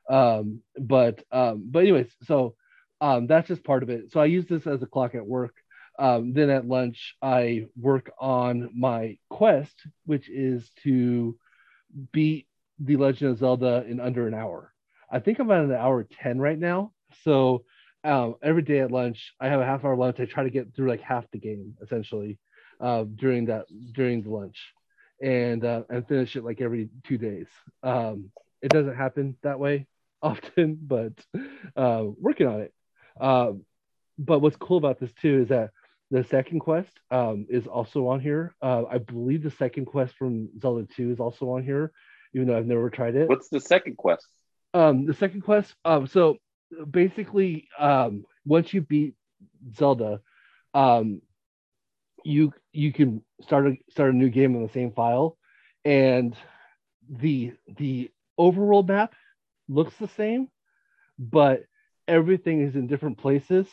Um, 0.10 0.62
but 0.80 1.24
um, 1.32 1.68
but 1.70 1.80
anyways, 1.80 2.10
so 2.24 2.56
um, 3.02 3.28
that's 3.28 3.48
just 3.48 3.64
part 3.64 3.84
of 3.84 3.90
it. 3.90 4.12
So 4.12 4.20
I 4.20 4.26
use 4.26 4.46
this 4.48 4.66
as 4.66 4.82
a 4.82 4.88
clock 4.88 5.16
at 5.16 5.26
work. 5.26 5.56
Um, 5.98 6.34
then 6.34 6.50
at 6.50 6.66
lunch, 6.66 7.16
I 7.22 7.68
work 7.78 8.12
on 8.20 8.70
my 8.74 9.18
quest, 9.30 9.76
which 10.06 10.30
is 10.30 10.72
to 10.84 11.38
beat 12.14 12.48
The 12.80 12.96
Legend 12.96 13.32
of 13.32 13.38
Zelda 13.40 13.84
in 13.86 14.00
under 14.00 14.28
an 14.28 14.34
hour. 14.34 14.74
I 15.12 15.20
think 15.20 15.40
I'm 15.40 15.52
at 15.52 15.64
an 15.64 15.72
hour 15.74 16.08
10 16.22 16.40
right 16.40 16.58
now. 16.58 16.94
So 17.24 17.66
um, 18.06 18.36
every 18.42 18.62
day 18.62 18.80
at 18.80 18.92
lunch, 18.92 19.34
I 19.42 19.48
have 19.48 19.60
a 19.60 19.66
half 19.66 19.84
hour 19.84 19.98
lunch. 19.98 20.20
I 20.20 20.26
try 20.26 20.44
to 20.44 20.50
get 20.50 20.74
through 20.74 20.88
like 20.88 21.02
half 21.02 21.26
the 21.32 21.40
game 21.40 21.76
essentially 21.82 22.40
uh, 22.80 23.04
during 23.16 23.48
that 23.48 23.66
during 23.94 24.22
the 24.22 24.30
lunch, 24.30 24.58
and 25.22 25.64
uh, 25.64 25.84
and 25.90 26.08
finish 26.08 26.36
it 26.36 26.44
like 26.44 26.62
every 26.62 26.90
two 27.04 27.18
days. 27.18 27.48
Um, 27.84 28.32
it 28.62 28.70
doesn't 28.70 28.96
happen 28.96 29.36
that 29.44 29.60
way 29.60 29.88
often, 30.22 30.78
but 30.82 31.14
uh, 31.76 32.06
working 32.20 32.48
on 32.48 32.62
it. 32.62 32.74
Um, 33.20 33.66
but 34.18 34.40
what's 34.40 34.58
cool 34.58 34.78
about 34.78 35.00
this 35.00 35.12
too 35.14 35.42
is 35.42 35.50
that 35.50 35.72
the 36.12 36.24
second 36.24 36.60
quest 36.60 36.92
um, 37.12 37.46
is 37.50 37.68
also 37.68 38.08
on 38.08 38.20
here. 38.20 38.56
Uh, 38.62 38.84
I 38.90 38.98
believe 38.98 39.44
the 39.44 39.52
second 39.52 39.86
quest 39.86 40.16
from 40.16 40.50
Zelda 40.60 40.88
2 40.96 41.12
is 41.12 41.20
also 41.20 41.52
on 41.52 41.64
here, 41.64 41.92
even 42.34 42.48
though 42.48 42.58
I've 42.58 42.66
never 42.66 42.90
tried 42.90 43.16
it. 43.16 43.30
What's 43.30 43.50
the 43.50 43.60
second 43.60 43.98
quest? 43.98 44.26
Um, 44.74 45.06
the 45.06 45.14
second 45.14 45.42
quest, 45.42 45.74
um, 45.86 46.08
so 46.08 46.38
basically, 46.90 47.68
um, 47.78 48.26
once 48.46 48.74
you 48.74 48.82
beat 48.82 49.16
Zelda, 49.76 50.22
um, 50.74 51.22
you 52.24 52.54
you 52.74 52.92
can 52.94 53.22
start 53.42 53.68
a 53.68 53.76
start 53.90 54.14
a 54.14 54.18
new 54.18 54.30
game 54.30 54.56
on 54.56 54.64
the 54.64 54.70
same 54.70 54.92
file, 54.92 55.38
and 55.86 56.36
the 57.10 57.54
the 57.78 58.10
overworld 58.40 58.88
map 58.88 59.14
looks 59.68 59.96
the 59.98 60.08
same, 60.08 60.48
but 61.18 61.64
everything 62.08 62.62
is 62.62 62.76
in 62.76 62.88
different 62.88 63.18
places. 63.18 63.68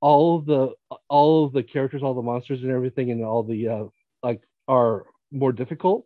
All 0.00 0.38
of 0.38 0.46
the 0.46 0.72
all 1.08 1.44
of 1.44 1.52
the 1.52 1.62
characters, 1.62 2.02
all 2.02 2.14
the 2.14 2.22
monsters, 2.22 2.62
and 2.62 2.72
everything, 2.72 3.10
and 3.10 3.24
all 3.24 3.42
the 3.42 3.68
uh, 3.68 3.84
like 4.22 4.40
are 4.68 5.06
more 5.30 5.52
difficult. 5.52 6.04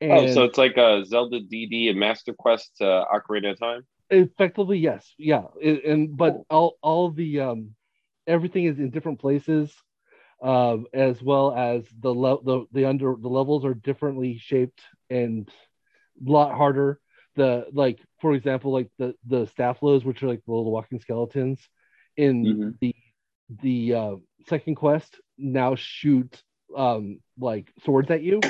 And 0.00 0.10
oh, 0.10 0.26
so 0.26 0.44
it's 0.44 0.58
like 0.58 0.76
a 0.76 1.04
Zelda 1.04 1.40
DD 1.40 1.88
and 1.88 1.98
Master 1.98 2.32
Quest 2.32 2.80
uh, 2.80 3.04
Ocarina 3.12 3.52
of 3.52 3.58
Time. 3.58 3.82
effectively, 4.10 4.78
yes, 4.78 5.14
yeah, 5.18 5.44
It- 5.60 5.84
and 5.84 6.16
but 6.16 6.36
all 6.50 6.76
all 6.82 7.10
the 7.10 7.40
um 7.40 7.74
everything 8.26 8.64
is 8.64 8.78
in 8.78 8.90
different 8.90 9.20
places, 9.20 9.72
um, 10.42 10.86
as 10.92 11.22
well 11.22 11.52
as 11.54 11.88
the 12.00 12.12
le- 12.12 12.42
the 12.44 12.66
the 12.72 12.84
under 12.84 13.14
the 13.20 13.28
levels 13.28 13.64
are 13.64 13.74
differently 13.74 14.38
shaped 14.38 14.80
and 15.10 15.48
a 16.26 16.30
lot 16.30 16.54
harder. 16.56 17.00
The 17.36 17.66
like, 17.72 18.00
for 18.20 18.34
example, 18.34 18.72
like 18.72 18.90
the 18.98 19.14
the 19.26 19.46
Stalfos, 19.46 20.04
which 20.04 20.22
are 20.22 20.28
like 20.28 20.42
the 20.44 20.52
little 20.52 20.72
walking 20.72 21.00
skeletons, 21.00 21.68
in 22.16 22.56
Mhm. 22.56 22.78
the 22.80 22.94
the 23.62 23.94
uh, 23.94 24.16
second 24.46 24.76
quest 24.76 25.20
now 25.38 25.74
shoot 25.76 26.42
um 26.76 27.20
like 27.38 27.72
swords 27.84 28.10
at 28.10 28.22
you. 28.22 28.46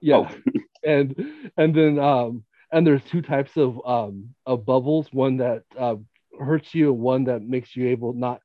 Yeah, 0.00 0.28
and 0.84 1.14
and 1.56 1.74
then 1.74 1.98
um 1.98 2.44
and 2.72 2.86
there's 2.86 3.04
two 3.04 3.22
types 3.22 3.56
of 3.56 3.80
um 3.86 4.34
of 4.46 4.64
bubbles, 4.66 5.12
one 5.12 5.36
that 5.38 5.62
uh, 5.78 5.96
hurts 6.38 6.74
you 6.74 6.92
and 6.92 7.00
one 7.00 7.24
that 7.24 7.42
makes 7.42 7.74
you 7.76 7.88
able 7.88 8.12
not 8.12 8.40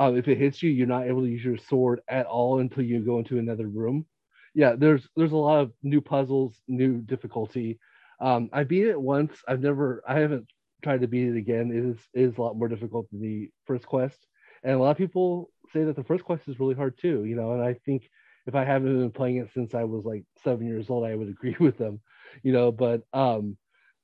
uh, 0.00 0.14
if 0.14 0.28
it 0.28 0.38
hits 0.38 0.62
you, 0.62 0.70
you're 0.70 0.86
not 0.86 1.06
able 1.06 1.22
to 1.22 1.28
use 1.28 1.44
your 1.44 1.58
sword 1.58 2.00
at 2.08 2.26
all 2.26 2.60
until 2.60 2.84
you 2.84 3.00
go 3.00 3.18
into 3.18 3.38
another 3.38 3.68
room. 3.68 4.06
Yeah, 4.54 4.74
there's 4.76 5.08
there's 5.16 5.32
a 5.32 5.36
lot 5.36 5.60
of 5.60 5.72
new 5.82 6.00
puzzles, 6.00 6.56
new 6.68 6.98
difficulty. 7.02 7.78
Um, 8.20 8.50
I 8.52 8.64
beat 8.64 8.86
it 8.88 9.00
once. 9.00 9.36
I've 9.46 9.60
never, 9.60 10.02
I 10.08 10.18
haven't 10.18 10.46
tried 10.82 11.02
to 11.02 11.08
beat 11.08 11.28
it 11.28 11.36
again. 11.36 11.70
It 11.70 11.84
is 11.84 11.98
it 12.14 12.22
is 12.22 12.38
a 12.38 12.42
lot 12.42 12.56
more 12.56 12.68
difficult 12.68 13.10
than 13.10 13.20
the 13.20 13.50
first 13.66 13.86
quest, 13.86 14.18
and 14.64 14.74
a 14.74 14.78
lot 14.78 14.90
of 14.90 14.96
people 14.98 15.50
say 15.72 15.84
that 15.84 15.96
the 15.96 16.04
first 16.04 16.24
quest 16.24 16.48
is 16.48 16.58
really 16.58 16.74
hard 16.74 16.98
too. 16.98 17.24
You 17.24 17.36
know, 17.36 17.52
and 17.52 17.62
I 17.62 17.74
think 17.74 18.08
if 18.46 18.54
I 18.54 18.64
haven't 18.64 18.98
been 18.98 19.12
playing 19.12 19.36
it 19.36 19.50
since 19.54 19.74
I 19.74 19.84
was 19.84 20.04
like 20.04 20.24
seven 20.42 20.66
years 20.66 20.90
old, 20.90 21.04
I 21.06 21.14
would 21.14 21.28
agree 21.28 21.56
with 21.60 21.78
them. 21.78 22.00
You 22.42 22.52
know, 22.52 22.72
but 22.72 23.02
um, 23.12 23.56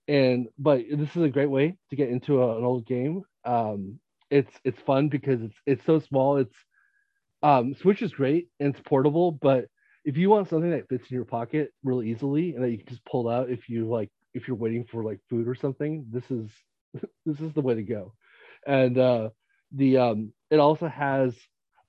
and 0.09 0.49
but 0.59 0.83
this 0.91 1.17
is 1.17 1.23
a 1.23 1.29
great 1.29 1.51
way 1.51 1.77
to 1.91 1.97
get 1.97 2.11
into 2.11 2.43
a, 2.43 2.59
an 2.59 2.65
old 2.65 2.87
game. 2.87 3.23
Um, 3.45 3.99
it's 4.31 4.53
it's 4.65 4.81
fun 4.83 5.09
because 5.09 5.43
it's 5.43 5.57
it's 5.67 5.85
so 5.85 6.01
small. 6.01 6.39
It's 6.39 6.57
um, 7.43 7.75
Switch 7.75 8.03
is 8.03 8.13
great 8.13 8.49
and 8.61 8.75
it's 8.75 8.89
portable, 8.89 9.33
but 9.33 9.67
if 10.05 10.17
you 10.17 10.31
want 10.31 10.49
something 10.49 10.71
that 10.71 10.89
fits 10.89 11.11
in 11.11 11.15
your 11.15 11.25
pocket 11.25 11.73
really 11.83 12.11
easily 12.11 12.55
and 12.55 12.63
that 12.63 12.71
you 12.71 12.79
can 12.79 12.87
just 12.87 13.05
pull 13.05 13.29
out 13.29 13.51
if 13.51 13.69
you 13.69 13.89
like 13.89 14.11
if 14.35 14.47
you're 14.47 14.57
waiting 14.57 14.85
for 14.85 15.03
like 15.03 15.21
food 15.29 15.49
or 15.49 15.55
something, 15.55 16.07
this 16.11 16.31
is 16.31 16.51
this 17.27 17.41
is 17.41 17.53
the 17.55 17.61
way 17.61 17.75
to 17.75 17.83
go. 17.83 18.15
And 18.67 18.99
uh, 18.99 19.31
the 19.73 19.99
um, 19.99 20.33
it 20.51 20.59
also 20.59 20.89
has 20.89 21.35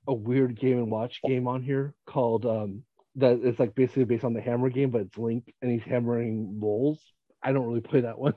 a 0.08 0.14
weird 0.14 0.58
game 0.60 0.78
and 0.78 0.92
watch 0.92 1.22
game 1.26 1.48
on 1.48 1.62
here 1.62 1.94
called 2.06 2.46
um, 2.46 2.84
that 3.16 3.40
it's 3.44 3.60
like 3.60 3.76
basically 3.76 4.06
based 4.06 4.24
on 4.24 4.34
the 4.34 4.42
hammer 4.42 4.70
game, 4.70 4.90
but 4.90 5.02
it's 5.02 5.18
Link 5.18 5.54
and 5.62 5.72
he's 5.72 5.84
hammering 5.84 6.60
bowls. 6.60 7.00
I 7.44 7.52
don't 7.52 7.66
really 7.68 7.82
play 7.82 8.02
that 8.02 8.20
one, 8.20 8.36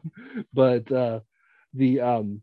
but 0.53 0.91
uh, 0.91 1.21
the 1.75 2.01
um, 2.01 2.43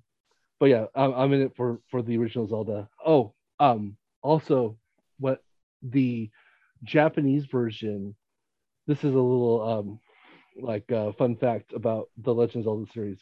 but 0.60 0.68
yeah, 0.68 0.86
I'm, 0.96 1.14
I'm 1.14 1.34
in 1.34 1.42
it 1.42 1.56
for 1.56 1.80
for 1.90 2.02
the 2.02 2.18
original 2.18 2.48
Zelda. 2.48 2.88
Oh, 3.06 3.34
um, 3.60 3.98
also 4.22 4.78
what 5.20 5.42
the 5.82 6.30
Japanese 6.84 7.46
version. 7.46 8.16
This 8.88 9.00
is 9.00 9.14
a 9.14 9.20
little 9.20 9.62
um, 9.62 10.00
like 10.62 10.92
uh, 10.92 11.12
fun 11.14 11.36
fact 11.36 11.74
about 11.74 12.10
the 12.18 12.34
Legend 12.34 12.62
of 12.62 12.66
Zelda 12.66 12.92
series. 12.92 13.20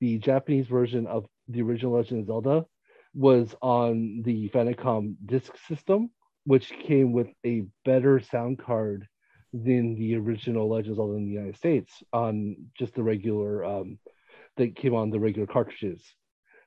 The 0.00 0.18
Japanese 0.18 0.66
version 0.66 1.06
of 1.06 1.26
the 1.48 1.62
original 1.62 1.92
Legend 1.92 2.20
of 2.20 2.26
Zelda 2.26 2.66
was 3.14 3.54
on 3.60 4.22
the 4.24 4.48
Famicom 4.48 5.16
disk 5.26 5.52
system, 5.68 6.10
which 6.44 6.70
came 6.70 7.12
with 7.12 7.28
a 7.44 7.64
better 7.84 8.20
sound 8.20 8.58
card 8.58 9.06
than 9.52 9.94
the 9.96 10.16
original 10.16 10.68
Legend 10.68 10.92
of 10.92 10.96
Zelda 10.96 11.14
in 11.14 11.26
the 11.26 11.32
United 11.32 11.56
States 11.56 12.02
on 12.12 12.56
just 12.78 12.94
the 12.94 13.02
regular 13.02 13.64
um, 13.64 13.98
that 14.56 14.74
came 14.76 14.94
on 14.94 15.10
the 15.10 15.20
regular 15.20 15.46
cartridges. 15.46 16.02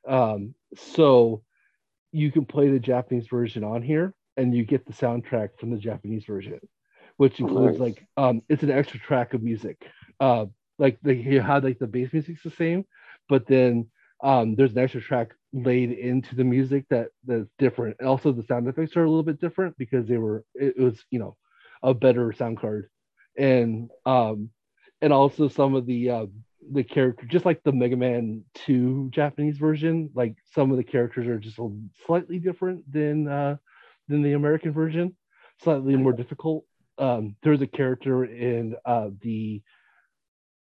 Um, 0.07 0.55
so 0.75 1.43
you 2.11 2.31
can 2.31 2.45
play 2.45 2.69
the 2.69 2.79
Japanese 2.79 3.27
version 3.27 3.63
on 3.63 3.81
here, 3.81 4.13
and 4.37 4.55
you 4.55 4.63
get 4.65 4.85
the 4.85 4.93
soundtrack 4.93 5.49
from 5.59 5.71
the 5.71 5.77
Japanese 5.77 6.25
version, 6.25 6.59
which 7.17 7.39
includes 7.39 7.79
Nice. 7.79 7.79
like 7.79 8.07
um, 8.17 8.41
it's 8.49 8.63
an 8.63 8.71
extra 8.71 8.99
track 8.99 9.33
of 9.33 9.43
music. 9.43 9.89
Uh, 10.19 10.45
like 10.77 10.97
they 11.01 11.15
you 11.15 11.41
had 11.41 11.63
like 11.63 11.79
the 11.79 11.87
bass 11.87 12.11
music's 12.13 12.43
the 12.43 12.51
same, 12.51 12.85
but 13.29 13.47
then 13.47 13.87
um, 14.23 14.55
there's 14.55 14.71
an 14.71 14.79
extra 14.79 15.01
track 15.01 15.33
laid 15.53 15.91
into 15.91 16.35
the 16.35 16.43
music 16.43 16.85
that 16.89 17.07
that's 17.25 17.49
different. 17.57 17.97
And 17.99 18.07
also 18.07 18.31
the 18.31 18.43
sound 18.43 18.67
effects 18.67 18.95
are 18.95 19.03
a 19.03 19.09
little 19.09 19.23
bit 19.23 19.39
different 19.39 19.77
because 19.77 20.07
they 20.07 20.17
were 20.17 20.43
it, 20.53 20.75
it 20.77 20.81
was 20.81 21.03
you 21.11 21.19
know 21.19 21.35
a 21.83 21.93
better 21.93 22.31
sound 22.33 22.59
card, 22.59 22.89
and 23.37 23.89
um, 24.05 24.49
and 25.01 25.13
also 25.13 25.47
some 25.47 25.75
of 25.75 25.85
the 25.85 26.09
uh, 26.09 26.25
the 26.71 26.83
character 26.83 27.25
just 27.25 27.45
like 27.45 27.63
the 27.63 27.71
Mega 27.71 27.95
Man 27.95 28.43
2 28.65 29.09
Japanese 29.11 29.57
version, 29.57 30.09
like 30.13 30.35
some 30.53 30.71
of 30.71 30.77
the 30.77 30.83
characters 30.83 31.27
are 31.27 31.39
just 31.39 31.59
slightly 32.05 32.39
different 32.39 32.91
than 32.91 33.27
uh, 33.27 33.57
than 34.07 34.21
the 34.21 34.33
American 34.33 34.71
version, 34.71 35.15
slightly 35.63 35.95
more 35.95 36.13
difficult. 36.13 36.65
Um, 36.97 37.35
there's 37.43 37.61
a 37.61 37.67
character 37.67 38.25
in 38.25 38.75
uh, 38.85 39.09
the 39.21 39.61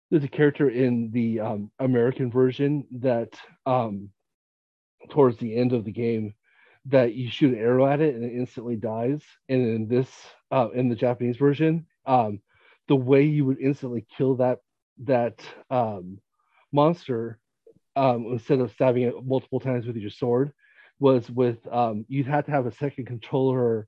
there's 0.09 0.23
a 0.23 0.29
character 0.29 0.69
in 0.69 1.11
the 1.11 1.39
um, 1.39 1.71
American 1.79 2.29
version 2.31 2.85
that 2.99 3.33
um, 3.65 4.09
towards 5.09 5.37
the 5.37 5.55
end 5.55 5.73
of 5.73 5.85
the 5.85 5.91
game 5.91 6.33
that 6.85 7.13
you 7.13 7.29
shoot 7.29 7.53
an 7.53 7.59
arrow 7.59 7.87
at 7.87 8.01
it 8.01 8.15
and 8.15 8.23
it 8.23 8.35
instantly 8.35 8.75
dies. 8.75 9.21
And 9.49 9.61
in 9.61 9.87
this 9.87 10.09
uh, 10.51 10.69
in 10.73 10.89
the 10.89 10.95
Japanese 10.95 11.37
version, 11.37 11.87
um, 12.05 12.41
the 12.87 12.95
way 12.95 13.23
you 13.23 13.45
would 13.45 13.59
instantly 13.59 14.05
kill 14.17 14.35
that 14.35 14.59
that 15.03 15.39
um, 15.69 16.19
monster 16.71 17.39
um, 17.95 18.27
instead 18.31 18.59
of 18.59 18.71
stabbing 18.71 19.03
it 19.03 19.13
multiple 19.25 19.59
times 19.59 19.85
with 19.85 19.95
your 19.97 20.09
sword 20.11 20.51
was 20.99 21.29
with 21.29 21.57
um, 21.71 22.05
you'd 22.07 22.27
have 22.27 22.45
to 22.45 22.51
have 22.51 22.65
a 22.65 22.71
second 22.71 23.05
controller 23.05 23.87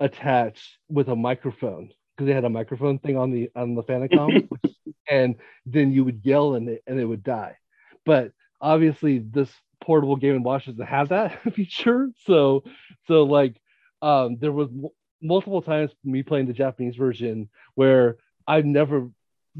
attached 0.00 0.78
with 0.88 1.08
a 1.08 1.16
microphone 1.16 1.90
because 2.16 2.26
they 2.26 2.34
had 2.34 2.44
a 2.44 2.50
microphone 2.50 2.98
thing 2.98 3.16
on 3.16 3.30
the 3.30 3.50
on 3.56 3.74
the 3.74 3.82
Famicom, 3.82 4.40
and 5.10 5.36
then 5.66 5.92
you 5.92 6.04
would 6.04 6.20
yell 6.24 6.54
and 6.54 6.68
it 6.68 6.82
and 6.86 6.98
it 6.98 7.04
would 7.04 7.22
die. 7.22 7.56
But 8.04 8.32
obviously, 8.60 9.18
this 9.18 9.50
portable 9.82 10.16
Game 10.16 10.34
and 10.36 10.44
Watch 10.44 10.66
doesn't 10.66 10.86
have 10.86 11.10
that 11.10 11.42
feature, 11.54 12.10
so 12.24 12.64
so 13.06 13.24
like 13.24 13.60
um, 14.02 14.36
there 14.38 14.52
was 14.52 14.68
m- 14.70 14.88
multiple 15.22 15.62
times 15.62 15.90
me 16.04 16.22
playing 16.22 16.46
the 16.46 16.52
Japanese 16.52 16.96
version 16.96 17.48
where 17.74 18.16
I've 18.46 18.64
never 18.66 19.08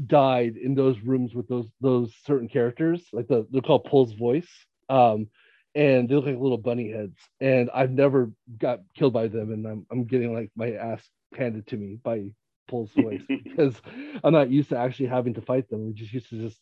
died 0.05 0.57
in 0.57 0.75
those 0.75 0.99
rooms 0.99 1.33
with 1.33 1.47
those 1.47 1.67
those 1.81 2.13
certain 2.25 2.47
characters, 2.47 3.05
like 3.13 3.27
the 3.27 3.47
they're 3.51 3.61
called 3.61 3.85
Pols 3.85 4.17
Voice. 4.17 4.49
Um, 4.89 5.27
and 5.75 6.09
they 6.09 6.15
look 6.15 6.25
like 6.25 6.37
little 6.37 6.57
bunny 6.57 6.91
heads. 6.91 7.17
And 7.39 7.69
I've 7.73 7.91
never 7.91 8.31
got 8.57 8.79
killed 8.95 9.13
by 9.13 9.27
them, 9.27 9.51
and 9.51 9.65
I'm 9.65 9.85
I'm 9.91 10.05
getting 10.05 10.33
like 10.33 10.51
my 10.55 10.73
ass 10.73 11.07
handed 11.35 11.67
to 11.67 11.77
me 11.77 11.99
by 12.01 12.31
Pols 12.69 12.91
Voice 12.93 13.21
because 13.27 13.75
I'm 14.23 14.33
not 14.33 14.49
used 14.49 14.69
to 14.69 14.77
actually 14.77 15.07
having 15.07 15.35
to 15.35 15.41
fight 15.41 15.69
them. 15.69 15.81
I'm 15.81 15.95
just 15.95 16.13
used 16.13 16.29
to 16.29 16.41
just 16.41 16.59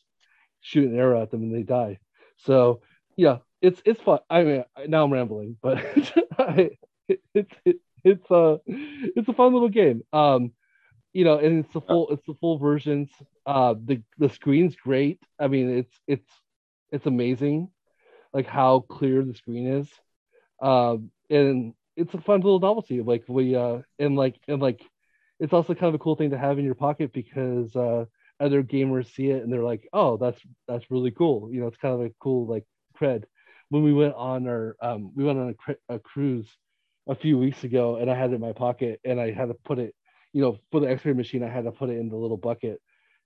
shoot 0.61 0.89
an 0.89 0.97
arrow 0.97 1.21
at 1.21 1.31
them 1.31 1.43
and 1.43 1.55
they 1.55 1.63
die. 1.63 1.99
So 2.37 2.81
yeah, 3.15 3.37
it's 3.61 3.81
it's 3.85 4.01
fun. 4.01 4.19
I 4.29 4.43
mean, 4.43 4.63
now 4.87 5.03
I'm 5.03 5.13
rambling, 5.13 5.57
but 5.61 5.77
I, 6.37 6.71
it, 7.07 7.21
it, 7.33 7.47
it, 7.63 7.75
it's 8.03 8.29
a 8.31 8.59
it's 8.67 9.27
a 9.27 9.33
fun 9.33 9.53
little 9.53 9.69
game. 9.69 10.03
Um, 10.11 10.51
you 11.15 11.23
know, 11.23 11.39
and 11.39 11.63
it's 11.63 11.73
the 11.73 11.81
full 11.81 12.09
it's 12.09 12.25
the 12.27 12.35
full 12.35 12.59
versions. 12.59 13.09
Uh, 13.45 13.75
the 13.85 14.03
the 14.19 14.29
screen's 14.29 14.75
great. 14.75 15.19
I 15.39 15.47
mean, 15.47 15.79
it's 15.79 15.97
it's 16.07 16.29
it's 16.91 17.05
amazing, 17.05 17.69
like 18.33 18.47
how 18.47 18.81
clear 18.81 19.23
the 19.23 19.33
screen 19.33 19.67
is. 19.67 19.89
Um, 20.61 21.11
and 21.29 21.73
it's 21.95 22.13
a 22.13 22.21
fun 22.21 22.41
little 22.41 22.59
novelty. 22.59 23.01
Like 23.01 23.23
we 23.29 23.55
uh, 23.55 23.79
and 23.99 24.17
like 24.17 24.35
and 24.49 24.61
like, 24.61 24.81
it's 25.39 25.53
also 25.53 25.73
kind 25.73 25.89
of 25.89 25.95
a 25.95 26.03
cool 26.03 26.17
thing 26.17 26.31
to 26.31 26.37
have 26.37 26.59
in 26.59 26.65
your 26.65 26.75
pocket 26.75 27.13
because 27.13 27.73
uh, 27.77 28.05
other 28.41 28.61
gamers 28.63 29.13
see 29.15 29.29
it 29.29 29.43
and 29.43 29.53
they're 29.53 29.63
like, 29.63 29.87
oh, 29.93 30.17
that's 30.17 30.41
that's 30.67 30.91
really 30.91 31.11
cool. 31.11 31.49
You 31.51 31.61
know, 31.61 31.67
it's 31.67 31.77
kind 31.77 31.93
of 31.93 32.01
a 32.01 32.11
cool 32.19 32.45
like 32.47 32.65
cred. 32.99 33.23
When 33.69 33.83
we 33.83 33.93
went 33.93 34.15
on 34.15 34.47
our 34.49 34.75
um, 34.81 35.11
we 35.15 35.23
went 35.23 35.39
on 35.39 35.49
a, 35.49 35.53
cr- 35.53 35.83
a 35.89 35.99
cruise 35.99 36.49
a 37.07 37.15
few 37.15 37.37
weeks 37.37 37.63
ago, 37.63 37.97
and 37.97 38.11
I 38.11 38.15
had 38.15 38.31
it 38.31 38.35
in 38.35 38.41
my 38.41 38.53
pocket, 38.53 38.99
and 39.05 39.19
I 39.21 39.31
had 39.31 39.47
to 39.47 39.53
put 39.53 39.79
it, 39.79 39.95
you 40.35 40.41
know, 40.41 40.59
for 40.69 40.81
the 40.81 40.89
X-ray 40.89 41.13
machine, 41.13 41.43
I 41.43 41.49
had 41.49 41.63
to 41.63 41.71
put 41.71 41.89
it 41.89 41.97
in 41.97 42.09
the 42.09 42.17
little 42.17 42.35
bucket. 42.35 42.81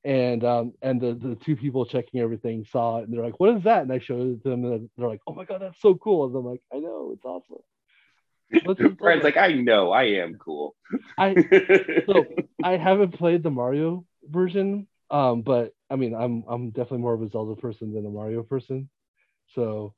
And 0.06 0.44
um, 0.44 0.74
and 0.84 1.02
the, 1.02 1.16
the 1.16 1.36
two 1.36 1.56
people 1.56 1.88
checking 1.88 2.22
everything 2.22 2.66
saw 2.72 3.00
it, 3.00 3.06
and 3.06 3.14
they're 3.14 3.26
like, 3.26 3.40
"What 3.40 3.58
is 3.58 3.64
that?" 3.64 3.82
And 3.82 3.92
I 3.92 3.98
showed 3.98 4.28
it 4.28 4.44
to 4.44 4.50
them, 4.50 4.64
and 4.64 4.90
they're 4.96 5.10
like, 5.10 5.20
"Oh 5.28 5.34
my 5.34 5.44
god, 5.44 5.62
that's 5.62 5.82
so 5.82 5.96
cool!" 5.96 6.28
And 6.28 6.36
I'm 6.36 6.46
like, 6.46 6.62
"I 6.72 6.78
know, 6.78 7.12
it's 7.14 7.26
awesome." 7.26 7.58
Brian's 8.98 9.24
like, 9.24 9.38
I 9.38 9.54
know, 9.54 9.92
I 9.92 10.04
am 10.04 10.36
cool. 10.36 10.76
I 11.18 11.36
so 12.06 12.28
I 12.64 12.78
haven't 12.78 13.12
played 13.12 13.44
the 13.44 13.52
Mario 13.52 14.06
version, 14.24 14.88
um, 15.12 15.42
but 15.42 15.74
I 15.90 15.96
mean, 15.98 16.14
I'm 16.14 16.46
I'm 16.48 16.70
definitely 16.70 17.00
more 17.00 17.16
of 17.16 17.22
a 17.24 17.30
Zelda 17.30 17.60
person 17.60 17.94
than 17.94 18.06
a 18.06 18.10
Mario 18.10 18.44
person. 18.44 18.90
So 19.56 19.96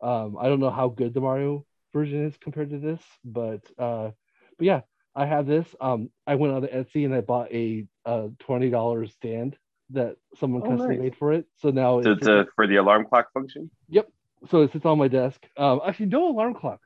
um, 0.00 0.36
I 0.40 0.48
don't 0.48 0.60
know 0.60 0.70
how 0.70 0.88
good 0.88 1.14
the 1.14 1.20
Mario 1.20 1.64
version 1.92 2.26
is 2.26 2.36
compared 2.38 2.70
to 2.70 2.78
this, 2.78 3.00
but 3.24 3.60
uh, 3.78 4.10
but 4.58 4.66
yeah, 4.66 4.80
I 5.14 5.26
have 5.26 5.46
this. 5.46 5.66
Um, 5.80 6.10
I 6.26 6.34
went 6.34 6.54
on 6.54 6.62
to 6.62 6.68
Etsy 6.68 7.04
and 7.04 7.14
I 7.14 7.20
bought 7.20 7.52
a, 7.52 7.86
uh 8.06 8.28
twenty 8.40 8.68
dollars 8.70 9.12
stand 9.12 9.56
that 9.90 10.16
someone 10.40 10.62
Oh, 10.64 10.70
custom 10.70 10.88
nice. 10.90 10.98
made 10.98 11.16
for 11.16 11.32
it. 11.32 11.46
So 11.58 11.70
now 11.70 12.00
to, 12.00 12.12
it's 12.12 12.26
to, 12.26 12.46
for 12.56 12.66
the 12.66 12.76
alarm 12.76 13.06
clock 13.06 13.32
function. 13.32 13.70
Yep. 13.90 14.08
So 14.50 14.62
it 14.62 14.72
sits 14.72 14.84
on 14.84 14.98
my 14.98 15.08
desk. 15.08 15.40
Um, 15.56 15.80
actually, 15.86 16.06
no 16.06 16.28
alarm 16.30 16.54
clock. 16.54 16.80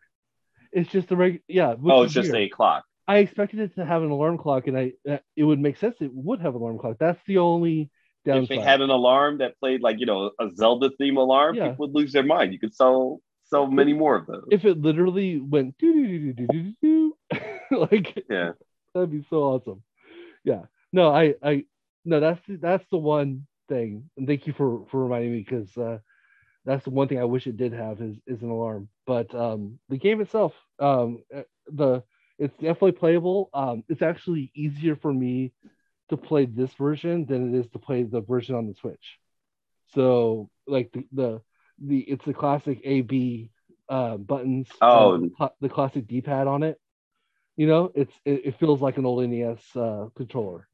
It's 0.73 0.91
just 0.91 1.11
a 1.11 1.17
regular. 1.17 1.43
Yeah. 1.49 1.75
which 1.75 1.93
Oh, 1.93 2.03
it's 2.03 2.13
just 2.13 2.31
weird. 2.33 2.45
a 2.53 2.55
clock. 2.55 2.85
I 3.07 3.19
expected 3.19 3.61
it 3.61 3.75
to 3.77 3.85
have 3.87 4.03
an 4.03 4.11
alarm 4.11 4.37
clock, 4.37 4.67
and 4.67 4.77
I 4.77 4.93
uh, 5.09 5.19
it 5.35 5.45
would 5.45 5.59
make 5.59 5.79
sense. 5.79 5.97
It 6.01 6.11
would 6.13 6.41
have 6.41 6.55
an 6.55 6.61
alarm 6.61 6.79
clock. 6.79 6.97
That's 7.01 7.21
the 7.27 7.39
only 7.39 7.91
downside. 8.27 8.43
If 8.43 8.49
they 8.51 8.59
had 8.61 8.83
an 8.83 8.91
alarm 8.91 9.39
that 9.39 9.59
played 9.59 9.81
like 9.81 9.99
you 9.99 10.07
know 10.07 10.31
a 10.39 10.51
Zelda 10.55 10.91
theme 10.99 11.17
alarm, 11.17 11.55
Yeah. 11.57 11.71
people 11.71 11.87
would 11.87 11.95
lose 11.97 12.13
their 12.13 12.23
mind. 12.23 12.53
You 12.53 12.59
could 12.59 12.75
sell 12.75 13.21
so 13.49 13.67
many 13.67 13.93
more 13.93 14.17
of 14.17 14.27
those. 14.27 14.47
if 14.51 14.65
it 14.65 14.81
literally 14.81 15.41
went 15.41 15.79
doo 15.79 15.93
doo 15.93 16.07
doo 16.07 16.33
doo 16.33 16.47
doo 16.47 16.63
doo 16.63 17.15
doo, 17.31 17.39
like 17.91 18.25
yeah, 18.29 18.53
that'd 18.95 19.11
be 19.11 19.25
so 19.29 19.43
awesome. 19.43 19.83
Yeah. 20.45 20.63
No, 20.93 21.11
I 21.15 21.35
I 21.43 21.65
no, 22.05 22.21
that's 22.21 22.41
that's 22.49 22.85
the 22.91 22.99
one 22.99 23.47
thing. 23.69 24.09
And 24.17 24.27
thank 24.27 24.47
you 24.47 24.53
for 24.53 24.87
for 24.91 25.03
reminding 25.03 25.33
me 25.33 25.39
because 25.47 25.77
uh, 25.77 25.99
that's 26.65 26.85
the 26.85 26.91
one 26.91 27.09
thing 27.09 27.19
I 27.19 27.25
wish 27.25 27.47
it 27.47 27.57
did 27.57 27.73
have 27.73 28.01
is 28.01 28.17
is 28.27 28.43
an 28.43 28.51
alarm. 28.51 28.89
But 29.07 29.35
um, 29.35 29.79
the 29.89 29.99
game 29.99 30.21
itself, 30.21 30.55
um, 30.79 31.23
uh, 31.35 31.43
the 31.67 32.03
it's 32.39 32.55
definitely 32.55 32.93
playable. 32.93 33.51
Um, 33.53 33.85
it's 33.89 34.03
actually 34.03 34.51
easier 34.55 34.97
for 34.97 35.13
me 35.13 35.53
to 36.09 36.17
play 36.17 36.47
this 36.47 36.73
version 36.75 37.27
than 37.27 37.55
it 37.55 37.59
is 37.59 37.69
to 37.71 37.79
play 37.79 38.03
the 38.05 38.21
version 38.21 38.55
on 38.55 38.67
the 38.67 38.75
Switch. 38.75 39.19
So 39.95 40.51
like 40.67 40.93
the 40.93 41.05
the, 41.13 41.43
the 41.85 42.01
it's 42.01 42.25
the 42.25 42.35
classic 42.35 42.81
A 42.85 43.03
B 43.03 43.51
uh, 43.89 44.17
buttons. 44.17 44.69
Oh. 44.81 45.15
uh, 45.15 45.29
cla- 45.37 45.53
the 45.61 45.69
classic 45.69 46.07
D 46.07 46.21
pad 46.21 46.47
on 46.47 46.63
it. 46.63 46.81
You 47.57 47.67
know, 47.67 47.93
it's 47.95 48.15
it, 48.25 48.47
it 48.47 48.59
feels 48.61 48.81
like 48.81 48.99
an 48.99 49.07
old 49.07 49.23
NES 49.25 49.77
uh, 49.77 50.09
controller. 50.17 50.69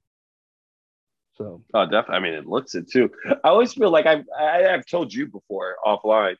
So 1.36 1.64
oh, 1.74 1.84
definitely. 1.86 2.16
I 2.16 2.20
mean, 2.20 2.34
it 2.34 2.46
looks 2.46 2.74
it 2.74 2.90
too. 2.90 3.10
I 3.44 3.48
always 3.48 3.72
feel 3.72 3.90
like 3.90 4.06
I've 4.06 4.24
I, 4.38 4.66
I've 4.68 4.86
told 4.86 5.12
you 5.12 5.26
before 5.26 5.76
offline 5.84 6.36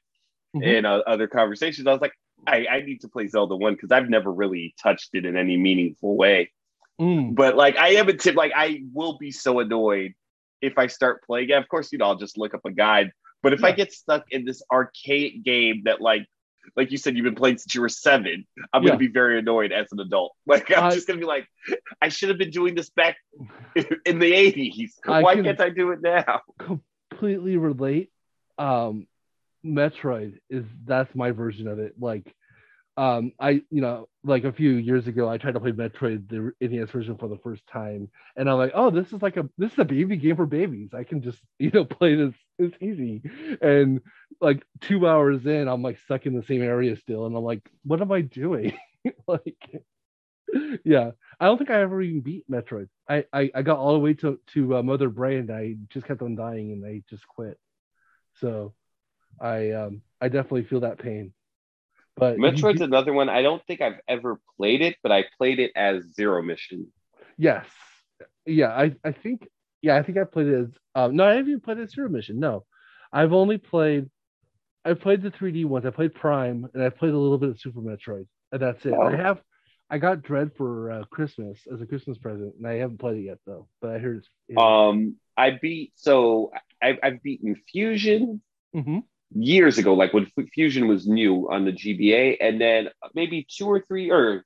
Mhm. 0.54 0.62
in 0.64 0.84
uh, 0.86 1.00
other 1.06 1.26
conversations. 1.28 1.86
I 1.86 1.92
was 1.92 2.00
like, 2.00 2.14
I, 2.46 2.66
I 2.70 2.80
need 2.82 3.02
to 3.02 3.08
play 3.08 3.28
Zelda 3.28 3.56
one 3.56 3.74
because 3.74 3.92
I've 3.92 4.08
never 4.10 4.32
really 4.32 4.74
touched 4.82 5.10
it 5.14 5.24
in 5.26 5.36
any 5.36 5.56
meaningful 5.56 6.16
way. 6.16 6.52
mm, 6.98 7.36
But 7.36 7.56
like, 7.56 7.76
I 7.76 7.90
am 7.96 8.08
a 8.08 8.14
tip. 8.14 8.36
Like, 8.36 8.52
I 8.56 8.82
will 8.92 9.18
be 9.18 9.30
so 9.32 9.60
annoyed 9.60 10.14
if 10.62 10.78
I 10.78 10.88
start 10.88 11.24
playing 11.24 11.50
it. 11.50 11.54
Of 11.54 11.68
course, 11.68 11.92
you 11.92 11.98
know, 11.98 12.06
I'll 12.06 12.16
just 12.16 12.38
look 12.38 12.54
up 12.54 12.64
a 12.66 12.72
guide. 12.72 13.12
But 13.44 13.52
if 13.52 13.62
I 13.62 13.70
get 13.72 13.92
stuck 13.92 14.24
in 14.32 14.44
this 14.44 14.62
archaic 14.72 15.44
game 15.44 15.82
that, 15.84 16.00
like, 16.00 16.26
like 16.76 16.90
you 16.90 16.96
said, 16.96 17.14
you've 17.14 17.24
been 17.24 17.34
playing 17.34 17.58
since 17.58 17.74
you 17.74 17.82
were 17.82 17.90
seven, 17.90 18.46
I'm 18.72 18.82
Yeah. 18.82 18.88
gonna 18.88 18.98
be 18.98 19.06
very 19.08 19.38
annoyed 19.38 19.70
as 19.70 19.92
an 19.92 20.00
adult. 20.00 20.34
Like, 20.46 20.70
I'm 20.76 20.84
I- 20.84 20.90
just 20.94 21.06
gonna 21.06 21.20
be 21.20 21.26
like, 21.26 21.46
I 22.00 22.08
should 22.08 22.30
have 22.30 22.38
been 22.38 22.50
doing 22.50 22.74
this 22.74 22.88
back 22.90 23.16
in 23.76 24.18
the 24.18 24.32
'80s. 24.32 24.92
I 25.06 25.20
Why 25.22 25.34
can- 25.36 25.44
can't 25.44 25.60
I 25.60 25.68
do 25.68 25.90
it 25.92 26.00
now? 26.02 26.40
completely 26.58 27.56
relate. 27.58 28.10
Um, 28.56 29.06
Metroid 29.64 30.38
is 30.50 30.64
that's 30.84 31.14
my 31.14 31.30
version 31.32 31.68
of 31.68 31.78
it. 31.78 31.94
Like, 32.00 32.34
um, 32.96 33.32
I 33.40 33.62
you 33.70 33.80
know 33.80 34.08
like 34.22 34.44
a 34.44 34.52
few 34.52 34.72
years 34.72 35.06
ago, 35.06 35.28
I 35.28 35.38
tried 35.38 35.54
to 35.54 35.60
play 35.60 35.72
Metroid 35.72 36.28
the 36.28 36.52
NES 36.60 36.90
version 36.90 37.16
for 37.16 37.28
the 37.28 37.38
first 37.38 37.66
time, 37.66 38.08
and 38.36 38.48
I'm 38.48 38.58
like, 38.58 38.72
oh, 38.74 38.90
this 38.90 39.12
is 39.12 39.20
like 39.22 39.36
a 39.36 39.48
this 39.58 39.72
is 39.72 39.78
a 39.78 39.84
baby 39.84 40.16
game 40.16 40.36
for 40.36 40.46
babies. 40.46 40.94
I 40.94 41.04
can 41.04 41.22
just 41.22 41.40
you 41.58 41.70
know 41.70 41.84
play 41.84 42.14
this. 42.14 42.34
It's 42.58 42.76
easy, 42.80 43.22
and 43.60 44.00
like 44.40 44.64
two 44.80 45.08
hours 45.08 45.44
in, 45.46 45.68
I'm 45.68 45.82
like 45.82 45.98
stuck 46.04 46.26
in 46.26 46.34
the 46.34 46.44
same 46.44 46.62
area 46.62 46.96
still, 46.96 47.26
and 47.26 47.36
I'm 47.36 47.44
like, 47.44 47.68
what 47.84 48.00
am 48.00 48.12
I 48.12 48.20
doing? 48.20 48.76
like, 49.26 49.82
yeah, 50.84 51.10
I 51.40 51.46
don't 51.46 51.58
think 51.58 51.70
I 51.70 51.80
ever 51.80 52.00
even 52.00 52.20
beat 52.20 52.48
Metroid. 52.50 52.88
I 53.08 53.24
I, 53.32 53.50
I 53.54 53.62
got 53.62 53.78
all 53.78 53.94
the 53.94 53.98
way 53.98 54.14
to 54.14 54.38
to 54.54 54.76
uh, 54.76 54.82
Mother 54.82 55.08
Brain, 55.08 55.50
I 55.50 55.76
just 55.92 56.06
kept 56.06 56.22
on 56.22 56.36
dying, 56.36 56.72
and 56.72 56.84
I 56.86 57.02
just 57.10 57.26
quit. 57.26 57.58
So, 58.40 58.74
I 59.40 59.72
um 59.72 60.02
I 60.20 60.28
definitely 60.28 60.64
feel 60.64 60.80
that 60.80 60.98
pain. 60.98 61.32
But 62.16 62.34
if 62.34 62.38
you 62.38 62.44
Metroid's 62.44 62.80
another 62.80 63.12
one. 63.12 63.28
I 63.28 63.42
don't 63.42 63.64
think 63.66 63.80
I've 63.80 64.00
ever 64.06 64.40
played 64.56 64.82
it, 64.82 64.96
but 65.02 65.10
I 65.10 65.24
played 65.36 65.58
it 65.58 65.72
as 65.74 66.04
Zero 66.14 66.42
Mission. 66.42 66.92
Yes. 67.36 67.66
Yeah, 68.46 68.68
I, 68.68 68.94
I 69.04 69.12
think 69.12 69.48
yeah, 69.82 69.96
I 69.96 70.02
think 70.02 70.18
I 70.18 70.24
played 70.24 70.46
it 70.46 70.60
as 70.60 70.68
um 70.94 71.16
no, 71.16 71.24
I 71.24 71.32
haven't 71.34 71.48
even 71.48 71.60
played 71.60 71.78
it 71.78 71.82
as 71.82 71.92
Zero 71.92 72.08
Mission. 72.08 72.38
No. 72.38 72.64
I've 73.12 73.32
only 73.32 73.58
played 73.58 74.10
I 74.84 74.94
played 74.94 75.22
the 75.22 75.30
3D 75.30 75.64
ones. 75.64 75.86
I 75.86 75.90
played 75.90 76.14
Prime 76.14 76.68
and 76.74 76.82
I 76.82 76.90
played 76.90 77.14
a 77.14 77.18
little 77.18 77.38
bit 77.38 77.48
of 77.48 77.60
Super 77.60 77.80
Metroid. 77.80 78.26
And 78.52 78.62
that's 78.62 78.84
it. 78.86 78.94
Oh. 78.96 79.02
I 79.02 79.16
have 79.16 79.40
I 79.90 79.98
got 79.98 80.22
Dread 80.22 80.52
for 80.56 80.90
uh, 80.90 81.04
Christmas 81.04 81.60
as 81.72 81.80
a 81.80 81.86
Christmas 81.86 82.16
present, 82.18 82.54
and 82.56 82.66
I 82.66 82.74
haven't 82.74 82.98
played 82.98 83.18
it 83.18 83.26
yet 83.26 83.38
though. 83.46 83.68
But 83.80 83.90
I 83.90 83.98
heard 83.98 84.24
it's. 84.48 84.58
Um, 84.58 85.16
I 85.36 85.58
beat 85.60 85.92
so 85.96 86.52
I, 86.82 86.98
I've 87.02 87.22
beaten 87.22 87.56
Fusion 87.70 88.40
Mhm. 88.74 89.02
Years 89.32 89.78
ago, 89.78 89.94
like 89.94 90.12
when 90.12 90.26
Fusion 90.52 90.88
was 90.88 91.06
new 91.06 91.48
on 91.50 91.64
the 91.64 91.72
GBA, 91.72 92.36
and 92.40 92.60
then 92.60 92.88
maybe 93.14 93.46
two 93.48 93.66
or 93.66 93.80
three, 93.80 94.10
or 94.10 94.44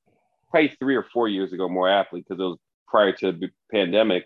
probably 0.50 0.74
three 0.78 0.96
or 0.96 1.04
four 1.12 1.28
years 1.28 1.52
ago, 1.52 1.68
more 1.68 1.88
aptly, 1.88 2.20
because 2.20 2.40
it 2.40 2.44
was 2.44 2.58
prior 2.86 3.12
to 3.12 3.32
the 3.32 3.48
pandemic. 3.70 4.24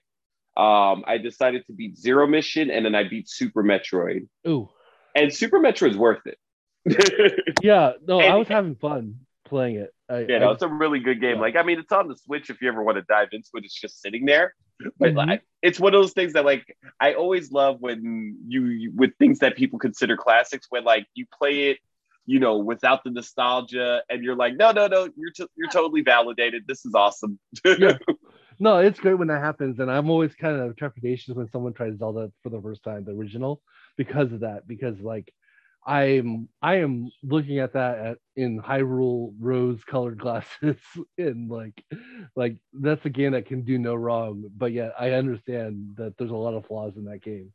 Um, 0.56 1.04
I 1.06 1.18
decided 1.18 1.66
to 1.66 1.72
beat 1.72 1.96
Zero 1.96 2.26
Mission, 2.26 2.70
and 2.70 2.84
then 2.84 2.94
I 2.94 3.08
beat 3.08 3.28
Super 3.28 3.62
Metroid, 3.62 4.28
Ooh. 4.46 4.68
and 5.14 5.32
Super 5.32 5.58
Metroid's 5.58 5.96
worth 5.96 6.22
it. 6.26 6.38
Yeah, 7.62 7.92
no, 8.06 8.20
I 8.20 8.34
was 8.34 8.48
having 8.48 8.74
fun 8.74 9.20
playing 9.44 9.76
it. 9.76 9.94
I, 10.08 10.20
Yeah, 10.28 10.38
no, 10.38 10.50
it's 10.50 10.62
a 10.62 10.68
really 10.68 10.98
good 10.98 11.20
game. 11.20 11.36
Yeah. 11.36 11.40
Like, 11.42 11.56
I 11.56 11.62
mean, 11.62 11.78
it's 11.78 11.92
on 11.92 12.08
the 12.08 12.16
Switch 12.16 12.50
if 12.50 12.60
you 12.60 12.68
ever 12.68 12.82
want 12.82 12.96
to 12.96 13.02
dive 13.02 13.28
into 13.32 13.48
it. 13.54 13.64
It's 13.64 13.78
just 13.78 14.00
sitting 14.00 14.24
there. 14.24 14.54
But 14.98 15.12
Mhm. 15.12 15.16
like, 15.16 15.42
it's 15.62 15.78
one 15.78 15.94
of 15.94 16.00
those 16.00 16.12
things 16.12 16.32
that, 16.32 16.44
like, 16.44 16.76
I 17.00 17.14
always 17.14 17.52
love 17.52 17.80
when 17.80 18.36
you, 18.46 18.66
you 18.66 18.92
with 18.94 19.16
things 19.18 19.38
that 19.40 19.56
people 19.56 19.78
consider 19.78 20.16
classics, 20.16 20.66
when 20.70 20.84
like 20.84 21.06
you 21.14 21.26
play 21.38 21.70
it, 21.70 21.78
you 22.26 22.38
know, 22.40 22.58
without 22.58 23.04
the 23.04 23.10
nostalgia, 23.10 24.02
and 24.08 24.22
you're 24.22 24.36
like, 24.36 24.56
no, 24.56 24.72
no, 24.72 24.86
no, 24.86 25.08
you're 25.16 25.30
t- 25.30 25.46
you're 25.56 25.70
totally 25.70 26.02
validated. 26.02 26.64
This 26.66 26.84
is 26.84 26.94
awesome. 26.94 27.38
Yeah. 27.64 27.98
no, 28.58 28.78
it's 28.78 29.00
great 29.00 29.14
when 29.14 29.28
that 29.28 29.42
happens, 29.42 29.78
and 29.78 29.90
I'm 29.90 30.10
always 30.10 30.34
kind 30.34 30.60
of 30.60 30.76
trepidatious 30.76 31.34
when 31.34 31.48
someone 31.50 31.72
tries 31.72 31.98
Zelda 31.98 32.30
for 32.42 32.50
the 32.50 32.60
first 32.60 32.82
time, 32.84 33.04
the 33.04 33.12
original, 33.12 33.60
because 33.96 34.32
of 34.32 34.40
that. 34.40 34.66
Because 34.66 35.00
like, 35.00 35.32
I'm 35.86 36.48
I 36.60 36.76
am 36.76 37.10
looking 37.22 37.58
at 37.58 37.72
that 37.72 37.98
at, 37.98 38.18
in 38.36 38.60
Hyrule 38.60 39.34
rose-colored 39.38 40.18
glasses, 40.18 40.76
and 41.18 41.50
like, 41.50 41.84
like 42.36 42.56
that's 42.72 43.04
a 43.04 43.10
game 43.10 43.32
that 43.32 43.46
can 43.46 43.62
do 43.62 43.78
no 43.78 43.94
wrong. 43.94 44.44
But 44.56 44.72
yet, 44.72 44.92
I 44.98 45.10
understand 45.12 45.96
that 45.96 46.16
there's 46.16 46.30
a 46.30 46.36
lot 46.36 46.54
of 46.54 46.66
flaws 46.66 46.96
in 46.96 47.04
that 47.06 47.22
game, 47.22 47.52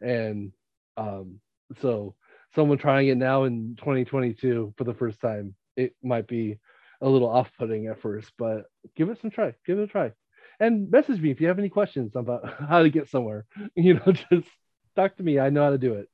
and 0.00 0.52
um, 0.96 1.40
so 1.80 2.14
someone 2.54 2.78
trying 2.78 3.08
it 3.08 3.16
now 3.16 3.44
in 3.44 3.74
2022 3.78 4.74
for 4.76 4.84
the 4.84 4.94
first 4.94 5.20
time, 5.20 5.54
it 5.76 5.94
might 6.02 6.28
be 6.28 6.58
a 7.00 7.08
little 7.08 7.28
off-putting 7.28 7.88
at 7.88 8.00
first, 8.00 8.32
but 8.38 8.66
give 8.96 9.08
it 9.10 9.20
some 9.20 9.30
try. 9.30 9.54
Give 9.66 9.78
it 9.78 9.82
a 9.82 9.86
try 9.88 10.12
and 10.60 10.90
message 10.90 11.20
me 11.20 11.30
if 11.30 11.40
you 11.40 11.48
have 11.48 11.58
any 11.58 11.68
questions 11.68 12.14
about 12.14 12.42
how 12.68 12.82
to 12.82 12.90
get 12.90 13.08
somewhere. 13.08 13.46
You 13.76 13.94
know, 13.94 14.12
just 14.12 14.48
talk 14.96 15.16
to 15.16 15.22
me. 15.22 15.38
I 15.38 15.50
know 15.50 15.64
how 15.64 15.70
to 15.70 15.78
do 15.78 15.94
it. 15.94 16.08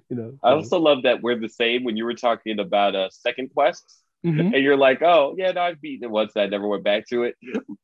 You 0.08 0.16
know. 0.16 0.38
I 0.42 0.50
also 0.52 0.78
love 0.78 1.02
that 1.04 1.22
we're 1.22 1.38
the 1.38 1.48
same 1.48 1.84
when 1.84 1.96
you 1.96 2.04
were 2.04 2.14
talking 2.14 2.58
about 2.58 2.94
a 2.94 3.02
uh, 3.02 3.08
second 3.10 3.50
quest. 3.54 4.02
Mhm. 4.24 4.54
and 4.54 4.62
you're 4.62 4.76
like, 4.76 5.02
oh 5.02 5.34
yeah, 5.36 5.50
no, 5.50 5.62
I've 5.62 5.80
beaten 5.80 6.04
it 6.04 6.10
once. 6.10 6.36
I 6.36 6.46
never 6.46 6.68
went 6.68 6.84
back 6.84 7.08
to 7.08 7.24
it. 7.24 7.34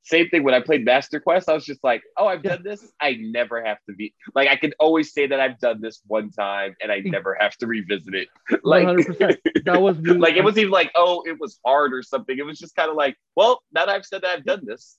Same 0.05 0.29
thing 0.29 0.45
when 0.45 0.55
I 0.55 0.61
played 0.61 0.85
Master 0.85 1.19
Quest. 1.19 1.49
I 1.49 1.53
was 1.53 1.65
just 1.65 1.83
like, 1.83 2.03
oh, 2.17 2.29
I've 2.29 2.45
done 2.45 2.63
this. 2.63 2.93
I 3.01 3.17
never 3.19 3.65
have 3.65 3.79
to 3.89 3.95
be 3.97 4.15
like, 4.37 4.49
I 4.49 4.55
can 4.55 4.73
always 4.79 5.13
say 5.13 5.27
that 5.27 5.41
I've 5.41 5.59
done 5.59 5.81
this 5.81 6.01
one 6.07 6.31
time, 6.31 6.77
and 6.81 6.93
I 6.93 7.01
never 7.01 7.37
have 7.41 7.57
to 7.57 7.67
revisit 7.67 8.15
it. 8.15 8.29
Like, 8.63 8.87
100%. 8.87 9.37
That 9.65 9.83
was 9.83 9.99
me. 10.01 10.13
like 10.13 10.35
it 10.35 10.45
wasn't 10.45 10.59
even 10.61 10.71
like, 10.71 10.93
oh, 10.95 11.25
it 11.27 11.41
was 11.41 11.59
hard 11.67 11.93
or 11.93 12.05
something. 12.05 12.39
It 12.39 12.47
was 12.47 12.59
just 12.59 12.77
kind 12.77 12.89
of 12.89 12.97
like, 12.97 13.17
well, 13.35 13.61
now 13.73 13.87
that 13.87 13.95
I've 13.97 14.07
said 14.07 14.23
that 14.23 14.31
I've 14.31 14.45
done 14.45 14.65
this. 14.65 14.97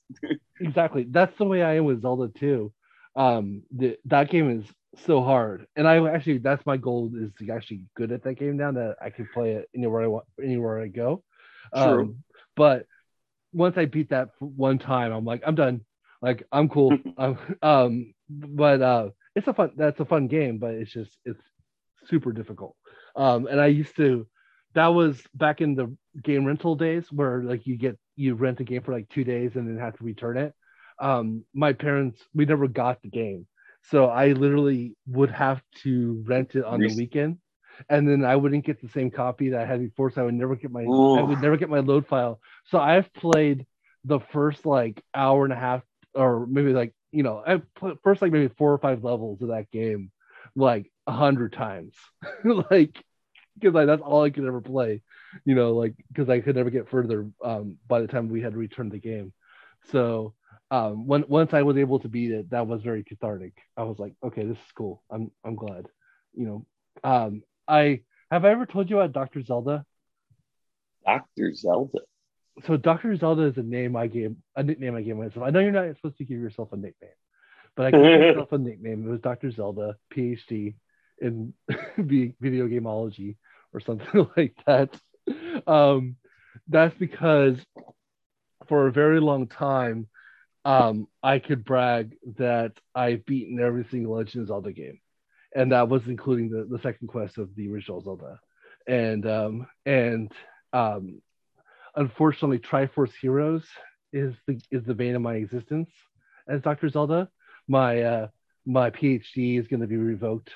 exactly. 0.59 1.05
That's 1.09 1.37
the 1.37 1.45
way 1.45 1.63
I 1.63 1.75
am 1.75 1.85
with 1.85 2.01
Zelda 2.01 2.27
too. 2.37 2.73
Um, 3.15 3.63
the, 3.71 3.97
that 4.05 4.29
game 4.29 4.49
is 4.59 4.65
so 5.05 5.21
hard, 5.21 5.67
and 5.75 5.87
I 5.87 6.05
actually 6.07 6.39
that's 6.39 6.65
my 6.65 6.77
goal 6.77 7.11
is 7.15 7.31
to 7.39 7.53
actually 7.53 7.81
good 7.95 8.11
at 8.11 8.23
that 8.23 8.35
game 8.35 8.57
now 8.57 8.71
that 8.71 8.95
I 9.01 9.09
can 9.09 9.27
play 9.33 9.53
it 9.53 9.69
anywhere 9.75 10.01
I 10.01 10.07
want, 10.07 10.25
anywhere 10.43 10.81
I 10.81 10.87
go. 10.87 11.23
True. 11.75 12.01
Um, 12.01 12.23
but 12.55 12.85
once 13.53 13.77
I 13.77 13.85
beat 13.85 14.09
that 14.09 14.29
one 14.39 14.79
time, 14.79 15.11
I'm 15.11 15.25
like, 15.25 15.43
I'm 15.45 15.55
done. 15.55 15.81
Like 16.21 16.43
I'm 16.51 16.69
cool. 16.69 16.97
um, 17.17 17.37
um, 17.61 18.13
but 18.29 18.81
uh, 18.81 19.09
it's 19.35 19.47
a 19.47 19.53
fun. 19.53 19.71
That's 19.75 19.99
a 19.99 20.05
fun 20.05 20.27
game, 20.27 20.57
but 20.57 20.73
it's 20.73 20.91
just 20.91 21.17
it's 21.25 21.41
super 22.07 22.31
difficult. 22.31 22.75
Um, 23.15 23.47
and 23.47 23.59
I 23.59 23.67
used 23.67 23.95
to. 23.97 24.27
That 24.75 24.87
was 24.87 25.19
back 25.33 25.61
in 25.61 25.73
the 25.73 25.95
game 26.23 26.45
rental 26.45 26.75
days 26.75 27.11
where 27.11 27.41
like 27.41 27.65
you 27.65 27.75
get 27.75 27.97
you 28.15 28.35
rent 28.35 28.59
a 28.59 28.63
game 28.63 28.83
for 28.83 28.93
like 28.93 29.09
two 29.09 29.23
days 29.23 29.55
and 29.55 29.67
then 29.67 29.83
have 29.83 29.97
to 29.97 30.03
return 30.03 30.37
it. 30.37 30.53
Um, 30.99 31.43
my 31.53 31.73
parents 31.73 32.21
we 32.35 32.45
never 32.45 32.67
got 32.67 33.01
the 33.01 33.09
game, 33.09 33.47
so 33.83 34.05
I 34.05 34.33
literally 34.33 34.95
would 35.07 35.31
have 35.31 35.61
to 35.83 36.23
rent 36.27 36.55
it 36.55 36.63
on 36.63 36.81
the 36.83 36.91
weekend, 36.91 37.37
and 37.89 38.07
then 38.07 38.23
I 38.25 38.35
wouldn't 38.35 38.65
get 38.65 38.81
the 38.81 38.89
same 38.89 39.11
copy 39.11 39.49
that 39.49 39.61
I 39.61 39.65
had 39.65 39.79
before, 39.81 40.11
so 40.11 40.21
I 40.21 40.25
would 40.25 40.33
never 40.33 40.55
get 40.55 40.71
my 40.71 40.91
I 41.13 41.21
would 41.21 41.39
never 41.39 41.57
get 41.57 41.69
my 41.69 41.79
load 41.79 42.07
file. 42.07 42.39
So 42.65 42.79
I've 42.79 43.11
played 43.13 43.65
the 44.05 44.19
first 44.19 44.65
like 44.65 45.01
hour 45.13 45.43
and 45.43 45.53
a 45.53 45.57
half, 45.57 45.83
or 46.13 46.45
maybe 46.47 46.73
like 46.73 46.93
you 47.11 47.23
know, 47.23 47.43
I 47.45 47.61
first 48.03 48.21
like 48.21 48.31
maybe 48.31 48.53
four 48.57 48.73
or 48.73 48.77
five 48.77 49.03
levels 49.03 49.41
of 49.41 49.49
that 49.49 49.71
game, 49.71 50.11
like 50.55 50.91
a 51.07 51.11
hundred 51.11 51.53
times, 51.53 51.95
like 52.43 53.03
because 53.55 53.73
like 53.73 53.87
that's 53.87 54.01
all 54.01 54.23
I 54.23 54.29
could 54.29 54.45
ever 54.45 54.61
play, 54.61 55.01
you 55.45 55.55
know, 55.55 55.73
like 55.73 55.95
because 56.11 56.29
I 56.29 56.39
could 56.39 56.55
never 56.55 56.69
get 56.69 56.89
further 56.89 57.29
um, 57.43 57.77
by 57.87 58.01
the 58.01 58.07
time 58.07 58.29
we 58.29 58.41
had 58.41 58.55
returned 58.55 58.91
the 58.91 58.99
game. 58.99 59.33
So 59.91 60.33
um, 60.71 61.07
when 61.07 61.25
once 61.27 61.53
I 61.53 61.63
was 61.63 61.77
able 61.77 61.99
to 61.99 62.07
beat 62.07 62.31
it, 62.31 62.49
that 62.51 62.67
was 62.67 62.81
very 62.83 63.03
cathartic. 63.03 63.53
I 63.75 63.83
was 63.83 63.97
like, 63.99 64.13
okay, 64.23 64.43
this 64.45 64.57
is 64.57 64.71
cool. 64.75 65.03
I'm 65.09 65.31
I'm 65.43 65.55
glad, 65.55 65.87
you 66.33 66.45
know. 66.45 66.65
Um, 67.03 67.43
I 67.67 68.01
have 68.31 68.45
I 68.45 68.51
ever 68.51 68.65
told 68.65 68.89
you 68.89 68.99
about 68.99 69.13
Doctor 69.13 69.41
Zelda? 69.43 69.85
Doctor 71.05 71.53
Zelda. 71.55 71.99
so 72.67 72.77
Dr. 72.77 73.15
Zelda 73.15 73.43
is 73.43 73.57
a 73.57 73.63
name 73.63 73.95
I 73.95 74.07
gave 74.07 74.35
a 74.55 74.63
nickname 74.63 74.95
I 74.95 75.01
gave 75.01 75.17
myself. 75.17 75.45
I 75.45 75.49
know 75.49 75.59
you're 75.59 75.71
not 75.71 75.95
supposed 75.95 76.17
to 76.17 76.25
give 76.25 76.39
yourself 76.39 76.71
a 76.73 76.77
nickname, 76.77 77.09
but 77.75 77.87
I 77.87 77.91
gave 77.91 78.01
myself 78.27 78.51
a 78.51 78.57
nickname. 78.57 79.07
It 79.07 79.11
was 79.11 79.21
Dr. 79.21 79.51
Zelda, 79.51 79.95
PhD 80.15 80.75
in 81.21 81.53
vi- 81.97 82.35
video 82.39 82.67
gameology 82.67 83.37
or 83.73 83.79
something 83.79 84.27
like 84.37 84.55
that. 84.67 84.89
Um, 85.67 86.15
that's 86.67 86.95
because 86.97 87.57
for 88.67 88.87
a 88.87 88.91
very 88.91 89.19
long 89.19 89.47
time, 89.47 90.07
um, 90.69 91.07
I 91.23 91.39
could 91.39 91.65
brag 91.65 92.15
that 92.37 92.73
I've 92.93 93.25
beaten 93.25 93.59
every 93.59 93.85
single 93.89 94.15
Legend 94.15 94.43
of 94.43 94.47
Zelda 94.47 94.71
game, 94.71 94.99
and 95.55 95.71
that 95.71 95.89
was 95.89 96.03
including 96.07 96.49
the, 96.49 96.67
the 96.69 96.81
second 96.81 97.07
quest 97.07 97.37
of 97.37 97.55
the 97.55 97.69
original 97.69 98.01
Zelda, 98.01 98.39
and 98.87 99.25
um, 99.25 99.67
and 99.85 100.31
um, 100.73 101.21
unfortunately, 101.95 102.59
Triforce 102.59 103.13
Heroes 103.21 103.65
is 104.13 104.35
the 104.47 104.59
is 104.71 104.83
the 104.85 104.93
bane 104.93 105.15
of 105.15 105.21
my 105.21 105.35
existence 105.35 105.89
as 106.47 106.61
Dr. 106.61 106.89
Zelda. 106.89 107.29
My 107.67 108.01
uh, 108.01 108.27
my 108.65 108.89
PhD 108.89 109.59
is 109.59 109.67
going 109.67 109.81
to 109.81 109.87
be 109.87 109.97
revoked 109.97 110.51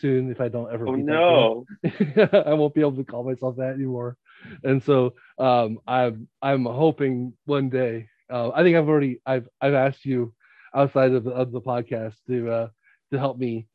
soon 0.00 0.30
if 0.30 0.40
I 0.40 0.48
don't 0.48 0.72
ever. 0.72 0.88
Oh 0.88 0.94
no. 0.94 1.66
I 1.84 2.54
won't 2.54 2.74
be 2.74 2.80
able 2.80 2.96
to 2.96 3.04
call 3.04 3.24
myself 3.24 3.56
that 3.56 3.74
anymore. 3.74 4.16
And 4.64 4.82
so 4.82 5.14
um, 5.38 5.78
I'm 5.86 6.28
I'm 6.40 6.64
hoping 6.64 7.34
one 7.44 7.68
day. 7.68 8.08
Uh, 8.32 8.50
I 8.54 8.62
think 8.62 8.76
I've 8.76 8.88
already 8.88 9.20
I've 9.26 9.48
I've 9.60 9.74
asked 9.74 10.04
you 10.04 10.32
outside 10.74 11.12
of 11.12 11.24
the, 11.24 11.30
of 11.30 11.52
the 11.52 11.60
podcast 11.60 12.14
to 12.28 12.50
uh, 12.50 12.68
to 13.12 13.18
help 13.18 13.38
me 13.38 13.66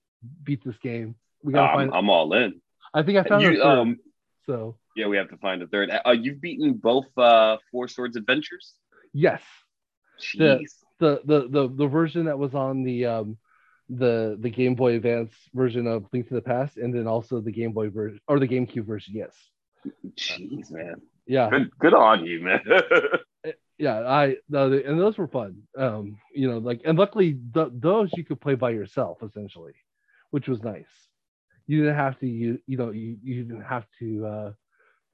beat 0.44 0.64
this 0.66 0.78
game. 0.82 1.16
We 1.44 1.54
gotta 1.54 1.68
I'm, 1.72 1.78
find. 1.78 1.92
I'm 1.94 2.10
all 2.10 2.34
in. 2.34 2.60
I 2.94 3.04
think 3.04 3.20
I 3.20 3.24
found 3.24 3.44
You, 3.44 3.62
third, 3.62 3.62
um, 3.62 4.00
so 4.48 4.78
yeah, 4.96 5.08
we 5.08 5.18
have 5.18 5.30
to 5.30 5.38
find 5.38 5.62
a 5.62 5.68
third. 5.68 5.92
Uh, 5.92 6.12
you've 6.12 6.42
beaten 6.42 6.74
both 6.74 7.06
uh, 7.18 7.58
Four 7.72 7.88
Swords 7.88 8.16
Adventures. 8.16 8.74
yes, 9.14 9.42
Jeez. 10.20 10.72
the 11.00 11.22
the 11.24 11.48
the 11.50 11.70
the 11.70 11.88
version 11.88 12.26
that 12.26 12.40
was 12.40 12.56
on 12.56 12.84
the 12.84 13.06
um 13.06 13.38
the 13.90 14.38
the 14.40 14.50
Game 14.50 14.74
Boy 14.74 14.96
Advance 14.96 15.34
version 15.54 15.86
of 15.86 16.06
Link 16.12 16.28
to 16.30 16.34
the 16.34 16.42
Past, 16.42 16.78
and 16.78 16.94
then 16.94 17.08
also 17.08 17.40
the 17.42 17.52
Game 17.52 17.74
Boy 17.74 17.90
version 17.90 18.20
or 18.28 18.40
the 18.40 18.48
GameCube 18.48 18.86
version. 18.86 19.14
Yes. 19.16 19.34
Jeez, 20.18 20.72
man. 20.72 20.96
yeah, 21.28 21.50
Good, 21.50 21.70
good 21.80 21.94
on 21.94 22.26
you, 22.26 22.42
man. 22.42 22.62
yeah. 23.78 24.00
I 24.00 24.26
and 24.52 25.00
those 25.00 25.18
were 25.18 25.28
fun. 25.28 25.64
Um, 25.78 26.18
you 26.34 26.50
know, 26.50 26.58
like 26.58 26.82
and 26.86 26.98
luckily 26.98 27.40
th- 27.54 27.70
those 27.74 28.16
you 28.16 28.24
could 28.24 28.42
play 28.42 28.56
by 28.56 28.72
yourself 28.72 29.20
essentially, 29.24 29.74
which 30.32 30.48
was 30.48 30.64
nice. 30.64 30.90
You 31.68 31.82
didn't 31.82 31.96
have 31.96 32.20
to 32.20 32.28
you 32.28 32.60
you 32.68 32.78
know 32.78 32.92
you, 32.92 33.18
you 33.24 33.44
didn't 33.44 33.62
have 33.64 33.86
to 34.00 34.26
uh 34.26 34.52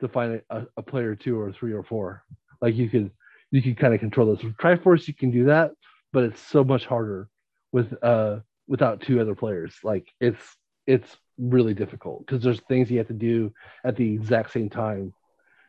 to 0.02 0.07
find 0.10 0.41
a, 0.49 0.65
a 0.77 0.81
player 0.84 1.15
two 1.15 1.40
or 1.40 1.52
three 1.52 1.73
or 1.73 1.84
four. 1.84 2.23
Like 2.61 2.76
you 2.76 2.90
could 2.90 3.11
you 3.52 3.61
could 3.61 3.77
kind 3.77 3.94
of 3.94 3.99
control 3.99 4.27
those. 4.27 4.44
With 4.44 4.57
Triforce 4.57 5.07
you 5.07 5.14
can 5.14 5.31
do 5.31 5.45
that, 5.45 5.72
but 6.14 6.23
it's 6.23 6.41
so 6.41 6.64
much 6.64 6.85
harder 6.85 7.30
with 7.72 7.94
uh 8.03 8.40
without 8.68 9.02
two 9.02 9.19
other 9.22 9.35
players. 9.35 9.76
Like 9.84 10.07
it's 10.22 10.40
it's 10.88 11.18
really 11.38 11.73
difficult 11.73 12.26
because 12.26 12.44
there's 12.44 12.61
things 12.68 12.91
you 12.91 12.98
have 12.99 13.07
to 13.07 13.14
do 13.14 13.53
at 13.85 13.95
the 13.95 14.14
exact 14.14 14.52
same 14.52 14.69
time. 14.69 15.14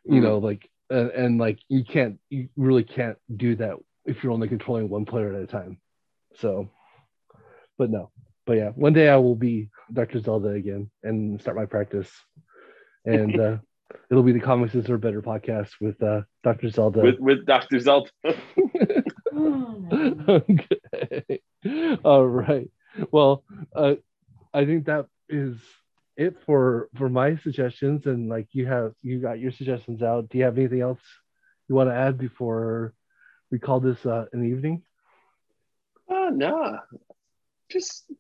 You 0.09 0.21
Mhm. 0.21 0.21
know, 0.21 0.39
like 0.39 0.69
and, 0.95 1.11
and 1.11 1.39
like 1.39 1.59
you 1.69 1.85
can't 1.85 2.19
you 2.31 2.49
really 2.57 2.85
can't 2.85 3.19
do 3.35 3.57
that 3.57 3.75
if 4.05 4.23
you're 4.23 4.33
only 4.33 4.49
controlling 4.49 4.89
one 4.89 5.05
player 5.05 5.35
at 5.35 5.43
a 5.43 5.47
time. 5.47 5.79
So, 6.37 6.71
but 7.77 7.91
no, 7.91 8.11
but 8.47 8.55
yeah, 8.55 8.69
one 8.71 8.93
day 8.93 9.09
I 9.09 9.17
will 9.17 9.35
be 9.35 9.71
Dr. 9.93 10.21
Zelda 10.21 10.51
again 10.51 10.91
and 11.03 11.41
start 11.41 11.57
my 11.57 11.67
practice, 11.67 12.11
and 13.05 13.41
uh, 13.41 13.57
it'll 14.11 14.23
be 14.23 14.33
the 14.33 14.41
Comics 14.41 14.75
is 14.75 14.89
Are 14.89 14.99
Better 14.99 15.23
podcast 15.23 15.71
with 15.81 16.01
uh, 16.03 16.23
Dr. 16.45 16.71
Zelda. 16.71 17.01
with 17.01 17.19
with 17.19 17.45
Dr. 17.45 17.81
Zelda. 17.81 18.11
okay. 20.29 21.41
All 22.05 22.27
right. 22.27 22.71
Well, 23.11 23.43
uh, 23.75 23.95
I 24.53 24.65
think 24.65 24.87
that 24.87 25.07
is 25.29 25.57
it 26.17 26.37
for 26.47 26.89
for 26.97 27.09
my 27.09 27.37
suggestions. 27.37 28.07
And 28.07 28.29
like 28.29 28.49
you 28.53 28.67
have, 28.67 28.93
you 29.03 29.21
got 29.21 29.39
your 29.39 29.53
suggestions 29.53 30.03
out. 30.03 30.29
Do 30.29 30.39
you 30.39 30.45
have 30.45 30.59
anything 30.59 30.81
else 30.81 31.01
you 31.69 31.75
want 31.75 31.91
to 31.91 31.95
add 31.95 32.19
before 32.19 32.95
we 33.51 33.59
call 33.59 33.81
this 33.81 34.05
uh, 34.07 34.27
an 34.33 34.45
evening? 34.45 34.83
Oh 36.09 36.31
no. 36.33 36.79
Just 37.71 38.11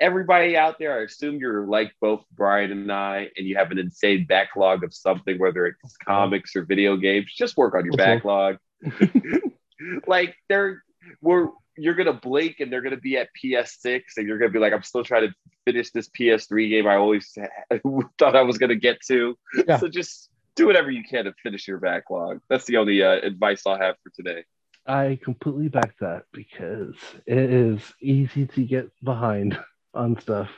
everybody 0.00 0.56
out 0.56 0.78
there, 0.78 0.98
I 0.98 1.04
assume 1.04 1.36
you're 1.36 1.66
like 1.66 1.92
both 2.00 2.24
Brian 2.32 2.70
and 2.70 2.92
I, 2.92 3.30
and 3.36 3.46
you 3.46 3.56
have 3.56 3.70
an 3.70 3.78
insane 3.78 4.26
backlog 4.26 4.84
of 4.84 4.94
something, 4.94 5.38
whether 5.38 5.66
it's 5.66 5.96
comics 5.96 6.54
or 6.54 6.64
video 6.64 6.96
games. 6.96 7.32
Just 7.34 7.56
work 7.56 7.74
on 7.74 7.84
your 7.84 7.94
Okay. 7.94 8.04
backlog. 8.04 8.56
like 10.06 10.36
they're 10.48 10.82
we're 11.20 11.48
you're 11.76 11.94
gonna 11.94 12.12
blink 12.12 12.60
and 12.60 12.72
they're 12.72 12.82
gonna 12.82 12.96
be 12.96 13.16
at 13.16 13.28
PS6 13.42 14.02
and 14.16 14.26
you're 14.26 14.38
gonna 14.38 14.50
be 14.50 14.58
like, 14.58 14.72
I'm 14.72 14.82
still 14.82 15.04
trying 15.04 15.28
to 15.28 15.34
finish 15.64 15.90
this 15.90 16.08
PS3 16.08 16.70
game 16.70 16.86
I 16.86 16.96
always 16.96 17.36
thought 18.18 18.36
I 18.36 18.42
was 18.42 18.58
gonna 18.58 18.76
get 18.76 19.00
to. 19.08 19.36
Yeah. 19.66 19.78
So 19.78 19.88
just 19.88 20.30
do 20.56 20.66
whatever 20.66 20.90
you 20.90 21.04
can 21.04 21.26
to 21.26 21.34
finish 21.42 21.68
your 21.68 21.78
backlog. 21.78 22.40
That's 22.48 22.64
the 22.64 22.78
only 22.78 23.02
uh, 23.02 23.20
advice 23.22 23.62
I'll 23.66 23.78
have 23.78 23.96
for 24.02 24.10
today. 24.10 24.44
I 24.86 25.18
completely 25.22 25.68
back 25.68 25.96
that 26.00 26.24
because 26.32 26.94
it 27.26 27.38
is 27.50 27.80
easy 28.00 28.46
to 28.46 28.64
get 28.64 28.88
behind 29.02 29.58
on 29.94 30.18
stuff. 30.20 30.48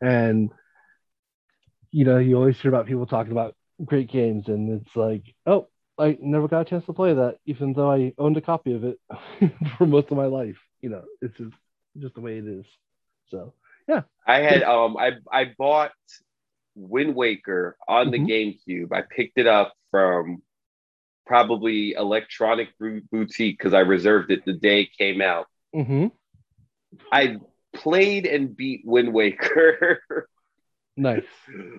And, 0.00 0.50
you 1.90 2.04
know, 2.04 2.18
you 2.18 2.36
always 2.36 2.58
hear 2.58 2.70
about 2.70 2.86
people 2.86 3.06
talking 3.06 3.32
about 3.32 3.54
great 3.84 4.10
games, 4.10 4.48
and 4.48 4.80
it's 4.80 4.96
like, 4.96 5.22
oh, 5.46 5.68
I 5.98 6.18
never 6.20 6.48
got 6.48 6.60
a 6.62 6.64
chance 6.64 6.84
to 6.86 6.92
play 6.92 7.14
that, 7.14 7.38
even 7.46 7.72
though 7.72 7.90
I 7.90 8.12
owned 8.18 8.36
a 8.36 8.40
copy 8.42 8.74
of 8.74 8.84
it 8.84 8.98
for 9.78 9.86
most 9.86 10.10
of 10.10 10.16
my 10.16 10.26
life. 10.26 10.56
You 10.80 10.90
know, 10.90 11.04
it's 11.22 11.36
just, 11.38 11.54
just 11.98 12.14
the 12.14 12.20
way 12.20 12.38
it 12.38 12.46
is. 12.46 12.66
So, 13.30 13.54
yeah. 13.88 14.02
I 14.26 14.38
had 14.40 14.62
um 14.62 14.96
I 14.96 15.12
I 15.32 15.52
bought 15.56 15.92
Wind 16.74 17.14
Waker 17.14 17.76
on 17.88 18.10
the 18.10 18.18
Mhm. 18.18 18.28
GameCube. 18.66 18.92
I 18.92 19.02
picked 19.02 19.38
it 19.38 19.46
up 19.46 19.72
from 19.90 20.42
probably 21.26 21.92
Electronic 21.92 22.68
Bo- 22.78 23.00
Boutique 23.10 23.58
because 23.58 23.74
I 23.74 23.80
reserved 23.80 24.30
it 24.30 24.44
the 24.44 24.52
day 24.52 24.82
it 24.82 24.96
came 24.96 25.20
out. 25.22 25.46
mhm. 25.74 26.12
I 27.12 27.36
played 27.74 28.26
and 28.26 28.56
beat 28.56 28.82
Wind 28.84 29.12
Waker. 29.12 30.00
nice. 30.96 31.24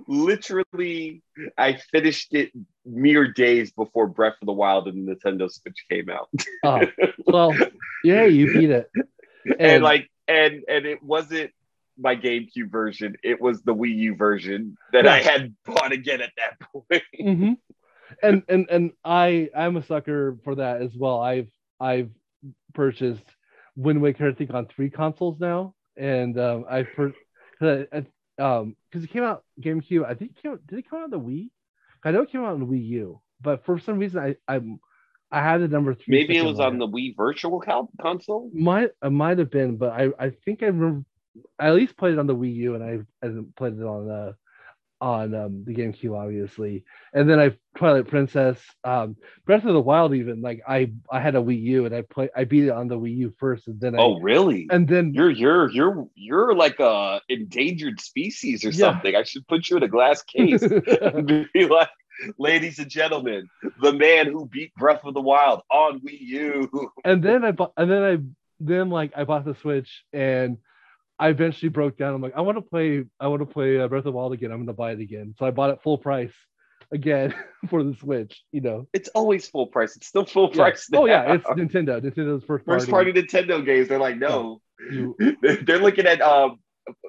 Literally, 0.07 1.21
I 1.57 1.73
finished 1.91 2.33
it 2.33 2.51
mere 2.85 3.31
days 3.31 3.71
before 3.71 4.07
Breath 4.07 4.35
of 4.41 4.45
the 4.45 4.53
Wild 4.53 4.87
and 4.87 5.07
the 5.07 5.15
Nintendo 5.15 5.51
Switch 5.51 5.85
came 5.89 6.09
out. 6.09 6.29
Oh, 6.63 6.81
well, 7.25 7.55
yeah, 8.03 8.25
you 8.25 8.51
beat 8.53 8.69
it. 8.69 8.89
and, 9.59 9.83
like 9.83 10.09
and 10.27 10.63
and 10.67 10.85
it 10.85 11.01
wasn't 11.03 11.51
my 11.97 12.15
GameCube 12.15 12.69
version. 12.71 13.15
It 13.23 13.41
was 13.41 13.61
the 13.63 13.73
Wii 13.73 13.95
U 13.95 14.15
version 14.15 14.75
that 14.93 15.07
I 15.07 15.19
had 15.19 15.55
bought 15.65 15.91
again 15.91 16.21
at 16.21 16.31
that 16.37 16.59
point. 16.71 17.03
hmm 17.19 17.53
And 18.21 18.43
and 18.47 18.67
and 18.69 18.91
I 19.03 19.49
I'm 19.55 19.77
a 19.77 19.83
sucker 19.83 20.37
for 20.43 20.55
that 20.55 20.81
as 20.81 20.95
well. 20.95 21.19
I've 21.19 21.49
I've 21.79 22.09
purchased 22.73 23.23
Wind 23.75 24.01
Waker 24.01 24.29
I 24.29 24.33
think 24.33 24.53
on 24.53 24.67
three 24.67 24.89
consoles 24.89 25.39
now, 25.39 25.73
and 25.95 26.37
um, 26.39 26.65
I 26.69 26.83
per 26.83 27.13
I- 27.61 28.05
um 28.39 28.75
because 28.89 29.03
it 29.03 29.11
came 29.11 29.23
out 29.23 29.43
GameCube. 29.61 30.05
I 30.05 30.13
think 30.13 30.31
it 30.31 30.41
came 30.41 30.51
out, 30.53 30.65
did 30.67 30.79
it 30.79 30.89
come 30.89 30.99
out 30.99 31.05
on 31.05 31.11
the 31.11 31.19
Wii? 31.19 31.49
I 32.03 32.11
know 32.11 32.21
it 32.21 32.31
came 32.31 32.41
out 32.41 32.53
on 32.53 32.59
the 32.59 32.65
Wii 32.65 32.85
U, 32.87 33.21
but 33.41 33.65
for 33.65 33.79
some 33.79 33.99
reason 33.99 34.21
I 34.21 34.35
I'm 34.47 34.79
I 35.31 35.41
had 35.41 35.57
the 35.59 35.67
number 35.67 35.93
three. 35.93 36.19
Maybe 36.19 36.37
it 36.37 36.45
was 36.45 36.59
on 36.59 36.77
the 36.77 36.87
Wii 36.87 37.15
Virtual 37.17 37.59
Console. 37.59 38.49
might 38.53 38.91
it 39.03 39.09
might 39.09 39.39
have 39.39 39.51
been, 39.51 39.77
but 39.77 39.91
I 39.91 40.09
I 40.19 40.29
think 40.29 40.63
I 40.63 40.67
remember 40.67 41.05
I 41.59 41.67
at 41.67 41.75
least 41.75 41.97
played 41.97 42.13
it 42.13 42.19
on 42.19 42.27
the 42.27 42.35
Wii 42.35 42.55
U, 42.55 42.75
and 42.75 42.83
I 42.83 43.25
I 43.25 43.31
played 43.55 43.73
it 43.73 43.83
on 43.83 44.09
uh 44.09 44.33
on 44.99 45.35
um, 45.35 45.63
the 45.65 45.75
GameCube, 45.75 46.17
obviously. 46.17 46.83
And 47.13 47.29
then 47.29 47.39
I 47.39 47.55
Twilight 47.77 48.07
Princess, 48.07 48.59
um, 48.83 49.15
Breath 49.45 49.65
of 49.65 49.73
the 49.73 49.79
Wild, 49.81 50.13
even 50.15 50.41
like 50.41 50.61
I 50.67 50.91
I 51.11 51.19
had 51.19 51.35
a 51.35 51.39
Wii 51.41 51.61
U, 51.61 51.85
and 51.85 51.95
I 51.95 52.01
play 52.01 52.29
I 52.35 52.45
beat 52.45 52.63
it 52.65 52.69
on 52.71 52.87
the 52.87 52.97
Wii 52.97 53.15
U 53.17 53.33
first, 53.37 53.67
and 53.67 53.79
then 53.79 53.95
I 53.95 53.99
Oh, 53.99 54.19
really? 54.19 54.67
and 54.71 54.87
then 54.87 55.13
You're 55.13 55.29
you're 55.29 55.69
you're 55.69 56.07
you're 56.15 56.55
like 56.55 56.79
a 56.79 57.21
endangered 57.29 57.99
species 58.01 58.65
or 58.65 58.69
Yeah. 58.69 58.91
something. 58.91 59.15
I 59.15 59.23
should 59.23 59.47
put 59.47 59.69
you 59.69 59.77
in 59.77 59.83
a 59.83 59.87
glass 59.87 60.23
case. 60.23 60.63
and 61.01 61.47
be 61.53 61.67
like, 61.67 61.89
ladies 62.39 62.79
and 62.79 62.89
gentlemen, 62.89 63.47
the 63.81 63.93
man 63.93 64.27
who 64.27 64.47
beat 64.47 64.73
Breath 64.75 65.05
of 65.05 65.13
the 65.13 65.21
Wild 65.21 65.61
on 65.71 65.99
Wii 66.01 66.19
U. 66.19 66.91
and 67.05 67.23
then 67.23 67.45
I 67.45 67.51
bought 67.51 67.73
and 67.77 67.89
then 67.91 68.03
I 68.03 68.17
then 68.59 68.89
like 68.89 69.11
I 69.15 69.23
bought 69.23 69.45
the 69.45 69.53
Switch 69.55 70.03
and 70.11 70.57
I 71.19 71.29
eventually 71.29 71.69
broke 71.69 71.97
down. 71.97 72.13
I'm 72.13 72.21
like, 72.21 72.35
I 72.35 72.41
want 72.41 72.57
to 72.57 72.61
play, 72.61 73.03
I 73.19 73.27
want 73.27 73.41
to 73.41 73.45
play 73.45 73.79
uh, 73.79 73.87
Breath 73.87 73.99
of 73.99 74.03
the 74.05 74.11
Wild 74.11 74.33
again. 74.33 74.51
I'm 74.51 74.59
gonna 74.59 74.73
buy 74.73 74.91
it 74.91 74.99
again. 74.99 75.33
So 75.39 75.45
I 75.45 75.51
bought 75.51 75.71
it 75.71 75.81
full 75.81 75.97
price 75.97 76.33
again 76.91 77.33
for 77.69 77.83
the 77.83 77.95
Switch. 77.95 78.43
You 78.51 78.61
know, 78.61 78.87
It's 78.93 79.09
always 79.09 79.47
full 79.47 79.67
price. 79.67 79.95
It's 79.95 80.07
still 80.07 80.25
full 80.25 80.49
Yeah. 80.51 80.55
price. 80.63 80.87
Oh 80.93 81.05
yeah, 81.05 81.33
it's 81.33 81.45
Nintendo. 81.47 81.99
Nintendo's 82.01 82.43
first, 82.43 82.65
first 82.65 82.89
party 82.89 83.11
Nintendo 83.13 83.65
games. 83.65 83.87
They're 83.87 83.99
like, 83.99 84.17
no. 84.17 84.61
You- 84.91 85.15
They're 85.41 85.79
looking 85.79 86.05
at 86.05 86.21
um, 86.21 86.59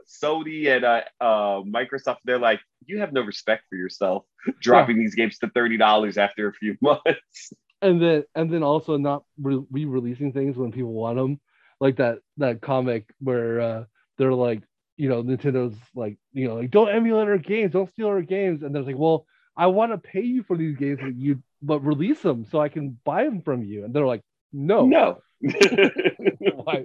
Sony 0.08 0.74
and 0.74 0.84
uh, 0.84 1.02
uh, 1.20 1.60
Microsoft. 1.62 2.16
They're 2.24 2.38
like, 2.38 2.60
you 2.86 3.00
have 3.00 3.12
no 3.12 3.20
respect 3.22 3.64
for 3.68 3.76
yourself, 3.76 4.24
dropping 4.62 4.98
these 4.98 5.14
games 5.14 5.38
to 5.38 5.48
thirty 5.50 5.76
dollars 5.76 6.16
after 6.16 6.48
a 6.48 6.52
few 6.54 6.76
months. 6.80 7.52
and 7.82 8.00
then 8.00 8.24
and 8.34 8.50
then 8.50 8.62
also 8.62 8.96
not 8.96 9.24
re- 9.40 9.62
re-releasing 9.70 10.32
things 10.32 10.56
when 10.56 10.72
people 10.72 10.92
want 10.92 11.18
them, 11.18 11.38
like 11.78 11.96
that 11.96 12.20
that 12.38 12.62
comic 12.62 13.04
where 13.20 13.60
uh, 13.60 13.84
they're 14.18 14.34
like, 14.34 14.62
you 14.96 15.08
know, 15.08 15.22
Nintendo's 15.22 15.76
like, 15.94 16.18
you 16.32 16.48
know, 16.48 16.56
like 16.56 16.70
don't 16.70 16.88
emulate 16.88 17.28
our 17.28 17.38
games, 17.38 17.72
don't 17.72 17.90
steal 17.90 18.08
our 18.08 18.22
games, 18.22 18.62
and 18.62 18.74
they're 18.74 18.82
like, 18.82 18.98
well, 18.98 19.26
I 19.56 19.66
want 19.68 19.92
to 19.92 19.98
pay 19.98 20.22
you 20.22 20.42
for 20.42 20.56
these 20.56 20.76
games, 20.76 20.98
but 21.00 21.16
you 21.16 21.42
but 21.62 21.80
release 21.80 22.20
them 22.20 22.44
so 22.50 22.60
I 22.60 22.68
can 22.68 22.98
buy 23.04 23.24
them 23.24 23.42
from 23.42 23.62
you, 23.62 23.84
and 23.84 23.94
they're 23.94 24.06
like, 24.06 24.22
no, 24.52 24.86
No. 24.86 25.20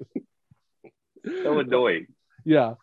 So 1.44 1.58
annoying. 1.58 2.08
Yeah, 2.44 2.74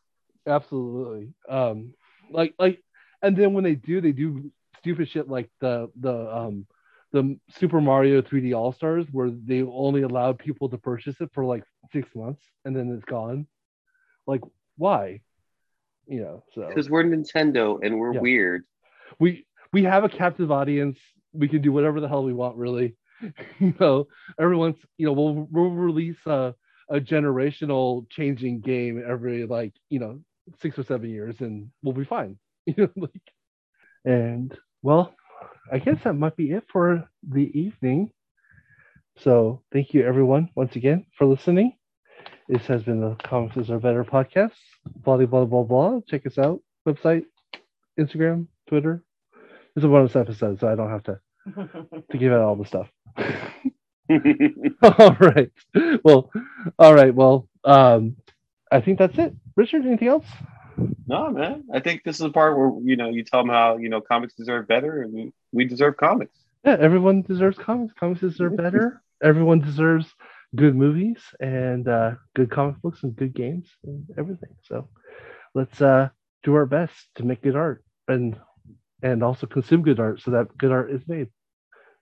absolutely. 0.47 1.35
Um, 1.49 1.93
like 2.31 2.55
like, 2.59 2.83
and 3.23 3.37
then 3.37 3.53
when 3.53 3.65
they 3.65 3.75
do, 3.75 4.01
they 4.01 4.13
do 4.13 4.51
stupid 4.79 5.09
shit 5.09 5.29
like 5.29 5.51
the 5.61 5.91
the 6.01 6.37
um 6.37 6.67
the 7.13 7.39
Super 7.59 7.81
Mario 7.81 8.23
3D 8.23 8.57
All 8.57 8.73
Stars, 8.73 9.07
where 9.13 9.31
they 9.31 9.63
only 9.63 10.03
allowed 10.03 10.39
people 10.39 10.69
to 10.71 10.79
purchase 10.79 11.17
it 11.21 11.31
for 11.35 11.45
like 11.45 11.65
six 11.93 12.09
months 12.15 12.43
and 12.65 12.75
then 12.75 12.91
it's 12.93 13.05
gone. 13.05 13.47
Like, 14.31 14.43
why? 14.77 15.21
You 16.07 16.21
know, 16.23 16.45
so 16.55 16.69
Because 16.69 16.89
we're 16.89 17.05
Nintendo 17.05 17.79
and 17.83 17.99
we're 17.99 18.15
Yeah. 18.15 18.21
weird. 18.21 18.63
we 19.19 19.47
we 19.73 19.83
have 19.85 20.05
a 20.05 20.09
captive 20.09 20.51
audience. 20.51 20.99
We 21.33 21.49
can 21.49 21.63
do 21.63 21.73
whatever 21.73 22.01
the 22.01 22.09
hell 22.09 22.25
we 22.25 22.33
want, 22.33 22.57
really. 22.57 22.97
you 23.61 23.75
know, 23.81 24.07
everyone's 24.39 24.79
you 24.99 25.07
know 25.07 25.13
we'll 25.13 25.49
we'll 25.51 25.71
release 25.91 26.23
a 26.27 26.55
a 26.89 27.01
generational 27.01 28.07
changing 28.11 28.61
game 28.61 29.03
every 29.15 29.47
like 29.47 29.75
you 29.91 29.99
know 30.01 30.21
six 30.63 30.79
or 30.79 30.85
seven 30.85 31.11
years, 31.11 31.37
and 31.41 31.71
we'll 31.83 31.95
be 32.03 32.05
fine. 32.17 32.39
You 32.67 32.75
know, 32.85 32.93
like, 32.97 33.27
and 34.05 34.57
well, 34.83 35.15
I 35.73 35.79
guess 35.79 35.99
that 36.05 36.15
might 36.15 36.37
be 36.37 36.51
it 36.53 36.65
for 36.73 37.09
the 37.37 37.47
evening. 37.59 38.13
So 39.17 39.63
thank 39.73 39.93
you 39.95 40.07
everyone 40.07 40.51
once 40.55 40.77
again 40.77 41.07
for 41.17 41.27
listening. 41.27 41.75
This 42.51 42.67
has 42.67 42.83
been 42.83 43.01
the 43.01 43.15
Comics 43.23 43.71
Are 43.71 43.79
Better 43.79 44.03
podcast. 44.03 44.51
Blah 45.05 45.25
blah 45.25 45.45
blah 45.45 45.63
blah. 45.63 46.01
Check 46.09 46.27
us 46.27 46.37
out. 46.37 46.61
Website, 46.85 47.27
Instagram, 47.97 48.49
Twitter. 48.69 49.05
This 49.77 49.83
is 49.83 49.85
a 49.85 49.87
bonus 49.87 50.17
episode, 50.17 50.59
so 50.59 50.67
I 50.67 50.75
don't 50.75 50.91
have 50.91 51.05
to 51.05 51.21
to 52.11 52.19
give 52.19 52.33
out 52.33 52.41
all 52.41 52.57
the 52.57 52.65
stuff. 52.65 52.89
all 54.83 55.17
right. 55.21 55.53
Well, 56.03 56.33
all 56.77 56.93
right. 56.93 57.15
Well, 57.15 57.49
um, 57.63 58.17
I 58.73 58.81
think 58.81 58.99
that's 58.99 59.17
it. 59.17 59.33
Richard, 59.55 59.87
anything 59.87 60.09
else? 60.09 60.27
no, 61.07 61.31
man. 61.31 61.63
I 61.73 61.79
think 61.79 62.03
this 62.03 62.17
is 62.17 62.23
the 62.23 62.31
part 62.31 62.59
where 62.59 62.73
you 62.83 62.97
know 62.97 63.11
you 63.11 63.23
tell 63.23 63.43
them 63.45 63.51
how 63.51 63.77
you 63.77 63.91
know 63.91 64.01
comics 64.01 64.35
deserve 64.35 64.67
better, 64.67 65.03
and 65.03 65.13
we, 65.13 65.33
we 65.53 65.67
deserve 65.67 65.97
comics. 65.99 66.37
Yeah, 66.65 66.79
everyone 66.81 67.23
deserves 67.23 67.59
comics. 67.59 67.95
Comics 67.97 68.23
deserve 68.23 68.57
better. 68.57 69.01
Everyone 69.23 69.61
deserves 69.61 70.13
good 70.55 70.75
movies 70.75 71.19
and 71.41 71.87
uh, 71.89 72.13
good 72.35 72.51
comic 72.51 72.81
books 72.83 73.03
and 73.03 73.17
good 73.17 73.35
games 73.35 73.69
and 73.85 74.07
everything. 74.19 74.55
So 74.65 74.89
let's 75.55 75.81
uh, 75.81 76.09
do 76.43 76.55
our 76.55 76.67
best 76.67 76.95
to 77.17 77.25
make 77.25 77.43
good 77.43 77.57
art 77.57 77.85
and 78.09 78.39
and 79.03 79.23
also 79.23 79.47
consume 79.47 79.83
good 79.83 80.01
art 80.01 80.21
so 80.21 80.33
that 80.33 80.57
good 80.59 80.73
art 80.73 80.91
is 80.91 81.03
made. 81.07 81.29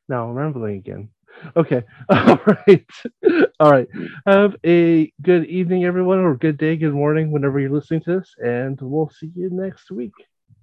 Now 0.08 0.28
I'm 0.28 0.34
rambling 0.34 0.76
again. 0.78 1.10
Okay. 1.56 1.84
All 2.08 2.40
right. 2.46 2.90
All 3.60 3.70
right. 3.70 3.88
Have 4.26 4.56
a 4.64 5.12
good 5.22 5.46
evening, 5.46 5.84
everyone, 5.84 6.18
or 6.18 6.36
good 6.36 6.58
day, 6.58 6.76
good 6.76 6.94
morning, 6.94 7.30
whenever 7.30 7.60
you're 7.60 7.70
listening 7.70 8.00
to 8.02 8.18
this, 8.18 8.34
and 8.38 8.78
we'll 8.80 9.10
see 9.10 9.30
you 9.34 9.50
next 9.50 9.90
week. 9.90 10.12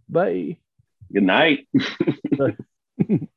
Bye. 0.10 0.57
Good 1.14 1.24
night. 1.24 1.68